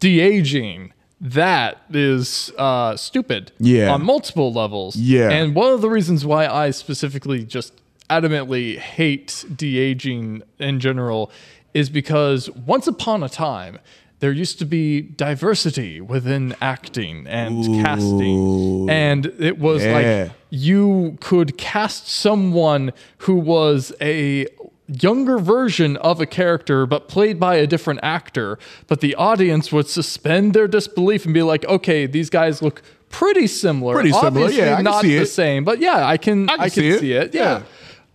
de 0.01 0.21
aging. 0.21 0.93
That 1.21 1.79
is 1.91 2.53
uh, 2.59 2.97
stupid. 2.97 3.53
Yeah. 3.59 3.93
On 3.93 4.03
multiple 4.05 4.53
levels. 4.53 4.95
Yeah. 4.97 5.31
And 5.31 5.55
one 5.55 5.73
of 5.73 5.81
the 5.81 5.91
reasons 5.91 6.25
why 6.25 6.47
I 6.47 6.71
specifically 6.71 7.45
just 7.45 7.73
adamantly 8.09 8.79
hate 8.79 9.45
de 9.55 9.79
aging 9.79 10.43
in 10.59 10.81
general 10.81 11.31
is 11.75 11.91
because 11.91 12.49
once 12.51 12.87
upon 12.87 13.23
a 13.23 13.29
time, 13.29 13.79
there 14.21 14.33
used 14.33 14.59
to 14.61 14.65
be 14.65 15.01
diversity 15.01 16.01
within 16.01 16.55
acting 16.61 17.27
and 17.29 17.65
casting. 17.85 18.89
And 18.91 19.27
it 19.39 19.59
was 19.59 19.85
Yeah. 19.85 19.93
like 20.25 20.33
you 20.51 21.17
could 21.21 21.57
cast 21.59 22.09
someone 22.09 22.93
who 23.19 23.35
was 23.37 23.93
a 24.01 24.47
younger 24.89 25.39
version 25.39 25.97
of 25.99 26.21
a 26.21 26.27
character 26.27 26.87
but 26.87 27.09
played 27.09 27.39
by 27.39 27.57
a 27.57 27.67
different 27.67 28.01
actor 28.03 28.59
but 28.87 29.01
the 29.01 29.15
audience 29.17 29.71
would 29.71 29.87
suspend 29.87 30.55
their 30.55 30.67
disbelief 30.67 31.25
and 31.27 31.35
be 31.35 31.43
like 31.43 31.65
okay 31.67 32.07
these 32.07 32.31
guys 32.31 32.63
look 32.63 32.81
pretty 33.11 33.47
similar 33.47 33.95
Pretty 33.95 34.11
similar, 34.13 34.27
Obviously 34.29 34.59
yeah, 34.63 34.77
I 34.77 34.83
not 34.83 35.03
the 35.03 35.17
it. 35.17 35.27
same 35.27 35.65
but 35.65 35.79
yeah 35.79 36.07
i 36.07 36.17
can 36.17 36.49
i 36.49 36.57
can 36.57 36.71
can, 36.71 36.71
see 36.71 36.99
see, 36.99 37.13
it. 37.13 37.27
it, 37.29 37.35
yeah. 37.35 37.43
Yeah. 37.59 37.63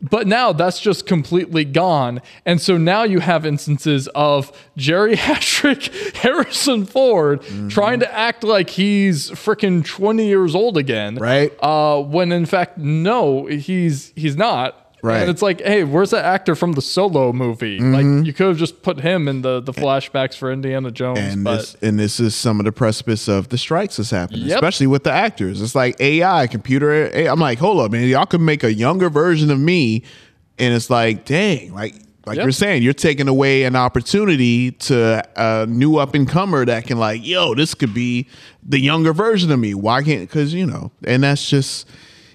But 0.10 0.28
now 0.28 0.52
that's 0.52 0.82
just 0.82 1.06
completely 1.08 1.64
gone. 1.64 2.22
And 2.46 2.60
so 2.60 2.78
now 2.78 3.04
you 3.04 3.22
have 3.22 3.46
instances 3.46 4.10
of 4.14 4.52
Jerry 4.76 5.16
Hatrick, 5.16 5.84
Harrison 6.16 6.86
Ford 6.86 7.42
Mm-hmm. 7.44 7.70
trying 7.70 8.02
to 8.02 8.14
act 8.14 8.44
like 8.44 8.70
he's 8.70 9.32
freaking 9.32 9.86
20 9.86 10.28
years 10.28 10.56
old 10.56 10.76
again. 10.78 11.16
Right. 11.16 11.54
Uh, 11.64 12.02
when 12.02 12.34
in 12.34 12.46
fact, 12.46 12.78
no, 12.78 13.46
he's 13.46 14.12
he's 14.18 14.36
not. 14.36 14.83
Right. 15.04 15.20
And 15.22 15.30
it's 15.30 15.42
like, 15.42 15.60
hey, 15.62 15.84
where's 15.84 16.12
that 16.12 16.24
actor 16.24 16.56
from 16.56 16.72
the 16.72 16.82
solo 16.82 17.34
movie? 17.34 17.78
Mm-hmm. 17.78 17.94
Like 18.20 18.26
you 18.26 18.32
could 18.32 18.48
have 18.48 18.58
just 18.58 18.82
put 18.84 19.02
him 19.02 19.28
in 19.28 19.42
the, 19.42 19.60
the 19.60 19.74
flashbacks 19.74 20.36
for 20.38 20.50
Indiana 20.50 20.92
Jones. 20.92 21.20
and 21.20 21.44
but 21.44 21.58
this 21.58 21.76
and 21.82 22.00
this 22.00 22.20
is 22.22 22.34
some 22.36 22.60
of 22.60 22.66
the 22.66 22.72
precipice 22.72 23.28
of 23.28 23.50
the 23.50 23.58
strikes 23.58 23.98
that's 23.98 24.12
happening, 24.12 24.44
Yep. 24.48 24.56
especially 24.56 24.88
with 24.88 25.04
the 25.04 25.12
actors. 25.12 25.62
It's 25.62 25.76
like 25.76 26.00
AI, 26.00 26.48
computer. 26.48 27.12
AI. 27.14 27.30
I'm 27.30 27.40
like, 27.40 27.60
hold 27.60 27.82
up, 27.82 27.92
man, 27.92 28.08
y'all 28.08 28.26
can 28.26 28.46
make 28.46 28.64
a 28.64 28.74
younger 28.74 29.10
version 29.10 29.52
of 29.52 29.60
me, 29.60 30.04
and 30.58 30.74
it's 30.74 30.90
like, 30.90 31.26
dang, 31.26 31.74
like. 31.74 31.96
Like 32.26 32.38
Yep. 32.38 32.46
you're 32.46 32.52
saying, 32.54 32.84
you're 32.84 32.94
taking 32.94 33.28
away 33.28 33.64
an 33.64 33.76
opportunity 33.76 34.72
to 34.72 35.22
a 35.36 35.66
new 35.66 35.98
up 35.98 36.16
and 36.16 36.26
comer 36.26 36.64
that 36.64 36.88
can 36.88 36.98
like, 36.98 37.20
yo, 37.28 37.54
this 37.54 37.74
could 37.74 37.94
be 37.94 38.28
the 38.66 38.80
younger 38.80 39.12
version 39.12 39.52
of 39.52 39.60
me. 39.60 39.74
Why 39.74 40.02
can't? 40.04 40.22
Because 40.22 40.54
you 40.54 40.66
know, 40.66 40.90
and 41.04 41.22
that's 41.24 41.46
just, 41.50 41.86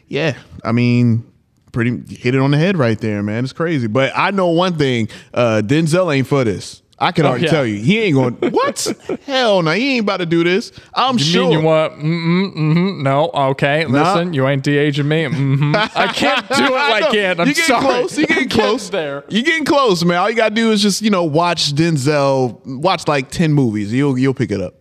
yeah. 0.06 0.36
I 0.62 0.72
mean, 0.72 1.24
pretty 1.72 2.02
hit 2.14 2.34
it 2.34 2.40
on 2.40 2.50
the 2.50 2.58
head 2.58 2.76
right 2.76 2.98
there, 3.00 3.22
man. 3.22 3.44
It's 3.44 3.52
crazy. 3.52 3.86
But 3.86 4.12
I 4.14 4.30
know 4.30 4.48
one 4.48 4.76
thing: 4.76 5.08
uh, 5.34 5.62
Denzel 5.64 6.14
ain't 6.14 6.26
for 6.26 6.44
this. 6.44 6.82
I 7.00 7.12
can 7.12 7.26
already 7.26 7.44
yeah. 7.44 7.50
tell 7.52 7.64
you, 7.66 7.76
he 7.76 8.00
ain't 8.00 8.14
going. 8.14 8.34
What? 8.52 8.92
Hell 9.24 9.62
no, 9.62 9.70
he 9.70 9.94
ain't 9.94 10.02
about 10.02 10.16
to 10.16 10.26
do 10.26 10.42
this. 10.42 10.72
I'm 10.94 11.16
You 11.16 11.24
sure. 11.24 11.42
mean 11.48 11.52
you 11.60 11.64
want? 11.64 11.92
Mm-mm, 11.94 12.56
mm-hmm, 12.56 13.02
no, 13.04 13.30
okay. 13.32 13.86
Listen, 13.86 14.34
you 14.34 14.48
ain't 14.48 14.64
de-aging 14.64 15.06
me. 15.06 15.26
hmm 15.26 15.76
I 15.76 16.10
can't 16.12 16.48
do 16.48 16.54
it 16.64 16.72
I 16.72 17.00
like 17.00 17.14
it. 17.14 17.38
I'm 17.38 17.46
you 17.46 17.54
getting 17.54 17.64
sorry. 17.66 17.84
close. 17.84 18.18
You 18.18 18.26
getting 18.26 18.48
close 18.48 18.90
there. 18.90 19.24
You 19.28 19.44
getting 19.44 19.64
close, 19.64 20.04
man. 20.04 20.16
All 20.18 20.28
you 20.28 20.34
gotta 20.34 20.54
do 20.54 20.72
is 20.72 20.82
just 20.82 21.00
you 21.00 21.10
know 21.10 21.22
watch 21.22 21.72
Denzel. 21.72 22.60
Watch 22.80 23.06
like 23.06 23.30
ten 23.30 23.52
movies. 23.52 23.92
You'll 23.92 24.18
you'll 24.18 24.34
pick 24.34 24.50
it 24.50 24.60
up. 24.60 24.77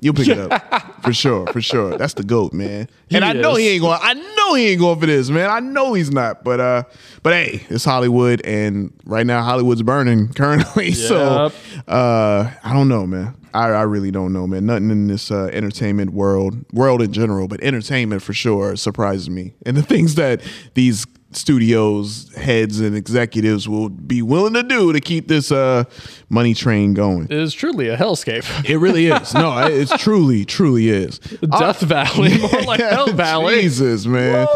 You'll 0.00 0.14
pick 0.14 0.28
it 0.28 0.38
up 0.38 1.02
for 1.02 1.12
sure, 1.12 1.46
for 1.48 1.60
sure. 1.60 1.96
That's 1.96 2.14
the 2.14 2.22
goat, 2.22 2.52
man. 2.52 2.88
And 3.10 3.24
He 3.24 3.30
I 3.30 3.32
know 3.32 3.56
he 3.56 3.68
ain't 3.68 3.82
going. 3.82 3.98
I 4.00 4.14
know 4.14 4.54
he 4.54 4.68
ain't 4.68 4.80
going 4.80 5.00
for 5.00 5.06
this, 5.06 5.28
man. 5.28 5.50
I 5.50 5.60
know 5.60 5.94
he's 5.94 6.10
not. 6.10 6.44
But 6.44 6.60
uh, 6.60 6.82
but 7.22 7.32
hey, 7.32 7.64
it's 7.68 7.84
Hollywood, 7.84 8.40
and 8.44 8.92
right 9.04 9.26
now 9.26 9.42
Hollywood's 9.42 9.82
burning 9.82 10.32
currently. 10.34 10.92
So 10.92 11.50
uh, 11.88 12.50
I 12.62 12.72
don't 12.72 12.88
know, 12.88 13.06
man. 13.06 13.34
I, 13.54 13.68
I 13.70 13.82
really 13.82 14.10
don't 14.10 14.32
know, 14.32 14.46
man. 14.46 14.66
Nothing 14.66 14.90
in 14.90 15.06
this 15.08 15.30
uh, 15.30 15.50
entertainment 15.52 16.12
world, 16.12 16.64
world 16.72 17.02
in 17.02 17.12
general, 17.12 17.48
but 17.48 17.60
entertainment 17.62 18.22
for 18.22 18.32
sure 18.34 18.76
surprises 18.76 19.30
me. 19.30 19.54
And 19.66 19.76
the 19.76 19.82
things 19.82 20.14
that 20.16 20.42
these 20.74 21.06
studios 21.32 22.32
heads 22.34 22.80
and 22.80 22.96
executives 22.96 23.68
will 23.68 23.88
be 23.88 24.22
willing 24.22 24.54
to 24.54 24.62
do 24.62 24.92
to 24.92 25.00
keep 25.00 25.28
this 25.28 25.52
uh, 25.52 25.84
money 26.28 26.54
train 26.54 26.94
going. 26.94 27.24
It 27.24 27.32
is 27.32 27.52
truly 27.52 27.88
a 27.88 27.96
hellscape. 27.96 28.68
It 28.68 28.78
really 28.78 29.06
is. 29.06 29.34
No, 29.34 29.58
it's 29.66 29.96
truly, 29.98 30.44
truly 30.44 30.88
is. 30.88 31.18
Death 31.18 31.80
Valley, 31.80 32.38
more 32.52 32.62
like 32.62 32.80
Hell 32.88 33.12
Valley. 33.12 33.62
Jesus, 33.62 34.06
man. 34.06 34.46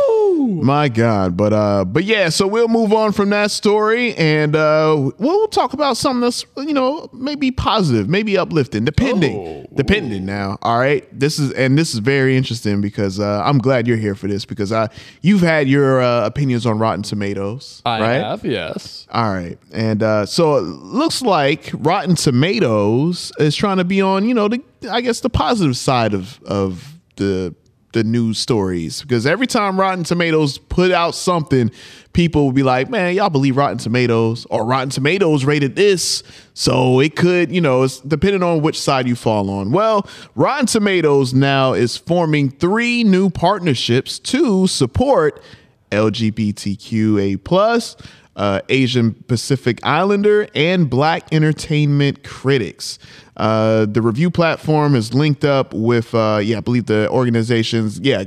My 0.47 0.89
God. 0.89 1.37
But 1.37 1.53
uh 1.53 1.85
but 1.85 2.05
yeah, 2.05 2.29
so 2.29 2.47
we'll 2.47 2.69
move 2.69 2.93
on 2.93 3.13
from 3.13 3.31
that 3.31 3.51
story 3.51 4.15
and 4.17 4.55
uh 4.57 5.11
we'll 5.19 5.49
talk 5.49 5.73
about 5.73 5.97
something 5.97 6.21
that's 6.21 6.45
you 6.57 6.73
know, 6.73 7.09
maybe 7.13 7.51
positive, 7.51 8.09
maybe 8.09 8.37
uplifting, 8.37 8.85
depending. 8.85 9.37
Oh. 9.37 9.67
Depending 9.75 10.27
now. 10.27 10.59
All 10.63 10.79
right. 10.79 11.07
This 11.19 11.39
is 11.39 11.53
and 11.53 11.79
this 11.79 11.95
is 11.95 12.01
very 12.01 12.37
interesting 12.37 12.81
because 12.81 13.19
uh 13.21 13.43
I'm 13.45 13.59
glad 13.59 13.87
you're 13.87 13.97
here 13.97 14.15
for 14.15 14.29
this 14.29 14.45
because 14.45 14.73
I 14.73 14.89
you've 15.21 15.41
had 15.41 15.69
your 15.69 16.01
uh, 16.01 16.27
opinions 16.27 16.67
on 16.67 16.79
Rotten 16.79 17.03
Tomatoes. 17.03 17.83
I 17.85 18.01
right? 18.01 18.15
have, 18.15 18.45
yes. 18.45 19.07
All 19.11 19.33
right. 19.33 19.59
And 19.73 20.03
uh, 20.03 20.27
so 20.27 20.57
it 20.57 20.63
looks 20.63 21.23
like 21.23 21.71
Rotten 21.75 22.15
Tomatoes 22.15 23.33
is 23.39 23.57
trying 23.57 23.79
to 23.79 23.85
be 23.85 24.01
on, 24.01 24.29
you 24.29 24.35
know, 24.35 24.49
the 24.49 24.63
I 24.91 25.01
guess 25.01 25.21
the 25.21 25.31
positive 25.31 25.77
side 25.77 26.15
of 26.15 26.43
of 26.45 26.99
the 27.17 27.55
the 27.93 28.05
news 28.05 28.39
stories. 28.39 29.03
Because 29.03 29.27
every 29.27 29.47
time 29.47 29.79
Rotten 29.79 30.05
Tomatoes 30.05 30.59
put 30.59 30.91
out 30.91 31.15
something, 31.15 31.71
people 32.13 32.45
will 32.45 32.53
be 32.53 32.63
like, 32.63 32.91
"Man, 32.91 33.15
y'all 33.15 33.31
believe 33.31 33.57
Rotten 33.57 33.79
Tomatoes 33.79 34.47
or 34.51 34.65
Rotten 34.65 34.91
Tomatoes 34.91 35.45
rated 35.45 35.77
this, 35.77 36.23
so 36.55 37.01
it 37.01 37.17
could, 37.17 37.53
you 37.53 37.61
know, 37.61 37.83
it's 37.83 38.01
depending 38.01 38.43
on 38.43 38.63
which 38.63 38.79
side 38.81 39.07
you 39.07 39.15
fall 39.15 39.51
on." 39.51 39.71
Well, 39.71 40.07
Rotten 40.35 40.67
Tomatoes 40.67 41.33
now 41.33 41.73
is 41.73 41.97
forming 41.97 42.51
three 42.51 43.05
new 43.05 43.31
partnerships 43.31 44.19
to 44.21 44.67
support 44.67 45.43
LGBTQA 45.91 47.37
plus, 47.37 47.97
uh, 48.37 48.61
Asian 48.69 49.13
Pacific 49.13 49.79
Islander, 49.83 50.49
and 50.55 50.89
Black 50.89 51.33
entertainment 51.33 52.25
critics. 52.25 52.99
Uh, 53.37 53.87
the 53.87 54.03
review 54.03 54.31
platform 54.31 54.95
is 54.95 55.15
linked 55.15 55.45
up 55.45 55.73
with, 55.75 56.15
uh, 56.15 56.41
yeah, 56.43 56.59
I 56.59 56.61
believe 56.61 56.87
the 56.87 57.09
organizations, 57.11 57.99
yeah, 58.01 58.25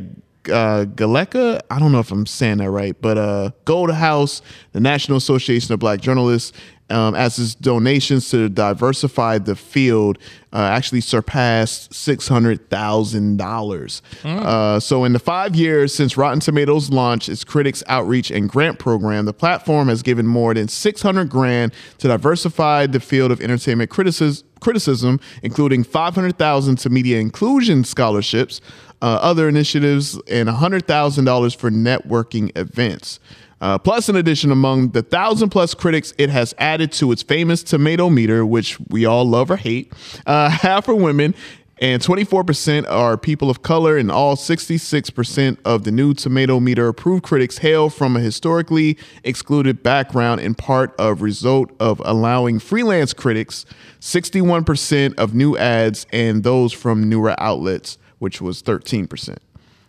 uh, 0.50 0.86
GALECA. 0.86 1.62
I 1.70 1.80
don't 1.80 1.92
know 1.92 2.00
if 2.00 2.12
I'm 2.12 2.26
saying 2.26 2.58
that 2.58 2.70
right, 2.70 2.96
but 3.02 3.18
uh, 3.18 3.52
Gold 3.66 3.92
House, 3.92 4.42
the 4.74 4.80
National 4.80 5.18
Association 5.18 5.74
of 5.74 5.80
Black 5.80 6.02
Journalists, 6.02 6.54
um, 6.90 7.16
as 7.16 7.40
its 7.40 7.56
donations 7.56 8.30
to 8.30 8.48
diversify 8.50 9.40
the 9.40 9.56
field 9.56 10.18
uh, 10.54 10.58
actually 10.72 11.02
surpassed 11.02 11.94
six 11.94 12.28
hundred 12.28 12.70
thousand 12.70 13.38
dollars. 13.38 14.02
Uh, 14.24 14.80
so, 14.80 15.04
in 15.04 15.14
the 15.14 15.20
five 15.20 15.56
years 15.56 15.94
since 15.94 16.16
Rotten 16.16 16.40
Tomatoes 16.40 16.90
launched 16.92 17.28
its 17.28 17.44
critics 17.44 17.84
outreach 17.88 18.32
and 18.32 18.48
grant 18.50 18.80
program, 18.80 19.26
the 19.26 19.34
platform 19.34 19.88
has 19.90 20.02
given 20.02 20.28
more 20.28 20.54
than 20.54 20.68
six 20.68 21.02
hundred 21.02 21.30
grand 21.30 21.74
to 21.98 22.08
diversify 22.08 22.86
the 22.86 23.00
field 23.00 23.32
of 23.32 23.42
entertainment 23.42 23.90
criticism, 23.90 24.48
criticism 24.62 25.20
including 25.42 25.84
five 25.84 26.16
hundred 26.16 26.38
thousand 26.38 26.78
to 26.78 26.90
media 26.90 27.20
inclusion 27.20 27.84
scholarships, 27.84 28.62
uh, 29.02 29.20
other 29.22 29.50
initiatives, 29.50 30.20
and 30.30 30.48
hundred 30.48 30.88
thousand 30.88 31.26
dollars 31.26 31.54
for 31.54 31.70
networking 31.72 32.56
events. 32.58 33.20
Uh, 33.66 33.80
plus, 33.80 34.10
in 34.10 34.16
addition, 34.16 34.52
among 34.52 34.90
the 34.90 35.02
thousand 35.02 35.50
plus 35.50 35.74
critics 35.74 36.14
it 36.20 36.30
has 36.30 36.54
added 36.60 36.92
to 36.92 37.12
its 37.12 37.24
famous 37.24 37.64
tomato 37.64 38.12
meter, 38.12 38.46
which 38.46 38.80
we 38.92 39.08
all 39.08 39.28
love 39.28 39.50
or 39.50 39.56
hate, 39.56 39.92
uh, 40.28 40.50
half 40.62 40.88
are 40.88 40.94
women 40.94 41.34
and 41.80 42.00
24% 42.00 42.88
are 42.88 43.18
people 43.18 43.50
of 43.50 43.64
color, 43.64 43.98
and 43.98 44.12
all 44.12 44.36
66% 44.36 45.58
of 45.66 45.84
the 45.84 45.92
new 45.92 46.14
tomato 46.14 46.60
meter 46.60 46.88
approved 46.88 47.24
critics 47.24 47.58
hail 47.58 47.90
from 47.90 48.16
a 48.16 48.20
historically 48.20 49.00
excluded 49.24 49.82
background 49.82 50.42
in 50.42 50.54
part 50.54 50.94
of 51.00 51.24
result 51.24 51.72
of 51.80 52.00
allowing 52.06 52.60
freelance 52.60 53.14
critics 53.14 53.66
61% 54.00 55.16
of 55.18 55.34
new 55.34 55.58
ads 55.58 56.06
and 56.14 56.44
those 56.44 56.72
from 56.72 57.10
newer 57.10 57.34
outlets, 57.40 57.98
which 58.20 58.40
was 58.40 58.62
13%. 58.62 59.38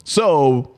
So, 0.03 0.75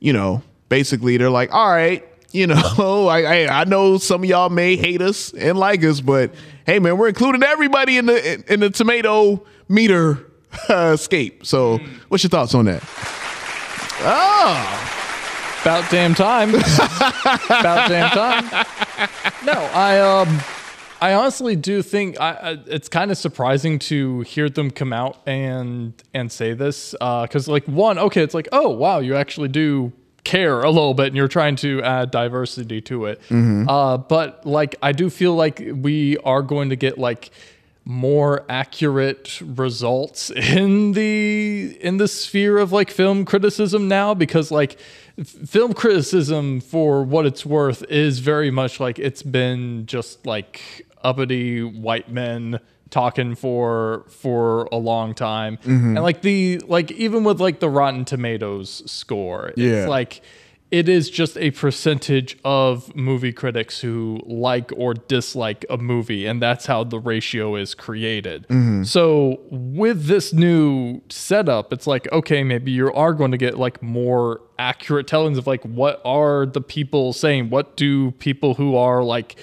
you 0.00 0.12
know, 0.12 0.42
basically 0.68 1.16
they're 1.16 1.30
like, 1.30 1.50
all 1.54 1.70
right, 1.70 2.06
You 2.32 2.46
know, 2.46 3.08
I, 3.08 3.22
I 3.22 3.60
I 3.60 3.64
know 3.64 3.98
some 3.98 4.22
of 4.24 4.28
y'all 4.28 4.48
may 4.48 4.76
hate 4.76 5.02
us 5.02 5.32
and 5.34 5.58
like 5.58 5.84
us, 5.84 6.00
but 6.00 6.34
hey, 6.66 6.78
man, 6.78 6.96
we're 6.96 7.08
including 7.08 7.42
everybody 7.42 7.98
in 7.98 8.06
the 8.06 8.34
in, 8.34 8.44
in 8.48 8.60
the 8.60 8.70
tomato 8.70 9.44
meter 9.68 10.30
uh, 10.68 10.92
escape. 10.94 11.44
So, 11.46 11.78
what's 12.08 12.24
your 12.24 12.30
thoughts 12.30 12.54
on 12.54 12.64
that? 12.66 12.82
Oh, 14.04 15.60
About 15.62 15.88
damn 15.90 16.14
time. 16.14 16.54
About 16.54 17.88
damn 17.88 18.10
time. 18.10 18.66
No, 19.44 19.52
I 19.52 20.00
um, 20.00 20.40
I 21.00 21.14
honestly 21.14 21.56
do 21.56 21.82
think 21.82 22.20
I, 22.20 22.32
I 22.32 22.58
it's 22.66 22.88
kind 22.88 23.10
of 23.10 23.18
surprising 23.18 23.78
to 23.80 24.20
hear 24.20 24.48
them 24.48 24.70
come 24.70 24.92
out 24.92 25.18
and 25.26 25.92
and 26.14 26.32
say 26.32 26.54
this 26.54 26.92
because 26.92 27.46
like 27.48 27.66
one, 27.66 27.98
okay, 27.98 28.22
it's 28.22 28.34
like 28.34 28.48
oh 28.52 28.70
wow, 28.70 28.98
you 29.00 29.14
actually 29.16 29.48
do 29.48 29.92
care 30.24 30.60
a 30.60 30.70
little 30.70 30.94
bit 30.94 31.08
and 31.08 31.16
you're 31.16 31.28
trying 31.28 31.56
to 31.56 31.82
add 31.82 32.10
diversity 32.10 32.80
to 32.82 33.06
it. 33.06 33.20
Uh, 33.68 33.98
but 33.98 34.46
like 34.46 34.76
I 34.82 34.92
do 34.92 35.10
feel 35.10 35.34
like 35.34 35.62
we 35.74 36.16
are 36.18 36.42
going 36.42 36.70
to 36.70 36.76
get 36.76 36.98
like 36.98 37.30
more 37.84 38.44
accurate 38.48 39.40
results 39.44 40.30
in 40.36 40.92
the 40.92 41.76
in 41.80 41.96
the 41.96 42.06
sphere 42.06 42.58
of 42.58 42.70
like 42.70 42.90
film 42.90 43.24
criticism 43.24 43.88
now 43.88 44.14
because 44.14 44.52
like 44.52 44.78
f- 45.18 45.26
film 45.26 45.72
criticism 45.72 46.60
for 46.60 47.02
what 47.02 47.26
it's 47.26 47.44
worth 47.44 47.82
is 47.90 48.20
very 48.20 48.50
much 48.52 48.78
like 48.78 49.00
it's 49.00 49.24
been 49.24 49.84
just 49.86 50.24
like 50.24 50.86
uppity 51.02 51.62
white 51.64 52.08
men 52.08 52.60
talking 52.92 53.34
for 53.34 54.04
for 54.08 54.68
a 54.70 54.76
long 54.76 55.14
time 55.14 55.56
mm-hmm. 55.58 55.96
and 55.96 56.02
like 56.02 56.22
the 56.22 56.58
like 56.68 56.92
even 56.92 57.24
with 57.24 57.40
like 57.40 57.58
the 57.58 57.68
rotten 57.68 58.04
tomatoes 58.04 58.82
score 58.90 59.52
Yeah. 59.56 59.70
it's 59.70 59.88
like 59.88 60.22
it 60.72 60.88
is 60.88 61.10
just 61.10 61.36
a 61.36 61.50
percentage 61.50 62.38
of 62.46 62.96
movie 62.96 63.32
critics 63.32 63.80
who 63.80 64.18
like 64.24 64.72
or 64.74 64.94
dislike 64.94 65.66
a 65.68 65.76
movie, 65.76 66.24
and 66.24 66.40
that's 66.40 66.64
how 66.64 66.82
the 66.82 66.98
ratio 66.98 67.56
is 67.56 67.74
created. 67.74 68.48
Mm-hmm. 68.48 68.84
So, 68.84 69.38
with 69.50 70.06
this 70.06 70.32
new 70.32 71.02
setup, 71.10 71.74
it's 71.74 71.86
like, 71.86 72.10
okay, 72.10 72.42
maybe 72.42 72.72
you 72.72 72.90
are 72.90 73.12
going 73.12 73.32
to 73.32 73.36
get 73.36 73.58
like 73.58 73.82
more 73.82 74.40
accurate 74.58 75.06
tellings 75.06 75.36
of 75.36 75.46
like 75.46 75.62
what 75.62 76.00
are 76.06 76.46
the 76.46 76.62
people 76.62 77.12
saying? 77.12 77.50
What 77.50 77.76
do 77.76 78.12
people 78.12 78.54
who 78.54 78.74
are 78.74 79.04
like 79.04 79.38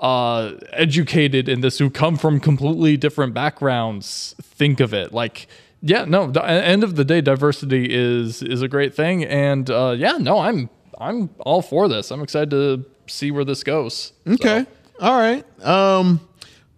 uh, 0.00 0.52
educated 0.72 1.48
in 1.48 1.60
this, 1.60 1.78
who 1.78 1.90
come 1.90 2.16
from 2.16 2.40
completely 2.40 2.96
different 2.96 3.34
backgrounds, 3.34 4.34
think 4.42 4.80
of 4.80 4.92
it? 4.94 5.12
Like, 5.12 5.46
yeah, 5.82 6.04
no. 6.04 6.30
The 6.30 6.44
end 6.44 6.82
of 6.84 6.96
the 6.96 7.04
day, 7.04 7.20
diversity 7.20 7.86
is 7.90 8.42
is 8.42 8.62
a 8.62 8.68
great 8.68 8.94
thing, 8.94 9.24
and 9.24 9.68
uh, 9.70 9.94
yeah, 9.96 10.18
no, 10.18 10.38
I'm 10.38 10.68
I'm 10.98 11.30
all 11.40 11.62
for 11.62 11.88
this. 11.88 12.10
I'm 12.10 12.22
excited 12.22 12.50
to 12.50 12.84
see 13.06 13.30
where 13.30 13.44
this 13.44 13.62
goes. 13.62 14.12
okay, 14.28 14.66
all 15.00 15.18
right. 15.18 15.44
Um, 15.64 16.20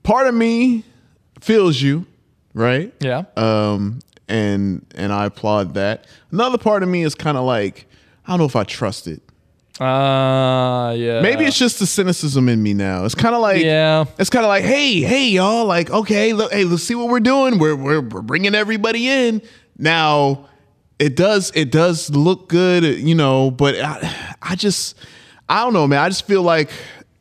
part 0.02 0.26
of 0.26 0.34
me 0.34 0.84
feels 1.40 1.80
you, 1.80 2.06
right? 2.54 2.92
Yeah. 3.00 3.24
um, 3.36 4.00
and 4.28 4.86
and 4.94 5.12
I 5.12 5.26
applaud 5.26 5.74
that. 5.74 6.06
Another 6.30 6.58
part 6.58 6.82
of 6.82 6.88
me 6.88 7.02
is 7.02 7.14
kind 7.14 7.36
of 7.36 7.44
like, 7.44 7.86
I 8.26 8.30
don't 8.30 8.38
know 8.38 8.44
if 8.46 8.56
I 8.56 8.64
trust 8.64 9.06
it. 9.08 9.20
Uh 9.80 10.92
yeah. 10.96 11.20
Maybe 11.22 11.44
it's 11.44 11.58
just 11.58 11.78
the 11.78 11.86
cynicism 11.86 12.48
in 12.48 12.62
me 12.62 12.74
now. 12.74 13.04
It's 13.04 13.14
kind 13.14 13.34
of 13.34 13.40
like, 13.40 13.62
Yeah. 13.62 14.04
it's 14.18 14.30
kind 14.30 14.44
of 14.44 14.48
like, 14.48 14.64
hey, 14.64 15.00
hey, 15.00 15.28
y'all, 15.28 15.64
like, 15.64 15.90
okay, 15.90 16.32
look, 16.32 16.52
hey, 16.52 16.64
let's 16.64 16.82
see 16.82 16.94
what 16.94 17.08
we're 17.08 17.20
doing. 17.20 17.58
We're 17.58 17.74
we're, 17.76 18.00
we're 18.00 18.22
bringing 18.22 18.54
everybody 18.54 19.08
in 19.08 19.42
now. 19.78 20.48
It 20.98 21.16
does 21.16 21.50
it 21.54 21.72
does 21.72 22.10
look 22.10 22.48
good, 22.48 22.84
you 22.84 23.14
know, 23.14 23.50
but 23.50 23.74
I, 23.80 24.34
I 24.42 24.54
just 24.56 24.96
I 25.48 25.64
don't 25.64 25.72
know, 25.72 25.86
man. 25.86 25.98
I 26.00 26.08
just 26.08 26.26
feel 26.26 26.42
like 26.42 26.70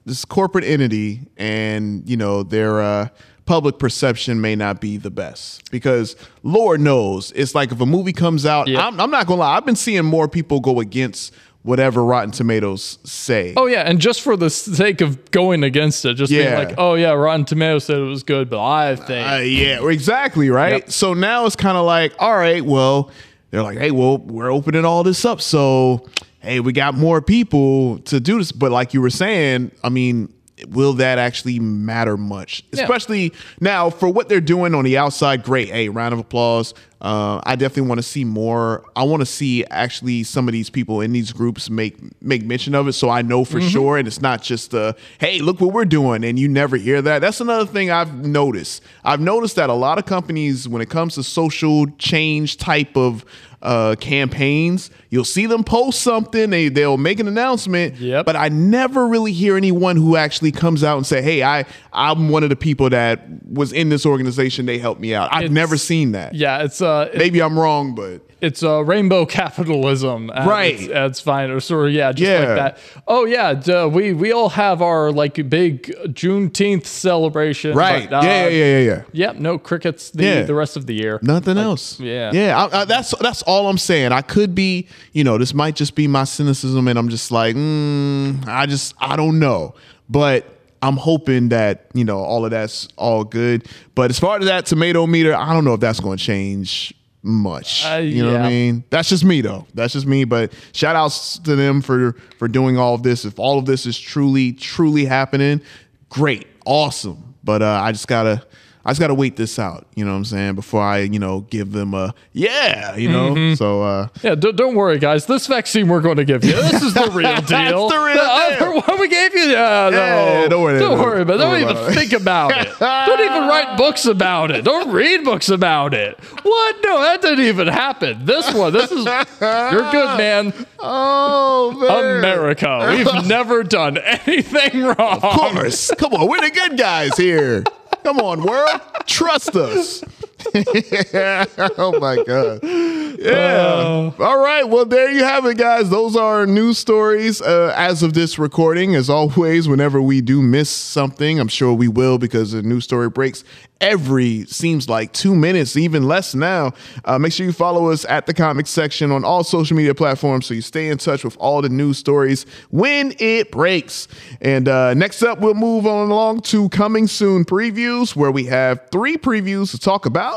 this 0.06 0.26
corporate 0.26 0.66
entity 0.66 1.22
and 1.38 2.08
you 2.08 2.18
know 2.18 2.44
their 2.44 2.82
uh, 2.82 3.08
public 3.46 3.80
perception 3.80 4.40
may 4.42 4.56
not 4.56 4.82
be 4.82 4.98
the 4.98 5.10
best 5.10 5.72
because 5.72 6.16
Lord 6.44 6.80
knows 6.82 7.32
it's 7.32 7.56
like 7.56 7.72
if 7.72 7.80
a 7.82 7.86
movie 7.86 8.14
comes 8.14 8.46
out, 8.46 8.68
Yeah. 8.68 8.86
I'm, 8.86 9.00
I'm 9.00 9.10
not 9.10 9.26
gonna 9.26 9.40
lie, 9.42 9.56
I've 9.58 9.66
been 9.66 9.76
seeing 9.76 10.06
more 10.06 10.28
people 10.28 10.60
go 10.60 10.80
against 10.80 11.34
whatever 11.64 12.04
Rotten 12.04 12.32
Tomatoes 12.32 12.98
say. 13.04 13.54
Oh 13.56 13.68
yeah, 13.68 13.82
and 13.82 14.00
just 14.00 14.22
for 14.22 14.36
the 14.36 14.50
sake 14.50 15.02
of 15.02 15.30
going 15.32 15.64
against 15.64 16.04
it, 16.06 16.16
just 16.16 16.32
Yeah. 16.32 16.56
being 16.56 16.68
like, 16.68 16.76
oh 16.78 16.96
yeah, 16.96 17.12
Rotten 17.12 17.46
Tomatoes 17.46 17.84
said 17.86 17.98
it 17.98 18.02
was 18.02 18.24
good, 18.24 18.50
but 18.50 18.64
I 18.64 18.96
think 18.96 19.28
Uh, 19.32 19.36
yeah, 19.38 19.88
exactly, 19.88 20.50
right? 20.50 20.74
Yep. 20.84 20.92
So 20.92 21.14
now 21.14 21.46
it's 21.46 21.56
kind 21.56 21.78
of 21.78 21.86
like, 21.86 22.14
all 22.20 22.36
right, 22.36 22.64
well, 22.66 23.12
they're 23.52 23.64
like, 23.64 23.78
hey, 23.78 23.92
well, 23.92 24.18
we're 24.18 24.52
opening 24.52 24.86
all 24.86 25.04
this 25.04 25.24
up. 25.26 25.42
So, 25.42 26.08
hey, 26.40 26.60
we 26.62 26.72
got 26.74 26.96
more 26.96 27.22
people 27.22 28.00
to 28.06 28.20
do 28.20 28.38
this. 28.38 28.52
But 28.52 28.72
like 28.72 28.94
you 28.94 29.02
were 29.02 29.10
saying, 29.10 29.72
I 29.84 29.90
mean, 29.90 30.34
will 30.70 30.94
that 30.94 31.18
actually 31.18 31.60
matter 31.60 32.18
much? 32.18 32.64
Yeah. 32.72 32.84
Especially 32.84 33.34
now 33.60 33.90
for 33.90 34.10
what 34.10 34.30
they're 34.30 34.42
doing 34.42 34.76
on 34.76 34.84
the 34.84 34.98
outside. 34.98 35.44
Great. 35.44 35.70
Hey, 35.70 35.90
round 35.90 36.14
of 36.14 36.20
applause. 36.20 36.74
Uh, 37.02 37.42
I 37.44 37.56
definitely 37.56 37.90
want 37.90 37.98
to 37.98 38.04
see 38.04 38.24
more. 38.24 38.86
I 38.96 39.04
want 39.04 39.22
to 39.22 39.26
see 39.26 39.66
actually 39.66 40.24
some 40.24 40.48
of 40.48 40.52
these 40.52 40.70
people 40.70 41.02
in 41.02 41.12
these 41.12 41.32
groups 41.32 41.68
make 41.68 41.98
make 42.22 42.44
mention 42.44 42.76
of 42.76 42.88
it, 42.88 42.94
so 42.94 43.10
I 43.10 43.24
know 43.24 43.44
for 43.44 43.60
sure, 43.60 43.98
and 43.98 44.08
it's 44.08 44.22
not 44.22 44.44
just 44.44 44.76
uh, 44.76 44.94
hey, 45.20 45.40
look 45.40 45.60
what 45.60 45.74
we're 45.74 45.86
doing, 45.86 46.24
and 46.24 46.38
you 46.38 46.48
never 46.48 46.78
hear 46.78 47.02
that. 47.02 47.20
That's 47.20 47.42
another 47.42 47.66
thing 47.66 47.90
I've 47.90 48.14
noticed. 48.14 48.84
I've 49.04 49.20
noticed 49.20 49.56
that 49.56 49.72
a 49.72 49.74
lot 49.74 49.98
of 49.98 50.06
companies, 50.06 50.68
when 50.68 50.80
it 50.80 50.92
comes 50.92 51.16
to 51.16 51.24
social 51.24 51.88
change 51.98 52.58
type 52.58 52.96
of 52.96 53.26
uh, 53.62 53.96
campaigns, 54.00 54.90
you'll 55.10 55.24
see 55.26 55.46
them 55.46 55.64
post 55.64 56.02
something, 56.02 56.50
they 56.50 56.70
they'll 56.70 56.98
make 56.98 57.20
an 57.20 57.28
announcement, 57.28 57.96
Yep. 57.98 58.26
but 58.26 58.36
I 58.36 58.50
never 58.50 59.08
really 59.08 59.32
hear 59.34 59.56
anyone 59.58 59.98
who 59.98 60.16
actually 60.16 60.52
comes 60.52 60.84
out 60.84 60.98
and 60.98 61.06
say, 61.06 61.22
hey, 61.22 61.44
I 61.44 61.66
I'm 61.94 62.30
one 62.30 62.44
of 62.44 62.50
the 62.50 62.56
people 62.56 62.90
that 62.90 63.22
was 63.48 63.72
in 63.74 63.90
this 63.90 64.06
organization, 64.06 64.66
they 64.66 64.78
helped 64.80 65.02
me 65.02 65.14
out. 65.14 65.30
I've 65.32 65.44
It's- 65.44 65.54
never 65.54 65.78
seen 65.78 66.14
that. 66.14 66.34
yeah, 66.34 66.64
it's 66.64 66.82
uh, 66.82 67.10
it- 67.14 67.18
Maybe 67.18 67.42
I'm 67.42 67.58
wrong, 67.60 67.94
but 67.96 68.22
it's 68.42 68.64
uh, 68.64 68.84
rainbow 68.84 69.26
capitalism, 69.40 70.30
Right. 70.30 70.80
Its, 70.82 70.90
at 70.92 71.06
its 71.12 71.20
finest, 71.22 71.72
or 71.72 71.88
yeah, 71.88 72.12
just 72.12 72.30
Yeah. 72.30 72.40
like 72.40 72.56
that. 72.58 72.78
Oh 73.08 73.26
yeah, 73.26 73.54
duh, 73.54 73.90
we 73.92 74.14
we 74.14 74.32
all 74.32 74.50
have 74.50 74.82
our 74.82 75.12
like 75.12 75.36
big 75.50 75.84
Juneteenth 76.08 76.86
celebration, 76.86 77.76
right, 77.76 78.10
but, 78.10 78.24
uh, 78.24 78.26
yeah, 78.26 78.48
yeah, 78.48 78.50
yeah, 78.50 78.66
yeah, 78.80 78.80
yeah. 78.80 79.02
Yep, 79.14 79.36
no 79.38 79.58
crickets 79.58 80.10
the 80.12 80.24
Yeah. 80.24 80.42
the 80.44 80.54
rest 80.56 80.76
of 80.78 80.86
the 80.88 80.94
year. 80.94 81.20
Nothing 81.22 81.58
else. 81.58 82.00
yeah. 82.00 82.32
yeah. 82.34 82.66
I, 82.66 82.82
I, 82.82 82.86
that's 82.86 83.14
that's 83.20 83.42
all 83.44 83.68
I'm 83.70 83.78
saying. 83.78 84.12
I 84.12 84.22
could 84.22 84.56
be, 84.56 84.88
you 85.14 85.24
know, 85.24 85.38
this 85.38 85.54
might 85.54 85.76
just 85.76 85.96
be 85.96 86.08
my 86.08 86.24
cynicism, 86.24 86.88
and 86.88 86.98
I'm 86.98 87.10
just 87.10 87.32
like, 87.32 87.56
mm, 87.56 88.48
I 88.48 88.66
just, 88.66 88.96
I 89.00 89.16
don't 89.16 89.40
know, 89.40 89.76
but 90.10 90.46
I'm 90.82 90.98
hoping 90.98 91.50
that 91.50 91.86
you 91.94 92.04
know 92.04 92.18
all 92.20 92.44
of 92.46 92.52
that's 92.52 92.88
all 92.98 93.24
good. 93.24 93.68
But 93.94 94.10
as 94.10 94.18
far 94.20 94.40
as 94.40 94.46
that 94.46 94.66
tomato 94.66 95.06
meter, 95.06 95.36
I 95.36 95.54
don't 95.54 95.64
know 95.64 95.76
if 95.76 95.80
that's 95.80 96.00
going 96.00 96.18
to 96.18 96.24
change 96.24 96.94
much. 97.24 97.86
Uh, 97.86 97.98
you 97.98 98.24
know 98.24 98.34
what 98.34 98.42
I 98.42 98.50
mean? 98.50 98.84
That's 98.90 99.10
just 99.10 99.24
me 99.24 99.42
though. 99.42 99.68
That's 99.74 99.94
just 99.94 100.06
me. 100.06 100.24
But 100.24 100.54
shout 100.74 100.96
outs 100.96 101.38
to 101.40 101.56
them 101.56 101.82
for 101.82 102.14
for 102.38 102.48
doing 102.48 102.78
all 102.78 102.96
of 102.96 103.04
this. 103.04 103.26
If 103.26 103.40
all 103.40 103.60
of 103.60 103.66
this 103.66 103.86
is 103.86 104.00
truly 104.00 104.54
truly 104.54 105.06
happening, 105.06 105.62
great, 106.10 106.48
awesome. 106.66 107.36
But 107.44 107.62
uh, 107.62 107.82
I 107.84 107.92
just 107.92 108.08
gotta. 108.08 108.46
I 108.84 108.90
just 108.90 109.00
gotta 109.00 109.14
wait 109.14 109.36
this 109.36 109.60
out, 109.60 109.86
you 109.96 110.04
know 110.04 110.12
what 110.12 110.18
I'm 110.18 110.26
saying, 110.26 110.56
before 110.56 110.82
I, 110.82 111.00
you 111.00 111.20
know, 111.20 111.42
give 111.42 111.72
them 111.72 111.94
a 111.94 112.14
yeah, 112.34 112.96
you 112.96 113.10
know. 113.12 113.34
Mm-hmm. 113.36 113.54
So 113.56 113.84
uh 113.84 114.08
Yeah, 114.24 114.36
don't, 114.36 114.56
don't 114.56 114.76
worry, 114.76 114.98
guys. 114.98 115.26
This 115.28 115.46
vaccine 115.48 115.88
we're 115.88 116.02
going 116.02 116.18
to 116.18 116.26
give 116.26 116.44
you. 116.44 116.54
This 116.54 116.82
is 116.82 116.94
the 116.96 117.02
real 117.14 117.36
deal. 117.42 117.44
That's 117.46 117.72
the 117.94 118.04
real 118.04 118.16
The 118.16 118.22
other 118.24 118.74
one 118.82 119.00
we 119.00 119.08
gave 119.08 119.34
you, 119.36 119.42
yeah, 119.52 119.90
no. 119.92 120.48
Don't 120.50 120.64
worry, 120.64 120.80
Don't 120.80 120.98
don't- 120.98 121.00
worry 121.06 121.22
about 121.22 121.36
it. 121.36 121.38
don't 121.38 121.52
Don't 121.52 121.62
even 121.62 121.76
about 121.78 121.92
it. 121.92 121.96
think 121.96 122.14
about 122.14 122.52
it. 122.58 122.80
Don't 122.80 123.20
even 123.20 123.48
write 123.48 123.78
books 123.78 124.06
about 124.06 124.50
it. 124.52 124.64
Don't 124.66 124.92
read 124.92 125.24
books 125.24 125.50
about 125.50 125.94
it. 125.94 126.20
What? 126.44 126.76
No, 126.84 127.00
that 127.02 127.22
didn't 127.22 127.46
even 127.46 127.68
happen. 127.68 128.26
This 128.26 128.52
one, 128.54 128.74
this 128.74 128.92
is, 128.92 129.06
you're 129.06 129.92
good, 129.92 130.18
man. 130.18 130.54
Oh 130.80 131.72
man. 131.80 132.18
America. 132.18 132.88
We've 132.90 133.26
never 133.28 133.64
done 133.64 133.98
anything 134.00 134.84
wrong. 134.84 135.20
Of 135.22 135.22
course. 135.22 135.92
Come 135.98 136.14
on, 136.14 136.28
we're 136.28 136.42
the 136.42 136.50
good 136.50 136.78
guys 136.78 137.16
here. 137.16 137.64
Come 138.04 138.20
on, 138.20 138.44
world. 138.44 138.82
Trust 139.06 139.56
us. 139.56 140.04
oh 141.78 141.98
my 142.00 142.24
God. 142.24 142.60
Yeah. 142.64 144.12
All 144.20 144.40
right. 144.40 144.64
Well, 144.64 144.86
there 144.86 145.12
you 145.12 145.24
have 145.24 145.46
it, 145.46 145.58
guys. 145.58 145.90
Those 145.90 146.16
are 146.16 146.40
our 146.40 146.46
news 146.48 146.78
stories 146.78 147.42
uh, 147.42 147.74
as 147.78 148.04
of 148.04 148.14
this 148.14 148.40
recording. 148.40 148.96
As 148.96 149.10
always, 149.10 149.68
whenever 149.68 150.02
we 150.02 150.22
do 150.22 150.42
miss 150.42 150.70
something, 150.70 151.40
I'm 151.40 151.48
sure 151.48 151.74
we 151.74 151.88
will 151.88 152.18
because 152.18 152.52
the 152.54 152.64
news 152.64 152.84
story 152.84 153.10
breaks 153.10 153.44
every 153.82 154.46
seems 154.46 154.88
like 154.88 155.12
two 155.12 155.36
minutes, 155.36 155.76
even 155.76 156.08
less 156.08 156.34
now. 156.34 156.72
Uh, 157.04 157.20
make 157.20 157.34
sure 157.34 157.46
you 157.46 157.52
follow 157.52 157.90
us 157.90 158.06
at 158.06 158.28
the 158.28 158.34
comic 158.34 158.68
section 158.68 159.12
on 159.12 159.26
all 159.26 159.44
social 159.44 159.76
media 159.76 159.94
platforms 159.94 160.46
so 160.46 160.54
you 160.54 160.62
stay 160.62 160.88
in 160.88 160.98
touch 160.98 161.24
with 161.24 161.36
all 161.38 161.62
the 161.62 161.70
news 161.70 161.98
stories 161.98 162.46
when 162.70 163.14
it 163.20 163.52
breaks. 163.52 164.08
And 164.40 164.68
uh, 164.68 164.94
next 164.94 165.24
up, 165.24 165.40
we'll 165.40 165.56
move 165.56 165.86
on 165.86 166.10
along 166.10 166.42
to 166.42 166.70
coming 166.70 167.08
soon 167.08 167.44
previews, 167.44 168.16
where 168.16 168.32
we 168.32 168.46
have 168.46 168.88
three 168.92 169.18
previews 169.18 169.72
to 169.72 169.80
talk 169.80 170.06
about. 170.06 170.31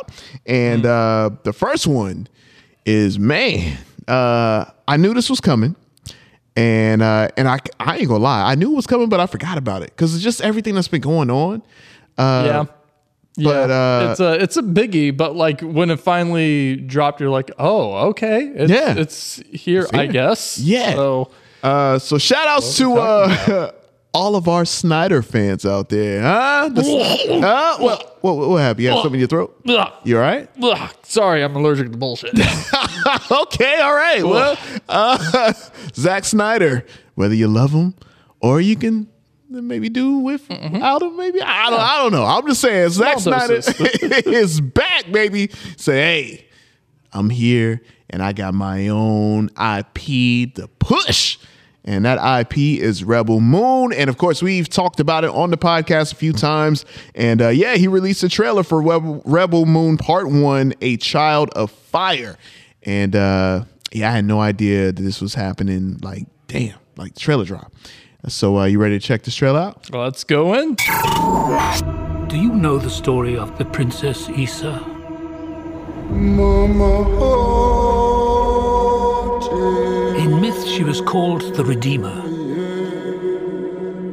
And 0.47 0.85
uh, 0.87 1.31
the 1.45 1.53
first 1.53 1.87
one 1.87 2.29
is 2.87 3.19
man, 3.19 3.79
uh, 4.09 4.67
I 4.87 4.97
knew 4.97 5.15
this 5.15 5.31
was 5.31 5.41
coming. 5.41 5.77
and 6.57 7.03
uh, 7.03 7.29
and 7.37 7.49
I 7.49 7.59
I 7.81 7.97
ain't 7.99 8.09
gonna 8.09 8.23
lie, 8.23 8.51
I 8.51 8.55
knew 8.55 8.73
it 8.73 8.77
was 8.77 8.87
coming, 8.87 9.09
but 9.09 9.19
I 9.21 9.27
forgot 9.27 9.59
about 9.59 9.83
it 9.83 9.91
because 9.91 10.15
it's 10.15 10.23
just 10.23 10.41
everything 10.41 10.75
that's 10.75 10.89
been 10.89 11.01
going 11.01 11.31
on. 11.31 11.63
Uh, 12.17 12.43
yeah. 12.47 12.65
Yeah, 13.37 13.49
but, 13.67 13.71
uh, 13.71 14.09
it's 14.13 14.21
a 14.21 14.33
it's 14.45 14.57
a 14.59 14.63
biggie, 14.63 15.17
but 15.17 15.35
like 15.35 15.61
when 15.61 15.91
it 15.91 15.99
finally 15.99 16.77
dropped, 16.77 17.21
you're 17.21 17.31
like, 17.31 17.51
oh, 17.59 18.11
okay, 18.11 18.53
it's, 18.55 18.71
Yeah. 18.71 18.95
it's 18.97 19.43
here, 19.51 19.89
I 19.93 20.03
here. 20.05 20.13
guess. 20.13 20.57
Yeah. 20.59 20.95
So 20.95 21.31
Uh, 21.61 21.99
so 21.99 22.17
shout 22.19 22.47
outs 22.47 22.77
to 22.77 22.93
uh, 22.95 23.73
all 24.15 24.37
of 24.37 24.47
our 24.49 24.65
Snyder 24.65 25.21
fans 25.21 25.67
out 25.67 25.89
there, 25.89 26.23
huh? 26.23 26.71
The- 26.73 26.83
huh? 27.43 27.77
What, 27.79 28.19
what, 28.23 28.49
what 28.49 28.57
happened? 28.63 28.85
You 28.85 28.91
have 28.91 28.99
something 29.03 29.15
in 29.15 29.21
your 29.21 29.29
throat? 29.29 29.61
You 30.05 30.17
all 30.17 30.23
right? 30.23 30.49
sorry, 31.05 31.43
I'm 31.43 31.57
allergic 31.57 31.91
to 31.91 31.99
bullshit. 31.99 32.31
okay, 33.31 33.81
all 33.81 33.95
right. 33.95 34.23
Well, 34.23 34.57
uh, 34.89 35.53
Zack 35.95 36.25
Snyder, 36.25 36.87
whether 37.15 37.35
you 37.35 37.49
love 37.49 37.73
him 37.73 37.95
or 38.41 38.61
you 38.61 38.77
can 38.77 39.09
maybe 39.49 39.89
do 39.89 40.19
with 40.19 40.49
without 40.49 41.03
him, 41.03 41.17
maybe 41.17 41.41
I 41.43 41.71
don't. 41.71 41.81
I 41.81 41.97
don't 41.99 42.13
know. 42.13 42.25
I'm 42.25 42.47
just 42.47 42.61
saying, 42.61 42.91
Zack 42.91 43.19
Snyder 43.19 43.61
is 43.61 44.61
back, 44.61 45.11
baby. 45.11 45.51
Say, 45.77 45.97
hey, 45.97 46.49
I'm 47.13 47.31
here, 47.31 47.81
and 48.11 48.23
I 48.23 48.33
got 48.33 48.55
my 48.55 48.89
own 48.89 49.49
IP 49.57 50.55
to 50.55 50.69
push. 50.79 51.39
And 51.85 52.05
that 52.07 52.41
IP 52.41 52.57
is 52.81 53.05
Rebel 53.05 53.41
Moon. 53.41 53.93
And 53.93 54.09
of 54.09 54.17
course, 54.17 54.43
we've 54.43 54.69
talked 54.69 55.01
about 55.01 55.25
it 55.25 55.31
on 55.31 55.51
the 55.51 55.59
podcast 55.59 56.13
a 56.13 56.17
few 56.17 56.33
times. 56.33 56.87
And 57.15 57.43
uh, 57.43 57.49
yeah, 57.49 57.77
he 57.77 57.89
released 57.89 58.23
a 58.23 58.29
trailer 58.29 58.63
for 58.63 58.81
Rebel, 58.81 59.23
Rebel 59.27 59.67
Moon 59.67 59.99
Part 59.99 60.31
One, 60.31 60.73
A 60.81 60.97
Child 60.97 61.51
of 61.51 61.71
Fire. 61.71 62.39
And 62.85 63.15
uh, 63.15 63.65
yeah, 63.93 64.09
I 64.09 64.13
had 64.13 64.25
no 64.25 64.41
idea 64.41 64.93
that 64.93 65.03
this 65.03 65.21
was 65.21 65.35
happening. 65.35 65.99
Like, 66.03 66.27
damn, 66.49 66.79
like 66.97 67.17
trailer 67.17 67.45
drop. 67.45 67.73
So, 68.29 68.59
uh, 68.59 68.65
you 68.65 68.79
ready 68.79 68.99
to 68.99 69.07
check 69.07 69.23
this 69.23 69.37
trailer 69.37 69.61
out? 69.61 69.91
Let's 69.93 70.25
go 70.25 70.55
in. 70.55 70.77
Do 72.29 72.39
you 72.39 72.55
know 72.55 72.79
the 72.79 72.89
story 72.89 73.37
of 73.37 73.59
the 73.59 73.67
Princess 73.67 74.31
Issa? 74.31 74.83
In 76.11 76.37
myth, 76.37 76.75
she 80.75 80.83
was 80.83 81.01
called 81.01 81.55
the 81.55 81.65
Redeemer. 81.65 82.21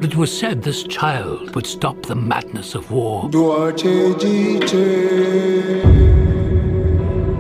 It 0.04 0.16
was 0.16 0.32
said 0.38 0.62
this 0.62 0.84
child 0.84 1.56
would 1.56 1.66
stop 1.66 2.04
the 2.04 2.14
madness 2.14 2.76
of 2.76 2.92
war. 2.92 3.28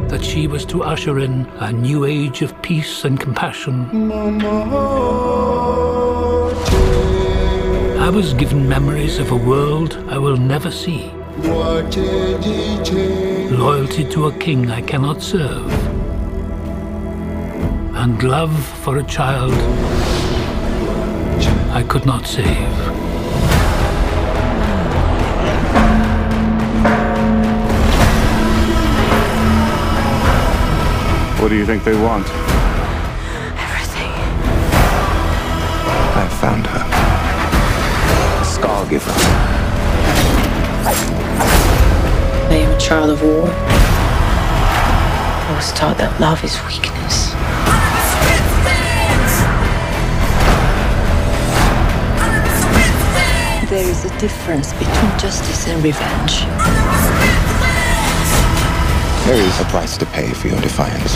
That 0.09 0.24
she 0.24 0.47
was 0.47 0.65
to 0.65 0.84
usher 0.84 1.19
in 1.19 1.45
a 1.59 1.72
new 1.72 2.05
age 2.05 2.41
of 2.41 2.59
peace 2.63 3.05
and 3.05 3.19
compassion. 3.19 4.11
I 7.99 8.09
was 8.09 8.34
given 8.34 8.67
memories 8.67 9.19
of 9.19 9.32
a 9.32 9.36
world 9.36 10.03
I 10.09 10.17
will 10.17 10.38
never 10.38 10.72
see. 10.72 11.11
Loyalty 13.51 14.03
to 14.09 14.26
a 14.26 14.34
king 14.39 14.72
I 14.72 14.82
cannot 14.82 15.22
serve. 15.22 16.01
And 18.04 18.24
love 18.24 18.66
for 18.84 18.97
a 18.97 19.04
child 19.04 19.54
I 21.70 21.84
could 21.88 22.04
not 22.04 22.26
save. 22.26 22.74
What 31.39 31.49
do 31.49 31.56
you 31.56 31.64
think 31.68 31.84
they 31.84 31.93
want? 31.93 32.26
Everything. 33.68 34.12
I 36.18 36.28
found 36.41 36.66
her. 36.74 36.84
A 38.41 38.45
scar 38.45 38.84
giver. 38.89 39.12
I 42.49 42.56
am 42.56 42.72
a 42.72 42.80
child 42.80 43.12
of 43.12 43.22
war. 43.22 43.47
I 45.47 45.54
was 45.56 45.72
taught 45.74 45.99
that 45.99 46.20
love 46.20 46.43
is 46.43 46.58
weakness. 46.66 47.31
There 53.72 53.88
is 53.88 54.03
a 54.03 54.19
difference 54.19 54.74
between 54.74 55.17
justice 55.17 55.65
and 55.69 55.82
revenge. 55.82 56.41
There 59.26 59.41
is 59.41 59.61
a 59.61 59.63
price 59.69 59.97
to 59.97 60.05
pay 60.07 60.34
for 60.34 60.49
your 60.49 60.59
defiance. 60.59 61.13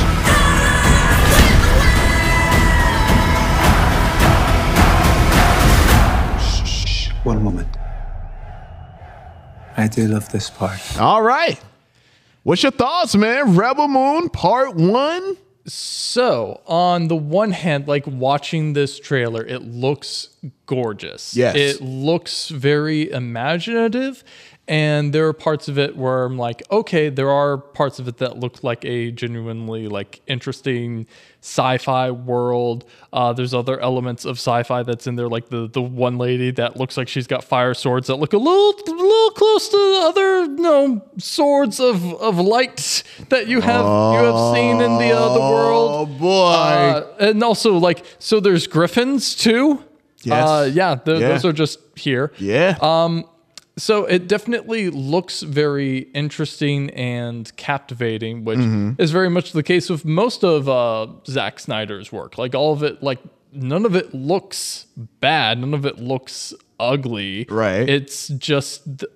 Shh, 6.39 7.09
one 7.25 7.43
moment. 7.43 7.67
I 9.75 9.89
do 9.89 10.07
love 10.07 10.29
this 10.29 10.49
part. 10.49 10.79
All 10.97 11.21
right. 11.21 11.59
What's 12.43 12.63
your 12.63 12.71
thoughts, 12.71 13.17
man? 13.17 13.57
Rebel 13.57 13.89
Moon 13.89 14.29
Part 14.29 14.75
One. 14.75 15.35
So, 15.67 16.61
on 16.67 17.07
the 17.07 17.15
one 17.15 17.51
hand, 17.51 17.87
like 17.87 18.05
watching 18.05 18.73
this 18.73 18.99
trailer, 18.99 19.43
it 19.43 19.63
looks 19.63 20.29
gorgeous. 20.67 21.35
Yes. 21.35 21.55
It 21.55 21.81
looks 21.81 22.49
very 22.49 23.09
imaginative. 23.09 24.23
And 24.67 25.13
there 25.13 25.27
are 25.27 25.33
parts 25.33 25.67
of 25.67 25.77
it 25.77 25.95
where 25.95 26.23
I'm 26.23 26.37
like, 26.37 26.63
okay, 26.71 27.09
there 27.09 27.29
are 27.29 27.57
parts 27.57 27.99
of 27.99 28.07
it 28.07 28.17
that 28.17 28.39
look 28.39 28.63
like 28.63 28.83
a 28.83 29.11
genuinely 29.11 29.87
like 29.87 30.21
interesting 30.27 31.05
sci-fi 31.45 32.09
world. 32.09 32.85
Uh, 33.13 33.31
there's 33.31 33.53
other 33.53 33.79
elements 33.79 34.25
of 34.25 34.37
sci-fi 34.37 34.81
that's 34.81 35.05
in 35.05 35.15
there, 35.15 35.29
like 35.29 35.49
the 35.49 35.69
the 35.71 35.81
one 35.81 36.17
lady 36.17 36.49
that 36.51 36.75
looks 36.77 36.97
like 36.97 37.07
she's 37.07 37.27
got 37.27 37.43
fire 37.43 37.73
swords 37.75 38.07
that 38.07 38.15
look 38.15 38.33
a 38.33 38.37
little 38.37 38.73
little 38.87 39.29
close 39.31 39.69
to 39.69 39.77
the 39.77 39.99
other 40.09 40.41
you 40.45 40.55
know 40.61 41.01
swords 41.19 41.79
of 41.79 42.03
of 42.15 42.39
light 42.39 43.03
that 43.29 43.47
you 43.47 43.61
have 43.61 43.85
you 43.85 44.23
have 44.25 44.55
seen 44.55 44.81
in 44.81 44.97
the 44.97 45.11
uh, 45.11 45.33
the 45.33 45.39
world. 45.39 45.91
Oh 45.91 46.05
boy. 46.07 46.51
Uh, 46.51 47.15
and 47.19 47.43
also 47.43 47.77
like 47.77 48.03
so 48.19 48.39
there's 48.39 48.65
griffins 48.67 49.35
too. 49.35 49.83
Yes. 50.23 50.49
Uh, 50.49 50.71
yeah, 50.73 50.95
th- 50.95 51.21
Yeah. 51.21 51.27
those 51.27 51.45
are 51.45 51.53
just 51.53 51.77
here. 51.95 52.31
yeah. 52.39 52.75
So 53.77 54.05
it 54.05 54.27
definitely 54.29 54.89
looks 54.89 55.41
very 55.41 55.99
interesting 56.13 56.89
and 56.91 57.53
captivating, 57.57 58.45
which 58.45 58.59
Mm-hmm. 58.59 59.01
is 59.01 59.11
very 59.11 59.29
much 59.29 59.51
the 59.51 59.63
case 59.63 59.89
with 59.89 60.05
most 60.05 60.43
of 60.43 60.69
uh, 60.69 61.07
Zack 61.27 61.59
Snyder's 61.59 62.11
work. 62.11 62.37
Like 62.37 62.55
all 62.55 62.71
of 62.71 62.83
it, 62.83 63.03
like 63.03 63.19
none 63.51 63.85
of 63.85 63.93
it 63.95 64.13
looks 64.13 64.85
bad, 65.19 65.59
none 65.59 65.73
of 65.73 65.85
it 65.85 65.99
looks 65.99 66.53
ugly. 66.79 67.45
Right. 67.49 67.89
It's 67.89 68.29
just 68.29 68.99
th- 68.99 69.11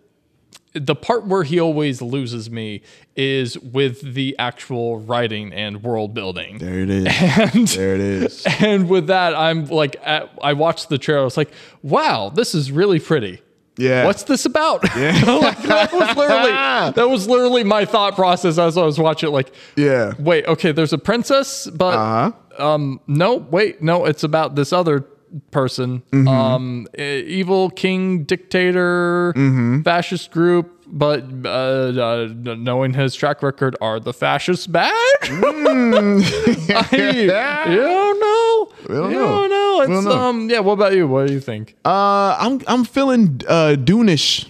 the 0.74 0.94
part 0.96 1.26
where 1.26 1.44
he 1.44 1.60
always 1.60 2.02
loses 2.02 2.52
me 2.52 2.82
is 3.16 3.58
with 3.60 4.14
the 4.14 4.36
actual 4.38 5.00
writing 5.00 5.52
and 5.54 5.82
world 5.84 6.14
building. 6.14 6.58
there 6.58 6.80
it 6.80 6.90
is. 6.90 7.08
And 7.56 7.68
there 7.70 7.96
it 7.96 8.02
is. 8.02 8.46
and 8.60 8.90
with 8.90 9.08
that, 9.08 9.34
I'm 9.36 9.66
like, 9.68 9.96
at, 10.04 10.30
I 10.44 10.52
watched 10.54 10.90
the 10.90 10.98
trailer. 10.98 11.22
I 11.22 11.24
was 11.24 11.38
like, 11.38 11.52
wow, 11.82 12.30
this 12.30 12.54
is 12.54 12.72
really 12.74 13.00
pretty. 13.00 13.42
Yeah. 13.80 14.06
What's 14.06 14.24
this 14.24 14.46
about? 14.46 14.84
like, 14.96 15.62
that 15.64 15.90
was 15.94 16.16
literally 16.18 16.52
that 16.98 17.10
was 17.10 17.28
literally 17.28 17.64
my 17.64 17.86
thought 17.86 18.16
process 18.16 18.58
as 18.58 18.78
I 18.78 18.84
was 18.84 19.00
watching 19.00 19.30
it. 19.30 19.32
Like, 19.32 19.52
Yeah. 19.76 20.14
wait, 20.20 20.46
okay, 20.48 20.72
there's 20.74 20.94
a 20.94 20.98
princess, 20.98 21.68
but 21.68 21.96
Uh-huh. 21.96 22.32
um, 22.74 23.00
no, 23.08 23.36
wait, 23.36 23.82
no, 23.82 24.06
it's 24.06 24.24
about 24.24 24.56
this 24.56 24.74
other 24.74 25.06
person, 25.52 26.02
Mm-hmm. 26.12 26.28
um, 26.28 26.88
evil 26.98 27.70
king, 27.70 28.24
dictator, 28.26 29.32
Mm-hmm. 29.36 29.82
fascist 29.84 30.32
group. 30.32 30.76
But 30.92 31.24
uh, 31.46 31.50
uh, 31.50 32.28
knowing 32.34 32.96
his 32.96 33.14
track 33.14 33.44
record, 33.44 33.76
are 33.80 34.00
the 34.00 34.12
fascists 34.12 34.66
bad? 34.66 34.92
I, 35.22 36.90
you 36.92 37.28
don't 37.28 38.20
know. 38.20 38.74
We 38.90 38.96
don't 38.96 39.12
you 39.12 39.18
know. 39.20 39.28
don't 39.28 39.50
know. 39.52 39.59
It's 39.82 40.06
don't 40.06 40.08
um, 40.08 40.50
yeah. 40.50 40.60
What 40.60 40.74
about 40.74 40.94
you? 40.94 41.08
What 41.08 41.28
do 41.28 41.34
you 41.34 41.40
think? 41.40 41.76
Uh, 41.86 42.36
I'm 42.40 42.62
I'm 42.68 42.84
feeling 42.86 43.42
uh 43.48 43.76
Dunish. 43.78 44.48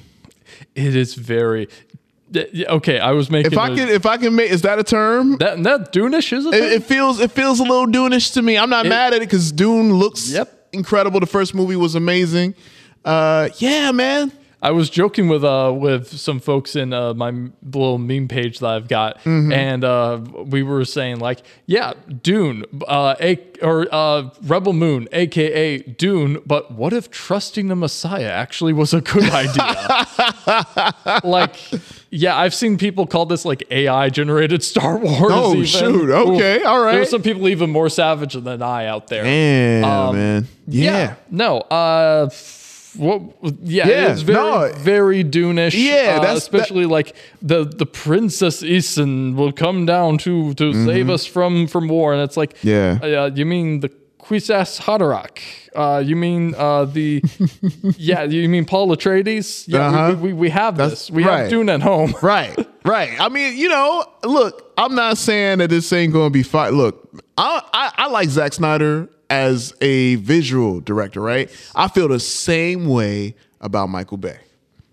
It 0.75 0.95
is 0.95 1.13
very 1.15 1.67
okay. 2.69 2.99
I 2.99 3.11
was 3.11 3.30
making 3.32 3.51
If 3.51 3.57
I 3.57 3.69
a- 3.69 3.75
can 3.75 3.89
if 3.89 4.05
I 4.05 4.17
can 4.17 4.36
make 4.36 4.51
is 4.51 4.61
that 4.61 4.80
a 4.80 4.84
term? 4.84 5.38
that 5.38 5.63
that 5.63 5.93
Dunish 5.93 6.32
is 6.32 6.45
a 6.45 6.49
It, 6.49 6.63
it 6.73 6.84
feels 6.84 7.19
it 7.19 7.32
feels 7.32 7.59
a 7.59 7.63
little 7.63 7.86
Dune-ish 7.88 8.32
to 8.32 8.41
me. 8.41 8.57
I'm 8.57 8.69
not 8.69 8.86
mad 8.86 9.13
at 9.13 9.17
it 9.21 9.25
because 9.25 9.51
Dune 9.51 9.93
looks 9.93 10.32
Yep. 10.32 10.69
incredible. 10.73 11.19
The 11.19 11.25
first 11.25 11.53
movie 11.55 11.75
was 11.75 11.95
amazing. 11.95 12.53
Uh, 13.03 13.49
yeah, 13.57 13.91
man. 13.91 14.32
I 14.62 14.72
was 14.72 14.89
joking 14.89 15.30
with 15.30 15.43
uh 15.45 15.74
with 15.74 16.10
some 16.20 16.41
folks 16.41 16.76
in 16.76 16.91
uh, 16.91 17.14
my 17.14 17.32
little 17.64 17.97
meme 17.97 18.28
page 18.28 18.60
that 18.60 18.68
I've 18.70 18.89
got, 18.89 19.18
Mm-hmm. 19.20 19.53
and 19.53 19.84
uh, 19.86 20.20
we 20.47 20.64
were 20.64 20.84
saying 20.84 21.20
like, 21.20 21.39
yeah, 21.66 21.93
Dune, 22.24 22.66
uh, 22.86 23.16
a, 23.22 23.39
or 23.62 23.88
uh, 23.89 24.30
Rebel 24.43 24.74
Moon, 24.74 25.07
aka 25.14 25.78
Dune. 25.78 26.41
But 26.45 26.72
what 26.74 26.91
if 26.91 27.10
trusting 27.10 27.70
the 27.70 27.76
Messiah 27.78 28.30
actually 28.30 28.74
was 28.74 28.93
a 28.93 28.99
good 28.99 29.30
idea? 29.32 31.22
like, 31.24 31.55
yeah, 32.10 32.36
I've 32.38 32.53
seen 32.53 32.78
people 32.78 33.07
call 33.07 33.26
this 33.26 33.45
like 33.45 33.64
AI 33.72 34.10
generated 34.10 34.62
Star 34.64 34.97
Wars. 35.01 35.20
Oh, 35.32 35.53
even. 35.53 35.66
shoot. 35.66 36.10
Okay, 36.10 36.64
all 36.64 36.82
right. 36.82 36.93
There's 36.93 37.10
some 37.10 37.22
people 37.24 37.47
even 37.47 37.70
more 37.70 37.88
savage 37.88 38.34
than 38.34 38.62
I 38.62 38.88
out 38.88 39.07
there. 39.07 39.24
Damn, 39.24 39.84
Um, 39.86 40.16
man. 40.16 40.47
Yeah. 40.68 41.16
No. 41.32 41.60
Uh. 41.60 42.30
What? 42.95 43.21
Yeah. 43.63 43.87
Yeah, 43.87 44.11
It's 44.11 44.21
very, 44.21 44.37
no. 44.39 44.71
very 44.77 45.23
Dune-ish. 45.23 45.75
Yeah, 45.75 46.15
uh, 46.17 46.19
that's- 46.21 46.37
especially 46.37 46.85
like 46.85 47.15
the 47.41 47.63
the 47.65 47.85
Princess 47.85 48.61
Isin 48.63 49.35
will 49.35 49.51
come 49.51 49.85
down 49.85 50.17
to 50.19 50.53
to 50.55 50.73
save 50.85 51.09
us 51.09 51.25
from 51.25 51.67
from 51.67 51.87
war, 51.87 52.13
and 52.13 52.21
it's 52.21 52.37
like, 52.37 52.53
Mm-hmm. 52.59 53.05
Yeah. 53.05 53.21
uh, 53.23 53.31
you 53.35 53.45
mean 53.45 53.79
the 53.81 53.89
Kwisatz 54.19 54.79
Haderach? 54.81 55.39
Uh, 55.75 55.99
you 56.05 56.15
mean 56.15 56.53
uh, 56.57 56.85
the? 56.85 57.21
yeah, 57.97 58.23
you 58.23 58.49
mean 58.49 58.65
Paul 58.65 58.89
Atreides? 58.95 59.65
Yeah, 59.67 59.87
Uh-huh. 59.87 60.15
we, 60.21 60.33
we, 60.33 60.33
we 60.33 60.49
have 60.49 60.75
That's 60.77 60.91
this. 61.07 61.11
We 61.11 61.23
right. 61.23 61.41
have 61.41 61.49
Dune 61.49 61.69
at 61.69 61.81
home. 61.81 62.13
Right, 62.21 62.55
right. 62.85 63.11
I 63.19 63.29
mean, 63.29 63.55
you 63.57 63.69
know, 63.69 64.03
look, 64.23 64.73
I'm 64.77 64.93
not 64.95 65.17
saying 65.17 65.59
that 65.59 65.69
this 65.69 65.91
ain't 65.93 66.11
going 66.13 66.29
to 66.31 66.33
be 66.33 66.43
fine. 66.43 66.73
Look, 66.73 66.95
I, 67.37 67.61
I 67.73 67.91
I 68.03 68.07
like 68.07 68.29
Zack 68.29 68.53
Snyder 68.53 69.07
as 69.30 69.73
a 69.82 70.15
visual 70.15 70.82
director, 70.82 71.21
right? 71.21 71.49
I 71.75 71.88
feel 71.88 72.07
the 72.07 72.19
same 72.19 72.88
way 72.88 73.36
about 73.61 73.88
Michael 73.89 74.17
Bay, 74.17 74.39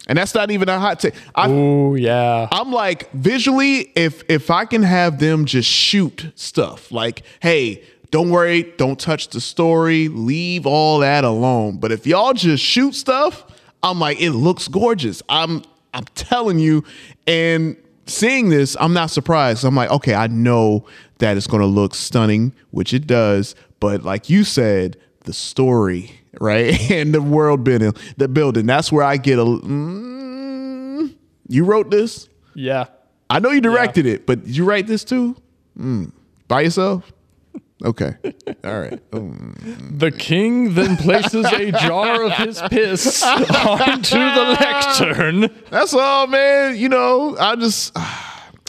and 0.09 0.19
that's 0.19 0.35
not 0.35 0.51
even 0.51 0.69
a 0.69 0.79
hot 0.79 1.01
take. 1.01 1.15
Oh 1.35 1.95
yeah. 1.95 2.49
I'm 2.53 2.73
like 2.73 3.11
visually, 3.13 3.93
if 3.95 4.23
if 4.29 4.51
I 4.51 4.65
can 4.65 4.83
have 4.83 5.19
them 5.19 5.45
just 5.45 5.69
shoot 5.69 6.33
stuff, 6.35 6.93
like, 6.93 7.23
hey, 7.41 7.83
don't 8.11 8.31
worry, 8.31 8.75
don't 8.77 8.99
touch 8.99 9.29
the 9.29 9.41
story, 9.41 10.09
leave 10.09 10.67
all 10.67 11.01
that 11.01 11.25
alone. 11.25 11.79
But 11.79 11.93
if 11.93 12.07
y'all 12.07 12.33
just 12.33 12.63
shoot 12.63 12.95
stuff, 12.95 13.45
I'm 13.83 13.99
like, 13.99 14.21
it 14.21 14.33
looks 14.33 14.69
gorgeous. 14.69 15.23
I'm 15.29 15.63
I'm 15.93 16.05
telling 16.15 16.59
you, 16.59 16.85
and 17.27 17.77
seeing 18.07 18.49
this, 18.51 18.77
I'm 18.79 18.93
not 18.93 19.11
surprised. 19.11 19.65
I'm 19.65 19.75
like, 19.75 19.91
okay, 19.91 20.15
I 20.15 20.27
know 20.27 20.87
that 21.19 21.37
it's 21.37 21.47
gonna 21.47 21.67
look 21.67 21.95
stunning, 21.95 22.53
which 22.71 22.93
it 22.93 23.07
does. 23.07 23.55
But 23.81 24.03
like 24.05 24.31
you 24.31 24.45
said, 24.45 24.97
the 25.25 25.33
story, 25.33 26.13
right, 26.41 26.79
and 26.91 27.13
the 27.15 27.23
world 27.23 27.65
building, 27.65 27.93
the 28.17 28.29
building, 28.29 28.67
that's 28.67 28.91
where 28.93 29.05
I 29.05 29.17
get 29.17 29.39
a. 29.39 29.45
Mm, 29.45 31.15
you 31.49 31.65
wrote 31.65 31.91
this. 31.91 32.29
yeah. 32.55 32.87
I 33.29 33.41
know 33.41 33.51
you 33.51 33.61
directed 33.61 34.07
it, 34.07 34.25
but 34.25 34.45
did 34.45 34.57
you 34.57 34.65
write 34.65 34.87
this 34.87 35.03
too? 35.03 35.35
Mm. 35.77 36.13
By 36.47 36.61
yourself? 36.61 37.13
Okay. 37.85 38.15
All 38.65 38.81
right. 38.81 39.11
Mm. 39.11 39.99
The 39.99 40.13
king 40.13 40.75
then 40.75 40.97
places 40.97 41.45
a 41.47 41.73
jar 41.73 42.23
of 42.23 42.33
his 42.35 42.63
piss 42.71 43.23
onto 43.25 44.17
the 44.17 44.57
lectern. 44.61 45.51
That's 45.71 45.93
all, 45.93 46.29
man. 46.29 46.77
You 46.77 46.89
know, 46.89 47.37
I 47.37 47.57
just, 47.57 47.93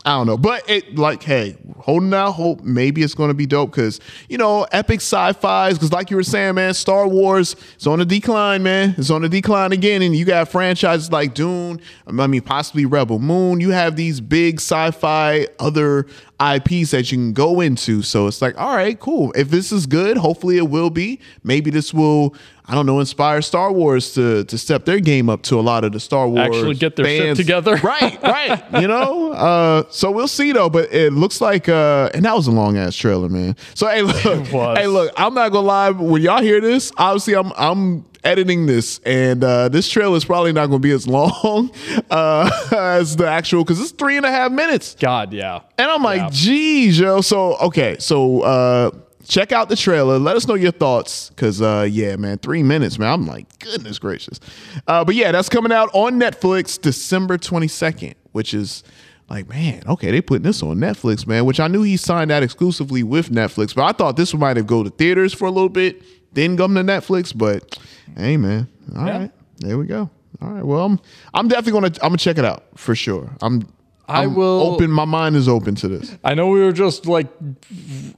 I 0.08 0.12
don't 0.12 0.26
know. 0.26 0.38
But 0.38 0.70
it, 0.70 0.98
like, 0.98 1.22
hey, 1.22 1.58
holding 1.80 2.14
out 2.14 2.32
hope. 2.32 2.62
Maybe 2.62 3.04
it's 3.04 3.14
going 3.14 3.28
to 3.28 3.34
be 3.34 3.46
dope 3.46 3.72
because, 3.72 4.00
you 4.30 4.38
know, 4.38 4.66
epic 4.72 5.02
sci 5.02 5.34
fis, 5.34 5.78
because 5.78 5.92
like 5.92 6.10
you 6.10 6.16
were 6.16 6.24
saying, 6.24 6.56
man, 6.56 6.74
Star 6.76 7.10
Wars 7.10 7.58
is 7.78 7.86
on 7.88 8.00
the 8.00 8.06
decline, 8.06 8.64
man. 8.64 8.96
It's 8.98 9.10
on 9.10 9.24
the 9.24 9.28
decline 9.28 9.74
again. 9.74 10.02
And 10.02 10.16
you 10.16 10.24
got 10.24 10.48
franchises 10.48 11.12
like 11.12 11.34
Dune, 11.34 11.82
I 12.08 12.26
mean, 12.26 12.42
possibly 12.42 12.86
Rebel 12.86 13.20
Moon. 13.20 13.60
You 13.60 13.72
have 13.72 13.98
these 13.98 14.22
big 14.22 14.62
sci 14.62 14.92
fi 14.92 15.50
other 15.60 16.06
IPs 16.40 16.92
that 16.92 17.12
you 17.12 17.18
can 17.18 17.34
go 17.34 17.62
into. 17.62 18.02
So 18.04 18.28
it's 18.28 18.42
like, 18.42 18.60
all 18.60 18.76
right, 18.76 19.00
cool. 19.00 19.32
If 19.36 19.50
this 19.50 19.72
is 19.72 19.88
good, 19.88 20.18
hopefully 20.18 20.58
it 20.58 20.70
will 20.70 20.92
be. 20.92 21.20
Maybe 21.44 21.72
this 21.72 21.94
will, 21.94 22.36
I 22.68 22.76
don't 22.76 22.86
know, 22.86 23.00
inspire 23.00 23.42
Star 23.42 23.72
Wars 23.72 24.14
to 24.14 24.44
to 24.44 24.58
step 24.58 24.86
their 24.86 25.00
game 25.00 25.30
up 25.30 25.42
to 25.44 25.60
a 25.60 25.62
lot 25.62 25.84
of 25.84 25.94
the 25.94 26.00
Star 26.00 26.28
Wars 26.28 26.48
Actually 26.48 26.76
get 26.76 26.96
their 26.96 27.06
shit 27.06 27.38
together. 27.38 27.78
Right, 27.84 28.22
right. 28.22 28.82
you 28.82 28.88
know? 28.88 29.32
Uh 29.32 29.84
so 29.90 30.12
we'll 30.12 30.28
see 30.28 30.52
though, 30.52 30.70
but 30.70 30.94
it 30.94 31.14
looks 31.14 31.42
like 31.42 31.68
uh 31.70 32.10
and 32.14 32.26
that 32.26 32.36
was 32.36 32.48
a 32.48 32.52
long 32.52 32.78
ass 32.78 32.96
trailer, 32.96 33.30
man. 33.30 33.56
So 33.74 33.88
hey 33.88 34.04
look, 34.04 34.16
hey 34.78 34.88
look, 34.88 35.12
I'm 35.18 35.34
not 35.34 35.52
gonna 35.52 35.68
lie, 35.68 35.90
when 35.90 36.22
y'all 36.22 36.42
hear 36.42 36.62
this, 36.62 36.92
obviously 36.98 37.36
I'm 37.36 37.52
I'm 37.58 38.06
editing 38.24 38.66
this 38.66 39.00
and 39.06 39.44
uh 39.44 39.70
this 39.70 39.90
trailer 39.90 40.16
is 40.18 40.26
probably 40.26 40.52
not 40.52 40.68
gonna 40.68 40.80
be 40.80 40.92
as 40.92 41.08
long 41.08 41.72
uh 42.12 42.50
as 42.72 43.16
the 43.16 43.28
actual 43.28 43.64
because 43.64 43.80
it's 43.80 43.92
three 43.92 44.18
and 44.18 44.26
a 44.26 44.32
half 44.32 44.52
minutes. 44.52 44.96
God, 45.00 45.34
yeah. 45.34 45.62
And 45.78 45.90
I'm 45.90 46.04
like, 46.04 46.20
Yeah. 46.22 46.30
geez, 46.32 47.00
yo. 47.00 47.22
So 47.22 47.58
okay, 47.58 47.98
so 48.00 48.42
uh 48.42 48.92
check 49.28 49.52
out 49.52 49.68
the 49.70 49.76
trailer. 49.76 50.18
Let 50.20 50.36
us 50.38 50.48
know 50.48 50.56
your 50.56 50.72
thoughts. 50.72 51.32
Cause 51.36 51.62
uh 51.62 51.88
yeah, 51.90 52.16
man, 52.16 52.38
three 52.38 52.64
minutes, 52.64 52.98
man. 53.00 53.12
I'm 53.12 53.28
like, 53.28 53.60
goodness 53.60 54.00
gracious. 54.00 54.40
Uh 54.88 55.04
but 55.06 55.16
yeah, 55.16 55.32
that's 55.32 55.50
coming 55.50 55.72
out 55.72 55.90
on 55.94 56.20
Netflix 56.20 56.80
December 56.82 57.38
22nd, 57.38 58.16
which 58.32 58.54
is 58.54 58.84
like, 59.30 59.50
man, 59.50 59.84
okay, 59.88 60.10
they 60.12 60.22
putting 60.22 60.44
this 60.44 60.64
on 60.64 60.78
Netflix, 60.78 61.28
man, 61.28 61.44
which 61.44 61.60
I 61.60 61.68
knew 61.68 61.84
he 61.84 61.98
signed 61.98 62.32
that 62.32 62.44
exclusively 62.44 63.04
with 63.04 63.30
Netflix, 63.30 63.76
but 63.76 63.84
I 63.84 63.92
thought 63.92 64.16
this 64.16 64.34
might 64.34 64.56
have 64.56 64.68
go 64.68 64.84
to 64.84 64.90
theaters 64.90 65.34
for 65.34 65.46
a 65.46 65.52
little 65.52 65.68
bit, 65.68 66.02
then 66.34 66.58
come 66.58 66.76
to 66.76 66.82
Netflix. 66.82 67.36
But 67.38 67.78
hey 68.16 68.38
man, 68.38 68.68
all 68.96 69.04
right, 69.06 69.22
Yeah. 69.22 69.28
there 69.60 69.78
we 69.78 69.86
go. 69.86 70.10
All 70.42 70.50
right. 70.50 70.64
Well, 70.66 70.86
I'm 70.86 71.00
I'm 71.34 71.48
definitely 71.48 71.74
gonna 71.82 71.94
I'm 72.04 72.10
gonna 72.10 72.18
check 72.18 72.38
it 72.38 72.46
out 72.46 72.64
for 72.76 72.94
sure. 72.96 73.30
I'm 73.42 73.68
I 74.10 74.24
I'm 74.24 74.36
will- 74.36 74.62
open. 74.62 74.90
My 74.90 75.04
mind 75.04 75.36
is 75.36 75.50
open 75.50 75.76
to 75.76 75.88
this. 75.90 76.16
I 76.24 76.34
know 76.34 76.48
we 76.48 76.62
were 76.62 76.72
just 76.72 77.06
like, 77.08 77.28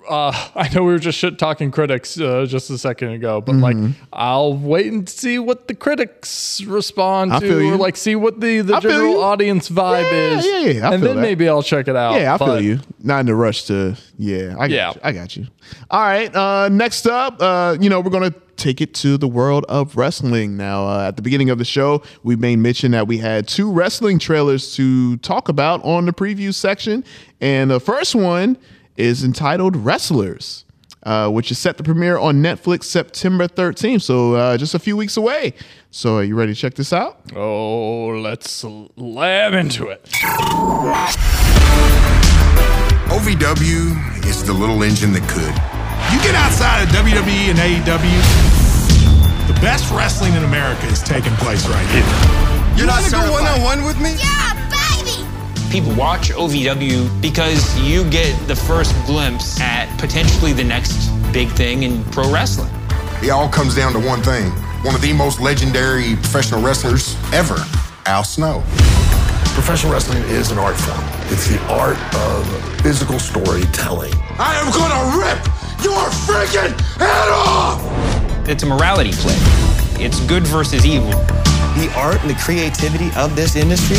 uh, 0.07 0.49
I 0.55 0.69
know 0.73 0.83
we 0.83 0.93
were 0.93 0.99
just 0.99 1.17
shit 1.17 1.39
talking 1.39 1.71
critics 1.71 2.19
uh, 2.19 2.45
just 2.47 2.69
a 2.69 2.77
second 2.77 3.09
ago, 3.13 3.41
but 3.41 3.55
like, 3.55 3.75
Mm-hmm. 3.75 4.03
I'll 4.13 4.53
wait 4.53 4.91
and 4.91 5.07
see 5.09 5.39
what 5.39 5.67
the 5.67 5.73
critics 5.73 6.61
respond 6.63 7.33
I 7.33 7.39
to, 7.39 7.47
feel 7.47 7.61
you. 7.61 7.73
or 7.73 7.77
like 7.77 7.97
see 7.97 8.15
what 8.15 8.39
the, 8.39 8.61
the 8.61 8.75
I 8.75 8.79
general 8.81 9.23
audience 9.23 9.69
vibe 9.69 10.03
Yeah, 10.11 10.37
is. 10.37 10.45
yeah, 10.45 10.59
yeah, 10.59 10.89
I 10.89 10.93
and 10.93 11.01
then 11.03 11.15
that. 11.15 11.21
maybe 11.21 11.47
I'll 11.49 11.63
check 11.63 11.87
it 11.87 11.95
out. 11.95 12.19
Yeah, 12.19 12.35
I 12.35 12.37
feel 12.37 12.61
you. 12.61 12.79
Not 13.01 13.21
in 13.21 13.25
the 13.27 13.35
rush 13.35 13.63
to. 13.65 13.97
Yeah, 14.21 14.55
I 14.59 14.67
got 14.67 14.69
Yeah. 14.71 14.89
you. 14.93 14.99
I 15.01 15.11
got 15.13 15.35
you. 15.37 15.47
All 15.89 16.01
right. 16.01 16.35
Uh, 16.35 16.67
next 16.69 17.07
up, 17.07 17.37
uh, 17.41 17.77
you 17.79 17.89
know, 17.89 18.01
we're 18.01 18.09
gonna 18.11 18.33
take 18.57 18.81
it 18.81 18.93
to 18.95 19.17
the 19.17 19.27
world 19.29 19.63
of 19.69 19.95
wrestling 19.95 20.57
now. 20.57 20.85
Uh, 20.85 21.07
at 21.07 21.15
the 21.15 21.21
beginning 21.21 21.49
of 21.49 21.57
the 21.57 21.63
show, 21.63 22.03
we 22.23 22.35
made 22.35 22.57
mention 22.59 22.91
that 22.91 23.07
we 23.07 23.17
had 23.19 23.47
two 23.47 23.71
wrestling 23.71 24.19
trailers 24.19 24.75
to 24.75 25.15
talk 25.17 25.47
about 25.47 25.81
on 25.85 26.05
the 26.05 26.11
preview 26.11 26.53
section, 26.53 27.05
and 27.39 27.71
the 27.71 27.79
first 27.79 28.13
one 28.13 28.57
is 28.97 29.23
entitled 29.23 29.77
"Wrestlers." 29.77 30.65
Uh, 31.03 31.29
which 31.29 31.49
is 31.49 31.57
set 31.57 31.77
to 31.77 31.81
premiere 31.83 32.17
on 32.17 32.43
Netflix 32.43 32.83
September 32.83 33.47
13th. 33.47 34.01
So 34.01 34.33
uh, 34.35 34.57
just 34.57 34.75
a 34.75 34.79
few 34.79 34.97
weeks 34.97 35.15
away. 35.15 35.53
So 35.91 36.17
are 36.17 36.23
you 36.25 36.35
ready 36.35 36.53
to 36.53 36.59
check 36.59 36.73
this 36.73 36.91
out? 36.91 37.21
Oh, 37.33 38.07
let's 38.21 38.51
slam 38.51 39.53
into 39.53 39.87
it. 39.87 40.09
OVW 43.19 44.25
is 44.25 44.45
the 44.45 44.53
little 44.53 44.81
engine 44.81 45.11
that 45.11 45.27
could. 45.27 45.51
You 46.15 46.23
get 46.23 46.35
outside 46.35 46.83
of 46.83 46.87
WWE 46.95 47.51
and 47.51 47.59
AEW, 47.59 48.19
the 49.45 49.59
best 49.59 49.91
wrestling 49.91 50.35
in 50.35 50.45
America 50.45 50.85
is 50.87 51.03
taking 51.03 51.33
place 51.33 51.67
right 51.67 51.85
here. 51.87 52.07
You're 52.77 52.87
not 52.87 53.01
wanna 53.11 53.27
go 53.27 53.31
one-on-one 53.33 53.83
with 53.83 53.99
me? 53.99 54.15
Yeah, 54.15 54.55
baby! 54.71 55.27
People 55.69 55.93
watch 55.95 56.31
OVW 56.31 57.21
because 57.21 57.77
you 57.81 58.09
get 58.09 58.31
the 58.47 58.55
first 58.55 58.95
glimpse 59.05 59.59
at 59.59 59.93
potentially 59.99 60.53
the 60.53 60.63
next 60.63 61.09
big 61.33 61.49
thing 61.49 61.83
in 61.83 62.05
pro 62.05 62.31
wrestling. 62.31 62.71
It 63.21 63.31
all 63.31 63.49
comes 63.49 63.75
down 63.75 63.91
to 63.93 63.99
one 63.99 64.23
thing. 64.23 64.49
One 64.85 64.95
of 64.95 65.01
the 65.01 65.11
most 65.11 65.41
legendary 65.41 66.15
professional 66.15 66.61
wrestlers 66.61 67.17
ever, 67.33 67.57
Al 68.05 68.23
Snow. 68.23 68.63
Professional 69.53 69.93
wrestling 69.93 70.23
is 70.23 70.51
an 70.51 70.57
art 70.57 70.77
form. 70.77 71.03
It's 71.31 71.47
the 71.47 71.59
art 71.67 71.97
of 72.15 72.81
physical 72.81 73.19
storytelling. 73.19 74.13
I 74.39 74.55
am 74.55 74.71
gonna 74.71 75.17
rip 75.17 75.39
your 75.83 76.09
freaking 76.25 76.73
head 76.97 77.29
off! 77.29 77.81
It's 78.47 78.63
a 78.63 78.65
morality 78.65 79.11
play. 79.11 79.35
It's 80.03 80.19
good 80.21 80.47
versus 80.47 80.85
evil. 80.85 81.11
The 81.75 81.91
art 81.95 82.19
and 82.21 82.29
the 82.29 82.35
creativity 82.35 83.11
of 83.15 83.35
this 83.35 83.55
industry, 83.55 83.97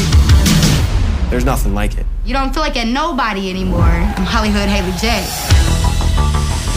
there's 1.30 1.44
nothing 1.44 1.74
like 1.74 1.96
it. 1.98 2.06
You 2.24 2.32
don't 2.32 2.52
feel 2.52 2.62
like 2.62 2.76
a 2.76 2.84
nobody 2.84 3.50
anymore. 3.50 3.82
I'm 3.82 4.24
Hollywood 4.24 4.68
Haley 4.68 4.92
J. 4.98 5.24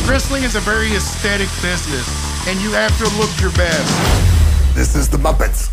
Wrestling 0.09 0.43
is 0.43 0.55
a 0.55 0.59
very 0.59 0.93
aesthetic 0.93 1.47
business, 1.61 2.07
and 2.47 2.59
you 2.61 2.71
have 2.71 2.95
to 2.97 3.05
look 3.17 3.31
your 3.39 3.51
best. 3.53 4.75
This 4.75 4.95
is 4.95 5.09
the 5.09 5.17
Muppets. 5.17 5.71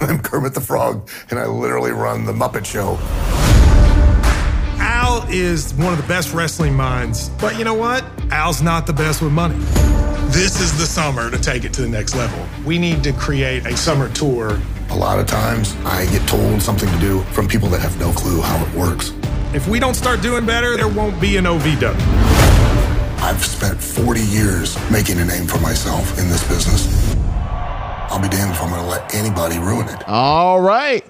I'm 0.08 0.18
Kermit 0.18 0.54
the 0.54 0.62
Frog, 0.62 1.08
and 1.28 1.38
I 1.38 1.46
literally 1.46 1.90
run 1.90 2.24
the 2.24 2.32
Muppet 2.32 2.64
Show. 2.64 2.98
Al 4.80 5.26
is 5.28 5.74
one 5.74 5.92
of 5.92 6.00
the 6.00 6.08
best 6.08 6.32
wrestling 6.32 6.74
minds, 6.74 7.28
but 7.40 7.58
you 7.58 7.64
know 7.64 7.74
what? 7.74 8.02
Al's 8.30 8.62
not 8.62 8.86
the 8.86 8.94
best 8.94 9.20
with 9.20 9.32
money. 9.32 9.56
This 10.30 10.58
is 10.60 10.76
the 10.78 10.86
summer 10.86 11.30
to 11.30 11.38
take 11.38 11.64
it 11.64 11.74
to 11.74 11.82
the 11.82 11.88
next 11.88 12.14
level. 12.14 12.46
We 12.64 12.78
need 12.78 13.04
to 13.04 13.12
create 13.12 13.66
a 13.66 13.76
summer 13.76 14.08
tour. 14.14 14.58
A 14.88 14.96
lot 14.96 15.18
of 15.18 15.26
times 15.26 15.76
I 15.84 16.06
get 16.06 16.26
told 16.26 16.62
something 16.62 16.88
to 16.90 16.98
do 16.98 17.20
from 17.34 17.46
people 17.46 17.68
that 17.68 17.80
have 17.80 17.98
no 18.00 18.10
clue 18.12 18.40
how 18.40 18.64
it 18.64 18.74
works. 18.74 19.12
If 19.52 19.68
we 19.68 19.80
don't 19.80 19.94
start 19.94 20.22
doing 20.22 20.46
better, 20.46 20.78
there 20.78 20.88
won't 20.88 21.20
be 21.20 21.36
an 21.36 21.44
OVW. 21.44 21.94
I've 23.20 23.44
spent 23.44 23.78
40 23.82 24.22
years 24.22 24.78
making 24.90 25.18
a 25.18 25.24
name 25.26 25.46
for 25.46 25.58
myself 25.58 26.18
in 26.18 26.30
this 26.30 26.46
business. 26.48 27.09
I'll 28.10 28.20
be 28.20 28.28
damned 28.28 28.50
if 28.52 28.60
I'm 28.62 28.70
going 28.70 28.82
to 28.82 28.88
let 28.88 29.14
anybody 29.14 29.58
ruin 29.58 29.88
it. 29.88 30.02
All 30.08 30.60
right. 30.60 31.04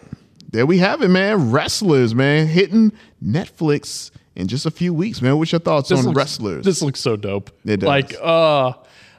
There 0.52 0.66
we 0.66 0.78
have 0.78 1.00
it, 1.02 1.08
man. 1.08 1.50
Wrestlers, 1.50 2.14
man, 2.14 2.46
hitting 2.46 2.92
Netflix 3.24 4.10
in 4.36 4.48
just 4.48 4.66
a 4.66 4.70
few 4.70 4.92
weeks, 4.92 5.22
man. 5.22 5.38
What's 5.38 5.52
your 5.52 5.60
thoughts 5.60 5.90
on 5.92 6.02
looks, 6.04 6.16
wrestlers? 6.16 6.64
This 6.64 6.82
looks 6.82 7.00
so 7.00 7.16
dope. 7.16 7.50
It 7.64 7.78
does. 7.78 7.86
Like, 7.86 8.14
uh, 8.20 8.72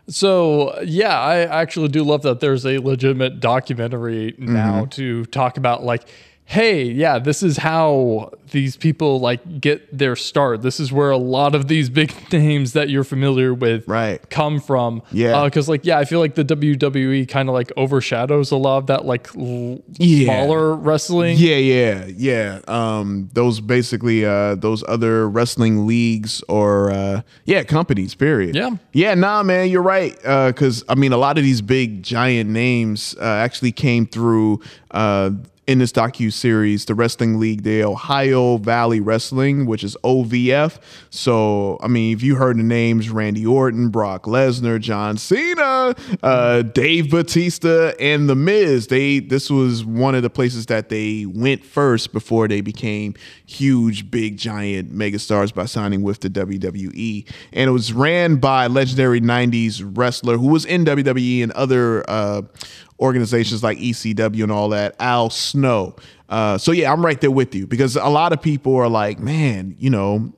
so 0.07 0.79
yeah, 0.84 1.17
I 1.19 1.38
actually 1.39 1.88
do 1.88 2.03
love 2.03 2.21
that 2.23 2.39
there's 2.39 2.65
a 2.65 2.77
legitimate 2.79 3.39
documentary 3.39 4.36
now 4.38 4.86
Mhm. 4.86 4.91
to 4.91 5.25
talk 5.25 5.57
about 5.57 5.84
like, 5.84 6.07
hey, 6.51 6.83
yeah, 6.83 7.17
this 7.17 7.43
is 7.43 7.55
how 7.55 8.29
these 8.51 8.75
people 8.75 9.21
like 9.21 9.61
get 9.61 9.97
their 9.97 10.17
start. 10.17 10.61
This 10.61 10.81
is 10.81 10.91
where 10.91 11.09
a 11.09 11.17
lot 11.17 11.55
of 11.55 11.69
these 11.69 11.89
big 11.89 12.13
names 12.33 12.73
that 12.73 12.89
you're 12.89 13.05
familiar 13.05 13.53
with 13.53 13.87
right. 13.87 14.19
come 14.29 14.59
from. 14.59 15.01
Yeah. 15.13 15.45
Because 15.45 15.69
like, 15.69 15.85
yeah, 15.85 15.97
I 15.97 16.03
feel 16.03 16.19
like 16.19 16.35
the 16.35 16.43
WWE 16.43 17.25
kind 17.29 17.47
of 17.47 17.53
like 17.53 17.71
overshadows 17.77 18.51
a 18.51 18.57
lot 18.57 18.79
of 18.79 18.87
that 18.87 19.05
like 19.05 19.29
l- 19.37 19.81
Yeah. 19.97 20.25
smaller 20.25 20.75
wrestling. 20.75 21.37
Yeah, 21.39 21.55
yeah, 21.55 22.05
yeah. 22.07 22.59
Um, 22.67 23.29
those 23.31 23.61
basically 23.61 24.25
uh, 24.25 24.55
those 24.55 24.83
other 24.89 25.29
wrestling 25.29 25.87
leagues 25.87 26.43
or 26.49 26.91
uh, 26.91 27.21
yeah 27.45 27.63
companies. 27.63 28.13
Period. 28.13 28.55
Yeah. 28.55 28.71
yeah. 28.91 29.13
Nah, 29.13 29.41
man, 29.41 29.69
you're 29.69 29.81
right. 29.81 30.17
Because 30.17 30.83
I 30.89 30.95
mean, 30.95 31.13
a 31.13 31.17
lot 31.17 31.37
of 31.37 31.45
these 31.45 31.61
big 31.61 32.03
giant 32.03 32.49
names 32.49 33.15
uh, 33.21 33.23
actually 33.23 33.71
came 33.71 34.05
through. 34.05 34.59
In 35.72 35.80
this 35.80 35.93
docu 35.93 36.34
series, 36.34 36.84
the 36.84 36.93
wrestling 36.93 37.39
league, 37.39 37.63
the 37.63 37.82
Ohio 37.86 38.57
Valley 38.57 38.99
Wrestling, 38.99 39.65
which 39.65 39.86
is 39.86 39.95
OVF. 40.03 40.80
So, 41.11 41.80
I 41.82 41.88
mean, 41.88 42.13
if 42.13 42.22
you 42.22 42.36
heard 42.36 42.57
the 42.57 42.63
names 42.63 43.09
Randy 43.09 43.45
Orton, 43.45 43.88
Brock 43.88 44.24
Lesnar, 44.24 44.82
John 44.82 45.15
Cena, 45.15 45.95
uh, 46.22 46.63
Dave 46.63 47.09
Batista, 47.09 47.93
and 48.01 48.28
The 48.28 48.36
Miz, 48.36 48.88
they 48.88 49.19
this 49.19 49.49
was 49.49 49.86
one 49.86 50.13
of 50.13 50.24
the 50.24 50.30
places 50.30 50.65
that 50.65 50.89
they 50.89 51.26
went 51.26 51.63
first 51.63 52.11
before 52.11 52.49
they 52.49 52.59
became 52.59 53.13
huge, 53.45 54.11
big, 54.11 54.36
giant 54.36 54.93
megastars 54.93 55.53
by 55.53 55.63
signing 55.63 56.01
with 56.01 56.19
the 56.19 56.30
WWE. 56.30 57.26
And 57.53 57.69
it 57.69 57.72
was 57.72 57.93
ran 57.93 58.36
by 58.36 58.67
legendary 58.67 59.22
'90s 59.22 59.82
wrestler 59.95 60.38
who 60.38 60.47
was 60.47 60.65
in 60.65 60.84
WWE 60.84 61.43
and 61.43 61.53
other. 61.53 62.03
Uh, 62.09 62.41
organizations 63.01 63.63
like 63.63 63.77
ECW 63.79 64.43
and 64.43 64.51
all 64.51 64.69
that, 64.69 64.95
Al 64.99 65.29
Snow. 65.29 65.95
Uh, 66.29 66.57
so 66.57 66.71
yeah, 66.71 66.91
I'm 66.93 67.03
right 67.05 67.19
there 67.19 67.31
with 67.31 67.53
you 67.55 67.67
because 67.67 67.95
a 67.95 68.07
lot 68.07 68.31
of 68.31 68.41
people 68.41 68.75
are 68.77 68.87
like, 68.87 69.19
man, 69.19 69.75
you 69.79 69.89
know, 69.89 70.31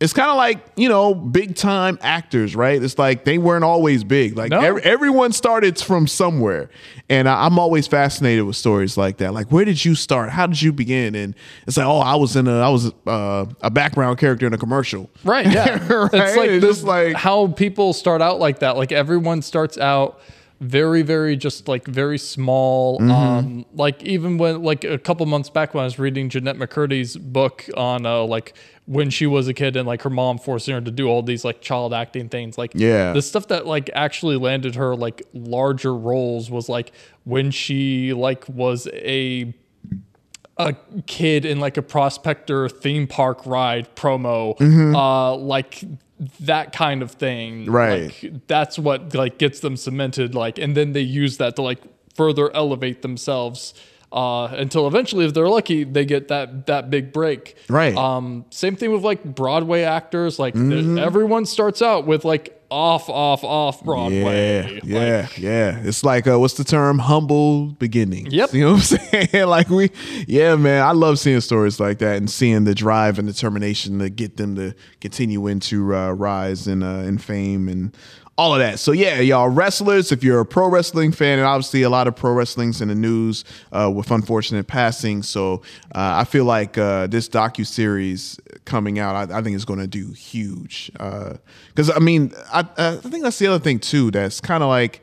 it's 0.00 0.14
kind 0.14 0.30
of 0.30 0.36
like 0.38 0.58
you 0.76 0.88
know, 0.88 1.14
big 1.14 1.54
time 1.56 1.98
actors, 2.00 2.56
right? 2.56 2.82
It's 2.82 2.98
like 2.98 3.24
they 3.24 3.36
weren't 3.36 3.64
always 3.64 4.02
big. 4.02 4.34
Like 4.36 4.50
No. 4.50 4.58
every, 4.60 4.82
everyone 4.82 5.32
started 5.32 5.78
from 5.78 6.06
somewhere, 6.06 6.70
and 7.10 7.28
I, 7.28 7.44
I'm 7.44 7.58
always 7.58 7.86
fascinated 7.86 8.44
with 8.44 8.56
stories 8.56 8.96
like 8.96 9.18
that. 9.18 9.34
Like, 9.34 9.52
where 9.52 9.64
did 9.66 9.82
you 9.84 9.94
start? 9.94 10.30
How 10.30 10.46
did 10.46 10.60
you 10.62 10.72
begin? 10.72 11.14
And 11.14 11.34
it's 11.66 11.76
like, 11.76 11.86
oh, 11.86 11.98
I 11.98 12.14
was 12.16 12.34
in 12.34 12.48
a, 12.48 12.60
I 12.60 12.70
was 12.70 12.92
uh, 13.06 13.44
a 13.60 13.70
background 13.70 14.16
character 14.18 14.46
in 14.46 14.54
a 14.54 14.58
commercial. 14.58 15.10
Right. 15.22 15.46
Yeah. 15.52 15.86
Right? 15.92 16.10
It's 16.14 16.36
like 16.36 16.50
It's 16.50 16.64
this, 16.64 16.82
like- 16.82 17.14
how 17.16 17.48
people 17.48 17.92
start 17.92 18.22
out 18.22 18.38
like 18.38 18.60
that. 18.60 18.78
Like 18.78 18.92
everyone 18.92 19.42
starts 19.42 19.76
out 19.76 20.20
very, 20.60 21.00
very 21.02 21.36
just 21.36 21.68
like 21.68 21.86
very 21.86 22.18
small. 22.18 22.98
Mhm. 23.00 23.10
Um, 23.10 23.64
like 23.74 24.02
even 24.02 24.36
when 24.38 24.62
like 24.62 24.84
a 24.84 24.98
couple 24.98 25.24
months 25.26 25.48
back 25.48 25.72
when 25.74 25.80
I 25.82 25.84
was 25.84 25.98
reading 25.98 26.28
Jennette 26.28 26.56
McCurdy's 26.58 27.16
book 27.16 27.64
on 27.76 28.04
uh 28.04 28.22
like 28.24 28.52
when 28.86 29.08
she 29.08 29.26
was 29.26 29.46
a 29.48 29.54
kid 29.54 29.76
and 29.76 29.86
like 29.86 30.02
her 30.02 30.10
mom 30.10 30.36
forcing 30.36 30.74
her 30.74 30.80
to 30.80 30.90
do 30.90 31.06
all 31.08 31.22
these 31.22 31.44
like 31.44 31.60
child 31.62 31.94
acting 31.94 32.28
things. 32.28 32.58
Like 32.58 32.72
Yeah. 32.74 33.12
the 33.12 33.22
stuff 33.22 33.48
that 33.48 33.66
like 33.66 33.88
actually 33.94 34.36
landed 34.36 34.74
her 34.74 34.94
like 34.96 35.22
larger 35.32 35.94
roles 35.96 36.50
was 36.50 36.68
like 36.68 36.92
when 37.24 37.50
she 37.52 38.12
like 38.12 38.46
was 38.48 38.86
a 38.92 39.54
a 40.68 40.76
kid 41.06 41.44
in 41.44 41.60
like 41.60 41.76
a 41.76 41.82
prospector 41.82 42.68
theme 42.68 43.06
park 43.06 43.44
ride 43.46 43.94
promo 43.96 44.56
Mhm. 44.58 44.94
uh 44.94 45.34
like 45.36 45.82
that 46.40 46.72
kind 46.72 47.02
of 47.02 47.12
thing 47.12 47.64
Right. 47.70 48.12
like 48.22 48.46
that's 48.46 48.78
what 48.78 49.14
like 49.14 49.38
gets 49.38 49.60
them 49.60 49.76
cemented 49.76 50.34
like 50.34 50.58
and 50.58 50.76
then 50.76 50.92
they 50.92 51.00
use 51.00 51.38
that 51.38 51.56
to 51.56 51.62
like 51.62 51.80
further 52.14 52.54
elevate 52.54 53.00
themselves 53.02 53.72
uh 54.12 54.46
until 54.56 54.86
eventually 54.88 55.24
if 55.24 55.32
they're 55.34 55.48
lucky 55.48 55.84
they 55.84 56.04
get 56.04 56.28
that 56.28 56.66
that 56.66 56.90
big 56.90 57.12
break 57.12 57.56
Right. 57.68 57.96
um 57.96 58.44
same 58.50 58.74
thing 58.76 58.90
with 58.92 59.02
like 59.04 59.22
broadway 59.24 59.82
actors 59.82 60.38
like 60.38 60.54
Mhm. 60.54 60.96
there- 60.96 61.04
everyone 61.04 61.46
starts 61.46 61.80
out 61.80 62.06
with 62.06 62.24
like 62.24 62.56
off 62.72 63.08
off 63.08 63.42
off 63.44 63.78
Yeah, 63.80 63.84
broadway 63.84 64.80
yeah, 64.84 65.26
yeah. 65.36 65.80
It's 65.82 66.04
like 66.04 66.28
uh, 66.28 66.38
what's 66.38 66.54
the 66.54 66.62
term? 66.62 67.00
Humble 67.00 67.66
beginnings. 67.80 68.32
Yep. 68.32 68.54
You 68.54 68.60
know 68.64 68.72
what 68.74 68.92
I'm 69.12 69.26
saying? 69.32 69.46
like 69.48 69.68
we, 69.70 69.90
yeah, 70.28 70.54
man. 70.54 70.80
I 70.84 70.92
love 70.92 71.18
seeing 71.18 71.40
stories 71.40 71.80
like 71.80 71.98
that 71.98 72.16
and 72.18 72.30
seeing 72.30 72.62
the 72.62 72.74
drive 72.74 73.18
and 73.18 73.26
determination 73.26 73.98
to 73.98 74.08
get 74.08 74.36
them 74.36 74.54
to 74.54 74.74
continue 75.00 75.48
into 75.48 75.92
uh, 75.96 76.12
rise 76.12 76.68
and 76.68 76.84
uh, 76.84 77.02
in 77.08 77.18
fame 77.18 77.68
and 77.68 77.92
all 78.40 78.54
of 78.54 78.60
that. 78.60 78.78
So 78.78 78.92
yeah, 78.92 79.20
y'all 79.20 79.50
wrestlers. 79.50 80.12
If 80.12 80.24
you're 80.24 80.40
a 80.40 80.46
pro 80.46 80.66
wrestling 80.66 81.12
fan, 81.12 81.38
and 81.38 81.46
obviously 81.46 81.82
a 81.82 81.90
lot 81.90 82.08
of 82.08 82.16
pro 82.16 82.32
wrestling's 82.32 82.80
in 82.80 82.88
the 82.88 82.94
news 82.94 83.44
uh, 83.70 83.92
with 83.94 84.10
unfortunate 84.10 84.66
passing. 84.66 85.22
So 85.22 85.60
uh, 85.94 86.22
I 86.22 86.24
feel 86.24 86.46
like 86.46 86.78
uh, 86.78 87.06
this 87.06 87.28
docu 87.28 87.66
series 87.66 88.40
coming 88.64 88.98
out, 88.98 89.14
I, 89.14 89.38
I 89.38 89.42
think 89.42 89.56
is 89.56 89.66
going 89.66 89.80
to 89.80 89.86
do 89.86 90.12
huge. 90.12 90.90
Because 90.94 91.90
I 91.94 91.98
mean, 91.98 92.32
I, 92.50 92.60
I 92.78 92.96
think 92.96 93.24
that's 93.24 93.38
the 93.38 93.48
other 93.48 93.62
thing 93.62 93.78
too. 93.78 94.10
That's 94.10 94.40
kind 94.40 94.62
of 94.62 94.70
like 94.70 95.02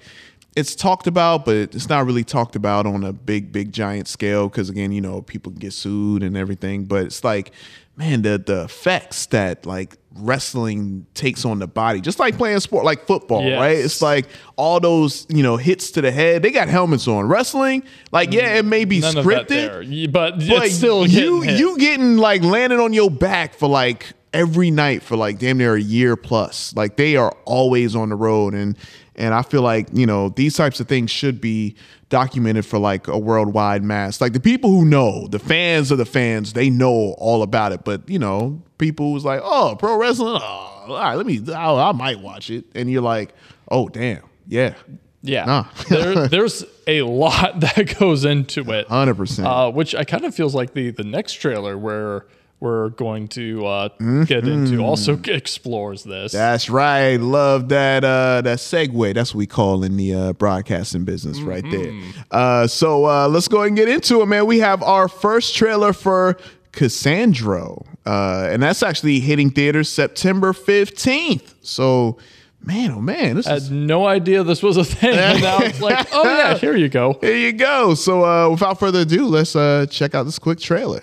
it's 0.55 0.73
talked 0.73 1.05
about, 1.05 1.45
but 1.45 1.75
it's 1.75 1.89
not 1.89 2.07
really 2.07 2.23
talked 2.23 2.55
about 2.55 2.87
on 2.87 3.03
a 3.03 3.13
big, 3.13 3.51
big, 3.51 3.71
giant 3.71 4.07
scale. 4.07 4.49
Because 4.49 4.71
again, 4.71 4.91
you 4.91 5.01
know, 5.01 5.21
people 5.21 5.51
get 5.51 5.73
sued 5.73 6.23
and 6.23 6.35
everything. 6.35 6.85
But 6.85 7.05
it's 7.05 7.23
like, 7.23 7.51
man, 7.97 8.23
the 8.23 8.39
the 8.43 8.63
effects 8.63 9.27
that 9.27 9.67
like 9.67 9.95
wrestling 10.19 11.05
takes 11.13 11.45
on 11.45 11.59
the 11.59 11.67
body, 11.67 12.01
just 12.01 12.19
like 12.19 12.37
playing 12.37 12.59
sport, 12.59 12.85
like 12.85 13.05
football, 13.07 13.43
Yes. 13.43 13.59
right? 13.59 13.77
It's 13.77 14.01
like 14.01 14.27
all 14.55 14.79
those 14.79 15.25
you 15.29 15.43
know 15.43 15.57
hits 15.57 15.91
to 15.91 16.01
the 16.01 16.11
head. 16.11 16.43
They 16.43 16.51
got 16.51 16.67
helmets 16.67 17.07
on. 17.07 17.27
Wrestling, 17.27 17.83
like 18.11 18.31
yeah, 18.33 18.55
it 18.55 18.65
may 18.65 18.85
be 18.85 18.99
None 18.99 19.15
scripted, 19.15 19.47
that 19.47 19.47
there. 19.49 19.79
Y- 19.81 20.07
but, 20.11 20.37
but 20.39 20.65
it's 20.65 20.75
still 20.75 21.05
you 21.07 21.41
hit. 21.41 21.59
you 21.59 21.77
getting 21.77 22.17
like 22.17 22.43
landing 22.43 22.79
on 22.79 22.93
your 22.93 23.09
back 23.11 23.53
for 23.53 23.67
like 23.69 24.13
every 24.33 24.69
night 24.71 25.01
for 25.01 25.15
like 25.15 25.39
damn 25.39 25.57
near 25.57 25.75
a 25.75 25.81
year 25.81 26.15
plus. 26.15 26.75
Like 26.75 26.97
they 26.97 27.15
are 27.15 27.35
always 27.45 27.95
on 27.95 28.09
the 28.09 28.15
road 28.15 28.53
and 28.53 28.77
and 29.19 29.33
I 29.33 29.41
feel 29.41 29.63
like, 29.63 29.87
you 29.93 30.05
know, 30.05 30.29
these 30.29 30.55
types 30.55 30.79
of 30.79 30.87
things 30.87 31.09
should 31.09 31.41
be 31.41 31.75
documented 32.09 32.65
for 32.65 32.79
like 32.79 33.07
a 33.07 33.17
worldwide 33.17 33.83
mass. 33.83 34.21
Like 34.21 34.33
the 34.33 34.39
people 34.39 34.69
who 34.69 34.85
know, 34.85 35.27
the 35.27 35.39
fans 35.39 35.91
of 35.91 35.97
the 35.97 36.05
fans, 36.05 36.53
they 36.53 36.69
know 36.69 37.15
all 37.17 37.43
about 37.43 37.71
it. 37.71 37.83
But, 37.83 38.09
you 38.09 38.19
know, 38.19 38.61
people 38.77 39.13
was 39.13 39.25
like, 39.25 39.41
oh, 39.43 39.75
pro 39.77 39.97
wrestling, 39.97 40.39
oh, 40.41 40.85
all 40.87 40.97
right, 40.97 41.15
let 41.15 41.25
me, 41.25 41.41
I, 41.53 41.89
I 41.89 41.91
might 41.91 42.19
watch 42.19 42.49
it. 42.49 42.65
And 42.75 42.89
you're 42.89 43.01
like, 43.01 43.33
oh, 43.69 43.89
damn, 43.89 44.23
yeah. 44.47 44.75
Yeah. 45.23 45.45
Nah. 45.45 45.65
there, 45.89 46.27
there's 46.27 46.63
a 46.85 47.01
lot 47.01 47.59
that 47.59 47.97
goes 47.99 48.23
into 48.25 48.71
it. 48.71 48.87
100%. 48.87 49.45
Uh, 49.45 49.71
which 49.71 49.93
I 49.95 50.03
kind 50.03 50.25
of 50.25 50.33
feels 50.33 50.55
like 50.55 50.73
the 50.73 50.91
the 50.91 51.03
next 51.03 51.33
trailer 51.33 51.77
where 51.77 52.27
we're 52.59 52.89
going 52.89 53.27
to 53.27 53.65
uh, 53.65 53.89
get 54.25 54.47
into 54.47 54.79
also 54.83 55.19
explores 55.25 56.03
this. 56.03 56.31
That's 56.31 56.69
right. 56.69 57.17
Love 57.17 57.69
that 57.69 58.03
uh 58.03 58.41
that 58.41 58.57
segue. 58.57 59.13
That's 59.13 59.33
what 59.33 59.39
we 59.39 59.45
call 59.47 59.83
in 59.83 59.95
the 59.95 60.13
uh 60.13 60.33
broadcasting 60.33 61.05
business 61.05 61.39
right 61.41 61.63
there. 61.69 61.93
Uh 62.31 62.65
so 62.65 63.05
uh 63.05 63.27
let's 63.27 63.47
go 63.47 63.57
ahead 63.57 63.67
and 63.67 63.77
get 63.77 63.89
into 63.89 64.21
it, 64.21 64.25
man. 64.25 64.47
We 64.47 64.59
have 64.59 64.81
our 64.81 65.07
first 65.07 65.55
trailer 65.55 65.93
for 65.93 66.37
Cassandro. 66.71 67.85
Uh 68.05 68.47
and 68.49 68.63
that's 68.63 68.81
actually 68.81 69.19
hitting 69.19 69.49
theaters 69.51 69.89
September 69.89 70.53
15th. 70.53 71.53
So 71.61 72.17
man, 72.61 72.91
oh 72.91 72.99
man, 73.01 73.35
this 73.35 73.47
I 73.47 73.55
is 73.55 73.69
had 73.69 73.77
no 73.77 74.05
idea 74.07 74.43
this 74.43 74.61
was 74.61 74.77
a 74.77 74.83
thing. 74.83 75.17
And 75.17 75.41
now 75.41 75.59
it's 75.59 75.79
like, 75.81 76.07
oh 76.11 76.23
yeah, 76.23 76.57
here 76.57 76.75
you 76.75 76.89
go. 76.89 77.17
Here 77.21 77.35
you 77.37 77.53
go. 77.53 77.95
So 77.95 78.23
uh 78.25 78.49
without 78.49 78.79
further 78.79 79.01
ado, 79.01 79.25
let's 79.27 79.55
uh 79.55 79.85
check 79.89 80.15
out 80.15 80.23
this 80.23 80.39
quick 80.39 80.59
trailer. 80.59 80.99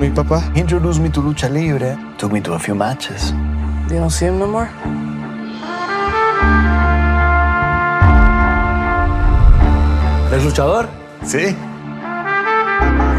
Mi 0.00 0.08
papá 0.10 0.54
introduced 0.56 1.00
me 1.00 1.08
to 1.10 1.20
lucha 1.20 1.48
libre. 1.50 1.96
Took 2.18 2.32
me 2.32 2.40
to 2.40 2.54
a 2.54 2.58
few 2.58 2.74
matches. 2.74 3.32
You 3.90 3.98
don't 3.98 4.10
see 4.10 4.26
him 4.26 4.38
no 4.38 4.46
more? 4.46 4.70
¿Eres 10.32 10.44
luchador? 10.44 10.88
Sí. 11.24 11.54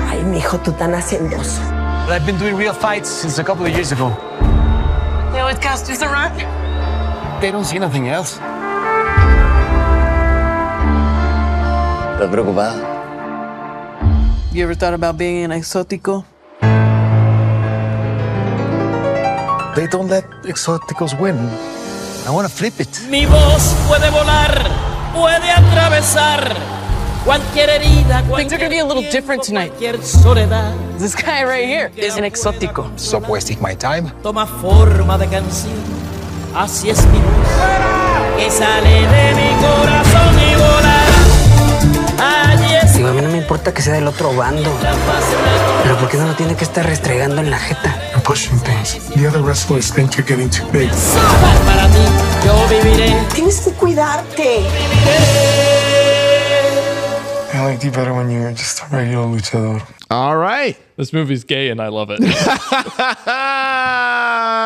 Ay, 0.10 0.24
mijo, 0.26 0.58
tú 0.60 0.72
tan 0.74 0.94
hacendoso. 0.96 1.62
I've 2.10 2.26
been 2.26 2.38
doing 2.38 2.56
real 2.56 2.74
fights 2.74 3.08
since 3.10 3.38
a 3.40 3.44
couple 3.44 3.66
of 3.66 3.72
years 3.72 3.92
ago. 3.92 4.10
They 5.32 5.40
always 5.40 5.60
cast 5.60 5.90
us 5.90 6.02
around. 6.02 6.42
They 7.44 7.52
don't 7.52 7.66
see 7.66 7.78
nothing 7.78 8.08
else. 8.08 8.40
¿Estás 12.14 12.30
preocupada? 12.32 12.74
You 14.54 14.64
ever 14.64 14.76
thought 14.76 14.94
about 14.94 15.18
being 15.18 15.44
an 15.44 15.52
exótico? 15.52 16.24
They 19.76 19.88
don't 19.88 20.08
let 20.08 20.24
exóticos 20.46 21.20
win. 21.20 21.36
I 22.26 22.32
want 22.32 22.48
to 22.48 22.54
flip 22.54 22.80
it. 22.80 22.88
Mi 23.10 23.26
voz 23.26 23.76
puede 23.90 24.10
volar, 24.10 24.56
puede 25.14 25.52
atravesar 25.52 26.56
cualquier 27.26 27.70
herida, 27.70 28.24
Things 28.38 28.54
are 28.54 28.58
gonna 28.58 28.70
be 28.70 28.80
a 28.80 28.86
little 28.86 29.04
different 29.12 29.44
tonight. 29.44 29.74
This 29.80 31.14
guy 31.14 31.44
right 31.44 31.66
here 31.66 31.92
is 31.98 32.16
an 32.16 32.24
exótico. 32.24 32.88
Stop 32.98 33.28
wasting 33.28 33.62
my 33.62 33.76
time. 33.76 34.14
Toma 34.22 34.46
forma 34.46 35.18
de 35.18 35.28
canción. 35.28 36.03
Así 36.56 36.92
es 36.92 37.04
mi 37.08 37.18
voz, 37.18 38.38
que 38.38 38.52
sale 38.52 39.08
de 39.08 39.34
mi 39.34 39.50
corazón 39.60 40.36
y 40.40 40.56
volará. 40.56 42.52
Allí 42.52 42.76
es 42.76 42.94
Digo, 42.94 43.08
a 43.08 43.12
mí 43.12 43.22
no 43.22 43.30
me 43.30 43.38
importa 43.40 43.74
que 43.74 43.82
sea 43.82 43.94
del 43.94 44.08
otro 44.08 44.36
bando. 44.36 44.70
Pero 45.82 45.98
¿por 45.98 46.10
qué 46.10 46.18
no 46.18 46.28
lo 46.28 46.36
tiene 46.36 46.56
que 46.56 46.64
estar 46.64 46.86
restregando 46.86 47.42
en 47.42 47.50
la 47.50 47.58
jeta? 47.58 47.96
You're 48.12 48.22
pushing 48.24 48.60
things. 48.60 49.00
The 49.16 49.28
other 49.28 49.42
wrestlers 49.42 49.92
think 49.92 50.16
you're 50.16 50.28
getting 50.28 50.50
too 50.50 50.66
big. 50.72 50.92
para 51.66 51.88
ti, 51.88 52.06
yo 52.46 52.68
viviré. 52.68 53.16
Tienes 53.34 53.60
que 53.62 53.72
cuidarte. 53.72 54.60
I 57.52 57.66
liked 57.66 57.84
you 57.84 57.92
better 57.92 58.14
when 58.14 58.30
you 58.30 58.42
were 58.42 58.54
just 58.54 58.82
a 58.84 58.96
regular 58.96 59.26
luchador. 59.26 59.82
All 60.14 60.38
right. 60.38 60.78
This 60.96 61.12
movie's 61.12 61.44
gay 61.44 61.70
and 61.70 61.82
I 61.82 61.88
love 61.88 62.12
it. 62.12 62.20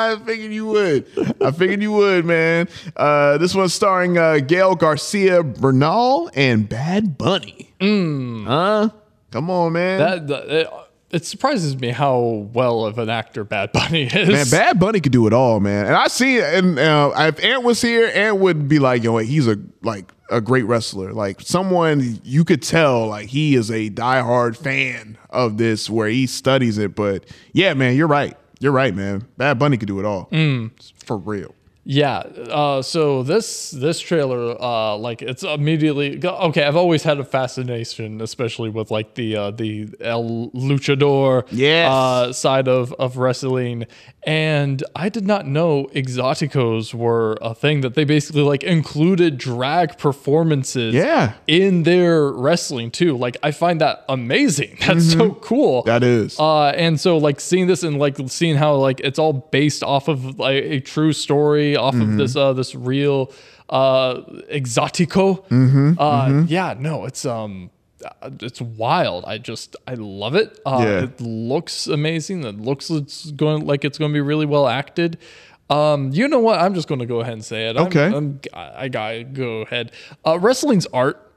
I 0.09 0.17
figured 0.25 0.51
you 0.51 0.65
would. 0.65 1.07
I 1.41 1.51
figured 1.51 1.81
you 1.81 1.93
would, 1.93 2.25
man. 2.25 2.67
Uh, 2.97 3.37
this 3.37 3.55
one's 3.55 3.73
starring 3.73 4.17
uh, 4.17 4.39
Gael 4.39 4.75
Garcia 4.75 5.43
Bernal 5.43 6.29
and 6.33 6.67
Bad 6.67 7.17
Bunny. 7.17 7.73
Huh? 7.79 8.89
Come 9.31 9.49
on, 9.49 9.71
man. 9.71 10.27
that, 10.27 10.49
it, 10.49 10.67
it 11.11 11.25
surprises 11.25 11.79
me 11.79 11.91
how 11.91 12.49
well 12.51 12.85
of 12.85 12.99
an 12.99 13.09
actor 13.09 13.45
Bad 13.45 13.71
Bunny 13.71 14.03
is. 14.03 14.27
Man, 14.27 14.49
Bad 14.51 14.81
Bunny 14.81 14.99
could 14.99 15.13
do 15.13 15.27
it 15.27 15.33
all, 15.33 15.61
man. 15.61 15.85
And 15.85 15.95
I 15.95 16.07
see, 16.07 16.41
and 16.41 16.77
uh, 16.77 17.13
if 17.19 17.41
Ant 17.41 17.63
was 17.63 17.81
here, 17.81 18.11
Ant 18.13 18.37
would 18.39 18.67
be 18.67 18.79
like, 18.79 19.01
"Yo, 19.03 19.13
wait, 19.13 19.27
he's 19.27 19.47
a 19.47 19.57
like 19.81 20.11
a 20.29 20.41
great 20.41 20.65
wrestler, 20.65 21.13
like 21.13 21.41
someone 21.41 22.19
you 22.23 22.43
could 22.43 22.61
tell, 22.61 23.07
like 23.07 23.27
he 23.27 23.55
is 23.55 23.71
a 23.71 23.89
diehard 23.89 24.57
fan 24.57 25.17
of 25.29 25.57
this, 25.57 25.89
where 25.89 26.07
he 26.07 26.27
studies 26.27 26.77
it." 26.77 26.95
But 26.95 27.25
yeah, 27.53 27.73
man, 27.73 27.95
you're 27.95 28.07
right. 28.07 28.37
You're 28.59 28.71
right, 28.71 28.93
man. 28.95 29.27
Bad 29.37 29.59
Bunny 29.59 29.77
could 29.77 29.87
do 29.87 29.99
it 29.99 30.05
all 30.05 30.27
mm. 30.31 30.71
for 31.03 31.17
real. 31.17 31.53
Yeah. 31.89 32.17
Uh, 32.17 32.81
so 32.81 33.23
this 33.23 33.71
this 33.71 34.01
trailer, 34.01 34.61
uh, 34.61 34.97
like 34.97 35.21
it's 35.21 35.43
immediately 35.43 36.19
okay. 36.25 36.63
I've 36.65 36.75
always 36.75 37.03
had 37.03 37.17
a 37.17 37.23
fascination, 37.23 38.19
especially 38.19 38.69
with 38.69 38.91
like 38.91 39.15
the 39.15 39.37
uh, 39.37 39.51
the 39.51 39.87
El 40.01 40.49
Luchador 40.53 41.47
Yes. 41.49 41.89
uh, 41.89 42.33
side 42.33 42.67
of 42.67 42.91
of 42.99 43.15
wrestling, 43.15 43.85
and 44.23 44.83
I 44.97 45.07
did 45.07 45.25
not 45.25 45.47
know 45.47 45.85
exoticos 45.95 46.93
were 46.93 47.37
a 47.41 47.55
thing 47.55 47.79
that 47.81 47.93
they 47.95 48.03
basically 48.03 48.41
like 48.41 48.63
included 48.63 49.37
drag 49.37 49.97
performances. 49.97 50.93
Yeah. 50.93 51.33
In 51.47 51.83
their 51.83 52.27
wrestling 52.33 52.91
too. 52.91 53.15
Like 53.17 53.37
I 53.43 53.51
find 53.51 53.79
that 53.79 54.03
amazing. 54.09 54.75
That's 54.85 55.13
so 55.13 55.35
cool. 55.35 55.83
That 55.83 56.03
is. 56.03 56.37
Uh, 56.37 56.67
and 56.75 56.99
so 56.99 57.17
like 57.17 57.39
seeing 57.39 57.67
this 57.67 57.83
and 57.83 57.97
like 57.97 58.17
seeing 58.27 58.57
how 58.57 58.75
like 58.75 58.99
it's 58.99 59.17
all 59.19 59.31
based 59.31 59.83
off 59.83 60.09
of 60.09 60.37
like 60.37 60.63
a 60.65 60.79
true 60.81 61.13
story, 61.13 61.76
off 61.77 61.95
of 61.95 62.17
this 62.17 62.35
uh 62.35 62.53
this 62.53 62.75
real 62.75 63.31
uh 63.69 64.15
exotico. 64.51 65.43
uh 65.99 66.45
yeah, 66.47 66.75
no, 66.77 67.05
it's 67.05 67.25
um 67.25 67.69
uh, 68.21 68.29
it's 68.41 68.61
wild. 68.61 69.25
I 69.25 69.37
just 69.39 69.75
I 69.87 69.93
love 69.95 70.35
it. 70.35 70.59
Uh 70.65 70.79
Yeah. 70.83 71.03
it 71.05 71.19
looks 71.21 71.87
amazing. 71.87 72.43
It 72.43 72.59
looks 72.59 72.89
it's 72.89 73.31
going 73.31 73.65
like 73.65 73.83
it's 73.85 73.97
going 73.97 74.11
to 74.11 74.13
be 74.13 74.21
really 74.21 74.45
well 74.45 74.67
acted. 74.67 75.17
Um, 75.69 76.11
you 76.13 76.27
know 76.29 76.39
what? 76.39 76.59
I'm 76.61 76.73
just 76.75 76.87
going 76.87 76.99
to 76.99 77.05
go 77.05 77.19
ahead 77.21 77.33
and 77.33 77.43
say 77.43 77.67
it. 77.69 77.75
I'm- 77.75 77.87
Okay. 77.87 78.05
I'm, 78.05 78.39
I 78.53 78.87
gotta 78.87 79.23
go 79.25 79.61
ahead. 79.63 79.91
Uh, 80.25 80.39
wrestling's 80.39 80.85
art. 80.93 81.29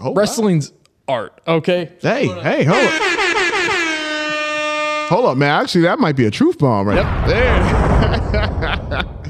Oh, 0.00 0.10
wow. 0.10 0.14
Wrestling's 0.14 0.72
art. 1.08 1.40
Okay. 1.48 1.92
Hey, 2.02 2.26
hey, 2.26 2.64
hold 2.64 2.84
up. 2.84 3.00
Hold 5.08 5.26
up, 5.26 5.36
man. 5.38 5.50
Actually, 5.62 5.82
that 5.82 5.98
might 5.98 6.16
be 6.16 6.24
a 6.26 6.30
truth 6.30 6.58
bomb 6.58 6.88
right 6.88 6.96
yep. 6.96 7.26
there. 7.26 8.50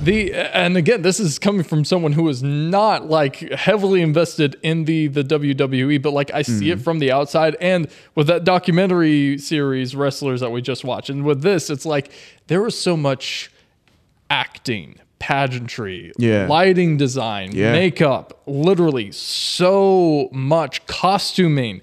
The 0.04 0.34
and 0.34 0.76
again, 0.76 1.02
this 1.02 1.18
is 1.18 1.38
coming 1.38 1.62
from 1.62 1.84
someone 1.84 2.12
who 2.12 2.28
is 2.28 2.42
not 2.42 3.08
like 3.08 3.36
heavily 3.52 4.02
invested 4.02 4.56
in 4.62 4.84
the 4.84 5.08
the 5.08 5.24
WWE, 5.24 6.00
but 6.02 6.12
like 6.12 6.30
I 6.32 6.42
see 6.42 6.70
it 6.70 6.78
hmm. 6.78 6.84
from 6.84 6.98
the 6.98 7.10
outside. 7.10 7.56
And 7.60 7.88
with 8.14 8.26
that 8.26 8.44
documentary 8.44 9.38
series, 9.38 9.96
wrestlers 9.96 10.40
that 10.40 10.50
we 10.50 10.60
just 10.60 10.84
watched, 10.84 11.08
and 11.08 11.24
with 11.24 11.42
this, 11.42 11.70
it's 11.70 11.86
like 11.86 12.12
there 12.48 12.60
was 12.60 12.78
so 12.78 12.96
much 12.96 13.50
acting, 14.28 14.96
pageantry, 15.18 16.12
Yeah. 16.18 16.46
lighting 16.48 16.96
design, 16.96 17.52
Yeah. 17.52 17.72
makeup, 17.72 18.42
literally 18.46 19.10
so 19.12 20.28
much 20.32 20.86
costuming 20.86 21.80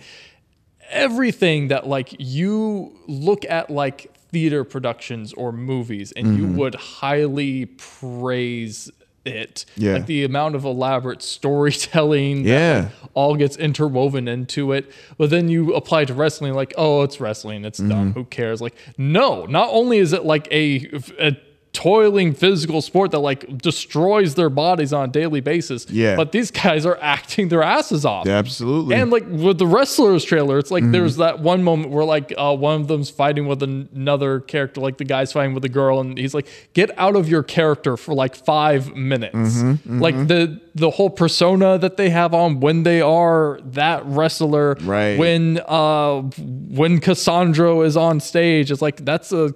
everything 0.92 1.70
that 1.70 1.88
like 1.88 2.14
you 2.20 2.94
look 3.08 3.46
at 3.46 3.70
like 3.70 4.11
theater 4.32 4.64
productions 4.64 5.34
or 5.34 5.52
movies 5.52 6.12
and 6.14 6.38
you 6.38 6.46
Mhm. 6.46 6.56
would 6.56 6.76
highly 6.76 7.66
praise 7.66 8.90
it 9.24 9.66
Yeah. 9.78 9.94
like 9.94 10.08
the 10.08 10.24
amount 10.24 10.56
of 10.56 10.64
elaborate 10.66 11.22
storytelling 11.22 12.44
that, 12.44 12.50
Yeah. 12.50 12.78
like, 13.02 13.12
all 13.14 13.36
gets 13.36 13.56
interwoven 13.58 14.28
into 14.28 14.72
it 14.72 14.92
but 15.18 15.30
then 15.30 15.48
you 15.48 15.74
apply 15.76 16.06
to 16.06 16.14
wrestling 16.14 16.54
like 16.54 16.74
oh 16.78 17.04
it's 17.04 17.20
wrestling 17.20 17.64
it's 17.66 17.78
dumb 17.78 17.92
Mm-hmm. 17.92 18.12
who 18.20 18.26
cares 18.26 18.62
like 18.62 18.74
no 18.98 19.46
not 19.46 19.70
only 19.72 20.00
is 20.00 20.12
it 20.14 20.26
like 20.26 20.48
a, 20.52 20.88
a 21.20 21.38
toiling 21.74 22.34
physical 22.34 22.82
sport 22.82 23.12
that 23.12 23.20
like 23.20 23.58
destroys 23.60 24.36
their 24.36 24.50
bodies 24.50 24.92
on 24.92 25.08
a 25.08 25.12
daily 25.12 25.40
basis 25.40 25.88
Yeah. 25.90 26.18
but 26.18 26.34
these 26.34 26.52
guys 26.52 26.86
are 26.86 26.98
acting 27.02 27.48
their 27.48 27.64
asses 27.64 28.04
off 28.04 28.26
Yeah, 28.28 28.34
absolutely. 28.38 28.96
and 28.96 29.10
like 29.10 29.26
with 29.30 29.58
the 29.58 29.66
wrestlers 29.66 30.26
trailer, 30.26 30.58
it's 30.58 30.70
like 30.70 30.84
Mhm. 30.84 30.92
there's 30.92 31.16
that 31.18 31.40
one 31.40 31.64
moment 31.64 31.92
where 31.92 32.04
like 32.04 32.34
uh, 32.38 32.54
one 32.54 32.82
of 32.82 32.88
them's 32.90 33.10
fighting 33.10 33.48
with 33.48 33.64
an- 33.64 33.88
another 33.96 34.42
character, 34.42 34.82
like 34.82 34.98
the 34.98 35.06
guy's 35.06 35.32
fighting 35.32 35.54
with 35.54 35.64
a 35.64 35.70
girl, 35.70 36.02
and 36.02 36.18
he's 36.18 36.34
like, 36.34 36.48
"Get 36.74 36.92
out 36.98 37.16
of 37.16 37.30
your 37.30 37.42
character 37.44 37.96
for 37.96 38.14
like 38.14 38.36
five 38.36 38.94
minutes." 38.94 39.36
Mhm, 39.62 39.78
mhm. 39.88 40.02
Like 40.02 40.28
the 40.28 40.60
the 40.76 40.90
whole 40.90 41.10
persona 41.10 41.78
that 41.78 41.96
they 41.98 42.10
have 42.10 42.34
on 42.34 42.60
when 42.60 42.84
they 42.84 43.00
are 43.02 43.60
that 43.74 44.06
wrestler, 44.06 44.78
Right. 44.84 45.18
When 45.18 45.60
uh 45.68 46.22
when 46.70 47.00
Cassandro 47.00 47.82
is 47.86 47.96
on 47.96 48.20
stage, 48.20 48.72
it's 48.72 48.82
like 48.82 49.06
that's 49.06 49.32
a 49.32 49.54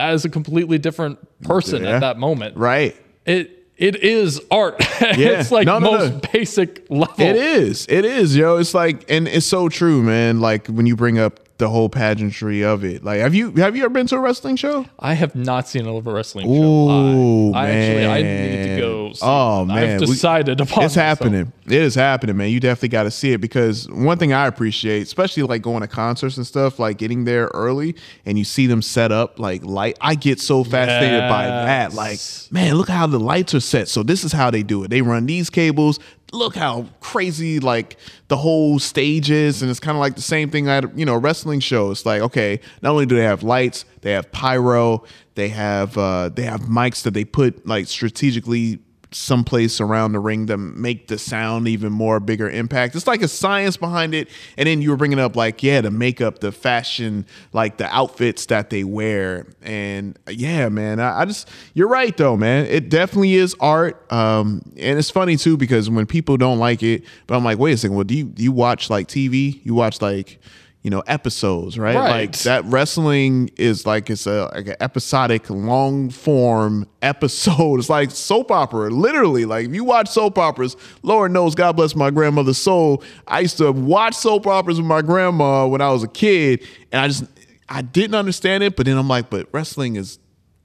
that 0.00 0.14
is 0.14 0.24
a 0.24 0.28
completely 0.28 0.78
different 0.78 1.18
person 1.42 1.82
Yeah. 1.84 1.96
at 1.96 2.00
that 2.00 2.18
moment, 2.18 2.56
right. 2.56 2.96
It 3.26 3.56
it 3.76 3.96
is 4.02 4.40
art. 4.50 4.76
Yeah. 5.00 5.40
it's 5.40 5.50
like 5.50 5.66
No, 5.66 5.78
no, 5.78 5.92
most 5.92 6.12
no. 6.12 6.20
basic 6.32 6.86
level. 6.90 7.14
It 7.18 7.36
is. 7.36 7.86
It 7.88 8.04
is, 8.04 8.36
yo. 8.36 8.56
It's 8.58 8.74
like, 8.74 9.10
and 9.10 9.26
it's 9.26 9.46
so 9.46 9.68
true, 9.70 10.02
man. 10.02 10.40
Like 10.40 10.66
when 10.66 10.84
you 10.86 10.94
bring 10.96 11.18
up 11.18 11.40
the 11.60 11.68
whole 11.68 11.88
pageantry 11.88 12.64
of 12.64 12.82
it. 12.84 13.04
Like, 13.04 13.20
have 13.20 13.34
you 13.34 13.52
have 13.52 13.76
you 13.76 13.84
ever 13.84 13.94
been 13.94 14.08
to 14.08 14.16
a 14.16 14.20
wrestling 14.20 14.56
show? 14.56 14.84
I 14.98 15.14
have 15.14 15.36
not 15.36 15.68
seen 15.68 15.86
a 15.86 16.00
wrestling 16.00 16.46
show. 16.46 16.52
Ooh, 16.52 17.52
I, 17.52 17.66
I 17.66 17.70
actually 17.70 18.06
I 18.06 18.22
need 18.22 18.74
to 18.74 18.80
go. 18.80 19.12
See 19.12 19.18
Oh 19.22 19.62
it. 19.62 19.66
man, 19.66 19.94
I've 19.94 20.00
We- 20.00 20.06
decided 20.06 20.60
upon 20.60 20.84
it's 20.84 20.94
happening. 20.96 21.52
It 21.66 21.72
is 21.82 21.94
happening, 21.94 22.36
man. 22.36 22.50
You 22.50 22.58
definitely 22.58 22.88
got 22.88 23.04
to 23.04 23.10
see 23.12 23.32
it 23.32 23.40
because 23.40 23.88
one 23.90 24.18
thing 24.18 24.32
I 24.32 24.46
appreciate, 24.48 25.02
especially 25.02 25.44
like 25.44 25.62
going 25.62 25.82
to 25.82 25.86
concerts 25.88 26.36
and 26.36 26.44
stuff, 26.46 26.80
like 26.80 26.98
getting 26.98 27.24
there 27.24 27.46
early 27.54 27.94
and 28.26 28.36
you 28.36 28.42
see 28.44 28.66
them 28.66 28.82
set 28.82 29.12
up 29.12 29.38
like 29.38 29.64
light. 29.64 29.96
I 30.00 30.16
get 30.16 30.40
so 30.40 30.64
fascinated 30.64 31.28
by 31.28 31.46
that. 31.46 31.92
Like, 31.94 32.18
man, 32.50 32.74
look 32.74 32.88
how 32.88 33.06
the 33.06 33.20
lights 33.20 33.54
are 33.54 33.60
set. 33.60 33.86
So 33.88 34.02
this 34.02 34.24
is 34.24 34.32
how 34.32 34.50
they 34.50 34.62
do 34.64 34.82
it. 34.82 34.88
They 34.90 35.02
run 35.02 35.26
these 35.26 35.48
cables. 35.50 36.00
Look 36.32 36.54
how 36.54 36.86
crazy 37.00 37.58
like 37.58 37.96
the 38.28 38.36
whole 38.36 38.78
stage 38.78 39.30
is, 39.30 39.62
and 39.62 39.70
it's 39.70 39.80
kind 39.80 39.96
of 39.96 40.00
like 40.00 40.14
the 40.14 40.22
same 40.22 40.50
thing 40.50 40.68
at 40.68 40.96
you 40.96 41.04
know 41.04 41.16
wrestling 41.16 41.60
shows. 41.60 42.06
Like 42.06 42.22
okay, 42.22 42.60
not 42.82 42.90
only 42.90 43.06
do 43.06 43.16
they 43.16 43.24
have 43.24 43.42
lights, 43.42 43.84
they 44.02 44.12
have 44.12 44.30
pyro, 44.30 45.04
they 45.34 45.48
have 45.48 45.98
uh, 45.98 46.28
they 46.28 46.42
have 46.42 46.62
mics 46.62 47.02
that 47.02 47.14
they 47.14 47.24
put 47.24 47.66
like 47.66 47.88
strategically 47.88 48.78
someplace 49.12 49.80
around 49.80 50.12
the 50.12 50.20
ring 50.20 50.46
to 50.46 50.56
make 50.56 51.08
the 51.08 51.18
sound 51.18 51.66
even 51.66 51.92
more 51.92 52.20
bigger 52.20 52.48
impact. 52.48 52.94
It's 52.94 53.06
like 53.06 53.22
a 53.22 53.28
science 53.28 53.76
behind 53.76 54.14
it. 54.14 54.28
And 54.56 54.66
then 54.66 54.82
you 54.82 54.90
were 54.90 54.96
bringing 54.96 55.18
up 55.18 55.36
like, 55.36 55.62
yeah, 55.62 55.80
the 55.80 55.90
makeup, 55.90 56.38
the 56.38 56.52
fashion, 56.52 57.26
like 57.52 57.76
the 57.76 57.86
outfits 57.94 58.46
that 58.46 58.70
they 58.70 58.84
wear. 58.84 59.46
And 59.62 60.18
yeah, 60.28 60.68
man, 60.68 61.00
I, 61.00 61.20
I 61.20 61.24
just, 61.24 61.48
you're 61.74 61.88
right 61.88 62.16
though, 62.16 62.36
man. 62.36 62.66
It 62.66 62.88
definitely 62.88 63.34
is 63.34 63.56
art. 63.58 64.10
Um, 64.12 64.62
and 64.76 64.98
it's 64.98 65.10
funny 65.10 65.36
too, 65.36 65.56
because 65.56 65.90
when 65.90 66.06
people 66.06 66.36
don't 66.36 66.58
like 66.58 66.82
it, 66.82 67.04
but 67.26 67.36
I'm 67.36 67.44
like, 67.44 67.58
wait 67.58 67.72
a 67.72 67.76
second, 67.76 67.96
well, 67.96 68.04
do 68.04 68.16
you, 68.16 68.24
do 68.24 68.42
you 68.42 68.52
watch 68.52 68.90
like 68.90 69.08
TV? 69.08 69.60
You 69.64 69.74
watch 69.74 70.00
like, 70.00 70.38
you 70.82 70.90
know 70.90 71.00
episodes, 71.00 71.78
right? 71.78 71.94
Right. 71.94 72.10
Like 72.10 72.38
that 72.40 72.64
wrestling 72.64 73.50
is 73.56 73.84
like 73.86 74.08
it's 74.08 74.26
a 74.26 74.50
like 74.54 74.68
an 74.68 74.76
episodic, 74.80 75.50
long 75.50 76.08
form 76.10 76.86
episode. 77.02 77.80
It's 77.80 77.90
like 77.90 78.10
soap 78.10 78.50
opera, 78.50 78.90
literally. 78.90 79.44
Like 79.44 79.66
if 79.66 79.74
you 79.74 79.84
watch 79.84 80.08
soap 80.08 80.38
operas, 80.38 80.76
Lord 81.02 81.32
knows, 81.32 81.54
God 81.54 81.76
bless 81.76 81.94
my 81.94 82.10
grandmother's 82.10 82.58
soul. 82.58 83.02
I 83.26 83.40
used 83.40 83.58
to 83.58 83.72
watch 83.72 84.14
soap 84.14 84.46
operas 84.46 84.78
with 84.78 84.86
my 84.86 85.02
grandma 85.02 85.66
when 85.66 85.80
I 85.80 85.90
was 85.90 86.02
a 86.02 86.08
kid, 86.08 86.66
and 86.90 87.00
I 87.02 87.08
just 87.08 87.24
I 87.68 87.82
didn't 87.82 88.14
understand 88.14 88.64
it. 88.64 88.76
But 88.76 88.86
then 88.86 88.96
I'm 88.96 89.08
like, 89.08 89.28
but 89.28 89.48
wrestling 89.52 89.96
is 89.96 90.18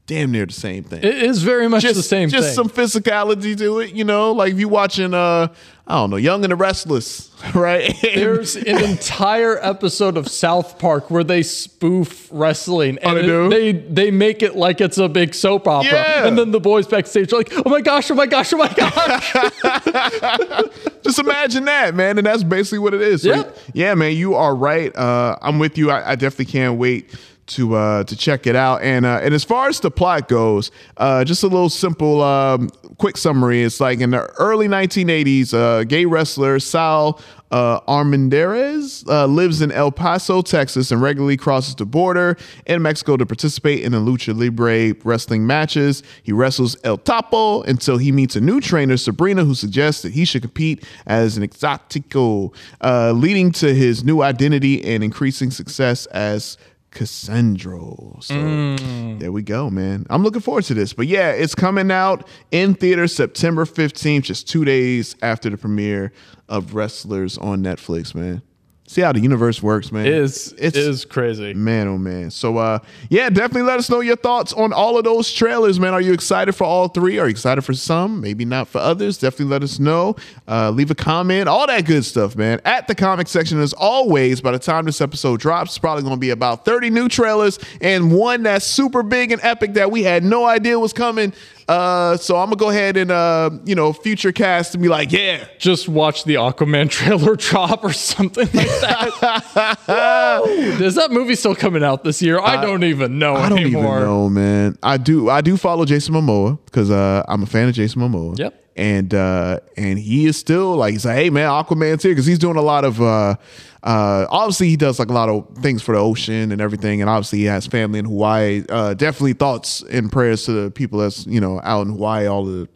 damn 0.07 0.31
near 0.31 0.45
the 0.45 0.53
same 0.53 0.83
thing. 0.83 1.03
It 1.03 1.15
is 1.23 1.41
very 1.43 1.67
much 1.67 1.81
just, 1.81 1.95
the 1.95 2.03
same 2.03 2.29
just 2.29 2.55
thing. 2.55 2.55
some 2.55 2.69
physicality 2.69 3.57
to 3.57 3.79
it, 3.79 3.93
you 3.93 4.03
know. 4.03 4.31
Like 4.33 4.53
if 4.53 4.59
you 4.59 4.69
watching, 4.69 5.13
uh, 5.13 5.47
I 5.87 5.95
don't 5.95 6.09
know, 6.11 6.17
Young 6.17 6.43
and 6.43 6.51
the 6.51 6.55
Restless, 6.55 7.31
right? 7.55 7.91
There's 8.01 8.55
an 8.55 8.83
entire 8.83 9.57
episode 9.63 10.17
of 10.17 10.27
South 10.27 10.77
Park 10.79 11.09
where 11.09 11.23
they 11.23 11.41
spoof 11.43 12.27
wrestling 12.31 12.97
and 13.01 13.17
Oh, 13.17 13.49
they 13.49 13.69
it- 13.69 13.89
they 13.89 14.03
they 14.05 14.11
make 14.11 14.41
it 14.43 14.55
like 14.55 14.79
it's 14.81 14.97
a 14.97 15.09
big 15.09 15.33
soap 15.33 15.67
opera. 15.67 15.91
Yeah. 15.91 16.27
And 16.27 16.37
then 16.37 16.51
the 16.51 16.59
boys 16.59 16.87
backstage 16.87 17.33
are 17.33 17.37
like, 17.37 17.51
"Oh 17.65 17.69
my 17.69 17.81
gosh, 17.81 18.09
oh 18.11 18.15
my 18.15 18.27
gosh, 18.27 18.53
oh 18.53 18.57
my 18.57 18.67
gosh." 18.73 19.33
Just 21.03 21.19
imagine 21.19 21.65
that, 21.65 21.93
man. 21.93 22.17
And 22.17 22.25
that's 22.25 22.43
basically 22.43 22.79
what 22.79 22.93
it 22.93 23.01
is. 23.01 23.21
So, 23.21 23.29
Yep. 23.29 23.57
Yeah, 23.73 23.93
man, 23.95 24.13
you 24.15 24.33
are 24.35 24.55
right. 24.55 24.95
Uh, 24.95 25.37
I'm 25.41 25.59
with 25.59 25.77
you. 25.77 25.91
I, 25.91 26.11
I 26.11 26.15
definitely 26.15 26.45
can't 26.51 26.77
wait 26.79 27.13
to 27.47 27.75
uh, 27.75 28.03
to 28.05 28.15
check 28.15 28.47
it 28.47 28.55
out. 28.55 28.81
And 28.81 29.05
uh, 29.05 29.19
and 29.21 29.33
as 29.33 29.43
far 29.43 29.67
as 29.67 29.79
the 29.79 29.91
plot 29.91 30.27
goes, 30.27 30.71
uh, 30.97 31.23
just 31.23 31.43
a 31.43 31.47
little 31.47 31.69
simple, 31.69 32.21
um, 32.21 32.69
quick 32.97 33.17
summary. 33.17 33.63
It's 33.63 33.79
like 33.79 33.99
in 33.99 34.11
the 34.11 34.23
early 34.39 34.67
1980s, 34.67 35.53
uh, 35.53 35.83
gay 35.83 36.05
wrestler 36.05 36.59
Sal 36.59 37.19
uh, 37.51 37.79
Armendariz 37.81 39.07
uh, 39.07 39.25
lives 39.27 39.61
in 39.61 39.71
El 39.71 39.91
Paso, 39.91 40.41
Texas, 40.41 40.91
and 40.91 41.01
regularly 41.01 41.37
crosses 41.37 41.75
the 41.75 41.85
border 41.85 42.37
in 42.65 42.81
Mexico 42.81 43.15
to 43.17 43.25
participate 43.25 43.83
in 43.83 43.91
the 43.91 43.99
lucha 43.99 44.37
libre 44.37 44.93
wrestling 45.03 45.45
matches. 45.45 46.03
He 46.23 46.31
wrestles 46.31 46.75
El 46.83 46.97
Topo 46.97 47.61
until 47.63 47.97
he 47.97 48.11
meets 48.11 48.35
a 48.35 48.41
new 48.41 48.59
trainer, 48.59 48.97
Sabrina, 48.97 49.45
who 49.45 49.55
suggests 49.55 50.01
that 50.01 50.11
he 50.13 50.25
should 50.25 50.41
compete 50.41 50.83
as 51.05 51.37
an 51.37 51.47
exotico, 51.47 52.53
uh, 52.81 53.11
leading 53.11 53.51
to 53.53 53.73
his 53.73 54.03
new 54.03 54.21
identity 54.21 54.83
and 54.83 55.03
increasing 55.03 55.51
success 55.51 56.07
as 56.07 56.57
Cassandro. 56.95 58.17
So 58.23 58.33
Mm. 58.35 59.19
there 59.19 59.31
we 59.31 59.41
go, 59.43 59.69
man. 59.69 60.05
I'm 60.09 60.23
looking 60.23 60.41
forward 60.41 60.63
to 60.65 60.73
this. 60.73 60.93
But 60.93 61.07
yeah, 61.07 61.31
it's 61.31 61.53
coming 61.55 61.91
out 61.91 62.27
in 62.51 62.73
theater 62.73 63.07
September 63.07 63.65
15th, 63.65 64.23
just 64.23 64.47
two 64.47 64.65
days 64.65 65.15
after 65.21 65.49
the 65.49 65.57
premiere 65.57 66.11
of 66.49 66.73
Wrestlers 66.73 67.37
on 67.37 67.61
Netflix, 67.61 68.15
man. 68.15 68.41
See 68.87 69.01
how 69.01 69.11
the 69.11 69.19
universe 69.19 69.63
works, 69.63 69.91
man. 69.91 70.05
It 70.05 70.13
is 70.13 70.53
it 70.59 70.75
is 70.75 71.05
crazy. 71.05 71.55
Man, 71.55 71.87
oh 71.87 71.97
man. 71.97 72.29
So 72.29 72.57
uh 72.59 72.79
yeah, 73.09 73.31
definitely 73.31 73.63
let 73.63 73.79
us 73.79 73.89
know 73.89 73.99
your 73.99 74.15
thoughts 74.15 74.53
on 74.53 74.73
all 74.73 74.99
of 74.99 75.03
those 75.03 75.31
trailers, 75.33 75.79
man. 75.79 75.95
Are 75.95 76.01
you 76.01 76.13
excited 76.13 76.53
for 76.53 76.65
all 76.65 76.87
three? 76.87 77.17
Are 77.17 77.25
you 77.25 77.31
excited 77.31 77.63
for 77.63 77.73
some? 77.73 78.21
Maybe 78.21 78.45
not 78.45 78.67
for 78.67 78.77
others. 78.77 79.17
Definitely 79.17 79.47
let 79.47 79.63
us 79.63 79.79
know. 79.79 80.15
Uh 80.47 80.69
leave 80.69 80.91
a 80.91 80.95
comment, 80.95 81.49
all 81.49 81.65
that 81.65 81.85
good 81.87 82.05
stuff, 82.05 82.35
man. 82.35 82.61
At 82.63 82.87
the 82.87 82.93
comic 82.93 83.27
section 83.27 83.59
as 83.59 83.73
always, 83.73 84.39
by 84.39 84.51
the 84.51 84.59
time 84.59 84.85
this 84.85 85.01
episode 85.01 85.39
drops, 85.39 85.71
it's 85.71 85.79
probably 85.79 86.03
gonna 86.03 86.17
be 86.17 86.29
about 86.29 86.63
30 86.63 86.91
new 86.91 87.09
trailers 87.09 87.57
and 87.81 88.11
one 88.11 88.43
that's 88.43 88.65
super 88.67 89.01
big 89.01 89.31
and 89.31 89.41
epic 89.43 89.73
that 89.73 89.89
we 89.89 90.03
had 90.03 90.23
no 90.23 90.45
idea 90.45 90.79
was 90.79 90.93
coming. 90.93 91.33
Uh 91.67 92.15
so 92.17 92.35
I'm 92.37 92.45
gonna 92.47 92.57
go 92.57 92.69
ahead 92.69 92.95
and 92.95 93.09
uh 93.09 93.49
you 93.65 93.73
know 93.73 93.91
future 93.91 94.31
cast 94.31 94.75
and 94.75 94.83
be 94.83 94.89
like, 94.89 95.11
yeah. 95.11 95.45
Just 95.57 95.89
watch 95.89 96.23
the 96.23 96.35
Aquaman 96.35 96.89
trailer 96.91 97.35
drop 97.35 97.83
or 97.83 97.91
something 97.93 98.47
like 98.53 98.79
that. 98.81 99.79
That 100.95 101.11
movie 101.11 101.35
still 101.35 101.55
coming 101.55 101.83
out 101.83 102.03
this 102.03 102.21
year? 102.21 102.39
I 102.39 102.61
don't 102.61 102.83
even 102.83 103.19
know 103.19 103.35
I 103.35 103.49
don't 103.49 103.59
anymore. 103.59 103.97
even 103.97 104.07
know, 104.07 104.29
man. 104.29 104.77
I 104.81 104.97
do. 104.97 105.29
I 105.29 105.41
do 105.41 105.57
follow 105.57 105.85
Jason 105.85 106.15
Momoa 106.15 106.57
because 106.65 106.89
uh, 106.89 107.23
I'm 107.27 107.43
a 107.43 107.45
fan 107.45 107.67
of 107.67 107.75
Jason 107.75 108.01
Momoa. 108.01 108.37
Yep. 108.39 108.64
And 108.75 109.13
uh, 109.13 109.59
and 109.77 109.97
he 109.97 110.25
is 110.25 110.37
still 110.37 110.75
like 110.75 110.91
he's 110.93 111.05
like, 111.05 111.15
hey 111.15 111.29
man, 111.29 111.47
Aquaman's 111.49 112.03
here 112.03 112.11
because 112.11 112.25
he's 112.25 112.39
doing 112.39 112.57
a 112.57 112.61
lot 112.61 112.83
of. 112.83 113.01
Uh, 113.01 113.35
uh, 113.83 114.25
obviously, 114.29 114.67
he 114.67 114.75
does 114.75 114.97
like 114.99 115.09
a 115.09 115.13
lot 115.13 115.29
of 115.29 115.47
things 115.59 115.81
for 115.81 115.93
the 115.93 115.99
ocean 116.01 116.51
and 116.51 116.59
everything, 116.59 117.01
and 117.01 117.09
obviously 117.09 117.39
he 117.39 117.45
has 117.45 117.67
family 117.67 117.99
in 117.99 118.05
Hawaii. 118.05 118.63
Uh, 118.67 118.93
definitely 118.95 119.33
thoughts 119.33 119.81
and 119.83 120.11
prayers 120.11 120.43
to 120.45 120.51
the 120.51 120.71
people 120.71 120.99
that's 120.99 121.25
you 121.27 121.39
know 121.39 121.61
out 121.63 121.85
in 121.87 121.93
Hawaii. 121.93 122.25
All 122.27 122.43
the 122.45 122.67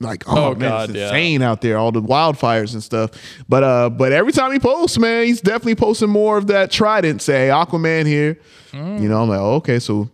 like, 0.00 0.24
oh, 0.26 0.46
Oh, 0.46 0.50
man, 0.54 0.70
God, 0.70 0.90
it's 0.90 0.98
yeah. 0.98 1.06
insane 1.08 1.42
out 1.42 1.60
there, 1.60 1.76
all 1.76 1.92
the 1.92 2.00
wildfires 2.02 2.72
and 2.72 2.82
stuff. 2.82 3.10
But 3.48 3.62
uh, 3.62 3.90
but 3.90 4.12
every 4.12 4.32
time 4.32 4.50
he 4.52 4.58
posts, 4.58 4.98
man, 4.98 5.26
he's 5.26 5.40
definitely 5.42 5.74
posting 5.74 6.08
more 6.10 6.38
of 6.38 6.46
that 6.48 6.70
Trident. 6.70 7.20
Say 7.22 7.48
Aquaman 7.48 8.06
here. 8.06 8.38
Mm. 8.72 9.02
You 9.02 9.08
know, 9.08 9.22
I'm 9.22 9.28
like, 9.28 9.38
oh, 9.40 9.54
okay, 9.56 9.78
so 9.78 10.08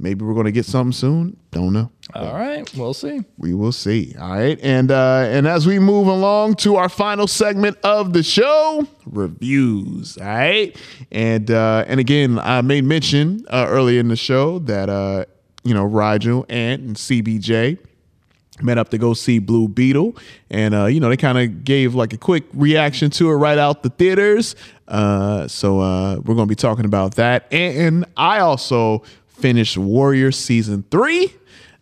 maybe 0.00 0.24
we're 0.24 0.34
gonna 0.34 0.50
get 0.50 0.64
something 0.64 0.92
soon. 0.92 1.36
Don't 1.50 1.72
know. 1.72 1.90
All 2.14 2.32
right, 2.32 2.68
we'll 2.74 2.94
see. 2.94 3.22
We 3.38 3.54
will 3.54 3.72
see. 3.72 4.14
All 4.18 4.30
right, 4.30 4.58
and 4.62 4.90
uh, 4.90 5.26
and 5.28 5.46
as 5.46 5.66
we 5.66 5.78
move 5.78 6.06
along 6.08 6.54
to 6.56 6.76
our 6.76 6.88
final 6.88 7.26
segment 7.26 7.76
of 7.84 8.12
the 8.12 8.22
show, 8.22 8.86
reviews. 9.06 10.16
All 10.18 10.26
right, 10.26 10.76
and 11.12 11.50
uh, 11.50 11.84
and 11.86 12.00
again, 12.00 12.38
I 12.38 12.62
made 12.62 12.84
mention 12.84 13.44
uh, 13.48 13.66
earlier 13.68 14.00
in 14.00 14.08
the 14.08 14.16
show 14.16 14.58
that 14.60 14.88
uh, 14.88 15.26
you 15.62 15.74
know 15.74 15.84
Rigel 15.84 16.46
Ant 16.48 16.82
and 16.82 16.96
CBJ 16.96 17.78
met 18.62 18.78
up 18.78 18.90
to 18.90 18.98
go 18.98 19.14
see 19.14 19.38
Blue 19.38 19.68
Beetle, 19.68 20.16
and 20.50 20.74
uh, 20.74 20.86
you 20.86 21.00
know 21.00 21.08
they 21.08 21.16
kind 21.16 21.38
of 21.38 21.64
gave 21.64 21.94
like 21.94 22.12
a 22.12 22.18
quick 22.18 22.44
reaction 22.54 23.10
to 23.10 23.30
it 23.30 23.34
right 23.34 23.58
out 23.58 23.82
the 23.82 23.90
theaters. 23.90 24.56
Uh, 24.88 25.46
so 25.46 25.80
uh, 25.80 26.16
we're 26.24 26.34
gonna 26.34 26.46
be 26.46 26.54
talking 26.54 26.84
about 26.84 27.14
that, 27.16 27.46
and 27.52 28.04
I 28.16 28.40
also 28.40 29.02
finished 29.40 29.76
Warrior 29.78 30.32
season 30.32 30.84
three. 30.90 31.34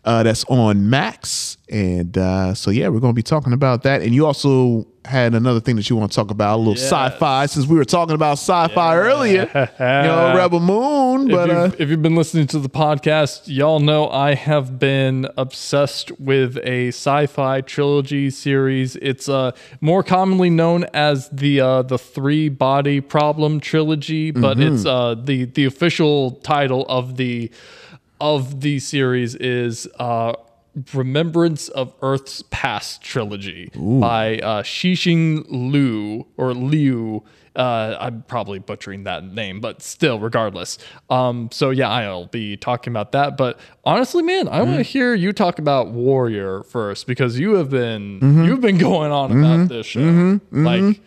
Uh, 0.05 0.23
that's 0.23 0.45
on 0.45 0.89
Max, 0.89 1.59
and 1.69 2.17
uh, 2.17 2.55
so 2.55 2.71
yeah, 2.71 2.89
we're 2.89 3.01
gonna 3.01 3.13
be 3.13 3.23
talking 3.23 3.53
about 3.53 3.83
that. 3.83 4.01
And 4.01 4.15
you 4.15 4.27
also 4.27 4.87
had 5.09 5.35
another 5.35 5.61
thing 5.61 5.77
that 5.77 5.89
you 5.91 5.97
want 5.97 6.13
to 6.13 6.17
talk 6.17 6.31
about, 6.31 6.57
a 6.57 6.59
little 6.59 6.75
Yes. 6.75 6.85
sci-fi, 6.93 7.47
since 7.47 7.67
we 7.67 7.77
were 7.77 7.85
talking 7.85 8.15
about 8.15 8.33
sci-fi 8.39 8.97
earlier. 8.97 9.47
You 9.79 9.85
know, 10.09 10.35
Rebel 10.37 10.61
Moon, 10.61 11.29
but 11.29 11.51
uh, 11.51 11.63
you've, 11.65 11.81
if 11.81 11.89
you've 11.91 12.03
been 12.03 12.15
listening 12.17 12.47
to 12.49 12.59
the 12.59 12.69
podcast, 12.69 13.43
y'all 13.47 13.81
know 13.81 14.09
I 14.11 14.35
have 14.35 14.79
been 14.79 15.27
obsessed 15.37 16.13
with 16.21 16.59
a 16.65 16.89
sci-fi 16.89 17.61
trilogy 17.63 18.31
series. 18.31 18.97
It's 18.97 19.29
uh, 19.29 19.53
more 19.81 20.03
commonly 20.03 20.51
known 20.51 20.85
as 20.95 21.29
the 21.31 21.61
uh, 21.61 21.83
the 21.83 21.99
Three 21.99 22.49
Body 22.49 23.01
Problem 23.01 23.61
trilogy, 23.61 24.31
but 24.31 24.59
Mhm. 24.59 24.73
it's 24.75 24.85
uh, 24.87 25.15
the 25.15 25.45
the 25.47 25.65
official 25.65 26.33
title 26.43 26.85
of 26.89 27.17
the 27.17 27.51
of 28.21 28.61
the 28.61 28.79
series 28.81 29.35
is 29.37 29.87
uh, 29.99 30.33
Remembrance 30.95 31.69
of 31.69 31.95
Earth's 32.03 32.43
Past 32.51 33.03
trilogy 33.03 33.71
by 33.75 34.39
uh, 34.39 34.63
Cixin 34.63 35.45
Liu 35.49 36.27
or 36.37 36.53
Liu. 36.55 37.23
Uh, 37.57 37.97
I'm 37.99 38.23
probably 38.29 38.61
butchering 38.61 39.03
that 39.05 39.25
name, 39.25 39.61
but 39.61 39.83
still, 39.83 40.21
regardless. 40.21 40.79
Um, 41.11 41.49
so 41.51 41.71
yeah, 41.71 41.89
I'll 41.91 42.27
be 42.27 42.57
talking 42.57 42.93
about 42.93 43.11
that. 43.13 43.37
But 43.37 43.59
honestly, 43.85 44.23
man, 44.23 44.47
I 44.47 44.63
want 44.63 44.77
to 44.77 44.83
hear 44.85 45.13
you 45.15 45.33
talk 45.33 45.59
about 45.59 45.89
Warrior 45.89 46.63
first 46.63 47.07
because 47.09 47.37
you 47.39 47.55
have 47.57 47.69
been 47.71 48.21
Mhm. 48.21 48.47
you've 48.47 48.61
been 48.61 48.79
going 48.79 49.11
on 49.11 49.33
Mhm. 49.33 49.39
about 49.57 49.69
this 49.71 49.87
show. 49.87 50.01
Mhm. 50.01 50.41
Like, 50.53 51.01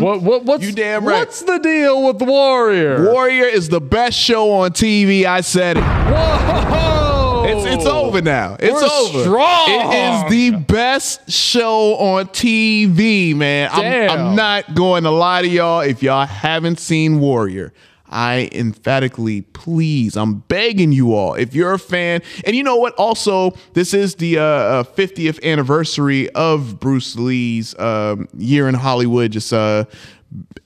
what 0.00 0.22
what 0.22 0.44
what's 0.46 0.64
You 0.64 0.72
damn 0.72 1.04
right. 1.04 1.18
What's 1.18 1.42
the 1.42 1.58
deal 1.58 2.02
with 2.06 2.22
Warrior? 2.22 3.12
Warrior 3.12 3.44
is 3.44 3.68
the 3.68 3.80
best 3.80 4.18
show 4.18 4.50
on 4.52 4.72
TV. 4.72 5.26
I 5.26 5.42
said 5.42 5.76
it. 5.76 5.82
Whoa! 5.84 7.19
It's 7.52 7.64
it's 7.64 7.86
over 7.86 8.22
now. 8.22 8.56
It's 8.60 8.72
We're 8.72 8.84
over. 8.84 9.22
strong. 9.22 9.70
It 9.70 9.92
is 9.92 10.30
the 10.30 10.58
best 10.58 11.28
show 11.28 11.96
on 11.96 12.26
TV, 12.26 13.34
man. 13.34 13.70
I'm, 13.72 14.10
I'm 14.10 14.36
not 14.36 14.76
going 14.76 15.02
to 15.02 15.10
lie 15.10 15.42
to 15.42 15.48
y'all. 15.48 15.80
If 15.80 16.00
y'all 16.00 16.26
haven't 16.26 16.78
seen 16.78 17.18
Warrior, 17.18 17.72
I 18.08 18.50
emphatically 18.52 19.42
please, 19.42 20.16
I'm 20.16 20.40
begging 20.42 20.92
you 20.92 21.12
all. 21.14 21.34
If 21.34 21.52
you're 21.52 21.72
a 21.72 21.78
fan, 21.78 22.22
and 22.44 22.54
you 22.54 22.62
know 22.62 22.76
what? 22.76 22.94
Also, 22.94 23.50
this 23.72 23.94
is 23.94 24.14
the 24.14 24.38
uh, 24.38 24.42
uh, 24.44 24.82
50th 24.84 25.42
anniversary 25.42 26.30
of 26.30 26.78
Bruce 26.78 27.16
Lee's 27.16 27.76
um, 27.80 28.28
year 28.38 28.68
in 28.68 28.76
Hollywood. 28.76 29.32
Just 29.32 29.52
uh, 29.52 29.86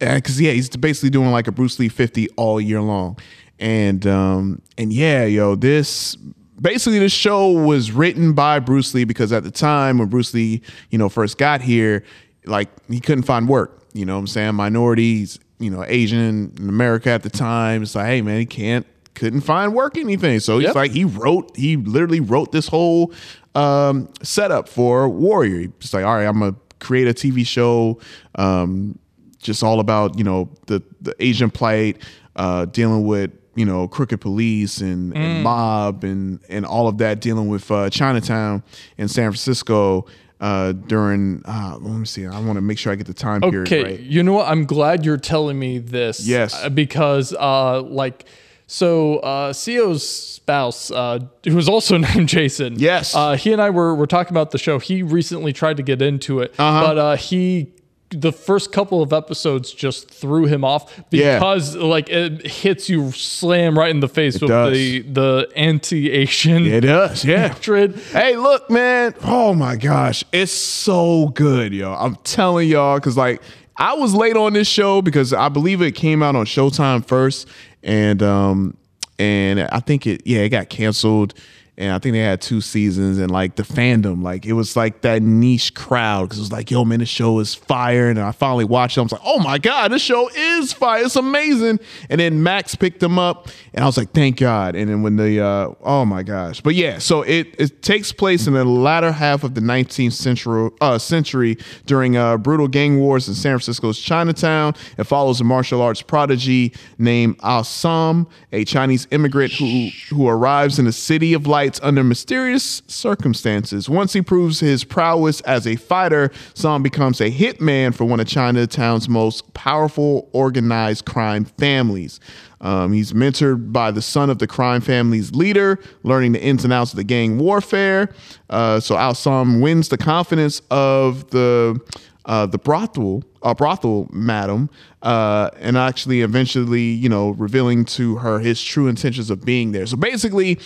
because 0.01 0.39
yeah, 0.39 0.53
he's 0.53 0.69
basically 0.69 1.09
doing 1.09 1.31
like 1.31 1.47
a 1.47 1.53
Bruce 1.53 1.79
Lee 1.79 1.89
50 1.89 2.29
all 2.37 2.61
year 2.61 2.83
long, 2.83 3.17
and 3.59 4.07
um, 4.07 4.61
and 4.77 4.93
yeah, 4.93 5.25
yo, 5.25 5.55
this 5.55 6.19
basically 6.61 6.99
the 6.99 7.09
show 7.09 7.51
was 7.51 7.91
written 7.93 8.33
by 8.33 8.59
Bruce 8.61 8.95
Lee 8.95 9.05
because 9.05 9.33
at 9.33 9.43
the 9.45 9.51
time 9.51 9.99
when 9.99 10.09
Bruce 10.09 10.33
Lee, 10.35 10.63
you 10.91 10.99
know, 10.99 11.09
first 11.09 11.39
got 11.39 11.61
here, 11.61 12.05
like 12.47 12.69
he 12.89 13.01
couldn't 13.01 13.25
find 13.25 13.49
work. 13.49 13.83
You 13.93 14.05
know 14.05 14.15
what 14.15 14.21
I'm 14.21 14.27
saying? 14.27 14.55
Minorities, 14.55 15.39
you 15.59 15.71
know, 15.71 15.85
Asian 15.87 16.53
in 16.59 16.69
America 16.69 17.11
at 17.11 17.23
the 17.23 17.31
time. 17.31 17.83
It's 17.83 17.95
like, 17.95 18.07
hey 18.07 18.23
man, 18.23 18.39
he 18.41 18.47
can't 18.47 18.87
couldn't 19.15 19.43
find 19.43 19.73
work 19.75 19.97
anything. 19.97 20.41
So 20.41 20.59
he's 20.59 20.67
Yep. 20.67 20.75
like 20.75 20.91
he 20.91 21.05
wrote, 21.05 21.57
he 21.57 21.77
literally 21.77 22.21
wrote 22.21 22.51
this 22.53 22.67
whole 22.69 23.13
um 23.55 24.09
setup 24.23 24.69
for 24.69 25.09
Warrior. 25.09 25.69
He's 25.81 25.95
like, 25.95 26.05
all 26.05 26.17
right, 26.17 26.25
I'm 26.27 26.41
gonna 26.41 26.57
create 26.81 27.07
a 27.07 27.15
TV 27.15 27.47
show. 27.47 28.01
Um 28.35 28.99
just 29.39 29.63
all 29.63 29.79
about 29.79 30.19
you 30.19 30.25
know 30.25 30.49
the 30.67 30.83
the 31.03 31.15
Asian 31.21 31.51
plight, 31.51 31.99
uh, 32.35 32.65
dealing 32.65 33.07
with 33.07 33.31
you 33.55 33.65
know 33.65 33.87
crooked 33.89 34.21
police 34.21 34.81
and, 34.81 35.15
and 35.17 35.41
Mm. 35.41 35.43
mob 35.43 36.05
and 36.05 36.41
and 36.49 36.65
all 36.67 36.89
of 36.89 36.99
that, 36.99 37.21
dealing 37.21 37.49
with 37.49 37.71
uh, 37.71 37.89
Chinatown 37.91 38.63
in 38.99 39.09
San 39.09 39.31
Francisco. 39.31 40.07
Uh, 40.41 40.73
during 40.73 41.41
uh, 41.47 41.79
let 41.81 41.93
me 41.97 42.05
see, 42.05 42.27
I 42.27 42.39
want 42.41 42.57
to 42.57 42.61
make 42.61 42.77
sure 42.79 42.93
I 42.93 42.97
get 42.97 43.07
the 43.07 43.15
time 43.15 43.41
period 43.41 43.67
Okay, 43.67 43.83
right. 43.85 44.01
you 44.01 44.23
know 44.23 44.35
what? 44.35 44.49
I'm 44.49 44.67
glad 44.67 45.05
you're 45.05 45.17
telling 45.17 45.59
me 45.59 45.79
this. 45.79 46.27
Yes. 46.27 46.53
uh, 46.55 46.69
because 46.69 47.33
uh, 47.33 47.81
like, 47.83 48.27
so 48.67 49.19
uh, 49.21 49.53
CEO's 49.55 50.07
spouse, 50.07 50.91
uh, 50.91 51.21
who 51.45 51.55
was 51.55 51.69
also 51.69 51.97
named 52.09 52.29
Jason. 52.29 52.75
Yes. 52.79 53.15
Uh, 53.15 53.37
he 53.37 53.53
and 53.53 53.63
I 53.63 53.71
were 53.71 53.95
were 53.95 54.07
talking 54.09 54.33
about 54.33 54.51
the 54.51 54.59
show. 54.59 54.79
He 54.79 55.03
recently 55.03 55.53
tried 55.55 55.77
to 55.79 55.83
get 55.83 56.03
into 56.03 56.41
it, 56.41 56.53
Uh-huh. 56.59 56.81
but 56.87 56.99
uh, 56.99 57.17
he. 57.17 57.73
The 58.17 58.33
first 58.33 58.71
couple 58.73 59.03
of 59.03 59.13
episodes 59.13 59.73
just 59.73 60.11
threw 60.11 60.47
him 60.47 60.65
off 60.65 61.03
Yeah. 61.11 61.39
because 61.39 61.75
like 61.77 62.09
it 62.11 62.47
hits 62.47 62.89
you 62.89 63.11
slam 63.13 63.79
right 63.79 63.91
in 63.91 64.01
the 64.01 64.09
face 64.09 64.37
It 64.37 64.43
with 64.43 64.51
does. 64.51 64.73
the 64.73 65.01
the 65.01 65.49
anti-Asian 65.57 66.67
It 66.67 66.81
does, 66.83 67.25
yeah. 67.25 67.49
hatred. 67.49 67.97
Hey, 68.13 68.37
look, 68.37 68.71
man. 68.71 69.15
Oh 69.23 69.55
my 69.55 69.77
gosh, 69.77 70.25
it's 70.33 70.53
so 70.53 71.29
good, 71.35 71.73
yo. 71.73 71.93
I'm 71.93 72.17
telling 72.25 72.69
y'all, 72.69 72.99
because 72.99 73.17
like 73.17 73.43
I 73.77 73.95
was 73.95 74.15
late 74.15 74.37
on 74.37 74.53
this 74.53 74.69
show 74.69 75.03
because 75.03 75.33
I 75.33 75.49
believe 75.49 75.83
it 75.83 75.93
came 75.93 76.23
out 76.23 76.37
on 76.37 76.47
Showtime 76.47 77.05
first, 77.05 77.49
and 77.83 78.23
um, 78.23 78.77
and 79.19 79.61
I 79.63 79.81
think 79.81 80.07
it, 80.07 80.23
yeah, 80.25 80.41
it 80.41 80.51
got 80.51 80.69
canceled. 80.69 81.35
And 81.77 81.93
I 81.93 81.99
think 81.99 82.13
they 82.13 82.21
had 82.21 82.41
two 82.41 82.61
seasons, 82.61 83.19
and 83.19 83.33
like 83.33 83.57
the 83.57 83.65
fandom, 83.65 84.23
like 84.23 84.47
it 84.47 84.53
was 84.53 84.77
like 84.77 85.01
that 85.01 85.23
niche 85.23 85.75
crowd 85.75 86.25
because 86.25 86.39
it 86.39 86.43
was 86.43 86.53
like, 86.53 86.71
yo, 86.71 86.85
man, 86.85 87.01
this 87.01 87.09
show 87.09 87.41
is 87.41 87.53
fire. 87.53 88.09
And 88.09 88.21
I 88.21 88.31
finally 88.31 88.65
watched 88.65 88.97
it. 88.97 89.01
I 89.01 89.03
was 89.03 89.11
like, 89.11 89.21
oh 89.25 89.41
my 89.41 89.59
God, 89.59 89.91
this 89.91 90.01
show 90.01 90.29
is 90.29 90.73
fire. 90.73 91.03
It's 91.03 91.17
amazing. 91.17 91.81
And 92.09 92.21
then 92.21 92.45
Max 92.45 92.77
picked 92.77 93.01
them 93.01 93.19
up, 93.19 93.49
and 93.73 93.83
I 93.83 93.87
was 93.87 93.97
like, 93.97 94.13
thank 94.13 94.37
God. 94.37 94.77
And 94.77 94.89
then 94.89 95.03
when 95.03 95.17
the, 95.17 95.41
uh, 95.41 95.75
oh 95.83 96.05
my 96.05 96.23
gosh. 96.23 96.61
But 96.61 96.77
yeah, 96.77 96.99
so 96.99 97.23
it, 97.23 97.57
it 97.59 97.83
takes 97.83 98.13
place 98.13 98.47
in 98.47 98.55
the 98.55 98.65
latter 98.65 99.11
half 99.11 99.43
of 99.43 99.57
the 99.57 99.61
19th 99.61 100.13
century, 100.13 100.71
uh, 100.81 100.99
century 100.99 101.59
during 101.87 102.17
uh, 102.17 102.37
brutal 102.37 102.69
gang 102.69 103.01
wars 103.01 103.27
in 103.27 103.35
San 103.35 103.51
Francisco's 103.51 103.99
Chinatown. 103.99 104.75
It 104.97 105.05
follows 105.05 105.41
a 105.41 105.45
martial 105.45 105.83
arts 105.83 106.03
prodigy 106.03 106.73
named 106.99 107.37
Al 107.43 107.65
Sam, 107.65 108.29
a 108.53 108.65
Chinese 108.65 109.09
immigrant 109.11 109.53
who, 109.55 109.89
who 110.11 110.29
arrives 110.29 110.79
in 110.79 110.85
the 110.85 110.93
city 110.93 111.35
of 111.35 111.49
lights 111.65 111.81
under 111.83 112.05
mysterious 112.05 112.83
circumstances. 112.89 113.89
Once 113.89 114.13
he 114.13 114.21
proves 114.21 114.61
his 114.61 114.85
prowess 114.85 115.41
as 115.43 115.67
a 115.67 115.77
fighter, 115.77 116.29
Sahm 116.53 116.83
becomes 116.83 117.23
a 117.23 117.31
hitman 117.31 117.95
for 117.95 118.05
one 118.05 118.21
of 118.21 118.27
Chinatown's 118.27 119.09
most 119.09 119.55
powerful 119.55 120.29
organized 120.35 121.07
crime 121.07 121.47
families. 121.47 122.21
Um, 122.61 122.93
he's 122.93 123.15
mentored 123.15 123.73
by 123.73 123.91
the 123.93 124.03
son 124.03 124.29
of 124.29 124.41
the 124.41 124.47
crime 124.47 124.83
family's 124.83 125.35
leader, 125.35 125.79
learning 126.03 126.33
the 126.33 126.43
ins 126.43 126.65
and 126.65 126.73
outs 126.73 126.93
of 126.93 126.99
the 126.99 127.05
gang 127.05 127.39
warfare. 127.39 128.13
Uh, 128.51 128.79
so 128.79 128.99
Al 128.99 129.15
Sam 129.15 129.63
wins 129.63 129.89
the 129.89 129.99
confidence 129.99 130.61
of 130.71 131.31
the 131.31 131.81
uh, 132.27 132.47
the 132.47 132.59
brothel, 132.59 133.23
uh, 133.43 133.53
brothel 133.53 134.09
madam, 134.11 134.71
uh, 135.03 135.51
and 135.61 135.77
actually 135.77 136.23
eventually, 136.23 136.81
you 136.81 137.09
know, 137.09 137.31
revealing 137.31 137.85
to 137.85 138.17
her 138.17 138.39
his 138.39 138.63
true 138.63 138.87
intentions 138.87 139.29
of 139.29 139.45
being 139.45 139.73
there. 139.73 139.85
So 139.85 139.99
basically, 139.99 140.59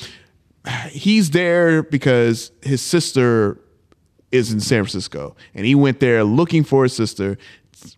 he's 0.91 1.31
there 1.31 1.83
because 1.83 2.53
his 2.63 2.83
sister 2.83 3.61
is 4.31 4.53
in 4.53 4.61
San 4.61 4.83
Francisco, 4.83 5.37
and 5.55 5.65
he 5.65 5.75
went 5.75 6.01
there 6.01 6.25
looking 6.25 6.65
for 6.65 6.83
his 6.83 6.93
sister. 6.93 7.39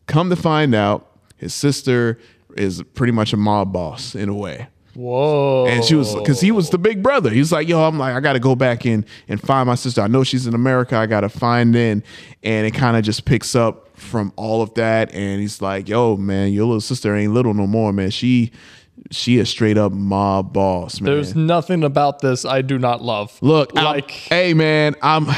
Come 0.07 0.31
to 0.31 0.37
find 0.37 0.75
out, 0.75 1.07
his 1.37 1.55
sister 1.55 2.19
is 2.57 2.83
pretty 2.95 3.13
much 3.13 3.33
a 3.33 3.37
mob 3.37 3.73
boss 3.73 4.15
in 4.15 4.29
a 4.29 4.35
way. 4.35 4.69
Whoa. 4.95 5.67
And 5.67 5.85
she 5.85 5.95
was 5.95 6.15
because 6.15 6.41
he 6.41 6.51
was 6.51 6.71
the 6.71 6.79
big 6.79 7.03
brother. 7.03 7.31
He's 7.31 7.53
like, 7.53 7.69
yo, 7.69 7.81
I'm 7.87 7.99
like, 7.99 8.15
I 8.15 8.21
got 8.21 8.33
to 8.33 8.41
go 8.41 8.57
back 8.57 8.85
in 8.85 9.07
and 9.29 9.41
find 9.41 9.67
my 9.67 9.77
sister. 9.77 10.03
I 10.03 10.09
know 10.09 10.25
she's 10.25 10.47
in 10.47 10.55
America. 10.55 10.97
I 10.97 11.07
got 11.07 11.21
to 11.21 11.29
find 11.29 11.75
in, 11.77 12.03
and 12.43 12.67
it 12.67 12.73
kind 12.73 12.97
of 12.97 13.05
just 13.05 13.25
picks 13.25 13.55
up 13.55 13.97
from 13.97 14.33
all 14.37 14.63
of 14.63 14.75
that. 14.75 15.15
And 15.15 15.41
he's 15.41 15.63
like, 15.63 15.89
yo, 15.89 16.17
man, 16.17 16.53
your 16.53 16.65
little 16.65 16.81
sister 16.81 17.15
ain't 17.15 17.33
little 17.33 17.55
no 17.55 17.67
more, 17.67 17.93
man. 17.93 18.11
She 18.11 18.51
she 19.11 19.39
a 19.39 19.47
straight 19.47 19.79
up 19.79 19.93
mob 19.93 20.53
boss, 20.53 21.01
man. 21.01 21.13
There's 21.15 21.35
nothing 21.35 21.85
about 21.85 22.21
this 22.21 22.45
I 22.45 22.63
do 22.63 22.79
not 22.79 23.03
love. 23.03 23.37
Look, 23.43 23.75
like, 23.75 24.11
hey, 24.11 24.55
man, 24.55 24.95
I'm. 25.03 25.27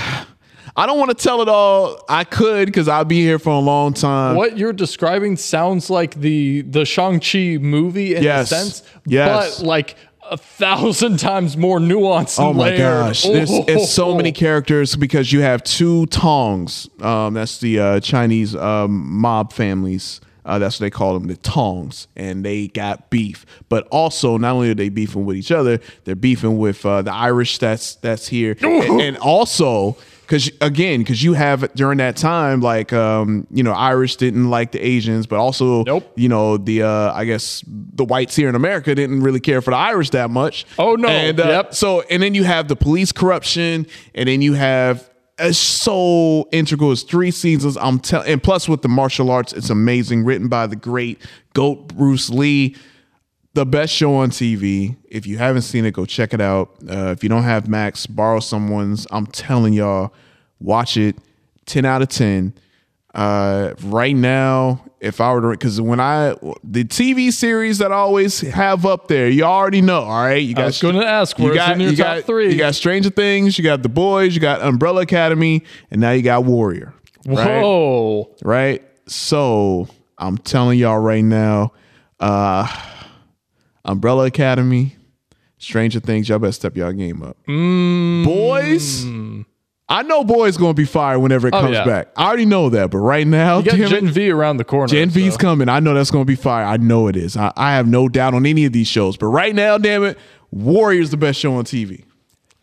I 0.75 0.87
don't 0.87 0.99
want 0.99 1.11
to 1.11 1.15
tell 1.23 1.43
it 1.43 1.51
all. 1.51 2.03
I 2.09 2.25
could 2.25 2.65
because 2.65 2.89
I'll 2.89 3.05
be 3.05 3.21
here 3.21 3.39
for 3.39 3.51
a 3.51 3.59
long 3.59 3.93
time. 3.93 4.37
What 4.37 4.57
you're 4.57 4.73
describing 4.73 5.37
sounds 5.37 5.91
like 5.91 6.15
the 6.15 6.63
the 6.63 6.87
Shang-Chi 6.87 7.59
movie 7.61 8.15
in 8.15 8.23
Yes. 8.23 8.51
a 8.51 8.55
sense, 8.57 8.83
Yes. 9.07 9.59
but 9.59 9.67
like 9.67 9.97
a 10.31 10.39
thousand 10.39 11.19
times 11.19 11.59
more 11.59 11.79
nuanced. 11.79 12.41
Oh 12.41 12.55
my 12.55 12.71
layered. 12.71 12.79
gosh, 12.79 13.23
there's 13.25 13.51
it's 13.51 13.91
so 13.91 14.13
Oh. 14.13 14.17
many 14.17 14.33
characters 14.33 14.97
because 14.97 15.31
you 15.31 15.43
have 15.43 15.63
two 15.63 16.07
Tongs. 16.07 16.89
Um, 17.03 17.35
that's 17.35 17.59
the 17.59 17.79
uh, 17.79 18.01
Chinese 18.01 18.57
um, 18.57 19.07
mob 19.21 19.53
families. 19.53 20.23
Uh, 20.45 20.59
that's 20.59 20.81
what 20.81 20.85
they 20.85 20.91
call 20.91 21.15
them, 21.19 21.29
the 21.29 21.37
Tongs, 21.37 22.09
and 22.17 22.45
they 22.45 22.69
got 22.69 23.11
beef. 23.11 23.47
But 23.69 23.87
also, 23.89 24.37
not 24.37 24.55
only 24.55 24.71
are 24.71 24.75
they 24.75 24.89
beefing 24.89 25.25
with 25.25 25.37
each 25.37 25.53
other, 25.53 25.81
they're 26.05 26.15
beefing 26.17 26.59
with 26.59 26.85
uh, 26.85 27.03
the 27.03 27.13
Irish 27.13 27.59
that's 27.59 27.97
that's 27.97 28.27
here, 28.29 28.57
and, 28.63 29.01
and 29.01 29.17
also 29.19 29.97
because 30.33 30.51
again, 30.63 31.01
because 31.01 31.23
you 31.23 31.35
have 31.35 31.71
during 31.75 31.99
that 31.99 32.17
time, 32.17 32.63
like 32.63 32.93
um, 32.93 33.47
you 33.51 33.63
know, 33.63 33.73
Irish 33.73 34.17
didn't 34.17 34.49
like 34.49 34.73
the 34.73 34.81
Asians, 34.81 35.27
but 35.27 35.39
also, 35.39 35.85
you 36.15 36.29
know, 36.29 36.57
the 36.57 36.85
uh, 36.85 37.13
I 37.13 37.27
guess 37.27 37.63
the 37.67 38.05
whites 38.05 38.35
here 38.35 38.49
in 38.49 38.55
America 38.55 38.95
didn't 38.95 39.21
really 39.23 39.41
care 39.41 39.61
for 39.61 39.73
the 39.73 39.77
Irish 39.77 40.09
that 40.11 40.31
much. 40.31 40.65
Oh, 40.79 40.95
no. 40.95 41.09
And, 41.09 41.39
uh, 41.39 41.49
Yep. 41.49 41.75
So 41.75 42.01
and 42.03 42.23
then 42.23 42.35
you 42.35 42.45
have 42.45 42.69
the 42.69 42.77
police 42.77 43.13
corruption, 43.13 43.87
and 44.15 44.27
then 44.27 44.41
you 44.41 44.55
have 44.55 45.07
it's 45.39 45.59
so 45.59 46.49
integral. 46.53 46.93
It's 46.93 47.03
three 47.03 47.31
seasons. 47.31 47.77
I'm 47.77 47.99
telling, 47.99 48.29
and 48.29 48.43
plus 48.43 48.69
with 48.69 48.83
the 48.83 48.89
martial 48.89 49.31
arts, 49.31 49.53
it's 49.53 49.71
amazing. 49.71 50.25
Written 50.25 50.49
by 50.49 50.67
the 50.67 50.77
great 50.77 51.21
Goat 51.55 51.89
Bruce 51.89 52.31
Lee. 52.31 52.77
The 53.55 53.67
best 53.67 53.93
show 53.93 54.15
on 54.15 54.31
TV. 54.31 54.97
If 55.11 55.27
you 55.27 55.37
haven't 55.37 55.63
seen 55.63 55.85
it, 55.85 55.93
go 55.93 56.07
check 56.07 56.33
it 56.33 56.41
out. 56.41 56.75
Uh, 56.89 57.09
if 57.09 57.23
you 57.23 57.29
don't 57.29 57.43
have 57.43 57.69
Max, 57.69 58.07
borrow 58.07 58.41
someone's. 58.41 59.07
I'm 59.11 59.27
telling 59.27 59.75
y'all, 59.75 60.15
watch 60.59 60.97
it. 60.97 61.17
Ten 61.67 61.85
out 61.85 62.01
of 62.01 62.09
ten. 62.09 62.55
Uh, 63.15 63.75
right 63.83 64.17
now, 64.17 64.83
if 65.03 65.21
I 65.21 65.33
were 65.33 65.41
to, 65.43 65.51
because 65.51 65.81
when 65.81 65.99
I 65.99 66.37
the 66.63 66.85
TV 66.85 67.33
series 67.33 67.79
that 67.79 67.91
I 67.91 67.97
always 67.97 68.41
have 68.41 68.87
up 68.87 69.09
there, 69.09 69.29
you 69.29 69.43
already 69.43 69.83
know. 69.83 70.03
All 70.03 70.25
right, 70.25 70.37
you 70.37 70.55
I 70.57 70.67
was 70.67 70.81
gonna 70.81 71.05
ask, 71.05 71.37
you 71.41 71.53
got 71.53 71.79
you 71.79 71.97
got 71.97 72.25
three? 72.25 72.53
You 72.53 72.57
got 72.57 72.77
Stranger 72.77 73.11
Things, 73.11 73.59
you 73.59 73.65
got 73.65 73.83
The 73.83 73.89
Boys, 73.89 74.33
you 74.35 74.41
got 74.41 74.63
Umbrella 74.63 75.03
Academy, 75.03 75.65
and 75.91 76.01
now 76.01 76.13
you 76.13 76.23
got 76.23 76.45
Warrior. 76.45 76.95
right? 77.27 77.61
Whoa. 77.61 78.33
Right. 78.43 78.83
So 79.09 79.89
I'm 80.19 80.39
telling 80.39 80.79
y'all 80.79 81.01
right 81.01 81.25
now, 81.25 81.73
uh, 82.21 82.69
Umbrella 83.85 84.27
Academy, 84.27 84.97
Stranger 85.59 85.99
Things, 85.99 86.29
y'all 86.29 86.39
better 86.39 86.53
step 86.53 86.77
y'all 86.77 86.93
game 86.93 87.23
up. 87.23 87.37
Mm. 87.49 88.25
Boys, 88.25 89.05
I 89.93 90.03
know 90.03 90.25
boys 90.25 90.57
gonna 90.57 90.75
be 90.75 90.85
fired 90.87 91.19
whenever 91.21 91.49
it 91.49 91.55
Oh, 91.55 91.61
comes 91.61 91.75
yeah. 91.75 91.85
back. 91.85 92.09
I 92.17 92.27
already 92.27 92.47
know 92.47 92.71
that, 92.71 92.91
but 92.91 92.99
right 92.99 93.27
now, 93.27 93.59
You 93.59 93.65
got 93.65 93.91
damn 93.91 94.07
it, 94.09 94.13
V 94.15 94.31
around 94.31 94.57
the 94.57 94.65
corner. 94.65 94.89
Gen 94.89 95.11
V's 95.11 95.37
coming. 95.37 95.69
I 95.69 95.81
know 95.81 95.95
that's 95.95 96.11
going 96.11 96.25
to 96.25 96.27
be 96.27 96.35
fire. 96.35 96.65
I 96.65 96.79
know 96.79 97.07
it 97.09 97.17
is. 97.17 97.37
I, 97.37 97.53
I 97.57 97.73
have 97.75 97.87
no 97.87 98.09
doubt 98.09 98.35
on 98.35 98.47
any 98.47 98.65
of 98.65 98.73
these 98.73 98.89
shows. 98.89 99.17
But 99.17 99.27
right 99.27 99.55
now, 99.55 99.77
damn 99.79 100.03
it, 100.05 100.19
Warrior's 100.51 101.11
the 101.11 101.17
best 101.17 101.39
show 101.39 101.55
on 101.55 101.65
TV. 101.65 102.05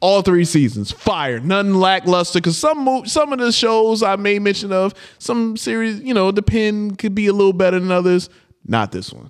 All 0.02 0.22
three 0.22 0.46
seasons, 0.46 0.92
fire, 0.92 1.40
none 1.42 1.80
lackluster. 1.80 2.40
Because 2.40 2.58
some 2.58 2.80
mo- 2.86 3.04
some 3.04 3.34
of 3.34 3.40
the 3.40 3.52
shows 3.52 4.02
I 4.02 4.16
made 4.16 4.42
mention 4.42 4.72
of, 4.72 4.94
some 5.18 5.58
series, 5.58 6.00
you 6.00 6.14
know, 6.14 6.32
the 6.32 6.42
pin 6.42 6.96
could 6.96 7.14
be 7.14 7.28
a 7.28 7.34
little 7.34 7.52
better 7.54 7.80
than 7.80 7.92
others. 7.92 8.30
Not 8.66 8.92
this 8.94 9.12
one. 9.12 9.30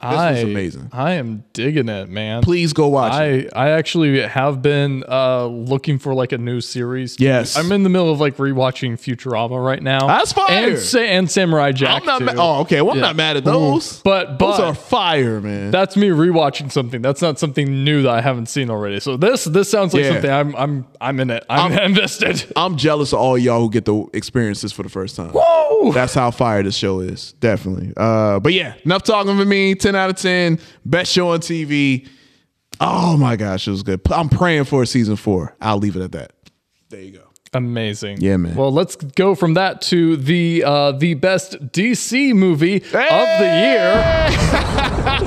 This 0.00 0.10
I, 0.18 0.32
was 0.32 0.42
amazing. 0.42 0.90
I 0.92 1.12
am 1.12 1.44
digging 1.54 1.88
it, 1.88 2.10
man. 2.10 2.42
Please 2.42 2.74
go 2.74 2.88
watch 2.88 3.12
I, 3.12 3.24
it. 3.26 3.52
I 3.56 3.70
actually 3.70 4.20
have 4.20 4.60
been 4.60 5.02
uh, 5.08 5.46
looking 5.46 5.98
for 5.98 6.12
like 6.12 6.32
a 6.32 6.36
new 6.36 6.60
series. 6.60 7.18
Yes. 7.18 7.56
I'm 7.56 7.72
in 7.72 7.84
the 7.84 7.88
middle 7.88 8.10
of 8.10 8.20
like 8.20 8.36
rewatching 8.36 8.94
Futurama 8.94 9.64
right 9.64 9.82
now. 9.82 10.06
That's 10.08 10.32
fire. 10.32 10.70
And, 10.70 10.78
Sa- 10.78 10.98
and 10.98 11.30
Samurai 11.30 11.72
Jack. 11.72 12.02
I'm 12.02 12.04
not 12.04 12.20
ma- 12.22 12.34
oh, 12.36 12.60
okay. 12.62 12.82
Well, 12.82 12.94
I'm 12.94 13.00
not 13.00 13.16
mad 13.16 13.38
at 13.38 13.44
those. 13.44 14.00
But 14.00 14.38
but 14.38 14.50
Those 14.50 14.60
are 14.60 14.74
fire, 14.74 15.40
man. 15.40 15.70
that's 15.70 15.96
me 15.96 16.08
rewatching 16.08 16.70
something. 16.70 17.00
That's 17.00 17.22
not 17.22 17.38
something 17.38 17.84
new 17.84 18.02
that 18.02 18.10
I 18.10 18.20
haven't 18.20 18.46
seen 18.46 18.68
already. 18.68 19.00
So 19.00 19.16
this 19.16 19.44
this 19.44 19.70
sounds 19.70 19.94
like 19.94 20.02
Yeah. 20.02 20.12
something 20.12 20.30
I'm 20.30 20.56
I'm 20.56 20.86
I'm 21.04 21.20
in 21.20 21.30
it. 21.30 21.44
I'm, 21.50 21.72
invested. 21.90 22.50
I'm 22.56 22.76
jealous 22.76 23.12
of 23.12 23.18
all 23.18 23.36
y'all 23.36 23.60
who 23.60 23.70
get 23.70 23.84
to 23.84 24.10
experience 24.14 24.62
this 24.62 24.72
for 24.72 24.82
the 24.82 24.88
first 24.88 25.16
time. 25.16 25.30
Whoa! 25.30 25.92
That's 25.92 26.14
how 26.14 26.30
fire 26.30 26.62
this 26.62 26.76
show 26.76 27.00
is. 27.00 27.34
Definitely. 27.34 27.92
Uh, 27.96 28.40
but 28.40 28.54
yeah, 28.54 28.74
enough 28.84 29.02
talking 29.02 29.36
for 29.36 29.44
me. 29.44 29.74
10 29.74 29.94
out 29.94 30.10
of 30.10 30.16
10. 30.16 30.58
Best 30.84 31.12
show 31.12 31.28
on 31.28 31.40
TV. 31.40 32.08
Oh 32.80 33.16
my 33.16 33.36
gosh, 33.36 33.68
it 33.68 33.70
was 33.70 33.82
good. 33.82 34.00
I'm 34.10 34.28
praying 34.28 34.64
for 34.64 34.82
a 34.82 34.86
season 34.86 35.16
four. 35.16 35.54
I'll 35.60 35.78
leave 35.78 35.96
it 35.96 36.02
at 36.02 36.12
that. 36.12 36.32
There 36.88 37.00
you 37.00 37.12
go. 37.12 37.23
Amazing. 37.54 38.18
Yeah, 38.20 38.36
man. 38.36 38.54
Well, 38.56 38.72
let's 38.72 38.96
go 38.96 39.34
from 39.34 39.54
that 39.54 39.80
to 39.82 40.16
the 40.16 40.64
uh, 40.64 40.92
the 40.92 41.14
best 41.14 41.58
DC 41.72 42.34
movie 42.34 42.76
of 42.76 42.82
the 42.92 43.62
year. 43.62 43.92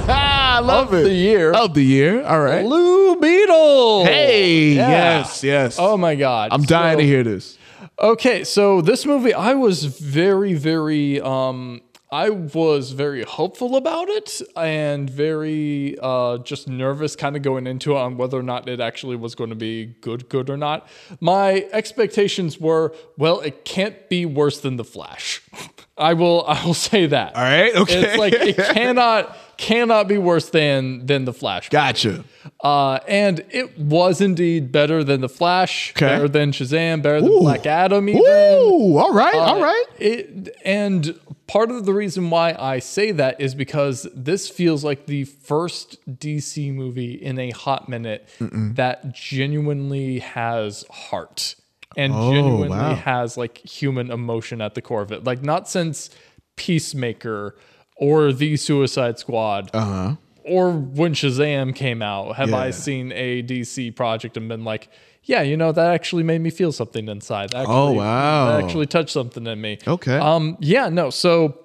I 0.09 0.59
love 0.63 0.89
of 0.93 0.99
it. 0.99 1.03
the 1.03 1.13
year. 1.13 1.51
Of 1.51 1.73
the 1.73 1.83
year. 1.83 2.23
All 2.25 2.41
right. 2.41 2.63
Blue 2.63 3.15
Beetle. 3.19 4.05
Hey, 4.05 4.73
Yeah. 4.73 4.89
yes, 4.89 5.43
yes. 5.43 5.77
Oh 5.79 5.97
my 5.97 6.15
god. 6.15 6.49
I'm 6.51 6.63
dying 6.63 6.95
So- 6.97 7.01
to 7.01 7.05
hear 7.05 7.23
this. 7.23 7.57
Okay, 7.99 8.43
so 8.43 8.81
this 8.81 9.07
movie, 9.07 9.33
I 9.33 9.53
was 9.55 9.83
very, 9.85 10.53
very, 10.53 11.19
um, 11.19 11.81
I 12.09 12.29
was 12.29 12.91
very 12.91 13.23
hopeful 13.23 13.75
about 13.75 14.07
it 14.07 14.41
and 14.55 15.09
very 15.09 15.97
uh, 16.01 16.37
just 16.37 16.67
nervous 16.69 17.17
kind 17.17 17.35
of 17.35 17.41
going 17.41 17.67
into 17.67 17.91
it 17.91 17.97
on 17.97 18.15
whether 18.17 18.37
or 18.39 18.43
not 18.43 18.69
it 18.69 18.79
actually 18.79 19.17
was 19.17 19.35
going 19.35 19.49
to 19.49 19.57
be 19.57 19.87
good, 19.99 20.29
good 20.29 20.49
or 20.49 20.55
not. 20.55 20.87
My 21.19 21.67
expectations 21.73 22.59
were, 22.59 22.93
well, 23.17 23.41
it 23.41 23.65
can't 23.65 24.07
be 24.07 24.25
worse 24.25 24.61
than 24.61 24.77
The 24.77 24.85
Flash. 24.85 25.41
I 25.97 26.13
will, 26.13 26.45
I 26.47 26.63
will 26.63 26.75
say 26.75 27.07
that. 27.07 27.35
All 27.35 27.41
right, 27.41 27.75
okay. 27.75 28.01
It's 28.03 28.17
like 28.17 28.33
it 28.33 28.55
cannot, 28.73 29.35
cannot 29.57 30.07
be 30.07 30.19
worse 30.19 30.49
than 30.51 31.07
than 31.07 31.25
The 31.25 31.33
Flash. 31.33 31.69
Gotcha. 31.69 32.23
Uh, 32.61 32.99
and 33.07 33.43
it 33.49 33.77
was 33.79 34.21
indeed 34.21 34.71
better 34.71 35.03
than 35.03 35.21
the 35.21 35.29
Flash, 35.29 35.91
Okay. 35.91 36.05
better 36.05 36.27
than 36.29 36.51
Shazam, 36.51 37.01
better 37.01 37.19
than 37.19 37.31
Black 37.39 37.65
Adam. 37.65 38.07
Even. 38.09 38.21
Ooh, 38.21 38.97
all 38.97 39.11
right, 39.11 39.35
all 39.35 39.57
Uh, 39.57 39.63
right. 39.65 39.85
It, 39.99 40.55
and 40.63 41.19
part 41.47 41.71
of 41.71 41.85
the 41.85 41.93
reason 41.93 42.29
why 42.29 42.55
I 42.59 42.79
say 42.79 43.11
that 43.13 43.39
is 43.41 43.55
because 43.55 44.05
this 44.13 44.49
feels 44.49 44.83
like 44.83 45.05
the 45.05 45.23
first 45.23 45.97
DC 46.19 46.73
movie 46.73 47.13
in 47.13 47.39
a 47.39 47.51
hot 47.51 47.87
minute 47.89 48.27
that 48.39 49.13
genuinely 49.13 50.19
has 50.19 50.83
heart 50.91 51.55
and 51.95 52.13
Oh, 52.13 52.31
genuinely 52.31 52.67
wow. 52.69 52.95
has 52.95 53.37
like 53.37 53.57
human 53.59 54.11
emotion 54.11 54.61
at 54.61 54.75
the 54.75 54.81
core 54.81 55.01
of 55.01 55.11
it. 55.11 55.23
Like 55.23 55.41
not 55.41 55.67
since 55.69 56.09
Peacemaker 56.57 57.55
or 57.95 58.33
the 58.33 58.57
Suicide 58.57 59.17
Squad 59.17 59.71
Uh 59.73 59.79
huh. 59.85 60.15
or 60.43 60.71
when 60.71 61.13
Shazam 61.13 61.73
came 61.73 62.01
out, 62.01 62.35
have 62.35 62.53
I 62.53 62.71
seen 62.71 63.11
a 63.13 63.41
DC 63.41 63.95
project 63.95 64.35
and 64.37 64.49
been 64.49 64.63
like, 64.65 64.89
yeah, 65.27 65.43
you 65.43 65.55
know, 65.55 65.71
that 65.71 65.93
actually 65.93 66.23
made 66.23 66.41
me 66.41 66.49
feel 66.49 66.71
something 66.71 67.07
inside. 67.07 67.51
That 67.51 67.65
Oh, 67.69 67.91
wow. 67.91 68.47
That 68.57 68.63
actually 68.65 68.87
touched 68.87 69.11
something 69.11 69.45
in 69.45 69.61
me. 69.61 69.77
Okay. 69.87 70.17
Um, 70.17 70.57
yeah, 70.59 70.89
no. 70.89 71.09
So, 71.11 71.59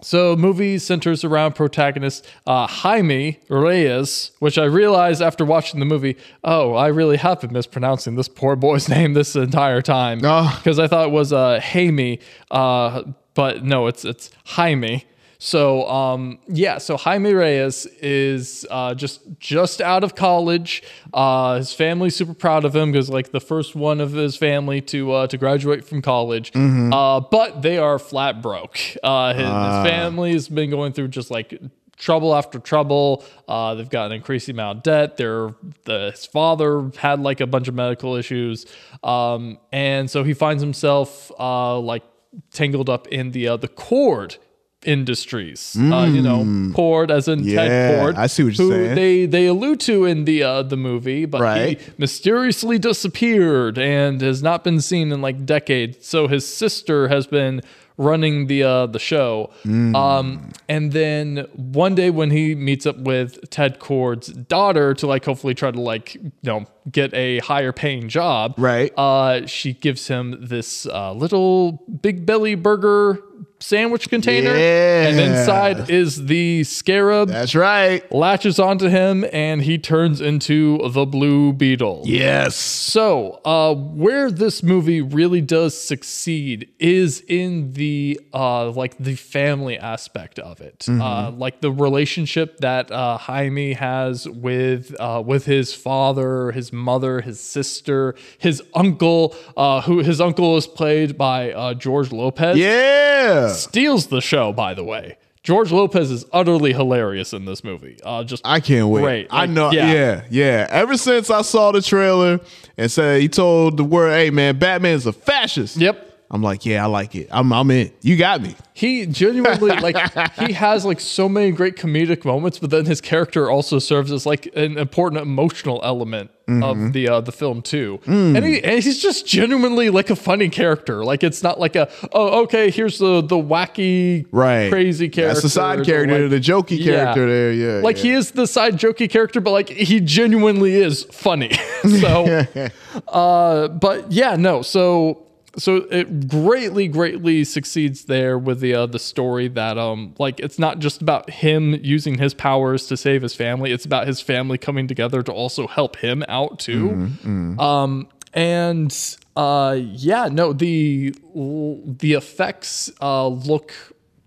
so 0.00 0.34
movie 0.36 0.78
centers 0.78 1.22
around 1.24 1.54
protagonist 1.54 2.26
uh, 2.46 2.66
Jaime 2.66 3.38
Reyes, 3.48 4.32
which 4.40 4.58
I 4.58 4.64
realized 4.64 5.22
after 5.22 5.44
watching 5.44 5.80
the 5.80 5.86
movie. 5.86 6.16
Oh, 6.44 6.74
I 6.74 6.88
really 6.88 7.16
have 7.18 7.40
been 7.40 7.52
mispronouncing 7.52 8.16
this 8.16 8.28
poor 8.28 8.56
boy's 8.56 8.88
name 8.96 9.12
this 9.14 9.36
entire 9.36 9.82
time 9.82 10.20
Oh. 10.24 10.52
because 10.62 10.78
I 10.78 10.86
thought 10.88 11.08
it 11.08 11.12
was 11.12 11.32
uh, 11.32 11.60
Jaime, 11.60 12.18
uh, 12.50 13.02
but 13.34 13.64
no, 13.64 13.86
it's 13.86 14.04
it's 14.04 14.30
Jaime. 14.44 15.04
So 15.44 15.88
um, 15.88 16.38
yeah, 16.46 16.78
so 16.78 16.96
Jaime 16.96 17.32
Reyes 17.32 17.84
is 18.00 18.64
uh, 18.70 18.94
just 18.94 19.22
just 19.40 19.80
out 19.80 20.04
of 20.04 20.14
college. 20.14 20.84
Uh, 21.12 21.56
his 21.56 21.72
family's 21.72 22.14
super 22.14 22.32
proud 22.32 22.64
of 22.64 22.76
him 22.76 22.92
because 22.92 23.10
like 23.10 23.32
the 23.32 23.40
first 23.40 23.74
one 23.74 24.00
of 24.00 24.12
his 24.12 24.36
family 24.36 24.80
to 24.82 25.10
uh, 25.10 25.26
to 25.26 25.36
graduate 25.36 25.84
from 25.84 26.00
college. 26.00 26.52
Uh, 26.92 27.18
but 27.18 27.60
they 27.60 27.76
are 27.76 27.98
flat 27.98 28.40
broke. 28.40 28.78
Uh, 29.02 29.34
his, 29.34 29.42
his 29.42 29.92
family 29.92 30.32
has 30.32 30.48
been 30.48 30.70
going 30.70 30.92
through 30.92 31.08
just 31.08 31.28
like 31.28 31.60
trouble 31.98 32.36
after 32.36 32.60
trouble. 32.60 33.24
Uh, 33.48 33.74
they've 33.74 33.90
got 33.90 34.06
an 34.06 34.12
increasing 34.12 34.54
amount 34.54 34.78
of 34.78 34.82
debt. 34.84 35.16
Their 35.16 35.56
the, 35.86 36.12
his 36.12 36.24
father 36.24 36.92
had 36.98 37.18
like 37.18 37.40
a 37.40 37.48
bunch 37.48 37.66
of 37.66 37.74
medical 37.74 38.14
issues, 38.14 38.64
um, 39.02 39.58
and 39.72 40.08
so 40.08 40.22
he 40.22 40.34
finds 40.34 40.62
himself 40.62 41.32
uh, 41.36 41.80
like 41.80 42.04
tangled 42.52 42.88
up 42.88 43.08
in 43.08 43.32
the 43.32 43.48
uh, 43.48 43.56
the 43.56 43.66
Kord 43.66 44.38
industries. 44.84 45.76
Uh, 45.78 46.08
you 46.12 46.22
know, 46.22 46.44
Kord 46.74 47.10
as 47.10 47.28
in 47.28 47.44
Yeah, 47.44 47.56
Ted 47.68 48.00
Kord. 48.00 48.16
I 48.16 48.26
see 48.26 48.44
what 48.44 48.58
you're 48.58 48.66
who 48.66 48.72
saying. 48.72 48.94
They 48.94 49.26
they 49.26 49.46
allude 49.46 49.80
to 49.80 50.04
in 50.04 50.24
the 50.24 50.42
uh, 50.42 50.62
the 50.62 50.76
movie, 50.76 51.24
but 51.24 51.40
Right. 51.40 51.80
he 51.80 51.92
mysteriously 51.98 52.78
disappeared 52.78 53.78
and 53.78 54.20
has 54.20 54.42
not 54.42 54.64
been 54.64 54.80
seen 54.80 55.12
in 55.12 55.20
like 55.20 55.44
decades. 55.46 56.06
So 56.06 56.28
his 56.28 56.46
sister 56.46 57.08
has 57.08 57.26
been 57.26 57.60
running 57.98 58.46
the 58.46 58.62
uh, 58.62 58.86
the 58.86 58.98
show. 58.98 59.50
Mm. 59.64 59.94
Um, 59.94 60.50
and 60.68 60.92
then 60.92 61.46
one 61.54 61.94
day 61.94 62.10
when 62.10 62.30
he 62.30 62.54
meets 62.54 62.86
up 62.86 62.96
with 62.98 63.50
Ted 63.50 63.78
Kord's 63.78 64.28
daughter 64.28 64.94
to 64.94 65.06
like 65.06 65.24
hopefully 65.24 65.54
try 65.54 65.70
to 65.70 65.80
like 65.80 66.14
you 66.14 66.32
know 66.42 66.66
get 66.90 67.12
a 67.14 67.38
higher 67.40 67.72
paying 67.72 68.08
job, 68.08 68.54
Right. 68.56 68.92
Uh, 68.96 69.46
she 69.46 69.72
gives 69.74 70.08
him 70.08 70.38
this 70.40 70.86
uh, 70.86 71.12
little 71.12 71.84
big 72.00 72.24
belly 72.26 72.54
burger 72.56 73.22
sandwich 73.58 74.08
container, 74.08 74.50
and 74.50 75.18
inside 75.20 75.90
is 75.90 76.26
the 76.26 76.64
scarab 76.64 77.28
That's 77.28 77.54
right. 77.54 78.10
latches 78.12 78.58
onto 78.58 78.88
him 78.88 79.24
and 79.32 79.62
he 79.62 79.78
turns 79.78 80.20
into 80.20 80.78
the 80.88 81.06
blue 81.06 81.52
beetle. 81.52 82.02
Yes. 82.04 82.56
So, 82.56 83.40
uh, 83.44 83.74
where 83.74 84.30
this 84.30 84.62
movie 84.62 85.00
really 85.00 85.40
does 85.40 85.78
succeed 85.80 86.68
is 86.78 87.22
in 87.28 87.72
the 87.72 88.20
uh, 88.32 88.70
like 88.70 88.96
the 88.98 89.14
family 89.14 89.78
aspect 89.78 90.38
of 90.38 90.60
it, 90.60 90.86
uh, 90.88 91.30
like 91.30 91.60
the 91.60 91.70
relationship 91.70 92.58
that 92.58 92.90
uh, 92.90 93.16
Jaime 93.18 93.74
has 93.74 94.28
with 94.28 94.94
uh, 95.00 95.22
with 95.24 95.46
his 95.46 95.72
father, 95.74 96.52
his 96.52 96.72
mother, 96.72 97.20
his 97.20 97.40
sister, 97.40 98.14
his 98.38 98.62
uncle, 98.74 99.34
uh, 99.56 99.82
who 99.82 99.98
his 100.00 100.20
uncle 100.20 100.56
is 100.56 100.66
played 100.66 101.16
by 101.16 101.52
uh, 101.52 101.74
George 101.74 102.12
Lopez 102.12 102.58
Yeah. 102.58 103.31
Steals 103.52 104.06
the 104.06 104.20
show, 104.20 104.52
by 104.52 104.74
the 104.74 104.84
way. 104.84 105.16
George 105.42 105.72
Lopez 105.72 106.10
is 106.12 106.24
utterly 106.32 106.72
hilarious 106.72 107.32
in 107.32 107.44
this 107.46 107.64
movie. 107.64 107.98
Uh, 108.04 108.22
just 108.22 108.42
I 108.46 108.60
can't 108.60 108.88
wait. 108.88 109.02
Great. 109.02 109.26
I 109.30 109.46
know. 109.46 109.72
yeah. 109.72 109.92
Yeah. 109.92 110.24
yeah, 110.30 110.66
Ever 110.70 110.96
since 110.96 111.30
I 111.30 111.42
saw 111.42 111.72
the 111.72 111.82
trailer 111.82 112.38
and 112.76 112.90
said 112.90 113.20
he 113.20 113.28
told 113.28 113.76
the 113.76 113.82
world, 113.84 114.12
"Hey 114.12 114.30
man, 114.30 114.58
Batman's 114.58 115.04
a 115.06 115.12
fascist." 115.12 115.76
Yep. 115.78 116.11
I'm 116.32 116.42
like, 116.42 116.64
yeah, 116.64 116.82
I 116.82 116.86
like 116.86 117.14
it. 117.14 117.28
I'm, 117.30 117.52
I'm 117.52 117.70
in. 117.70 117.92
You 118.00 118.16
got 118.16 118.40
me. 118.40 118.56
He 118.74 119.04
genuinely 119.04 119.76
like 119.80 119.96
he 120.38 120.52
has 120.54 120.84
like 120.86 120.98
so 120.98 121.28
many 121.28 121.52
great 121.52 121.76
comedic 121.76 122.24
moments, 122.24 122.58
but 122.58 122.70
then 122.70 122.86
his 122.86 123.02
character 123.02 123.50
also 123.50 123.78
serves 123.78 124.10
as 124.10 124.24
like 124.24 124.46
an 124.56 124.78
important 124.78 125.20
emotional 125.22 125.80
element 125.84 126.30
Mm-hmm. 126.48 126.62
of 126.64 126.92
the 126.92 127.08
uh, 127.08 127.20
the 127.20 127.30
film 127.30 127.62
too. 127.62 128.00
Mm. 128.04 128.36
And, 128.36 128.44
he, 128.44 128.64
and 128.64 128.82
he's 128.82 129.00
just 129.00 129.24
genuinely 129.28 129.90
like 129.90 130.10
a 130.10 130.16
funny 130.16 130.48
character. 130.48 131.04
Like 131.04 131.22
it's 131.22 131.40
not 131.44 131.60
like 131.60 131.76
a 131.76 131.88
oh 132.12 132.42
okay 132.42 132.68
here's 132.68 132.98
the 132.98 133.20
the 133.20 133.36
wacky 133.36 134.26
Right. 134.32 134.68
crazy 134.68 135.08
character. 135.08 135.34
That's 135.34 135.42
the 135.44 135.48
side 135.48 135.84
character, 135.86 136.22
like- 136.22 136.30
the 136.30 136.40
jokey 136.40 136.78
Yeah. 136.80 136.94
character 137.14 137.28
there. 137.28 137.52
Yeah. 137.52 137.80
like 137.82 137.96
yeah. 137.98 138.02
he 138.02 138.10
is 138.10 138.32
the 138.32 138.48
side 138.48 138.74
jokey 138.76 139.08
character, 139.08 139.40
but 139.40 139.52
like 139.52 139.68
he 139.68 140.00
genuinely 140.00 140.74
is 140.74 141.04
funny. 141.12 141.52
so, 142.00 142.44
uh, 143.08 143.68
but 143.68 144.10
yeah, 144.10 144.34
no. 144.34 144.62
So, 144.62 145.24
so 145.56 145.76
it 145.90 146.28
greatly, 146.28 146.88
greatly 146.88 147.44
succeeds 147.44 148.04
there 148.06 148.38
with 148.38 148.60
the 148.60 148.74
uh, 148.74 148.86
the 148.86 148.98
story 148.98 149.48
that 149.48 149.76
um 149.76 150.14
like 150.18 150.40
it's 150.40 150.58
not 150.58 150.78
just 150.78 151.02
about 151.02 151.28
him 151.30 151.74
using 151.82 152.18
his 152.18 152.34
powers 152.34 152.86
to 152.86 152.96
save 152.96 153.22
his 153.22 153.34
family. 153.34 153.72
It's 153.72 153.84
about 153.84 154.06
his 154.06 154.20
family 154.20 154.58
coming 154.58 154.88
together 154.88 155.22
to 155.22 155.32
also 155.32 155.66
help 155.66 155.96
him 155.96 156.24
out 156.28 156.58
too. 156.58 156.88
Mm-hmm, 156.90 157.60
Um, 157.60 158.08
and 158.32 159.16
uh, 159.36 159.78
yeah, 159.78 160.28
no, 160.32 160.52
the 160.52 161.14
the 161.34 162.12
effects 162.14 162.90
uh 163.00 163.26
look 163.28 163.72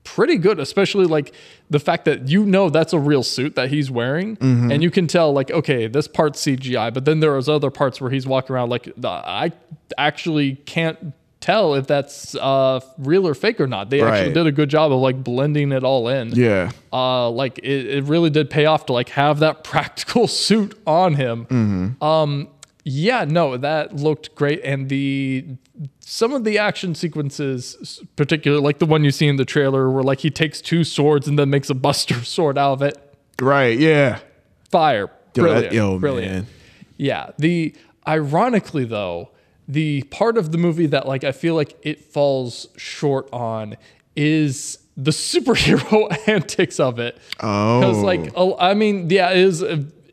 pretty 0.05 0.37
good, 0.37 0.57
especially 0.59 1.05
like 1.05 1.33
the 1.69 1.79
fact 1.79 2.05
that 2.05 2.29
you 2.29 2.45
know 2.45 2.69
that's 2.69 2.93
a 2.93 2.99
real 2.99 3.23
suit 3.23 3.55
that 3.55 3.69
he's 3.69 3.91
wearing, 3.91 4.37
Mm-hmm. 4.37 4.71
and 4.71 4.81
you 4.81 4.89
can 4.89 5.07
tell 5.07 5.33
like 5.33 5.51
okay, 5.51 5.87
this 5.87 6.07
part's 6.07 6.41
CGI, 6.45 6.93
but 6.93 7.03
then 7.03 7.19
there 7.19 7.37
is 7.37 7.49
other 7.49 7.69
parts 7.71 7.99
where 7.99 8.09
he's 8.11 8.25
walking 8.25 8.55
around 8.55 8.69
like 8.69 8.87
I 9.03 9.51
actually 9.97 10.55
can't 10.65 11.13
tell 11.41 11.75
if 11.75 11.85
that's 11.85 12.33
uh 12.35 12.79
real 12.97 13.27
or 13.27 13.35
fake 13.35 13.59
or 13.59 13.67
not. 13.67 13.89
They 13.91 14.01
actually 14.01 14.33
did 14.33 14.47
a 14.47 14.51
good 14.51 14.69
job 14.69 14.91
of 14.91 14.99
like 14.99 15.23
blending 15.23 15.71
it 15.73 15.83
all 15.83 16.07
in. 16.07 16.29
Yeah. 16.29 16.71
Uh, 16.93 17.29
like 17.29 17.59
it, 17.59 17.85
it 17.97 18.03
really 18.05 18.29
did 18.31 18.49
pay 18.49 18.65
off 18.65 18.85
to 18.87 18.93
like 18.93 19.09
have 19.09 19.39
that 19.39 19.63
practical 19.71 20.27
suit 20.27 20.79
on 20.87 21.15
him. 21.15 21.45
Mm-hmm. 21.45 22.03
Um, 22.03 22.47
yeah, 22.87 23.25
no, 23.27 23.57
that 23.57 23.95
looked 23.95 24.35
great, 24.35 24.61
and 24.63 24.89
the 24.89 25.45
some 26.07 26.33
of 26.33 26.43
the 26.43 26.59
action 26.59 26.93
sequences, 26.93 27.99
particularly 28.15 28.63
like 28.63 28.77
the 28.77 28.85
one 28.85 29.03
you 29.03 29.09
see 29.09 29.27
in 29.27 29.37
the 29.37 29.43
trailer, 29.43 29.89
where 29.89 30.03
like 30.03 30.19
he 30.19 30.29
takes 30.29 30.61
two 30.61 30.83
swords 30.83 31.27
and 31.27 31.37
then 31.37 31.49
makes 31.49 31.67
a 31.71 31.73
Buster 31.73 32.23
sword 32.23 32.59
out 32.59 32.73
of 32.73 32.81
it. 32.83 33.17
Right. 33.41 33.77
Yeah. 33.77 34.19
Fire, 34.69 35.09
brilliant, 35.33 35.73
yo, 35.73 35.97
brilliant. 35.97 36.31
man. 36.31 36.47
Yeah. 36.97 37.31
The 37.39 37.75
ironically 38.07 38.85
though, 38.85 39.31
the 39.67 40.03
part 40.03 40.37
of 40.37 40.51
the 40.51 40.59
movie 40.59 40.85
that 40.85 41.07
like 41.07 41.23
I 41.23 41.31
feel 41.31 41.55
like 41.55 41.75
it 41.81 42.05
falls 42.13 42.67
short 42.77 43.27
on 43.33 43.75
is 44.15 44.77
the 44.95 45.11
superhero 45.11 46.15
antics 46.27 46.79
of 46.79 46.99
it. 46.99 47.17
Oh. 47.39 47.79
Because 47.79 47.97
like 48.03 48.31
oh, 48.35 48.55
I 48.59 48.75
mean, 48.75 49.09
yeah, 49.09 49.31
it 49.31 49.37
is 49.37 49.63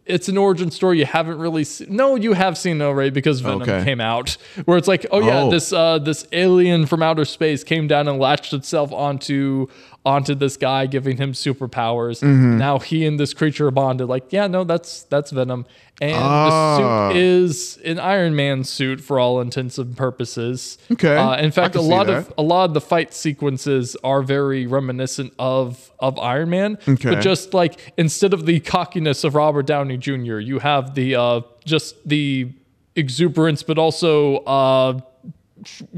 it's 0.04 0.28
an 0.28 0.36
origin 0.36 0.70
story 0.70 0.98
you 0.98 1.06
haven't 1.06 1.38
really 1.38 1.64
seen. 1.64 1.94
No, 1.94 2.16
you 2.16 2.32
have 2.32 2.58
seen 2.58 2.80
it 2.80 2.84
already 2.84 3.10
because 3.10 3.40
Venom 3.40 3.62
Okay. 3.62 3.84
came 3.84 4.00
out. 4.00 4.36
Where 4.64 4.76
it's 4.76 4.88
like, 4.88 5.06
oh 5.12 5.20
yeah, 5.20 5.42
Oh. 5.42 5.50
this 5.50 5.72
uh, 5.72 5.98
this 5.98 6.26
alien 6.32 6.86
from 6.86 7.02
outer 7.02 7.24
space 7.24 7.62
came 7.62 7.86
down 7.86 8.08
and 8.08 8.18
latched 8.18 8.52
itself 8.52 8.92
onto 8.92 9.68
onto 10.04 10.34
this 10.34 10.56
guy, 10.56 10.86
giving 10.86 11.16
him 11.16 11.32
superpowers. 11.32 12.22
Mhm. 12.22 12.58
Now 12.58 12.78
he 12.80 13.06
and 13.06 13.20
this 13.20 13.32
creature 13.32 13.68
are 13.68 13.70
bonded. 13.70 14.08
Like, 14.08 14.32
yeah, 14.32 14.48
no, 14.48 14.64
that's 14.64 15.04
that's 15.04 15.30
Venom. 15.30 15.64
And 16.00 16.16
Ah. 16.18 17.08
the 17.08 17.12
suit 17.14 17.22
is 17.22 17.78
an 17.84 18.00
Iron 18.00 18.34
Man 18.34 18.64
suit 18.64 19.00
for 19.00 19.20
all 19.20 19.40
intents 19.40 19.78
and 19.78 19.96
purposes. 19.96 20.76
Okay. 20.90 21.14
Uh, 21.16 21.36
in 21.36 21.52
fact, 21.52 21.76
a 21.76 21.80
lot 21.80 22.08
that. 22.08 22.16
of 22.16 22.32
a 22.36 22.42
lot 22.42 22.64
of 22.64 22.74
the 22.74 22.80
fight 22.80 23.14
sequences 23.14 23.96
are 24.02 24.22
very 24.22 24.66
reminiscent 24.66 25.32
of 25.38 25.92
of 26.00 26.18
Iron 26.18 26.50
Man. 26.50 26.78
Okay. 26.88 27.10
But 27.10 27.20
just 27.20 27.54
like 27.54 27.92
instead 27.96 28.34
of 28.34 28.44
the 28.46 28.58
cockiness 28.58 29.22
of 29.22 29.36
Robert 29.36 29.66
Downey 29.66 29.98
Jr., 29.98 30.40
you 30.40 30.58
have 30.58 30.96
the 30.96 31.14
uh, 31.14 31.40
just 31.64 31.94
the 32.08 32.48
exuberance, 32.96 33.62
but 33.62 33.78
also 33.78 34.38
uh, 34.38 35.00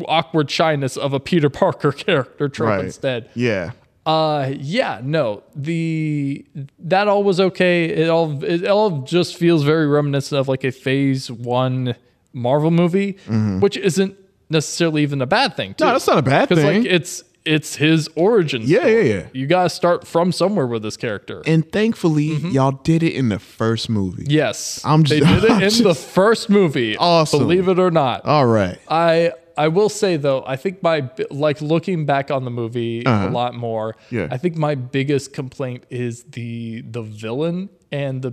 awkward 0.06 0.51
shyness 0.51 0.97
of 0.97 1.12
a 1.12 1.20
Peter 1.20 1.48
Parker 1.48 1.93
character 2.06 2.48
trope 2.48 2.68
Right. 2.68 2.85
instead. 2.85 3.31
Yeah. 3.35 3.70
Uh 4.06 4.52
yeah, 4.59 5.01
no. 5.02 5.43
The 5.56 6.44
that 6.81 7.09
all 7.09 7.24
was 7.24 7.40
okay. 7.40 7.86
It 7.86 8.10
all 8.10 8.43
it 8.44 8.66
all 8.66 9.02
just 9.02 9.36
feels 9.36 9.62
very 9.62 9.86
reminiscent 9.86 10.39
of 10.39 10.47
like 10.48 10.62
a 10.64 10.70
phase 10.72 11.31
1 11.31 11.94
Marvel 12.35 12.70
movie, 12.70 13.16
Mhm. 13.28 13.60
which 13.60 13.76
isn't 13.76 14.14
necessarily 14.51 15.02
even 15.02 15.22
a 15.22 15.26
bad 15.26 15.56
thing. 15.56 15.74
No, 15.81 15.86
that's 15.93 16.06
not 16.06 16.18
a 16.18 16.22
bad 16.22 16.48
thing. 16.51 16.82
like 16.82 16.93
it's 16.93 17.22
it's 17.47 17.76
his 17.76 18.09
origin. 18.16 18.62
Yeah, 18.64 18.81
story. 18.81 19.09
yeah, 19.09 19.14
yeah. 19.16 19.26
You 19.35 19.47
got 19.47 19.64
to 19.64 19.68
start 19.70 20.06
from 20.06 20.32
somewhere 20.32 20.66
with 20.66 20.82
this 20.82 20.97
character. 20.97 21.43
And 21.47 21.70
thankfully, 21.70 22.36
y'all 22.51 22.72
did 22.72 23.02
it 23.02 23.12
in 23.14 23.28
the 23.28 23.39
first 23.39 23.90
movie. 23.90 24.24
yes. 24.28 24.81
I'm 24.85 25.05
Just, 25.05 25.20
they 25.20 25.26
did 25.35 25.44
it 25.44 25.51
I'm 25.51 25.62
in 25.62 25.82
the 25.82 25.94
first 25.94 26.48
movie. 26.48 26.97
Awesome. 26.97 27.40
Believe 27.40 27.68
it 27.68 27.78
or 27.78 27.90
not. 27.90 28.24
All 28.24 28.47
right. 28.47 28.78
I 28.89 29.32
I 29.56 29.68
will 29.68 29.89
say 29.89 30.16
though, 30.16 30.43
I 30.47 30.56
think 30.56 30.82
my 30.82 31.09
like 31.31 31.60
looking 31.60 32.06
back 32.06 32.31
on 32.31 32.44
the 32.44 32.51
movie 32.51 33.05
Uh-huh. 33.06 33.28
a 33.28 33.31
lot 33.31 33.55
more. 33.55 33.94
Yeah. 34.10 34.28
I 34.31 34.36
think 34.36 34.56
my 34.56 34.74
biggest 34.74 35.32
complaint 35.32 35.85
is 35.90 36.24
the 36.24 36.82
the 36.82 37.02
villain 37.02 37.68
and 37.93 38.22
the 38.22 38.32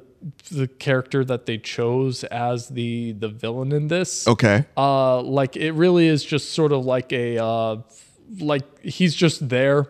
the 0.52 0.68
character 0.68 1.24
that 1.26 1.46
they 1.46 1.58
chose 1.58 2.24
as 2.26 2.70
the 2.70 3.12
the 3.14 3.28
villain 3.30 3.72
in 3.72 3.88
this. 3.88 4.28
Okay. 4.28 4.66
Uh, 4.76 5.22
like 5.22 5.56
it 5.56 5.74
really 5.74 6.08
is 6.08 6.24
just 6.24 6.52
sort 6.54 6.72
of 6.72 6.86
like 6.86 7.12
a 7.14 7.38
uh, 7.44 7.78
like 8.40 8.66
he's 8.84 9.14
just 9.16 9.48
there. 9.50 9.88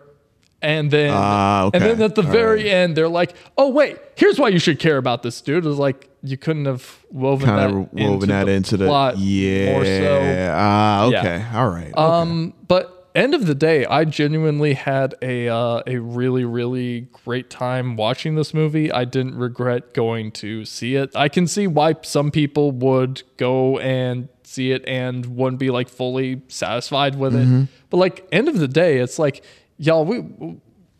And 0.64 0.92
then, 0.92 1.10
Ah, 1.12 1.70
and 1.74 1.82
then 1.82 2.00
at 2.02 2.14
the 2.14 2.22
All 2.22 2.30
very 2.30 2.70
end, 2.70 2.96
they're 2.96 3.08
like, 3.08 3.34
"Oh 3.58 3.70
wait, 3.70 3.96
here's 4.14 4.38
why 4.38 4.46
you 4.48 4.60
should 4.60 4.78
care 4.78 4.96
about 4.96 5.24
this 5.24 5.40
dude." 5.40 5.66
It's 5.66 5.76
like 5.76 6.08
you 6.22 6.36
couldn't 6.36 6.66
have 6.66 6.98
woven 7.10 7.46
Kind 7.46 7.58
that 7.58 7.70
of 7.70 7.92
woven 7.92 8.12
into 8.14 8.26
that 8.28 8.44
the 8.46 8.52
into 8.52 8.76
the 8.76 8.86
plot 8.86 9.18
yeah. 9.18 9.72
more 9.72 9.84
so. 9.84 10.50
Ah, 10.54 11.08
Yeah. 11.08 11.18
okay. 11.20 11.44
All 11.54 11.68
right. 11.68 11.96
Um, 11.98 12.54
but 12.68 13.10
end 13.14 13.34
of 13.34 13.46
the 13.46 13.54
day, 13.54 13.84
I 13.84 14.04
genuinely 14.04 14.74
had 14.74 15.14
a 15.20 15.48
uh, 15.48 15.82
a 15.86 15.98
really 15.98 16.44
really 16.44 17.08
great 17.24 17.50
time 17.50 17.96
watching 17.96 18.36
this 18.36 18.54
movie. 18.54 18.90
I 18.92 19.04
didn't 19.04 19.34
regret 19.36 19.94
going 19.94 20.30
to 20.32 20.64
see 20.64 20.94
it. 20.94 21.10
I 21.16 21.28
can 21.28 21.46
see 21.46 21.66
why 21.66 21.96
some 22.02 22.30
people 22.30 22.70
would 22.72 23.22
go 23.36 23.78
and 23.78 24.28
see 24.44 24.70
it 24.72 24.84
and 24.86 25.26
wouldn't 25.36 25.58
be 25.60 25.70
like 25.70 25.88
fully 25.88 26.42
satisfied 26.48 27.16
with 27.16 27.32
Mhm. 27.34 27.64
it. 27.64 27.68
But 27.90 27.96
like 27.98 28.26
end 28.32 28.48
of 28.48 28.58
the 28.58 28.68
day, 28.68 28.98
it's 28.98 29.18
like 29.18 29.42
y'all 29.76 30.04
we. 30.04 30.22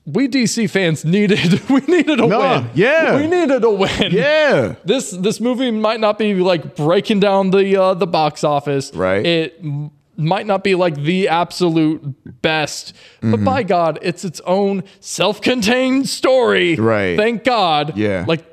We 0.05 0.27
DC 0.27 0.69
fans 0.69 1.05
needed 1.05 1.61
we 1.71 1.81
needed 1.83 2.19
a 2.21 2.27
No, 2.27 2.39
win. 2.41 2.71
yeah. 2.75 3.17
we 3.17 3.27
needed 3.29 3.63
a 3.63 3.71
win. 3.71 4.11
Yeah. 4.11 4.75
This 4.85 5.11
this 5.13 5.41
movie 5.41 5.71
might 5.71 6.01
not 6.01 6.19
be 6.19 6.35
like 6.35 6.75
breaking 6.75 7.21
down 7.21 7.51
the 7.51 7.77
uh, 7.81 7.95
the 7.95 8.07
box 8.07 8.43
office. 8.43 8.93
Right. 8.95 9.25
It 9.25 9.59
m- 9.63 9.91
might 10.17 10.47
not 10.47 10.63
be 10.65 10.75
like 10.75 10.97
the 10.97 11.29
absolute 11.29 12.43
best, 12.43 12.95
but 13.21 13.41
Mhm. 13.41 13.45
by 13.45 13.63
God, 13.63 13.99
it's 14.03 14.25
its 14.25 14.41
own 14.45 14.83
self-contained 15.01 16.09
story. 16.09 16.75
Right. 16.75 17.17
Thank 17.17 17.45
God. 17.45 17.97
Yeah. 17.97 18.25
Like, 18.29 18.45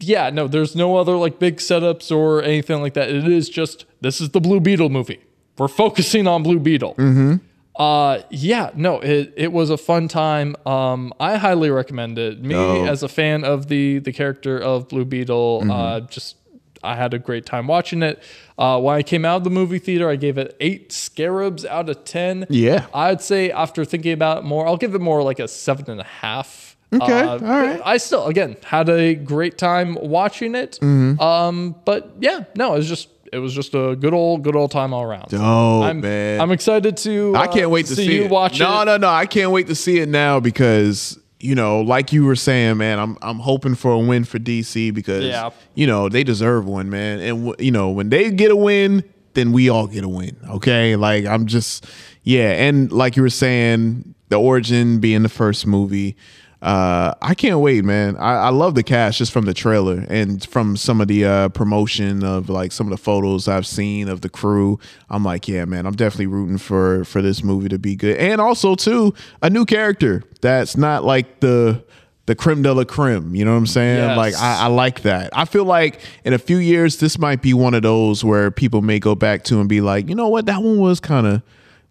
yeah, 0.00 0.30
no, 0.30 0.46
there's 0.48 0.74
no 0.76 0.96
other 0.96 1.16
like 1.16 1.38
big 1.38 1.56
setups 1.58 2.10
or 2.14 2.42
anything 2.42 2.80
like 2.80 2.94
that. 2.94 3.10
It 3.10 3.26
is 3.28 3.48
just 3.48 3.84
this 4.00 4.20
is 4.20 4.30
the 4.30 4.40
Blue 4.40 4.60
Beetle 4.60 4.90
movie. 4.90 5.20
We're 5.58 5.68
focusing 5.68 6.26
on 6.28 6.42
Blue 6.42 6.58
Beetle. 6.60 6.94
Mm-hmm. 6.94 7.34
Uh 7.76 8.20
yeah, 8.30 8.70
no, 8.74 9.00
it 9.00 9.32
it 9.36 9.52
was 9.52 9.70
a 9.70 9.76
fun 9.76 10.06
time. 10.08 10.54
Um 10.64 11.12
I 11.18 11.36
highly 11.36 11.70
recommend 11.70 12.18
it. 12.18 12.40
Me 12.42 12.54
as 12.86 13.02
a 13.02 13.08
fan 13.08 13.44
of 13.44 13.66
the 13.68 13.98
the 13.98 14.12
character 14.12 14.58
of 14.58 14.88
Blue 14.88 15.04
Beetle, 15.04 15.60
Mm-hmm. 15.62 15.70
uh 15.70 16.00
just 16.00 16.36
I 16.84 16.94
had 16.96 17.14
a 17.14 17.18
great 17.18 17.46
time 17.46 17.66
watching 17.66 18.02
it. 18.02 18.22
Uh 18.58 18.78
when 18.80 18.94
I 18.94 19.02
came 19.02 19.24
out 19.24 19.38
of 19.38 19.44
the 19.44 19.50
movie 19.50 19.80
theater, 19.80 20.08
I 20.08 20.16
gave 20.16 20.38
it 20.38 20.54
8 20.60 20.92
scarabs 20.92 21.64
out 21.64 21.88
of 21.88 22.04
10. 22.04 22.46
Yeah. 22.48 22.86
I'd 22.94 23.20
say 23.22 23.50
after 23.50 23.84
thinking 23.84 24.12
about 24.12 24.38
it 24.38 24.44
more, 24.44 24.66
I'll 24.68 24.76
give 24.76 24.94
it 24.94 25.00
more 25.00 25.22
like 25.24 25.40
a 25.40 25.48
seven 25.48 25.90
and 25.90 26.00
a 26.00 26.04
half. 26.04 26.76
Okay, 26.92 27.22
Uh, 27.22 27.30
all 27.32 27.38
right. 27.38 27.80
I 27.84 27.96
still 27.96 28.26
again 28.26 28.56
had 28.64 28.88
a 28.88 29.16
great 29.16 29.58
time 29.58 29.96
watching 30.00 30.54
it. 30.54 30.78
Mhm. 30.80 31.20
Um, 31.20 31.74
but 31.84 32.12
yeah, 32.20 32.44
no, 32.54 32.74
it 32.74 32.76
was 32.78 32.88
just 32.88 33.08
it 33.34 33.38
was 33.38 33.52
just 33.52 33.74
a 33.74 33.96
good 33.96 34.14
old 34.14 34.42
good 34.42 34.56
old 34.56 34.70
time 34.70 34.92
all 34.94 35.02
around. 35.02 35.28
Dope, 35.28 35.40
I'm, 35.42 36.00
man. 36.00 36.40
I'm 36.40 36.50
excited 36.52 36.96
to. 36.98 37.34
I 37.36 37.46
can't 37.48 37.66
uh, 37.66 37.70
wait 37.70 37.86
to 37.86 37.96
see, 37.96 38.14
you 38.14 38.24
it. 38.24 38.30
watch 38.30 38.58
no, 38.60 38.82
it. 38.82 38.84
no, 38.86 38.96
no. 38.96 39.08
I 39.08 39.26
can't 39.26 39.50
wait 39.50 39.66
to 39.66 39.74
see 39.74 39.98
it 39.98 40.08
now 40.08 40.40
because 40.40 41.18
you 41.40 41.54
know, 41.54 41.80
like 41.82 42.12
you 42.12 42.24
were 42.24 42.36
saying, 42.36 42.76
man, 42.78 42.98
I'm 42.98 43.18
I'm 43.20 43.38
hoping 43.38 43.74
for 43.74 43.92
a 43.92 43.98
win 43.98 44.24
for 44.24 44.38
DC 44.38 44.94
because 44.94 45.24
Yeah. 45.24 45.50
you 45.74 45.86
know 45.86 46.08
they 46.08 46.24
deserve 46.24 46.66
one, 46.66 46.88
man. 46.90 47.20
And 47.20 47.46
w- 47.46 47.64
you 47.66 47.70
know 47.72 47.90
when 47.90 48.08
they 48.08 48.30
get 48.30 48.50
a 48.50 48.56
win, 48.56 49.04
then 49.34 49.52
we 49.52 49.68
all 49.68 49.86
get 49.86 50.04
a 50.04 50.08
win. 50.08 50.36
Okay, 50.48 50.96
like 50.96 51.26
I'm 51.26 51.46
just 51.46 51.86
yeah, 52.22 52.52
and 52.52 52.90
like 52.92 53.16
you 53.16 53.22
were 53.22 53.28
saying, 53.30 54.14
the 54.28 54.36
origin 54.40 55.00
being 55.00 55.22
the 55.22 55.28
first 55.28 55.66
movie. 55.66 56.16
Uh, 56.64 57.14
I 57.20 57.34
can't 57.34 57.60
wait, 57.60 57.84
man. 57.84 58.16
I, 58.16 58.46
I 58.46 58.48
love 58.48 58.74
the 58.74 58.82
cast 58.82 59.18
just 59.18 59.32
from 59.32 59.44
the 59.44 59.52
trailer 59.52 60.06
and 60.08 60.42
from 60.46 60.78
some 60.78 61.02
of 61.02 61.08
the 61.08 61.26
uh, 61.26 61.48
promotion 61.50 62.24
of 62.24 62.48
like 62.48 62.72
some 62.72 62.86
of 62.86 62.90
the 62.90 62.96
photos 62.96 63.48
I've 63.48 63.66
seen 63.66 64.08
of 64.08 64.22
the 64.22 64.30
crew. 64.30 64.80
I'm 65.10 65.22
like, 65.22 65.46
yeah, 65.46 65.66
man, 65.66 65.84
I'm 65.84 65.94
definitely 65.94 66.28
rooting 66.28 66.56
for 66.56 67.04
for 67.04 67.20
this 67.20 67.44
movie 67.44 67.68
to 67.68 67.78
be 67.78 67.96
good, 67.96 68.16
and 68.16 68.40
also 68.40 68.76
too 68.76 69.12
a 69.42 69.50
new 69.50 69.66
character 69.66 70.22
that's 70.40 70.74
not 70.74 71.04
like 71.04 71.40
the 71.40 71.84
the 72.24 72.34
creme 72.34 72.62
de 72.62 72.72
la 72.72 72.84
creme. 72.84 73.34
You 73.34 73.44
know 73.44 73.52
what 73.52 73.58
I'm 73.58 73.66
saying? 73.66 73.98
Yes. 73.98 74.16
Like 74.16 74.34
I, 74.34 74.64
I 74.64 74.66
like 74.68 75.02
that. 75.02 75.36
I 75.36 75.44
feel 75.44 75.66
like 75.66 76.00
in 76.24 76.32
a 76.32 76.38
few 76.38 76.56
years 76.56 76.96
this 76.96 77.18
might 77.18 77.42
be 77.42 77.52
one 77.52 77.74
of 77.74 77.82
those 77.82 78.24
where 78.24 78.50
people 78.50 78.80
may 78.80 78.98
go 78.98 79.14
back 79.14 79.44
to 79.44 79.60
and 79.60 79.68
be 79.68 79.82
like, 79.82 80.08
you 80.08 80.14
know 80.14 80.28
what, 80.28 80.46
that 80.46 80.62
one 80.62 80.78
was 80.78 80.98
kind 80.98 81.26
of 81.26 81.42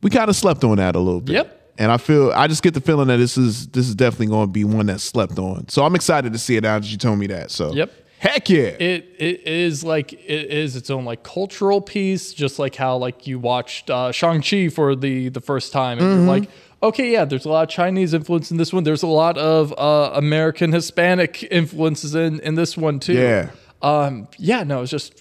we 0.01 0.09
kind 0.09 0.31
of 0.31 0.35
slept 0.35 0.63
on 0.63 0.77
that 0.77 0.95
a 0.95 0.99
little 0.99 1.21
bit. 1.21 1.33
Yep. 1.33 1.59
And 1.77 1.91
I 1.91 1.97
feel 1.97 2.31
I 2.35 2.47
just 2.47 2.61
get 2.63 2.73
the 2.73 2.81
feeling 2.81 3.07
that 3.07 3.17
this 3.17 3.37
is 3.37 3.67
this 3.67 3.87
is 3.87 3.95
definitely 3.95 4.27
going 4.27 4.47
to 4.47 4.51
be 4.51 4.63
one 4.63 4.85
that 4.87 4.99
slept 5.01 5.39
on. 5.39 5.67
So 5.69 5.83
I'm 5.85 5.95
excited 5.95 6.31
to 6.33 6.39
see 6.39 6.55
it 6.55 6.61
now 6.63 6.77
that 6.79 6.85
you 6.91 6.97
told 6.97 7.17
me 7.19 7.27
that. 7.27 7.49
So 7.51 7.73
Yep. 7.73 7.91
heck 8.19 8.49
yeah. 8.49 8.61
It 8.61 9.07
it 9.17 9.47
is 9.47 9.83
like 9.83 10.13
it 10.13 10.19
is 10.51 10.75
its 10.75 10.89
own 10.89 11.03
like 11.05 11.23
cultural 11.23 11.81
piece, 11.81 12.31
just 12.33 12.59
like 12.59 12.75
how 12.75 12.97
like 12.97 13.25
you 13.25 13.39
watched 13.39 13.89
uh, 13.89 14.11
Shang 14.11 14.41
Chi 14.43 14.69
for 14.69 14.95
the 14.95 15.29
the 15.29 15.41
first 15.41 15.73
time, 15.73 15.97
and 15.97 16.07
Mhm. 16.07 16.15
you're 16.17 16.27
like, 16.27 16.49
okay, 16.83 17.11
yeah, 17.11 17.25
there's 17.25 17.45
a 17.45 17.49
lot 17.49 17.63
of 17.63 17.69
Chinese 17.69 18.13
influence 18.13 18.51
in 18.51 18.57
this 18.57 18.71
one. 18.71 18.83
There's 18.83 19.03
a 19.03 19.07
lot 19.07 19.37
of 19.39 19.73
uh, 19.77 20.11
American 20.13 20.71
Hispanic 20.73 21.47
influences 21.49 22.13
in 22.13 22.39
in 22.41 22.53
this 22.55 22.77
one 22.77 22.99
too. 22.99 23.13
Yeah. 23.13 23.49
Um. 23.81 24.27
Yeah. 24.37 24.63
No. 24.63 24.83
It's 24.83 24.91
just 24.91 25.13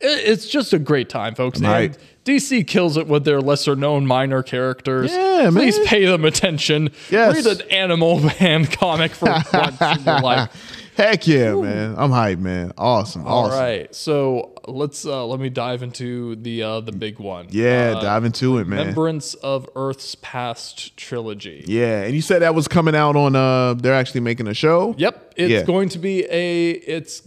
it, 0.00 0.06
it's 0.30 0.48
just 0.48 0.72
a 0.72 0.78
great 0.78 1.08
time, 1.10 1.34
folks. 1.34 1.60
Right. 1.60 1.90
And 1.94 1.98
DC 2.24 2.66
kills 2.66 2.96
it 2.96 3.06
with 3.08 3.24
their 3.24 3.40
lesser 3.40 3.74
known 3.74 4.06
minor 4.06 4.42
characters. 4.42 5.10
Yeah, 5.12 5.50
Please 5.50 5.76
man. 5.78 5.86
pay 5.86 6.04
them 6.06 6.24
attention. 6.24 6.90
Yes. 7.10 7.44
Read 7.44 7.60
an 7.60 7.68
Animal 7.70 8.20
Man 8.40 8.66
comic 8.66 9.12
for 9.12 9.26
once 9.52 9.80
in 9.80 10.04
your 10.04 10.20
life. 10.22 10.78
Heck 10.96 11.26
yeah, 11.26 11.54
man. 11.54 11.94
I'm 11.96 12.10
hyped, 12.10 12.38
man. 12.38 12.72
Awesome. 12.76 13.26
All 13.26 13.46
awesome. 13.46 13.58
right, 13.58 13.94
so 13.94 14.52
let's 14.68 15.06
uh, 15.06 15.24
let 15.24 15.40
me 15.40 15.48
dive 15.48 15.82
into 15.82 16.36
the 16.36 16.62
uh, 16.62 16.80
the 16.80 16.92
big 16.92 17.18
one. 17.18 17.46
Yeah, 17.50 17.94
Uh, 17.96 18.02
dive 18.02 18.24
into 18.26 18.58
it, 18.58 18.66
man. 18.68 18.80
Remembrance 18.80 19.32
of 19.34 19.66
Earth's 19.74 20.14
Past 20.16 20.94
trilogy. 20.98 21.64
Yeah, 21.66 22.02
and 22.02 22.14
you 22.14 22.20
said 22.20 22.42
that 22.42 22.54
was 22.54 22.68
coming 22.68 22.94
out 22.94 23.16
on 23.16 23.34
uh 23.34 23.72
they're 23.74 23.94
actually 23.94 24.20
making 24.20 24.48
a 24.48 24.54
show? 24.54 24.94
Yep, 24.98 25.32
it's 25.36 25.50
Yeah. 25.50 25.62
going 25.62 25.88
to 25.88 25.98
be 25.98 26.26
a 26.30 26.70
it's 26.72 27.22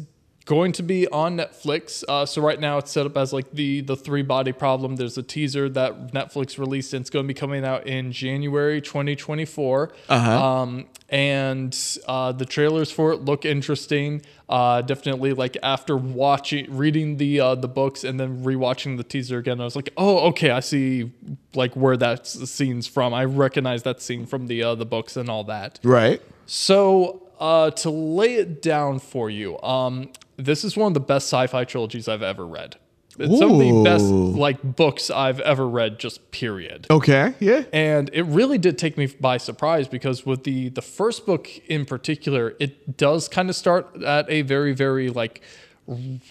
going 0.46 0.72
to 0.72 0.84
be 0.84 1.08
on 1.08 1.38
Netflix. 1.38 2.04
Uh, 2.08 2.26
so 2.26 2.42
right 2.42 2.60
now 2.60 2.78
it's 2.78 2.92
set 2.92 3.06
up 3.06 3.18
as 3.18 3.34
like 3.34 3.52
the 3.52 3.82
the 3.82 3.96
three 3.96 4.22
body 4.22 4.52
problem. 4.52 4.96
There's 4.96 5.18
a 5.18 5.24
teaser 5.24 5.68
that 5.70 6.14
Netflix 6.14 6.58
released, 6.58 6.94
and 6.94 7.02
it's 7.02 7.10
going 7.10 7.26
to 7.26 7.28
be 7.28 7.34
coming 7.34 7.66
out 7.66 7.88
in 7.88 8.12
January 8.12 8.82
2024. 8.82 9.92
Uh-huh. 10.08 10.46
Um, 10.46 10.86
and 11.10 11.78
uh, 12.08 12.32
the 12.32 12.46
trailers 12.46 12.92
for 12.92 13.12
it 13.14 13.26
look 13.26 13.46
interesting. 13.46 14.22
Uh, 14.48 14.82
definitely, 14.82 15.34
like 15.34 15.58
after 15.64 15.98
watching, 15.98 16.76
reading 16.76 17.18
the 17.18 17.40
uh, 17.40 17.56
the 17.56 17.68
books, 17.68 18.04
and 18.04 18.20
then 18.20 18.44
rewatching 18.44 18.98
the 18.98 19.04
teaser 19.04 19.40
again, 19.40 19.60
I 19.60 19.64
was 19.64 19.76
like, 19.76 19.92
oh, 19.98 20.28
okay, 20.30 20.52
I 20.52 20.60
see 20.60 21.12
like 21.56 21.76
where 21.76 21.98
that 21.98 22.28
scene's 22.28 22.86
from. 22.86 23.14
I 23.14 23.26
recognize 23.26 23.84
that 23.84 24.02
scene 24.02 24.26
from 24.26 24.48
the 24.48 24.62
uh, 24.64 24.76
the 24.76 24.86
books 24.86 25.18
and 25.18 25.30
all 25.30 25.44
that. 25.46 25.80
Right. 25.84 26.22
So, 26.48 27.24
uh, 27.40 27.72
to 27.72 27.90
lay 27.90 28.36
it 28.36 28.62
down 28.62 29.00
for 29.00 29.32
you, 29.32 29.60
um, 29.62 30.12
this 30.38 30.64
is 30.64 30.76
one 30.76 30.88
of 30.88 30.94
the 30.94 31.00
best 31.00 31.28
sci-fi 31.28 31.64
trilogies 31.64 32.08
I've 32.08 32.24
ever 32.24 32.46
read. 32.46 32.78
It's 33.18 33.40
some 33.40 33.54
of 33.54 33.60
the 33.60 33.84
best 33.84 34.06
like 34.06 34.62
books 34.62 35.10
I've 35.10 35.40
ever 35.40 35.68
read, 35.68 36.00
just 36.00 36.32
period. 36.32 36.88
Okay, 36.90 37.34
yeah. 37.40 37.64
And 37.72 38.10
it 38.14 38.24
really 38.24 38.58
did 38.58 38.78
take 38.78 38.98
me 38.98 39.08
by 39.08 39.38
surprise 39.38 39.88
because 39.88 40.26
with 40.26 40.44
the 40.44 40.70
the 40.70 40.82
first 40.82 41.26
book 41.26 41.50
in 41.68 41.86
particular, 41.86 42.56
it 42.60 42.98
does 42.98 43.30
kind 43.30 43.50
of 43.50 43.56
start 43.56 44.04
at 44.04 44.30
a 44.30 44.42
very 44.42 44.74
very 44.74 45.10
like 45.10 45.42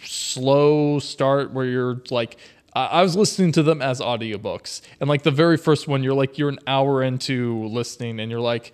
slow 0.02 0.98
start 0.98 1.52
where 1.52 1.64
you're 1.64 2.02
like 2.10 2.36
I 2.74 3.02
was 3.02 3.14
listening 3.14 3.52
to 3.52 3.62
them 3.62 3.80
as 3.80 4.00
audiobooks. 4.00 4.80
And 5.00 5.08
like 5.08 5.22
the 5.22 5.30
very 5.30 5.56
first 5.56 5.86
one, 5.86 6.02
you're 6.02 6.14
like 6.14 6.38
you're 6.38 6.48
an 6.48 6.58
hour 6.66 7.02
into 7.02 7.64
listening 7.68 8.18
and 8.18 8.30
you're 8.30 8.40
like 8.40 8.72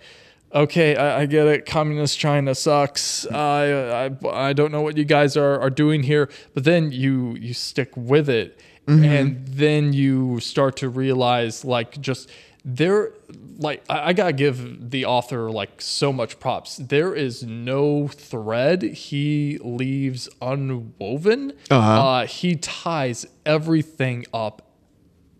Okay, 0.53 0.95
I, 0.95 1.21
I 1.21 1.25
get 1.27 1.47
it. 1.47 1.65
Communist 1.65 2.19
China 2.19 2.53
sucks. 2.55 3.25
I, 3.27 4.09
I 4.23 4.27
I 4.49 4.53
don't 4.53 4.71
know 4.71 4.81
what 4.81 4.97
you 4.97 5.05
guys 5.05 5.37
are, 5.37 5.59
are 5.61 5.69
doing 5.69 6.03
here, 6.03 6.29
but 6.53 6.63
then 6.65 6.91
you 6.91 7.35
you 7.39 7.53
stick 7.53 7.91
with 7.95 8.29
it, 8.29 8.59
Mhm. 8.87 9.05
and 9.05 9.47
then 9.47 9.93
you 9.93 10.39
start 10.41 10.75
to 10.77 10.89
realize 10.89 11.63
like 11.63 12.01
just 12.01 12.29
there 12.65 13.13
like 13.59 13.83
I, 13.89 14.09
I 14.09 14.13
gotta 14.13 14.33
give 14.33 14.89
the 14.91 15.05
author 15.05 15.49
like 15.49 15.81
so 15.81 16.11
much 16.13 16.39
props 16.39 16.77
there 16.77 17.15
is 17.15 17.41
no 17.43 18.07
thread 18.07 18.83
he 18.83 19.57
leaves 19.63 20.29
unwoven 20.41 21.53
Uh-huh. 21.71 21.91
uh, 22.07 22.25
he 22.27 22.55
ties 22.55 23.25
everything 23.47 24.25
up 24.31 24.61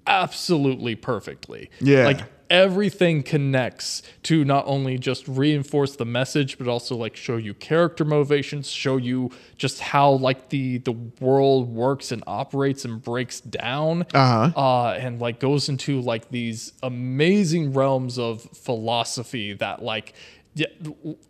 absolutely 0.08 0.96
perfectly 0.96 1.70
Yeah. 1.80 2.06
like 2.06 2.41
everything 2.52 3.24
connects 3.24 4.04
to 4.24 4.44
not 4.46 4.64
only 4.68 4.98
just 5.00 5.26
reinforce 5.28 5.96
the 5.96 6.06
message 6.06 6.58
but 6.58 6.68
also 6.68 6.96
like 6.96 7.16
show 7.16 7.38
you 7.38 7.54
character 7.54 8.04
motivations 8.06 8.70
show 8.70 8.98
you 8.98 9.32
just 9.58 9.80
how 9.80 10.12
like 10.12 10.50
the 10.50 10.78
the 10.80 10.92
world 11.22 11.70
works 11.74 12.12
and 12.12 12.22
operates 12.28 12.84
and 12.86 13.02
breaks 13.02 13.40
down 13.40 14.06
Uh-huh. 14.14 14.52
uh 14.60 14.92
and 15.00 15.20
like 15.22 15.40
goes 15.40 15.70
into 15.70 16.02
like 16.02 16.30
these 16.30 16.74
amazing 16.84 17.72
realms 17.74 18.20
of 18.20 18.42
philosophy 18.54 19.54
that 19.54 19.82
like 19.82 20.14
yeah, 20.54 20.68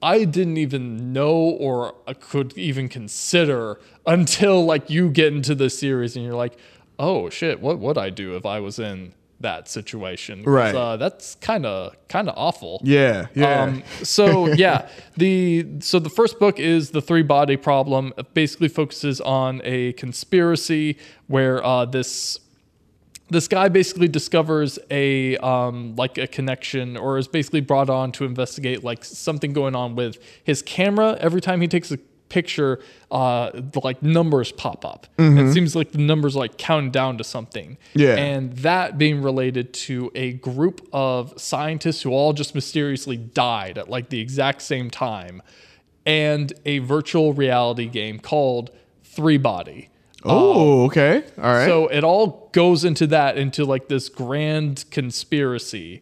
I 0.02 0.23
didn't 0.23 0.57
even 0.57 1.14
know 1.14 1.31
or 1.35 1.93
could 2.22 2.57
even 2.57 2.89
consider 2.89 3.80
until 4.07 4.65
like 4.65 4.89
you 4.89 5.11
get 5.11 5.31
into 5.31 5.53
the 5.53 5.69
series 5.69 6.15
and 6.15 6.26
you're 6.26 6.34
like, 6.34 6.57
oh 6.98 7.30
shit, 7.30 7.61
what 7.61 7.77
would 7.77 7.99
I 7.99 8.10
do 8.10 8.35
if 8.35 8.48
I 8.48 8.60
was 8.60 8.80
in 8.80 9.14
that 9.42 9.68
situation. 9.68 10.44
Right. 10.44 10.74
Uh, 10.74 10.98
that's 10.98 11.36
kind 11.36 11.66
of 11.66 11.96
kind 12.08 12.30
of 12.30 12.36
awful. 12.38 12.82
Yeah, 12.84 13.28
yeah. 13.34 13.64
Um, 13.64 13.84
so 14.04 14.48
yeah, 14.54 14.90
the 15.18 15.66
so 15.80 16.00
the 16.00 16.10
first 16.10 16.40
book 16.40 16.60
is 16.60 16.92
the 16.92 17.02
three 17.02 17.24
body 17.24 17.58
problem. 17.58 18.14
It 18.18 18.34
basically 18.34 18.70
focuses 18.70 19.22
on 19.22 19.62
a 19.64 19.94
conspiracy 19.94 20.98
where 21.28 21.64
uh, 21.64 21.86
this 21.86 22.40
this 23.32 23.48
guy 23.48 23.70
basically 23.70 24.10
discovers 24.10 24.78
a 24.92 25.38
um, 25.38 25.96
like 25.96 26.18
a 26.18 26.28
connection 26.28 26.98
or 26.98 27.18
is 27.18 27.30
basically 27.30 27.62
brought 27.62 27.90
on 27.90 28.12
to 28.12 28.26
investigate 28.26 28.84
like 28.84 29.06
something 29.06 29.54
going 29.54 29.74
on 29.74 29.96
with 29.96 30.18
his 30.44 30.62
camera 30.62 31.18
every 31.22 31.40
time 31.40 31.62
he 31.62 31.68
takes 31.68 31.92
a 31.92 31.98
picture 32.32 32.80
uh 33.12 33.52
the, 33.53 33.82
like 33.84 34.02
numbers 34.02 34.52
pop 34.53 34.86
up 34.86 35.06
Mhm. 35.18 35.49
it 35.49 35.53
seems 35.53 35.76
like 35.76 35.91
the 35.91 35.98
numbers 35.98 36.34
like 36.36 36.58
count 36.58 36.94
down 36.94 37.18
to 37.18 37.24
something 37.24 37.78
Yeah. 37.94 38.16
and 38.16 38.53
that 38.60 38.98
being 38.98 39.22
related 39.22 39.74
to 39.88 40.10
a 40.16 40.32
group 40.34 40.88
of 40.94 41.34
scientists 41.36 42.02
who 42.03 42.12
all 42.12 42.32
just 42.34 42.56
mysteriously 42.56 43.18
died 43.18 43.78
at 43.78 43.90
like 43.90 44.08
the 44.10 44.20
exact 44.22 44.62
same 44.62 44.90
time 44.90 45.41
and 46.06 46.53
a 46.66 46.80
virtual 46.80 47.34
reality 47.34 47.88
game 47.88 48.18
called 48.20 48.72
three 49.03 49.38
body 49.38 49.90
Oh, 50.24 50.86
okay. 50.86 51.24
All 51.40 51.44
right. 51.52 51.66
so 51.66 51.88
it 51.88 52.03
all 52.03 52.48
goes 52.52 52.86
into 52.86 53.08
that, 53.08 53.40
into 53.40 53.66
like 53.66 53.88
this 53.88 54.08
grand 54.08 54.86
conspiracy. 54.91 56.02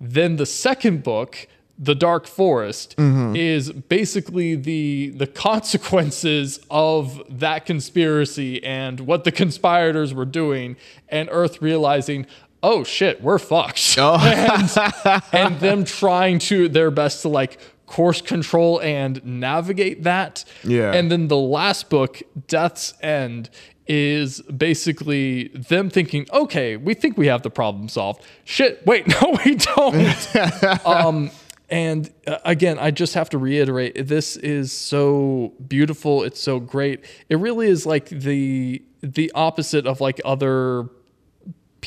Then 0.00 0.36
the 0.36 0.44
second 0.44 1.02
book, 1.02 1.48
The 1.78 1.94
Dark 1.96 2.26
Forest, 2.28 2.94
Mhm. 2.96 3.36
is 3.36 3.72
basically 3.72 4.54
the 4.54 5.12
the 5.16 5.26
consequences 5.26 6.60
of 6.70 7.20
that 7.28 7.66
conspiracy 7.66 8.62
and 8.62 9.00
what 9.00 9.24
the 9.24 9.32
conspirators 9.32 10.14
were 10.14 10.24
doing, 10.24 10.76
and 11.08 11.28
Earth 11.32 11.60
realizing, 11.60 12.26
oh 12.62 12.84
shit, 12.84 13.20
we're 13.22 13.38
fucked. 13.40 13.98
and, 13.98 14.70
and 15.32 15.60
them 15.60 15.84
trying 15.84 16.38
to 16.38 16.68
their 16.68 16.90
best 16.92 17.22
to 17.22 17.28
like 17.28 17.58
course 17.86 18.20
control 18.22 18.80
and 18.80 19.22
navigate 19.24 20.04
that. 20.04 20.44
Yeah. 20.62 20.92
And 20.92 21.10
then 21.10 21.28
the 21.28 21.36
last 21.36 21.90
book, 21.90 22.22
Death's 22.46 22.94
End, 23.02 23.50
is 23.86 24.40
basically 24.42 25.48
them 25.48 25.90
thinking, 25.90 26.26
okay, 26.32 26.76
we 26.76 26.94
think 26.94 27.18
we 27.18 27.26
have 27.26 27.42
the 27.42 27.50
problem 27.50 27.88
solved. 27.88 28.22
Shit, 28.44 28.86
wait, 28.86 29.06
no, 29.20 29.36
we 29.44 29.56
don't. 29.56 30.86
um, 30.86 31.30
and 31.70 32.12
uh, 32.26 32.38
again, 32.44 32.78
I 32.78 32.90
just 32.90 33.14
have 33.14 33.30
to 33.30 33.38
reiterate, 33.38 34.06
this 34.06 34.36
is 34.36 34.72
so 34.72 35.52
beautiful. 35.66 36.22
It's 36.22 36.40
so 36.40 36.60
great. 36.60 37.04
It 37.28 37.36
really 37.36 37.68
is 37.68 37.86
like 37.86 38.08
the 38.08 38.82
the 39.02 39.30
opposite 39.34 39.86
of 39.86 40.00
like 40.00 40.20
other 40.24 40.88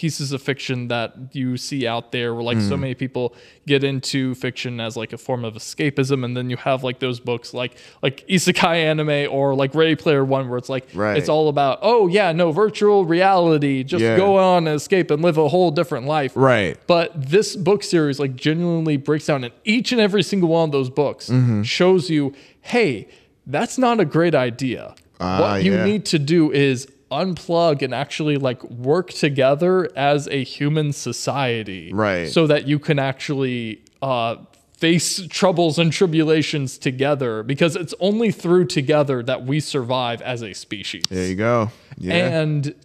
pieces 0.02 0.32
of 0.32 0.40
fiction 0.44 0.90
that 0.90 1.07
you 1.32 1.57
see 1.57 1.88
out 1.88 2.11
there 2.11 2.30
where 2.36 2.44
like 2.44 2.61
so 2.61 2.76
Mm. 2.76 2.82
many 2.82 2.94
people 3.03 3.34
get 3.65 3.84
into 3.84 4.36
fiction 4.36 4.80
as 4.80 4.95
like 4.95 5.11
a 5.11 5.18
form 5.18 5.44
of 5.44 5.56
escapism 5.56 6.24
and 6.24 6.38
then 6.38 6.52
you 6.52 6.57
have 6.69 6.84
like 6.84 6.99
those 6.99 7.19
books 7.19 7.52
like 7.61 7.74
like 8.03 8.18
isekai 8.36 8.76
anime 8.91 9.19
or 9.36 9.56
like 9.56 9.74
Ready 9.74 9.95
Player 9.95 10.24
One 10.24 10.49
where 10.49 10.60
it's 10.60 10.69
like 10.69 10.86
Right. 10.94 11.18
it's 11.18 11.30
all 11.30 11.49
about 11.49 11.80
oh 11.82 12.06
yeah 12.18 12.32
no 12.32 12.52
virtual 12.52 13.06
reality 13.06 13.84
just 13.84 14.03
Yeah. 14.03 14.15
go 14.18 14.38
on 14.38 14.68
and 14.68 14.76
escape 14.76 15.10
and 15.10 15.24
live 15.24 15.38
a 15.40 15.48
whole 15.48 15.72
different 15.72 16.06
life 16.06 16.32
Right. 16.36 16.78
but 16.86 17.07
this 17.36 17.56
book 17.56 17.82
series 17.82 18.19
like 18.19 18.36
genuinely 18.36 18.98
breaks 18.98 19.26
down 19.26 19.44
in 19.45 19.52
each 19.65 19.91
and 19.91 19.99
every 19.99 20.22
single 20.22 20.49
one 20.49 20.65
of 20.69 20.72
those 20.78 20.91
books 20.91 21.28
Mhm. 21.30 21.65
shows 21.65 22.07
you 22.11 22.34
hey 22.61 23.07
that's 23.48 23.78
not 23.80 23.99
a 23.99 24.06
great 24.06 24.36
idea 24.36 24.94
Ah, 25.19 25.40
what 25.41 25.64
you 25.64 25.74
yeah. 25.74 25.86
need 25.90 26.06
to 26.14 26.19
do 26.19 26.52
is 26.52 26.88
unplug 27.11 27.81
and 27.81 27.93
actually 27.93 28.38
like 28.38 28.61
work 28.69 29.09
together 29.11 29.89
as 29.95 30.27
a 30.27 30.43
human 30.43 30.91
society 30.93 31.91
Right. 31.93 32.27
so 32.29 32.47
that 32.47 32.67
you 32.67 32.79
can 32.79 32.99
actually 32.99 33.81
uh 34.01 34.35
face 34.77 35.25
troubles 35.29 35.79
and 35.79 35.91
tribulations 35.91 36.77
together 36.77 37.41
because 37.41 37.75
it's 37.75 37.95
only 37.99 38.31
through 38.31 38.65
together 38.65 39.23
that 39.23 39.43
we 39.43 39.59
survive 39.59 40.21
as 40.21 40.43
a 40.43 40.53
species 40.53 41.03
there 41.09 41.27
you 41.27 41.35
go. 41.35 41.71
Yeah. 41.97 42.41
and 42.41 42.75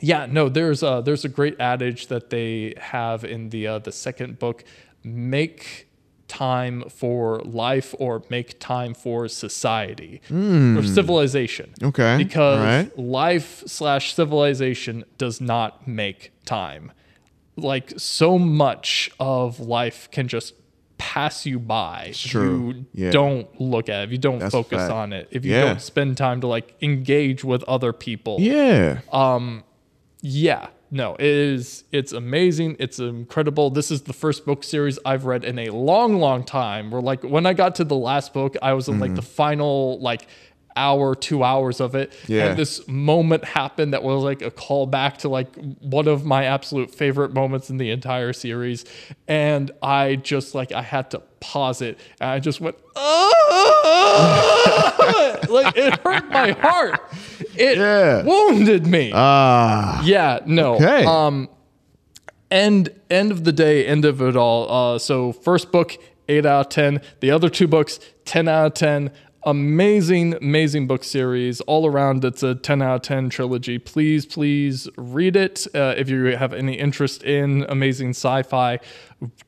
yeah, 0.00 0.26
no, 0.30 0.48
there's 0.48 0.82
a 0.82 1.02
there's 1.04 1.24
a 1.24 1.28
great 1.28 1.58
adage 1.58 2.08
that 2.08 2.28
they 2.30 2.74
have 2.76 3.24
in 3.24 3.48
the 3.48 3.66
uh, 3.66 3.78
the 3.78 3.90
second 3.92 4.38
book: 4.38 4.62
make 5.02 5.88
time 6.28 6.84
for 6.88 7.40
life 7.44 7.94
or 7.98 8.22
make 8.30 8.58
time 8.58 8.94
for 8.94 9.28
society 9.28 10.20
or 10.30 10.34
Hmm. 10.34 10.82
civilization. 10.82 11.74
Okay, 11.82 12.16
because 12.16 12.58
alright. 12.60 12.98
life 12.98 13.62
slash 13.66 14.14
civilization 14.14 15.04
does 15.18 15.40
not 15.40 15.86
make 15.86 16.32
time. 16.44 16.92
Like 17.56 17.92
so 17.98 18.38
much 18.38 19.10
of 19.20 19.60
life 19.60 20.08
can 20.10 20.26
just 20.28 20.54
pass 20.96 21.44
you 21.44 21.58
by 21.58 22.06
if 22.10 22.16
true. 22.22 22.74
you 22.94 23.04
Yeah. 23.04 23.10
don't 23.10 23.60
look 23.60 23.88
at 23.88 24.00
it, 24.00 24.04
if 24.04 24.12
you 24.12 24.18
don't 24.18 24.38
That's 24.38 24.52
focus 24.52 24.78
fact. 24.78 24.92
on 24.92 25.12
it, 25.12 25.28
if 25.30 25.44
you 25.44 25.52
Yeah. 25.52 25.64
don't 25.66 25.80
spend 25.80 26.16
time 26.16 26.40
to 26.40 26.46
like 26.46 26.74
engage 26.82 27.44
with 27.44 27.62
other 27.64 27.92
people. 27.92 28.38
Yeah. 28.40 29.00
Um 29.12 29.64
yeah, 30.22 30.68
no, 30.90 31.14
it 31.14 31.24
is 31.26 31.84
it's 31.92 32.12
amazing. 32.12 32.76
It's 32.78 32.98
incredible. 32.98 33.70
This 33.70 33.90
is 33.90 34.02
the 34.02 34.12
first 34.12 34.44
book 34.46 34.62
series 34.62 34.98
I've 35.04 35.24
read 35.24 35.44
in 35.44 35.58
a 35.58 35.70
long, 35.70 36.18
long 36.20 36.44
time. 36.44 36.90
Where 36.90 37.02
like 37.02 37.22
when 37.22 37.46
I 37.46 37.52
got 37.52 37.74
to 37.76 37.84
the 37.84 37.96
last 37.96 38.32
book, 38.32 38.56
I 38.62 38.72
was 38.74 38.88
in 38.88 39.00
like 39.00 39.12
Mhm. 39.12 39.16
the 39.16 39.22
final 39.22 39.98
like 40.00 40.26
hour, 40.76 41.14
two 41.14 41.42
hours 41.44 41.80
of 41.80 41.94
it. 41.94 42.12
Yeah. 42.26 42.46
And 42.46 42.58
this 42.58 42.86
moment 42.88 43.44
happened 43.44 43.92
that 43.92 44.02
was 44.02 44.22
like 44.22 44.42
a 44.42 44.50
callback 44.50 45.18
to 45.18 45.28
like 45.28 45.54
one 45.80 46.08
of 46.08 46.24
my 46.24 46.44
absolute 46.44 46.90
favorite 46.90 47.32
moments 47.32 47.70
in 47.70 47.76
the 47.76 47.90
entire 47.90 48.32
series. 48.32 48.84
And 49.28 49.70
I 49.82 50.16
just 50.16 50.54
like 50.54 50.72
I 50.72 50.82
had 50.82 51.10
to 51.12 51.20
pause 51.40 51.82
it 51.82 51.98
and 52.20 52.30
I 52.30 52.38
just 52.40 52.60
went, 52.60 52.76
"Ah!" 52.96 53.30
like 55.48 55.76
it 55.76 55.98
hurt 56.00 56.28
my 56.30 56.52
heart. 56.52 57.00
It 57.54 58.24
wounded 58.26 58.86
me. 58.86 59.12
Ah. 59.14 60.02
Yeah, 60.04 60.40
no. 60.46 60.74
Okay. 60.76 61.04
Um 61.04 61.48
end 62.50 62.88
end 63.10 63.30
of 63.32 63.44
the 63.44 63.52
day, 63.52 63.86
end 63.86 64.04
of 64.04 64.20
it 64.22 64.36
all. 64.36 64.94
Uh 64.94 64.98
so 64.98 65.32
first 65.32 65.70
book, 65.72 65.96
eight 66.28 66.46
out 66.46 66.66
of 66.66 66.68
ten. 66.70 67.00
The 67.20 67.30
other 67.30 67.48
two 67.48 67.68
books, 67.68 68.00
ten 68.24 68.48
out 68.48 68.66
of 68.66 68.74
ten. 68.74 69.10
Amazing, 69.46 70.34
amazing 70.34 70.86
book 70.86 71.04
series 71.04 71.60
all 71.62 71.86
around. 71.86 72.24
It's 72.24 72.42
a 72.42 72.54
10 72.54 72.82
out 72.82 72.96
of 72.96 73.02
10 73.02 73.30
trilogy. 73.30 73.78
Please, 73.78 74.26
please 74.26 74.88
read 74.96 75.36
it. 75.36 75.66
Uh, 75.74 75.94
if 75.96 76.08
you 76.08 76.24
have 76.36 76.52
any 76.52 76.74
interest 76.74 77.22
in 77.22 77.64
amazing 77.68 78.10
sci 78.10 78.42
fi, 78.42 78.80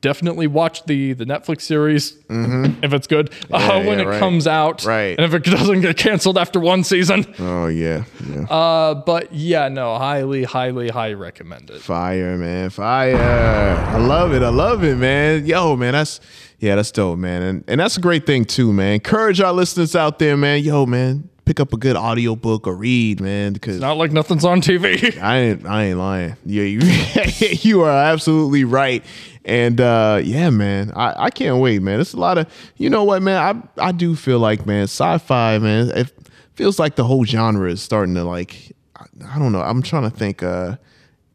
definitely 0.01 0.47
watch 0.47 0.85
the, 0.85 1.13
the 1.13 1.25
Netflix 1.25 1.63
series 1.63 2.17
if 2.29 2.93
it's 2.93 3.07
good 3.07 3.31
uh, 3.53 3.59
Mm-hmm. 3.77 3.87
When 3.87 3.99
yeah, 3.99 4.05
it 4.05 4.09
right. 4.09 4.19
comes 4.19 4.47
out. 4.47 4.85
Right. 4.85 5.19
And 5.19 5.21
if 5.21 5.35
it 5.35 5.45
doesn't 5.45 5.81
get 5.81 5.97
canceled 5.97 6.39
after 6.39 6.61
one 6.61 6.85
season. 6.85 7.27
Oh 7.39 7.67
yeah, 7.67 8.05
yeah. 8.29 8.43
Uh, 8.45 8.95
but 8.95 9.33
yeah, 9.33 9.69
no, 9.69 9.97
highly, 9.99 10.45
highly, 10.45 10.89
highly 10.89 11.15
recommend 11.15 11.71
it. 11.71 11.81
Fire, 11.81 12.37
man. 12.37 12.71
Fire. 12.71 13.17
I 13.17 13.99
love 13.99 14.33
it. 14.33 14.43
I 14.43 14.49
love 14.49 14.85
it, 14.85 14.97
man. 14.97 15.47
Yo, 15.47 15.77
man, 15.77 15.93
that's 15.93 16.21
yeah, 16.59 16.77
that's 16.77 16.91
dope, 16.91 17.19
man. 17.19 17.43
And 17.43 17.65
and 17.69 17.81
that's 17.81 17.97
a 17.97 18.01
great 18.01 18.27
thing 18.27 18.45
too, 18.45 18.73
man. 18.73 18.95
Encourage 18.95 19.41
our 19.41 19.53
listeners 19.53 19.95
out 19.95 20.19
there, 20.19 20.37
man. 20.37 20.63
Yo, 20.63 20.87
man, 20.87 21.29
pick 21.45 21.61
up 21.61 21.73
a 21.73 21.77
good 21.77 21.97
audiobook 21.97 22.67
or 22.67 22.75
read, 22.75 23.21
man, 23.21 23.53
because 23.53 23.81
Not 23.81 23.97
like 23.97 24.13
nothing's 24.13 24.45
on 24.45 24.61
TV. 24.61 25.19
I 25.23 25.39
ain't 25.39 25.67
I 25.67 25.85
ain't 25.85 25.99
lying. 25.99 26.37
Yeah, 26.45 26.65
you 26.65 26.81
you 27.61 27.83
are 27.83 27.91
absolutely 27.91 28.65
right. 28.65 29.05
And 29.45 29.81
uh 29.81 30.21
yeah, 30.25 30.51
man, 30.51 30.93
I, 30.97 31.25
I 31.25 31.31
can't 31.31 31.59
wait, 31.59 31.83
man. 31.83 32.01
It's 32.01 32.15
a 32.15 32.19
lot 32.19 32.39
of 32.39 32.47
you 32.77 32.91
know 32.91 33.05
what, 33.05 33.23
man. 33.23 33.69
I 33.79 33.89
I 33.89 33.93
do 33.93 34.17
feel 34.17 34.39
like, 34.39 34.67
man, 34.67 34.85
sci-fi, 34.85 35.59
man. 35.59 35.91
It 35.91 36.13
feels 36.55 36.79
like 36.79 36.97
the 36.97 37.05
whole 37.05 37.25
genre 37.25 37.71
is 37.71 37.83
starting 37.83 38.15
to 38.15 38.25
like 38.25 38.73
I, 38.97 39.05
I 39.35 39.39
don't 39.39 39.53
know. 39.53 39.61
I'm 39.61 39.83
trying 39.83 40.11
to 40.11 40.11
think. 40.11 40.43
uh 40.43 40.77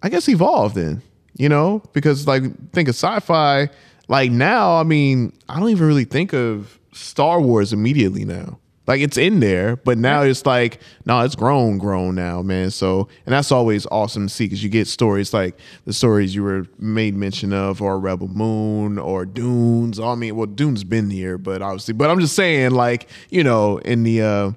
I 0.03 0.09
guess 0.09 0.27
evolve 0.27 0.73
then, 0.73 1.03
you 1.37 1.47
know, 1.47 1.83
because 1.93 2.25
like 2.27 2.43
think 2.71 2.89
of 2.89 2.95
sci-fi. 2.95 3.69
Like 4.11 4.29
now, 4.29 4.75
I 4.75 4.83
mean, 4.83 5.31
I 5.47 5.57
don't 5.57 5.69
even 5.69 5.87
really 5.87 6.03
think 6.03 6.33
of 6.33 6.77
Star 6.91 7.39
Wars 7.39 7.71
immediately 7.71 8.25
now. 8.25 8.59
Like 8.85 8.99
it's 8.99 9.15
in 9.15 9.39
there, 9.39 9.77
but 9.77 9.97
now 9.97 10.23
it's 10.23 10.45
like, 10.45 10.81
no, 11.05 11.21
it's 11.21 11.33
grown, 11.33 11.77
grown 11.77 12.15
now, 12.15 12.41
man. 12.41 12.71
So, 12.71 13.07
and 13.25 13.31
that's 13.31 13.53
always 13.53 13.85
awesome 13.85 14.27
to 14.27 14.33
see 14.33 14.47
because 14.47 14.61
you 14.61 14.69
get 14.69 14.89
stories 14.89 15.33
like 15.33 15.57
the 15.85 15.93
stories 15.93 16.35
you 16.35 16.43
were 16.43 16.65
made 16.77 17.15
mention 17.15 17.53
of, 17.53 17.81
or 17.81 17.97
Rebel 18.01 18.27
Moon, 18.27 18.97
or 18.97 19.25
Dunes. 19.25 19.97
I 19.97 20.15
mean, 20.15 20.35
well, 20.35 20.47
Dunes 20.47 20.83
been 20.83 21.09
here, 21.09 21.37
but 21.37 21.61
obviously, 21.61 21.93
but 21.93 22.09
I'm 22.09 22.19
just 22.19 22.35
saying, 22.35 22.71
like, 22.71 23.07
you 23.29 23.45
know, 23.45 23.77
in 23.77 24.03
the 24.03 24.23
uh 24.23 24.51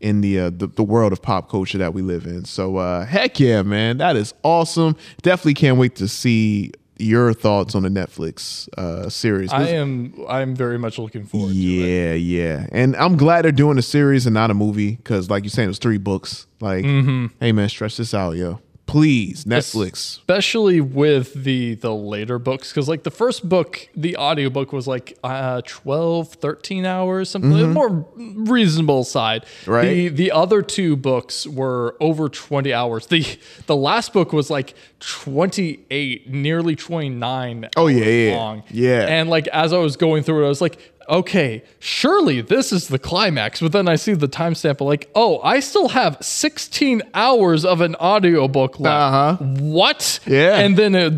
in 0.00 0.20
the, 0.20 0.38
uh, 0.38 0.50
the 0.50 0.68
the 0.68 0.84
world 0.84 1.12
of 1.12 1.22
pop 1.22 1.48
culture 1.50 1.78
that 1.78 1.92
we 1.92 2.02
live 2.02 2.24
in. 2.26 2.44
So, 2.44 2.76
uh, 2.76 3.04
heck 3.04 3.40
yeah, 3.40 3.62
man, 3.62 3.98
that 3.98 4.14
is 4.14 4.32
awesome. 4.44 4.96
Definitely 5.22 5.54
can't 5.54 5.76
wait 5.76 5.96
to 5.96 6.06
see 6.06 6.70
your 7.02 7.34
thoughts 7.34 7.74
on 7.74 7.82
the 7.82 7.88
Netflix 7.88 8.68
uh, 8.78 9.08
series. 9.08 9.52
I 9.52 9.68
am 9.68 10.14
I'm 10.28 10.54
very 10.54 10.78
much 10.78 10.98
looking 10.98 11.24
forward 11.24 11.52
yeah, 11.52 12.12
yeah. 12.14 12.66
And 12.72 12.96
I'm 12.96 13.16
glad 13.16 13.44
they're 13.44 13.52
doing 13.52 13.78
a 13.78 13.82
series 13.82 14.26
and 14.26 14.34
not 14.34 14.50
a 14.50 14.54
movie 14.54 14.96
because, 14.96 15.28
like 15.28 15.44
you're 15.44 15.50
saying, 15.50 15.66
it 15.66 15.68
was 15.68 15.78
three 15.78 15.98
books. 15.98 16.46
Like, 16.60 16.84
mm-hmm. 16.84 17.26
hey, 17.40 17.52
man, 17.52 17.68
stretch 17.68 17.96
this 17.96 18.14
out, 18.14 18.36
yo. 18.36 18.60
Please, 18.92 19.44
Netflix. 19.44 20.18
especially 20.18 20.80
with 20.80 21.32
the 21.34 21.74
the 21.76 21.92
later 21.94 22.38
books 22.38 22.70
because 22.70 22.88
like 22.88 23.02
the 23.02 23.10
first 23.10 23.48
book 23.48 23.88
the 23.96 24.16
audiobook 24.16 24.72
was 24.72 24.86
like 24.86 25.18
uh 25.24 25.62
12 25.66 26.28
13 26.34 26.84
hours 26.86 27.30
something 27.30 27.50
Mhm. 27.50 27.72
more 27.72 28.06
reasonable 28.52 29.02
side 29.04 29.44
Right. 29.66 29.88
the 29.88 30.08
the 30.08 30.30
other 30.32 30.62
two 30.62 30.94
books 30.96 31.46
were 31.46 31.96
over 32.00 32.28
20 32.28 32.72
hours 32.72 33.06
the 33.06 33.24
the 33.66 33.74
last 33.76 34.12
book 34.12 34.32
was 34.32 34.50
like 34.50 34.74
28 35.00 36.28
nearly 36.30 36.76
29 36.76 37.68
Oh, 37.76 37.86
yeah, 37.86 37.96
hours 38.04 38.06
yeah. 38.14 38.36
long 38.36 38.62
Yeah. 38.70 39.06
and 39.08 39.30
like 39.30 39.46
as 39.48 39.72
i 39.72 39.78
was 39.78 39.96
going 39.96 40.22
through 40.22 40.42
it 40.42 40.46
i 40.46 40.48
was 40.48 40.60
like 40.60 40.91
okay 41.08 41.62
surely 41.78 42.40
this 42.40 42.72
is 42.72 42.88
the 42.88 42.98
climax 42.98 43.60
but 43.60 43.72
then 43.72 43.88
i 43.88 43.96
see 43.96 44.14
the 44.14 44.28
timestamp 44.28 44.80
of 44.80 44.82
like 44.82 45.08
oh 45.14 45.40
i 45.42 45.60
still 45.60 45.88
have 45.88 46.16
16 46.20 47.02
hours 47.14 47.64
of 47.64 47.80
an 47.80 47.94
audiobook 47.96 48.78
left 48.80 48.92
Uh-huh. 48.92 49.36
what 49.60 50.20
Yeah. 50.26 50.58
and 50.58 50.76
then 50.76 50.94
it 50.94 51.12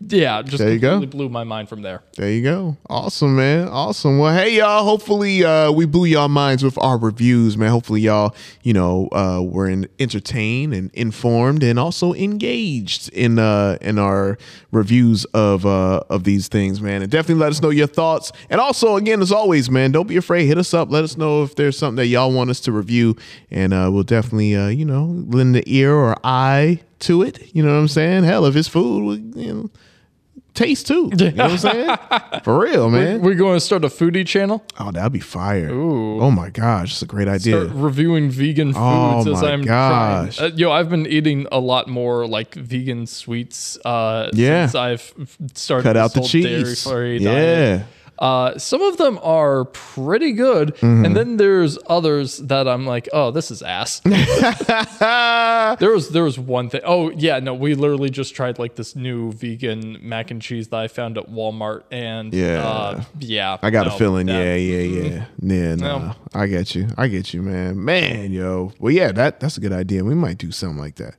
yeah 0.00 0.42
just 0.42 0.58
There 0.58 0.72
you 0.72 0.78
go. 0.78 0.90
completely 0.92 1.18
blew 1.18 1.28
my 1.28 1.42
mind 1.44 1.68
from 1.68 1.82
there 1.82 2.02
There 2.16 2.30
you 2.30 2.42
go. 2.42 2.76
Awesome, 2.88 3.36
man. 3.36 3.68
Awesome. 3.68 4.18
Well, 4.18 4.32
hey, 4.34 4.56
y'all. 4.58 4.84
Hopefully, 4.84 5.44
uh, 5.44 5.72
we 5.72 5.86
blew 5.86 6.04
y'all 6.04 6.28
minds 6.28 6.62
with 6.62 6.78
our 6.78 6.98
reviews, 6.98 7.56
man. 7.56 7.70
Hopefully, 7.70 8.00
y'all, 8.02 8.34
you 8.62 8.72
know, 8.72 9.08
uh, 9.12 9.42
were 9.42 9.68
in, 9.68 9.88
entertained 9.98 10.72
and 10.74 10.90
informed 10.94 11.62
and 11.62 11.78
also 11.78 12.12
engaged 12.14 13.08
in 13.10 13.38
uh, 13.38 13.76
in 13.80 13.98
our 13.98 14.38
reviews 14.72 15.24
of 15.26 15.66
uh, 15.66 16.00
of 16.08 16.24
these 16.24 16.48
things, 16.48 16.80
man. 16.80 17.02
And 17.02 17.10
definitely 17.10 17.40
let 17.40 17.50
us 17.50 17.60
know 17.62 17.70
your 17.70 17.86
thoughts. 17.86 18.32
And 18.50 18.60
also, 18.60 18.96
again, 18.96 19.20
as 19.20 19.32
always, 19.32 19.68
man, 19.70 19.92
don't 19.92 20.08
be 20.08 20.16
afraid. 20.16 20.46
Hit 20.46 20.58
us 20.58 20.72
up. 20.74 20.90
Let 20.90 21.04
us 21.04 21.16
know 21.16 21.42
if 21.42 21.54
there's 21.56 21.76
something 21.78 21.96
that 21.96 22.06
y'all 22.06 22.32
want 22.32 22.50
us 22.50 22.60
to 22.60 22.72
review, 22.72 23.16
and 23.50 23.72
uh, 23.74 23.90
we'll 23.92 24.02
definitely, 24.04 24.54
uh, 24.56 24.68
you 24.68 24.84
know, 24.84 25.04
lend 25.28 25.54
the 25.54 25.62
ear 25.66 25.92
or 25.94 26.16
eye 26.24 26.80
to 27.00 27.22
it. 27.22 27.54
You 27.54 27.62
know 27.62 27.72
what 27.72 27.80
I'm 27.80 27.88
saying? 27.88 28.24
Hell, 28.24 28.44
if 28.46 28.56
it's 28.56 28.68
food, 28.68 29.34
you 29.36 29.52
know 29.54 29.70
taste 30.58 30.86
too. 30.86 31.10
You 31.16 31.30
know 31.32 31.44
what 31.44 31.52
I'm 31.52 31.58
saying? 31.58 31.96
For 32.44 32.58
real, 32.60 32.90
man. 32.90 33.20
we're, 33.22 33.34
going 33.34 33.56
to 33.56 33.60
start 33.60 33.84
a 33.84 33.88
foodie 33.88 34.26
channel 34.26 34.64
Oh, 34.80 34.90
that'd 34.90 35.12
be 35.12 35.20
fire. 35.20 35.70
Oh 35.70 36.30
my 36.30 36.50
gosh, 36.50 36.92
it's 36.92 37.02
a 37.02 37.06
great 37.06 37.28
idea. 37.28 37.64
start 37.64 37.76
reviewing 37.76 38.30
vegan 38.30 38.72
Oh 38.76 39.22
foods 39.24 39.36
as 39.38 39.42
my 39.42 39.52
i'm 39.52 39.62
gosh. 39.62 40.36
trying 40.36 40.52
uh, 40.52 40.56
yo 40.56 40.70
i've 40.72 40.88
been 40.90 41.06
eating 41.06 41.46
a 41.52 41.60
lot 41.60 41.88
more 41.88 42.26
like 42.26 42.54
vegan 42.54 43.06
sweets 43.06 43.78
uh 43.84 44.30
Yeah. 44.34 44.66
since 44.66 44.74
i've 44.74 45.14
started 45.54 45.84
Cut 45.84 45.96
out 45.96 46.12
the 46.14 46.20
cheese. 46.22 46.84
Yeah. 46.86 47.32
diet. 47.32 47.82
Uh, 48.18 48.58
some 48.58 48.82
of 48.82 48.96
them 48.96 49.18
are 49.22 49.64
pretty 49.66 50.32
good, 50.32 50.74
Mhm. 50.76 51.06
and 51.06 51.16
then 51.16 51.36
there's 51.36 51.78
others 51.86 52.38
that 52.38 52.66
I'm 52.66 52.84
like, 52.86 53.08
oh, 53.12 53.30
this 53.30 53.50
is 53.50 53.62
ass. 53.62 54.00
there 55.78 55.90
was 55.92 56.10
there 56.10 56.24
was 56.24 56.38
one 56.38 56.68
thing. 56.70 56.80
Oh 56.84 57.10
yeah, 57.10 57.38
no, 57.38 57.54
we 57.54 57.74
literally 57.74 58.10
just 58.10 58.34
tried 58.34 58.58
like 58.58 58.74
this 58.74 58.96
new 58.96 59.32
vegan 59.32 59.98
mac 60.02 60.30
and 60.30 60.40
cheese 60.42 60.68
that 60.68 60.80
I 60.80 60.88
found 60.88 61.18
at 61.18 61.30
Walmart, 61.30 61.82
and 61.90 62.32
Yeah. 62.34 62.66
uh, 62.66 63.02
yeah, 63.20 63.58
I 63.62 63.70
got 63.70 63.86
a 63.86 63.90
feeling. 63.92 64.26
that- 64.26 64.32
yeah, 64.38 64.54
yeah, 64.54 65.00
yeah. 65.02 65.24
Yeah, 65.40 65.74
no. 65.76 65.98
No. 65.98 66.14
I 66.34 66.46
get 66.46 66.74
you. 66.74 66.88
I 66.96 67.08
get 67.08 67.32
you, 67.32 67.42
man. 67.42 67.82
Man, 67.84 68.32
yo. 68.32 68.72
Well, 68.78 68.92
yeah, 68.92 69.12
that 69.12 69.40
that's 69.40 69.56
a 69.56 69.60
good 69.60 69.72
idea. 69.72 70.04
We 70.04 70.14
might 70.14 70.38
do 70.38 70.50
something 70.50 70.78
like 70.78 70.96
that. 70.96 71.14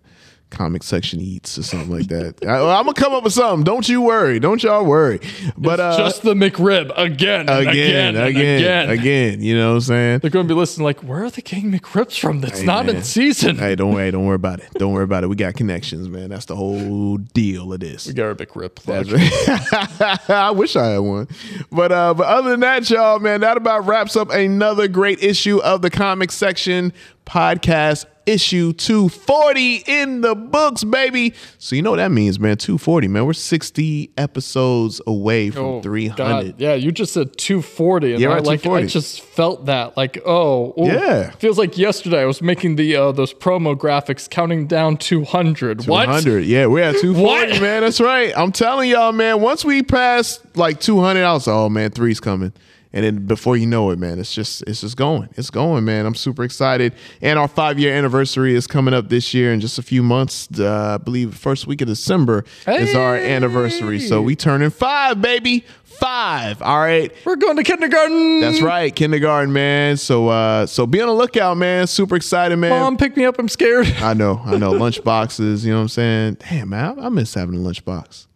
Comic 0.49 0.83
section 0.83 1.21
eats 1.21 1.57
or 1.57 1.63
something 1.63 1.91
like 1.91 2.07
that. 2.07 2.35
I, 2.45 2.79
am 2.79 2.85
gonna 2.85 2.93
come 2.93 3.13
up 3.13 3.23
with 3.23 3.33
something. 3.33 3.63
Don't 3.63 3.87
you 3.87 4.01
worry. 4.01 4.39
Don't 4.39 4.61
y'all 4.63 4.83
worry. 4.83 5.19
But 5.57 5.79
uh, 5.79 5.95
just 5.97 6.23
the 6.23 6.33
McRib 6.33 6.91
again, 6.97 7.47
again, 7.49 8.15
again, 8.15 8.15
again, 8.15 8.89
again. 8.89 9.41
You 9.43 9.55
know 9.55 9.69
what 9.69 9.75
I'm 9.75 9.81
saying? 9.81 10.19
They're 10.19 10.31
to 10.31 10.43
be 10.43 10.53
listening 10.53 10.85
like, 10.85 11.01
where 11.03 11.23
are 11.23 11.29
the 11.29 11.41
King 11.41 11.71
McRibs 11.71 12.19
from? 12.19 12.41
That's 12.41 12.59
Hey, 12.59 12.65
not 12.65 12.87
man. 12.87 12.97
in 12.97 13.03
season. 13.03 13.57
Hey, 13.57 13.75
don't 13.75 13.93
worry. 13.93 14.09
Don't 14.11 14.25
worry 14.25 14.35
about 14.35 14.59
it. 14.59 14.69
Don't 14.73 14.93
worry 14.93 15.03
about 15.03 15.23
it. 15.23 15.27
We 15.27 15.35
got 15.35 15.53
connections, 15.55 16.09
man. 16.09 16.29
That's 16.29 16.45
the 16.45 16.55
whole 16.55 17.17
deal 17.17 17.71
of 17.71 17.79
this. 17.79 18.07
We 18.07 18.13
got 18.13 18.25
our 18.25 18.35
McRib. 18.35 18.69
I 20.29 20.51
wish 20.51 20.75
I 20.75 20.87
had 20.87 20.99
one. 20.99 21.27
But 21.71 21.91
uh, 21.91 22.13
but 22.13 22.25
other 22.27 22.51
than 22.51 22.61
that, 22.61 22.89
y'all, 22.89 23.19
man, 23.19 23.41
that 23.41 23.57
about 23.57 23.85
wraps 23.85 24.15
up 24.15 24.31
another 24.31 24.87
great 24.87 25.23
issue 25.23 25.59
of 25.59 25.81
the 25.81 25.89
comic 25.89 26.31
section 26.31 26.93
podcast. 27.25 28.05
Issue 28.29 28.73
240 28.73 29.83
in 29.87 30.21
the 30.21 30.35
books, 30.35 30.83
baby. 30.83 31.33
So 31.57 31.75
you 31.75 31.81
know 31.81 31.91
what 31.91 31.97
that 31.97 32.11
means, 32.11 32.39
man. 32.39 32.57
240, 32.57 33.07
man. 33.07 33.25
We're 33.25 33.33
60 33.33 34.11
episodes 34.17 35.01
away 35.07 35.49
from 35.49 35.63
Oh, 35.65 35.81
300. 35.81 36.15
God. 36.17 36.55
Yeah, 36.57 36.73
you 36.75 36.91
just 36.91 37.13
said 37.13 37.37
240. 37.37 38.13
And 38.13 38.21
Yeah, 38.21 38.29
I, 38.29 38.33
right, 38.35 38.43
like, 38.43 38.65
I 38.65 38.85
just 38.85 39.21
felt 39.21 39.65
that. 39.65 39.97
Like, 39.97 40.19
oh, 40.25 40.73
ooh. 40.79 40.85
Yeah. 40.85 41.31
Feels 41.31 41.57
like 41.57 41.77
yesterday 41.77 42.21
I 42.21 42.25
was 42.25 42.41
making 42.41 42.75
the 42.75 42.95
uh, 42.95 43.11
those 43.11 43.33
promo 43.33 43.75
graphics 43.75 44.29
counting 44.29 44.67
down 44.67 44.97
200. 44.97 45.87
What? 45.87 46.05
200. 46.05 46.45
Yeah, 46.45 46.67
we're 46.67 46.83
at 46.83 46.95
240, 46.99 47.23
What? 47.53 47.61
man. 47.61 47.81
That's 47.81 47.99
right. 47.99 48.31
I'm 48.37 48.51
telling 48.51 48.89
y'all, 48.89 49.11
man. 49.11 49.41
Once 49.41 49.65
we 49.65 49.81
pass 49.83 50.39
like 50.55 50.79
200, 50.79 51.23
I 51.23 51.33
was 51.33 51.47
like, 51.47 51.53
oh 51.55 51.69
man, 51.69 51.91
three's 51.91 52.19
coming. 52.19 52.53
And 52.91 53.05
then 53.05 53.25
before 53.27 53.55
you 53.55 53.67
know 53.67 53.91
it, 53.91 53.99
man, 53.99 54.17
it's 54.19 54.33
just 54.33 54.63
it's 54.63 54.81
just 54.81 54.97
going. 54.97 55.29
It's 55.37 55.51
going, 55.51 55.85
man. 55.85 56.07
I'm 56.07 56.15
super 56.15 56.43
excited. 56.43 56.93
And 57.21 57.37
our 57.37 57.47
five 57.47 57.77
year 57.77 57.93
anniversary 57.93 58.55
is 58.55 58.65
coming 58.65 58.95
up 58.95 59.09
this 59.09 59.31
year 59.33 59.53
in 59.53 59.59
just 59.59 59.77
a 59.77 59.83
few 59.83 60.01
months. 60.01 60.47
Uh, 60.59 60.97
I 60.99 61.03
believe 61.03 61.35
first 61.35 61.67
week 61.67 61.81
of 61.81 61.87
December 61.87 62.45
is 62.67 62.95
our 62.95 63.15
anniversary. 63.15 63.99
So 63.99 64.21
we 64.23 64.35
turning 64.35 64.71
five, 64.71 65.21
baby. 65.21 65.65
Five. 65.83 66.61
All 66.61 66.79
right. 66.79 67.11
We're 67.25 67.35
going 67.35 67.57
to 67.57 67.63
kindergarten. 67.63 68.39
That's 68.39 68.61
right, 68.61 68.95
kindergarten, 68.95 69.51
man. 69.51 69.97
So 69.97 70.29
uh 70.29 70.65
so 70.65 70.87
be 70.87 71.01
on 71.01 71.07
the 71.07 71.13
lookout, 71.13 71.57
man. 71.57 71.87
Super 71.87 72.15
excited, 72.15 72.55
man. 72.55 72.69
Mom, 72.69 72.95
pick 72.95 73.17
me 73.17 73.25
up. 73.25 73.37
I'm 73.37 73.49
scared. 73.49 73.85
I 73.97 74.13
know, 74.13 74.41
I 74.45 74.55
know. 74.55 74.71
lunch 74.79 75.03
boxes, 75.03 75.65
you 75.65 75.71
know 75.71 75.79
what 75.79 75.83
I'm 75.83 75.89
saying? 75.89 76.37
Damn, 76.39 76.69
man, 76.69 76.97
I, 76.99 77.07
I 77.07 77.09
miss 77.09 77.33
having 77.33 77.55
a 77.55 77.59
lunch 77.59 77.83
box. 77.83 78.28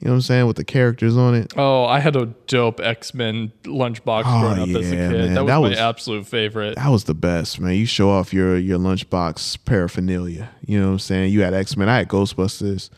You 0.00 0.06
know 0.06 0.12
what 0.12 0.16
I'm 0.16 0.20
saying? 0.22 0.46
With 0.46 0.56
the 0.56 0.64
characters 0.64 1.16
on 1.16 1.34
it. 1.34 1.52
Oh, 1.56 1.84
I 1.84 1.98
had 1.98 2.14
a 2.14 2.26
dope 2.46 2.78
X 2.80 3.14
Men 3.14 3.50
lunchbox 3.64 4.22
Oh, 4.26 4.40
growing 4.54 4.58
up 4.76 4.80
as 4.82 4.90
a 4.92 4.94
kid. 4.94 5.10
man. 5.10 5.34
That 5.34 5.40
was 5.42 5.48
That 5.48 5.54
my 5.54 5.58
was- 5.58 5.78
absolute 5.78 6.26
favorite. 6.26 6.76
That 6.76 6.88
was 6.88 7.04
the 7.04 7.14
best, 7.14 7.58
man. 7.60 7.74
You 7.74 7.84
show 7.86 8.10
off 8.10 8.32
your 8.32 8.56
your 8.56 8.78
lunchbox 8.78 9.58
paraphernalia. 9.64 10.50
You 10.66 10.78
know 10.80 10.86
what 10.86 10.92
I'm 10.92 10.98
saying? 11.00 11.32
You 11.32 11.42
had 11.42 11.52
X 11.54 11.76
Men. 11.76 11.88
I 11.88 11.98
had 11.98 12.08
Ghostbusters. 12.08 12.90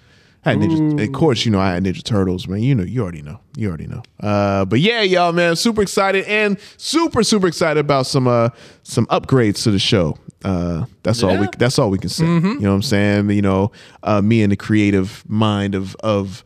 I 0.45 0.51
had 0.53 0.59
Ninja, 0.61 1.05
of 1.07 1.13
course, 1.13 1.45
you 1.45 1.53
know 1.53 1.61
I 1.61 1.75
had 1.75 1.85
Ninja 1.85 2.03
Turtles, 2.03 2.49
man. 2.49 2.63
You 2.63 2.75
know, 2.75 2.83
you 2.83 3.03
already 3.03 3.21
know, 3.21 3.41
you 3.59 3.69
already 3.69 3.87
know. 3.87 4.03
Uh, 4.21 4.65
but 4.65 4.81
yeah, 4.81 5.03
y'all, 5.03 5.33
man, 5.35 5.55
super 5.55 5.83
excited 5.83 6.25
and 6.25 6.59
super, 6.79 7.23
super 7.23 7.47
excited 7.47 7.79
about 7.79 8.07
some 8.07 8.27
uh 8.27 8.49
some 8.83 9.05
upgrades 9.09 9.63
to 9.65 9.71
the 9.71 9.79
show. 9.79 10.17
Uh, 10.43 10.87
that's 11.03 11.23
all 11.23 11.37
we 11.39 11.47
that's 11.59 11.79
all 11.79 11.91
we 11.91 11.99
can 11.99 12.09
say. 12.09 12.25
You 12.25 12.41
know 12.41 12.71
what 12.71 12.75
I'm 12.77 12.83
saying? 12.83 13.29
You 13.31 13.43
know, 13.43 13.71
uh, 14.03 14.23
me 14.23 14.43
and 14.43 14.51
the 14.51 14.57
creative 14.57 15.23
mind 15.29 15.75
of 15.75 15.95
of 15.97 16.43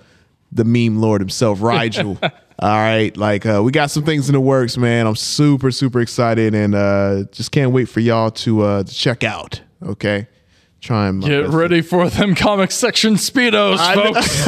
the 0.54 0.64
meme 0.64 1.00
lord 1.00 1.20
himself, 1.20 1.60
Rigel. 1.62 2.18
all 2.22 2.30
right, 2.78 3.14
like 3.16 3.44
uh, 3.44 3.60
we 3.64 3.72
got 3.72 3.90
some 3.90 4.04
things 4.04 4.28
in 4.28 4.32
the 4.34 4.40
works, 4.40 4.76
man. 4.76 5.06
I'm 5.06 5.16
super, 5.16 5.70
super 5.70 6.00
excited 6.00 6.54
and 6.54 6.74
uh, 6.74 7.24
just 7.32 7.50
can't 7.52 7.72
wait 7.72 7.88
for 7.88 8.00
y'all 8.00 8.30
to 8.30 8.62
uh, 8.62 8.82
to 8.84 8.94
check 8.94 9.24
out. 9.24 9.60
Okay, 9.82 10.28
try 10.84 11.08
and 11.08 11.22
Get 11.22 11.48
ready 11.48 11.80
for 11.80 12.10
them 12.10 12.34
comic 12.34 12.70
section 12.70 13.14
speedos, 13.14 13.78
I 13.80 13.94
folks. 13.94 14.46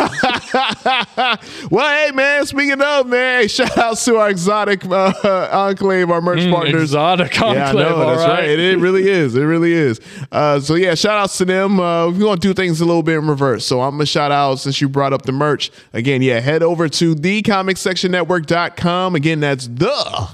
well, 1.71 2.07
hey 2.07 2.13
man, 2.13 2.45
speaking 2.45 2.83
of 2.83 3.07
man, 3.07 3.41
hey, 3.43 3.49
shout 3.49 3.77
outs 3.79 4.05
to 4.05 4.17
our 4.17 4.29
exotic 4.29 4.85
uh, 4.85 5.49
enclave, 5.53 6.11
our 6.11 6.21
merch 6.21 6.41
Mm, 6.41 6.53
partners. 6.53 6.83
Exotic 6.91 7.35
Yeah, 7.37 7.45
I 7.47 7.67
Enclave, 7.69 7.89
know, 7.89 7.97
all 7.97 8.07
that's 8.17 8.29
right. 8.29 8.41
right. 8.41 8.51
It, 8.51 8.61
it 8.61 8.77
really 8.79 9.09
is. 9.09 9.35
It 9.35 9.45
really 9.45 9.73
is. 9.73 9.99
Uh, 10.31 10.61
so 10.61 10.75
yeah, 10.75 10.95
shout 10.95 11.17
outs 11.19 11.39
to 11.39 11.47
them. 11.47 11.81
Uh, 11.81 12.09
we're 12.11 12.19
gonna 12.19 12.37
do 12.37 12.53
things 12.53 12.83
a 12.83 12.85
little 12.85 13.03
bit 13.03 13.17
in 13.19 13.27
reverse. 13.27 13.65
So 13.65 13.81
I'm 13.81 13.93
gonna 13.93 14.05
shout 14.05 14.31
out 14.31 14.57
since 14.57 14.79
you 14.81 14.91
brought 14.91 15.15
up 15.15 15.23
the 15.23 15.33
merch 15.33 15.71
again. 15.95 16.21
Yeah, 16.21 16.41
head 16.41 16.63
over 16.63 16.87
to 16.91 17.15
thecomicsectionnetwork.com. 17.15 19.15
Again, 19.15 19.41
that's 19.41 19.69
the 19.69 19.87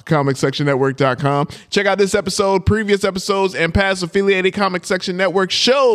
comicsectionnetwork.com. 0.06 1.48
Check 1.70 1.86
out 1.86 1.98
this 1.98 2.16
episode, 2.16 2.66
previous 2.66 3.04
episodes, 3.04 3.54
and 3.54 3.72
past 3.72 4.02
affiliated 4.02 4.52
Comic 4.54 4.84
Section 4.84 5.16
Network 5.16 5.52
shows 5.52 5.91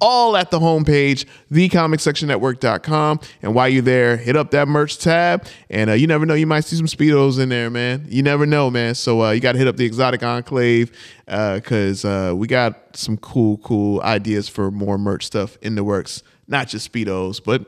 all 0.00 0.36
at 0.36 0.50
the 0.50 0.58
homepage, 0.58 1.24
thecomicsectionnetwork.com. 1.50 3.20
And 3.42 3.54
while 3.54 3.68
you're 3.68 3.82
there, 3.82 4.16
hit 4.16 4.36
up 4.36 4.50
that 4.50 4.68
merch 4.68 4.98
tab. 4.98 5.46
And 5.70 5.90
uh, 5.90 5.94
you 5.94 6.06
never 6.06 6.26
know, 6.26 6.34
you 6.34 6.46
might 6.46 6.64
see 6.64 6.76
some 6.76 6.86
Speedos 6.86 7.40
in 7.40 7.48
there, 7.48 7.70
man. 7.70 8.06
You 8.08 8.22
never 8.22 8.46
know, 8.46 8.70
man. 8.70 8.94
So 8.94 9.22
uh, 9.24 9.30
you 9.30 9.40
got 9.40 9.52
to 9.52 9.58
hit 9.58 9.68
up 9.68 9.76
the 9.76 9.84
Exotic 9.84 10.22
Enclave 10.22 10.92
because 11.24 12.04
uh, 12.04 12.34
we 12.36 12.46
got 12.46 12.96
some 12.96 13.16
cool, 13.16 13.58
cool 13.58 14.00
ideas 14.02 14.48
for 14.48 14.70
more 14.70 14.98
merch 14.98 15.24
stuff 15.24 15.56
in 15.62 15.74
the 15.74 15.84
works. 15.84 16.22
Not 16.48 16.68
just 16.68 16.92
Speedos, 16.92 17.42
but 17.42 17.66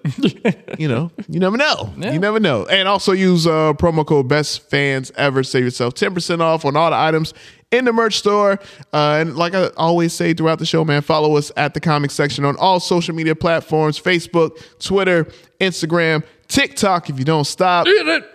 you 0.79 0.87
know, 0.87 1.11
you 1.29 1.41
never 1.41 1.57
know. 1.57 1.93
You 1.97 2.21
never 2.21 2.39
know. 2.39 2.65
And 2.67 2.87
also 2.87 3.11
use 3.11 3.45
uh, 3.45 3.73
promo 3.73 4.07
code 4.07 4.29
Best 4.29 4.71
Fans 4.71 5.11
Ever. 5.17 5.43
Save 5.43 5.65
yourself 5.65 5.95
10% 5.95 6.41
off 6.41 6.65
on 6.65 6.77
all 6.77 6.91
the 6.91 6.97
items 6.97 7.35
in 7.71 7.85
the 7.85 7.93
merch 7.93 8.19
store. 8.19 8.59
Uh, 8.93 9.19
and 9.21 9.37
like 9.37 9.55
I 9.55 9.69
always 9.77 10.13
say 10.13 10.35
throughout 10.35 10.59
the 10.59 10.67
show, 10.67 10.85
man, 10.85 11.03
follow 11.03 11.37
us 11.37 11.53
at 11.57 11.75
the 11.75 11.81
comic 11.81 12.11
section 12.11 12.45
on 12.45 12.57
all 12.57 12.81
social 12.81 13.15
media 13.15 13.35
platforms 13.35 14.01
Facebook, 14.01 14.59
Twitter, 14.79 15.25
Instagram, 15.61 16.25
TikTok 16.49 17.11
if 17.11 17.19
you 17.19 17.25
don't 17.25 17.45
stop. 17.45 17.87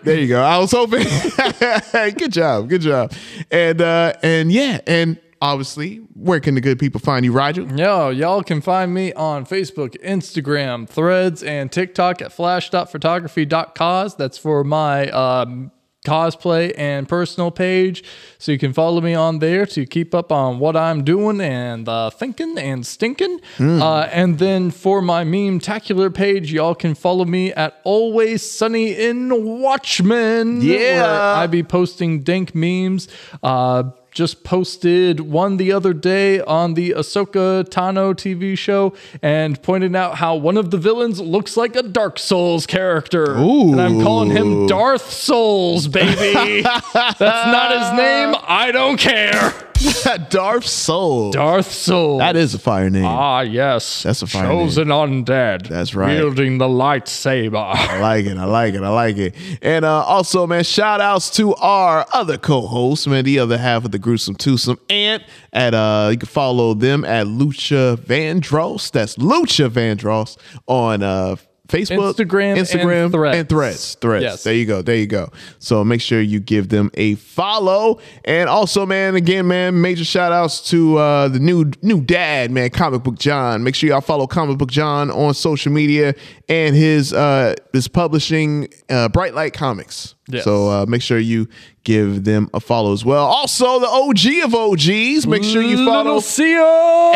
There 0.03 0.19
you 0.19 0.27
go. 0.27 0.41
I 0.41 0.57
was 0.59 0.71
hoping. 0.71 1.03
good 2.17 2.31
job. 2.31 2.69
Good 2.69 2.81
job. 2.81 3.13
And 3.49 3.81
uh, 3.81 4.13
and 4.21 4.51
yeah, 4.51 4.79
and 4.85 5.19
obviously, 5.41 5.97
where 6.13 6.39
can 6.39 6.55
the 6.55 6.61
good 6.61 6.77
people 6.79 6.99
find 6.99 7.25
you, 7.25 7.31
Roger? 7.31 7.63
Yo, 7.75 8.09
y'all 8.09 8.43
can 8.43 8.61
find 8.61 8.93
me 8.93 9.13
on 9.13 9.45
Facebook, 9.45 9.99
Instagram, 10.03 10.87
Threads, 10.87 11.41
and 11.41 11.71
TikTok 11.71 12.21
at 12.21 12.31
flash.photography.cause. 12.31 14.15
That's 14.15 14.37
for 14.37 14.63
my 14.63 15.09
um, 15.09 15.71
cosplay 16.03 16.73
and 16.77 17.07
personal 17.07 17.51
page. 17.51 18.03
So 18.37 18.51
you 18.51 18.59
can 18.59 18.73
follow 18.73 19.01
me 19.01 19.13
on 19.13 19.39
there 19.39 19.65
to 19.67 19.85
keep 19.85 20.13
up 20.13 20.31
on 20.31 20.59
what 20.59 20.75
I'm 20.75 21.03
doing 21.03 21.41
and 21.41 21.87
uh, 21.87 22.09
thinking 22.09 22.57
and 22.57 22.85
stinking. 22.85 23.39
Hmm. 23.57 23.81
Uh, 23.81 24.03
and 24.11 24.39
then 24.39 24.71
for 24.71 25.01
my 25.01 25.23
meme 25.23 25.59
tacular 25.59 26.13
page, 26.13 26.51
y'all 26.51 26.75
can 26.75 26.95
follow 26.95 27.25
me 27.25 27.53
at 27.53 27.79
Always 27.83 28.49
Sunny 28.49 28.93
in 28.93 29.61
Watchmen. 29.61 30.61
Yeah. 30.61 31.01
where 31.01 31.35
I 31.43 31.47
be 31.47 31.63
posting 31.63 32.21
dank 32.23 32.53
memes. 32.53 33.07
Uh, 33.41 33.83
just 34.13 34.43
posted 34.43 35.19
one 35.19 35.57
the 35.57 35.71
other 35.71 35.93
day 35.93 36.39
on 36.41 36.75
the 36.75 36.91
Ahsoka 36.91 37.63
Tano 37.63 38.13
TV 38.13 38.57
show 38.57 38.93
and 39.21 39.61
pointed 39.61 39.95
out 39.95 40.15
how 40.17 40.35
one 40.35 40.57
of 40.57 40.71
the 40.71 40.77
villains 40.77 41.19
looks 41.19 41.57
like 41.57 41.75
a 41.75 41.83
Dark 41.83 42.19
Souls 42.19 42.65
character. 42.65 43.35
Ooh. 43.37 43.71
And 43.71 43.81
I'm 43.81 44.01
calling 44.01 44.29
him 44.29 44.67
Darth 44.67 45.11
Souls, 45.11 45.87
baby. 45.87 46.61
That's 46.93 47.19
not 47.19 47.71
his 47.71 47.97
name. 47.97 48.35
I 48.47 48.71
don't 48.71 48.97
care. 48.97 49.72
Darth 50.29 50.65
Soul. 50.67 51.31
Darth 51.31 51.71
Soul. 51.71 52.17
That 52.19 52.35
is 52.35 52.53
a 52.53 52.59
fire 52.59 52.89
name. 52.89 53.05
Ah, 53.05 53.41
yes. 53.41 54.03
That's 54.03 54.21
a 54.21 54.27
fire 54.27 54.47
name. 54.47 54.67
Chosen 54.67 54.87
undead. 54.87 55.67
That's 55.67 55.93
right. 55.95 56.19
Wielding 56.19 56.57
the 56.57 56.67
lightsaber. 56.67 57.55
I 57.75 57.99
like 57.99 58.25
it. 58.25 58.37
I 58.37 58.45
like 58.45 58.73
it. 58.73 58.83
I 58.83 58.89
like 58.89 59.17
it. 59.17 59.35
And 59.61 59.85
uh, 59.85 60.03
also, 60.03 60.47
man, 60.47 60.63
shout 60.63 61.01
outs 61.01 61.29
to 61.31 61.55
our 61.55 62.05
other 62.13 62.37
co-host, 62.37 63.07
man, 63.07 63.25
the 63.25 63.39
other 63.39 63.57
half 63.57 63.85
of 63.85 63.91
the 63.91 63.99
gruesome 63.99 64.35
twosome 64.35 64.79
Ant. 64.89 65.23
At 65.51 65.73
uh, 65.73 66.09
you 66.11 66.17
can 66.17 66.27
follow 66.27 66.73
them 66.73 67.05
at 67.05 67.27
Lucha 67.27 67.97
Vandross. 67.97 68.91
That's 68.91 69.15
Lucha 69.17 69.69
Vandross 69.69 70.37
on 70.67 71.03
uh 71.03 71.35
Facebook, 71.69 72.13
Instagram, 72.15 72.57
and 72.57 72.59
Instagram, 72.59 73.11
Threads. 73.11 73.37
and 73.37 73.49
Threads. 73.49 73.95
Threads. 73.95 74.23
Yes. 74.23 74.43
There 74.43 74.53
you 74.53 74.65
go. 74.65 74.81
There 74.81 74.97
you 74.97 75.07
go. 75.07 75.31
So 75.59 75.83
make 75.83 76.01
sure 76.01 76.19
you 76.21 76.39
give 76.41 76.67
them 76.69 76.91
a 76.95 77.15
follow. 77.15 77.99
And 78.25 78.49
also, 78.49 78.85
man, 78.85 79.15
again, 79.15 79.47
man, 79.47 79.79
major 79.79 80.03
shout 80.03 80.33
outs 80.33 80.69
to 80.71 80.97
uh, 80.97 81.27
the 81.29 81.39
new 81.39 81.71
new 81.81 82.01
dad, 82.01 82.51
man, 82.51 82.69
Comic 82.69 83.03
Book 83.03 83.17
John. 83.17 83.63
Make 83.63 83.75
sure 83.75 83.89
y'all 83.89 84.01
follow 84.01 84.27
Comic 84.27 84.57
Book 84.57 84.71
John 84.71 85.09
on 85.09 85.33
social 85.33 85.71
media 85.71 86.15
and 86.49 86.75
his 86.75 87.13
uh 87.13 87.55
his 87.71 87.87
publishing 87.87 88.67
uh, 88.89 89.07
Bright 89.09 89.33
Light 89.33 89.53
Comics. 89.53 90.15
Yes. 90.27 90.45
So 90.45 90.69
uh, 90.69 90.85
make 90.87 91.01
sure 91.01 91.19
you 91.19 91.49
give 91.83 92.23
them 92.23 92.49
a 92.53 92.59
follow 92.61 92.93
as 92.93 93.03
well. 93.03 93.25
Also, 93.25 93.79
the 93.79 93.87
OG 93.87 94.45
of 94.45 94.55
OGs. 94.55 95.27
Make 95.27 95.43
sure 95.43 95.61
you 95.61 95.85
follow 95.85 96.03
Little 96.15 96.21
Seal. 96.21 97.11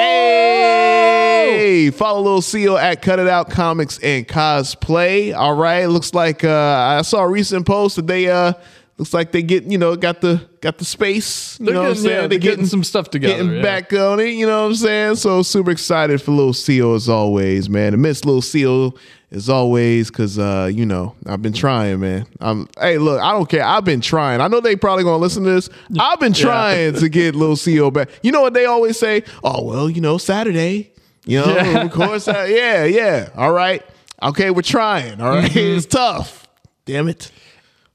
Hey, 0.68 1.90
follow 1.92 2.22
Little 2.22 2.42
Seal 2.42 2.78
at 2.78 3.02
Cut 3.02 3.20
It 3.20 3.28
Out 3.28 3.50
Comics 3.50 3.98
and 4.00 4.28
Cosplay. 4.28 5.36
All 5.36 5.56
right, 5.56 5.86
looks 5.86 6.14
like 6.14 6.44
uh, 6.44 6.98
I 7.00 7.02
saw 7.04 7.22
a 7.24 7.30
recent 7.30 7.66
post 7.66 7.96
that 7.96 8.08
they 8.08 8.30
uh 8.30 8.54
looks 8.98 9.14
like 9.14 9.32
they 9.32 9.44
get 9.44 9.64
you 9.64 9.78
know 9.78 9.96
got 9.96 10.20
the 10.22 10.46
got 10.62 10.78
the 10.78 10.86
space. 10.86 11.58
You 11.60 11.68
They're 11.68 11.76
know 11.76 11.82
what 11.84 11.88
I'm 11.88 11.94
getting- 11.94 12.04
saying? 12.10 12.22
yeah, 12.24 12.28
they're 12.28 12.40
getting 12.40 12.66
some 12.66 12.84
stuff 12.84 13.10
together, 13.10 13.36
Getting 13.36 13.56
yeah. 13.58 13.62
back 13.62 13.94
on 13.94 14.20
it. 14.20 14.30
You 14.34 14.46
know 14.48 14.64
what 14.64 14.68
I'm 14.70 14.76
saying? 14.76 15.16
So 15.16 15.42
super 15.44 15.72
excited 15.72 16.22
for 16.22 16.32
Little 16.32 16.54
Seal 16.54 16.94
as 16.94 17.08
always, 17.08 17.70
man. 17.70 17.94
I 17.94 17.98
miss 17.98 18.26
Little 18.26 18.42
Seal 18.42 18.98
as 19.32 19.50
always 19.50 20.10
because 20.10 20.40
uh 20.40 20.70
you 20.74 20.86
know 20.86 21.16
I've 21.26 21.42
been 21.42 21.54
trying, 21.54 22.00
man. 22.00 22.26
I'm 22.40 22.68
hey 22.80 22.98
look, 22.98 23.22
I 23.22 23.32
don't 23.32 23.50
care. 23.50 23.64
I've 23.64 23.84
been 23.86 24.02
trying. 24.02 24.40
I 24.42 24.48
know 24.48 24.60
they 24.62 24.76
probably 24.76 25.04
gonna 25.04 25.18
listen 25.18 25.44
to 25.44 25.52
this. 25.52 25.70
I've 26.00 26.20
been 26.20 26.34
Yeah. 26.34 26.42
trying 26.44 26.94
to 26.96 27.10
get 27.10 27.36
Little 27.36 27.56
Seal 27.58 27.92
back. 27.92 28.10
You 28.24 28.32
know 28.32 28.42
what 28.42 28.54
they 28.54 28.66
always 28.66 28.98
say? 28.98 29.24
Oh 29.44 29.64
well, 29.64 29.90
you 29.90 30.02
know 30.02 30.18
Saturday. 30.18 30.92
You 31.26 31.40
know, 31.42 31.56
Yeah. 31.56 31.82
of 31.82 31.92
course. 31.92 32.28
Uh, 32.30 32.48
yeah, 32.50 32.86
yeah. 32.86 33.30
All 33.36 33.52
right. 33.52 33.84
Okay, 34.24 34.50
we're 34.50 34.62
trying. 34.62 35.20
All 35.20 35.30
right? 35.32 35.52
Mm-hmm. 35.52 35.78
It's 35.78 35.86
tough. 35.86 36.48
Damn 36.86 37.10
it. 37.10 37.30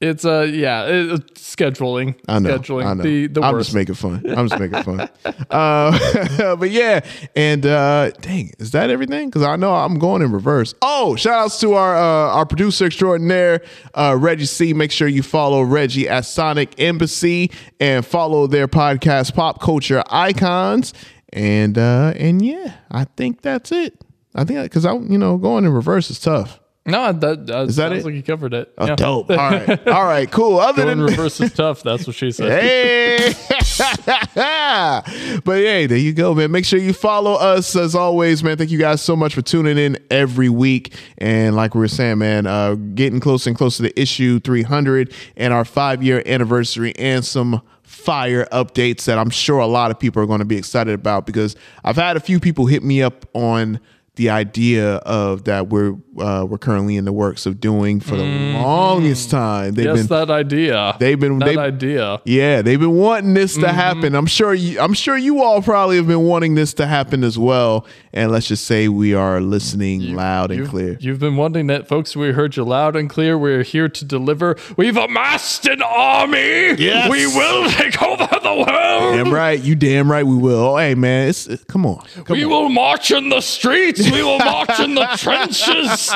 It's 0.03 0.25
uh 0.25 0.41
yeah, 0.41 0.85
it, 0.85 1.11
it's 1.13 1.55
scheduling. 1.55 2.15
I 2.27 2.39
know. 2.39 2.57
Scheduling. 2.57 2.85
I 2.85 2.93
know. 2.93 3.03
The 3.03 3.27
the 3.27 3.41
I'm 3.41 3.53
worst. 3.53 3.67
just 3.67 3.75
making 3.75 3.95
fun. 3.95 4.21
I'm 4.29 4.49
just 4.49 4.59
making 4.59 4.83
fun. 4.83 5.09
Uh, 5.49 6.55
but 6.55 6.71
yeah, 6.71 6.99
and 7.35 7.65
uh, 7.65 8.09
dang, 8.21 8.51
is 8.57 8.71
that 8.71 8.89
everything? 8.89 9.29
Because 9.29 9.43
I 9.43 9.55
know 9.55 9.73
I'm 9.73 9.99
going 9.99 10.21
in 10.21 10.31
reverse. 10.31 10.73
Oh, 10.81 11.15
shout 11.15 11.33
outs 11.33 11.59
to 11.59 11.73
our 11.73 11.95
uh, 11.95 12.33
our 12.33 12.45
producer 12.45 12.85
extraordinaire, 12.85 13.61
uh, 13.93 14.17
Reggie 14.19 14.45
C. 14.45 14.73
Make 14.73 14.91
sure 14.91 15.07
you 15.07 15.21
follow 15.21 15.61
Reggie 15.61 16.09
at 16.09 16.25
Sonic 16.25 16.79
Embassy 16.79 17.51
and 17.79 18.05
follow 18.05 18.47
their 18.47 18.67
podcast, 18.67 19.35
Pop 19.35 19.61
Culture 19.61 20.03
Icons. 20.09 20.93
And 21.31 21.77
uh, 21.77 22.13
and 22.15 22.43
yeah, 22.43 22.75
I 22.89 23.05
think 23.05 23.41
that's 23.41 23.71
it. 23.71 24.03
I 24.35 24.43
think 24.43 24.63
because 24.63 24.85
I'm 24.85 25.11
you 25.11 25.17
know 25.17 25.37
going 25.37 25.65
in 25.65 25.71
reverse 25.71 26.09
is 26.09 26.19
tough. 26.19 26.59
No, 26.85 27.13
that, 27.13 27.47
that 27.47 27.67
Is 27.69 27.75
that 27.77 27.91
sounds 27.91 28.03
it? 28.03 28.05
like 28.05 28.13
you 28.15 28.23
covered 28.23 28.53
it. 28.53 28.73
Oh, 28.77 28.87
Yeah. 28.87 28.95
dope. 28.95 29.29
All 29.31 29.37
right, 29.37 29.87
all 29.87 30.03
right, 30.03 30.29
cool. 30.29 30.59
Other 30.59 30.83
Going 30.83 30.97
than 30.97 31.07
reverse 31.07 31.39
is 31.39 31.53
tough. 31.53 31.81
That's 31.81 32.05
what 32.05 32.13
she 32.15 32.29
said. 32.31 32.51
Hey, 32.61 33.33
but 34.35 35.57
hey, 35.57 35.85
there 35.87 35.97
you 35.97 36.13
go, 36.13 36.33
man. 36.33 36.51
Make 36.51 36.65
sure 36.65 36.79
you 36.79 36.93
follow 36.93 37.33
us 37.35 37.75
as 37.75 37.95
always, 37.95 38.43
man. 38.43 38.57
Thank 38.57 38.71
you 38.71 38.77
guys 38.79 39.01
so 39.01 39.15
much 39.15 39.33
for 39.33 39.41
tuning 39.41 39.77
in 39.77 39.97
every 40.11 40.49
week. 40.49 40.93
And 41.17 41.55
like 41.55 41.73
we 41.73 41.79
were 41.79 41.87
saying, 41.87 42.17
man, 42.17 42.45
uh, 42.45 42.75
getting 42.75 43.19
closer 43.19 43.49
and 43.49 43.57
closer 43.57 43.83
to 43.83 43.99
issue 44.01 44.39
300 44.39 45.13
and 45.37 45.53
our 45.53 45.65
five 45.65 46.03
year 46.03 46.21
anniversary 46.25 46.93
and 46.97 47.23
some 47.23 47.61
fire 47.83 48.45
updates 48.51 49.05
that 49.05 49.17
I'm 49.17 49.29
sure 49.29 49.59
a 49.59 49.67
lot 49.67 49.91
of 49.91 49.99
people 49.99 50.21
are 50.21 50.25
going 50.25 50.39
to 50.39 50.45
be 50.45 50.57
excited 50.57 50.93
about 50.93 51.25
because 51.25 51.55
I've 51.83 51.95
had 51.95 52.17
a 52.17 52.19
few 52.19 52.39
people 52.39 52.65
hit 52.65 52.83
me 52.83 53.01
up 53.01 53.25
on 53.33 53.79
the 54.15 54.29
idea 54.29 54.95
of 54.97 55.45
that 55.45 55.69
we're 55.69 55.95
uh, 56.19 56.45
we're 56.47 56.59
currently 56.59 56.97
in 56.97 57.05
the 57.05 57.11
works 57.11 57.47
of 57.47 57.59
doing 57.59 57.99
for 57.99 58.15
the 58.15 58.23
longest 58.23 59.31
time. 59.31 59.73
They've 59.73 59.85
yes, 59.85 60.05
been 60.05 60.07
that 60.07 60.29
idea. 60.29 60.95
they've 60.99 61.19
been 61.19 61.39
that 61.39 61.45
they, 61.45 61.57
idea. 61.57 62.21
yeah, 62.23 62.61
they've 62.61 62.79
been 62.79 62.95
wanting 62.95 63.33
this 63.33 63.57
to 63.57 63.69
happen. 63.69 64.13
I'm 64.13 64.27
sure 64.27 64.53
you 64.53 64.79
I'm 64.79 64.93
sure 64.93 65.17
you 65.17 65.41
all 65.41 65.63
probably 65.63 65.95
have 65.97 66.05
been 66.07 66.21
wanting 66.21 66.53
this 66.53 66.75
to 66.75 66.85
happen 66.85 67.23
as 67.23 67.39
well. 67.39 67.87
And 68.15 68.31
let's 68.31 68.47
just 68.47 68.65
say 68.65 68.87
we 68.87 69.15
are 69.15 69.41
listening 69.41 70.15
loud 70.15 70.51
and 70.51 70.67
clear. 70.67 70.97
You've 70.99 71.17
been 71.17 71.35
wanting 71.35 71.65
that, 71.67 71.87
folks. 71.87 72.15
We 72.15 72.31
heard 72.31 72.55
you 72.55 72.63
loud 72.63 72.95
and 72.95 73.09
clear. 73.09 73.35
We're 73.35 73.63
here 73.63 73.89
to 73.89 74.05
deliver. 74.05 74.55
We've 74.77 74.95
amassed 74.95 75.65
an 75.65 75.81
army. 75.81 76.75
Yes. 76.83 77.09
We 77.09 77.25
will 77.25 77.71
take 77.71 77.99
over 78.03 78.27
the 78.27 78.53
world. 78.53 79.15
Damn 79.15 79.33
right, 79.33 79.59
you 79.59 79.73
damn 79.73 80.11
right 80.11 80.23
we 80.23 80.35
will. 80.35 80.59
Oh, 80.59 80.77
hey 80.77 80.93
man, 80.93 81.29
it's, 81.29 81.47
it- 81.47 81.65
come 81.65 81.87
on. 81.87 82.05
Come 82.25 82.37
we 82.37 82.43
on. 82.43 82.49
will 82.51 82.69
march 82.69 83.09
in 83.09 83.29
the 83.29 83.41
streets. 83.41 84.02
We 84.11 84.23
will 84.23 84.39
march 84.39 84.79
in 84.79 84.95
the 84.95 85.05
trenches. 85.17 86.11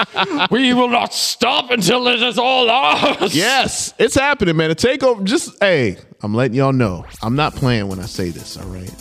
We 0.52 0.74
will 0.74 0.90
not 0.90 1.14
stop 1.14 1.72
until 1.72 2.08
it 2.08 2.22
is 2.22 2.38
all 2.38 2.70
ours. 2.70 3.36
Yes, 3.36 3.94
it's 3.98 4.16
happening, 4.16 4.56
man. 4.58 4.72
A 4.72 4.76
takeover. 4.76 5.24
Just 5.24 5.56
hey, 5.62 5.98
I'm 6.22 6.34
letting 6.34 6.56
y'all 6.56 6.74
know. 6.74 7.06
I'm 7.22 7.36
not 7.36 7.56
playing 7.56 7.88
when 7.88 8.00
I 8.00 8.06
say 8.06 8.30
this. 8.30 8.58
All 8.58 8.68
right, 8.68 8.92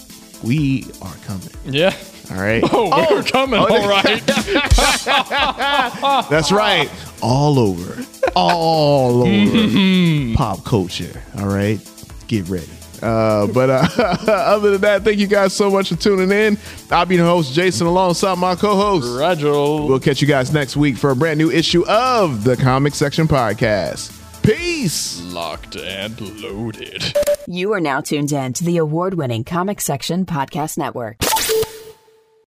we 0.43 0.87
are 1.03 1.15
coming. 1.25 1.49
Yeah. 1.65 1.95
All 2.31 2.39
right. 2.39 2.63
Oh, 2.73 3.07
we're 3.15 3.23
coming. 3.23 3.61
Oh, 3.61 3.67
all 3.67 3.89
right. 3.89 4.21
That's 6.29 6.51
right. 6.51 6.91
All 7.23 7.61
over. 7.61 8.05
All 8.35 9.23
over 9.23 9.31
Mm-hmm. 9.31 10.35
pop 10.35 10.65
culture. 10.65 11.23
All 11.39 11.47
right. 11.47 11.79
Get 12.27 12.49
ready. 12.49 12.67
Uh, 13.03 13.47
but 13.49 13.71
uh, 13.71 13.87
other 14.31 14.73
than 14.73 14.81
that, 14.83 15.03
thank 15.03 15.19
you 15.19 15.27
guys 15.27 15.53
so 15.53 15.71
much 15.71 15.89
for 15.89 15.97
tuning 15.97 16.31
in. 16.31 16.59
I'll 16.91 17.07
be 17.07 17.17
the 17.17 17.25
host, 17.25 17.53
Jason, 17.53 17.87
alongside 17.87 18.39
my 18.39 18.55
co-host, 18.55 19.19
Rachel. 19.19 19.89
We'll 19.89 20.01
catch 20.01 20.21
you 20.21 20.29
guys 20.29 20.53
next 20.53 20.77
week 20.77 20.97
for 20.97 21.11
a 21.11 21.17
brand 21.17 21.39
new 21.39 21.51
issue 21.51 21.87
of 21.87 22.45
the 22.45 22.57
Comic 22.57 22.95
Section 22.95 23.29
Podcast. 23.29 24.13
Peace. 24.43 25.21
Locked 25.25 25.77
and 25.77 26.21
loaded. 26.41 27.03
You 27.49 27.73
are 27.73 27.81
now 27.81 28.01
tuned 28.01 28.33
in 28.33 28.53
to 28.55 28.65
the 28.65 28.77
award 28.77 29.15
winning 29.15 29.43
Comic 29.45 29.81
Section 29.81 30.25
Podcast 30.25 30.79
Network. 30.79 31.17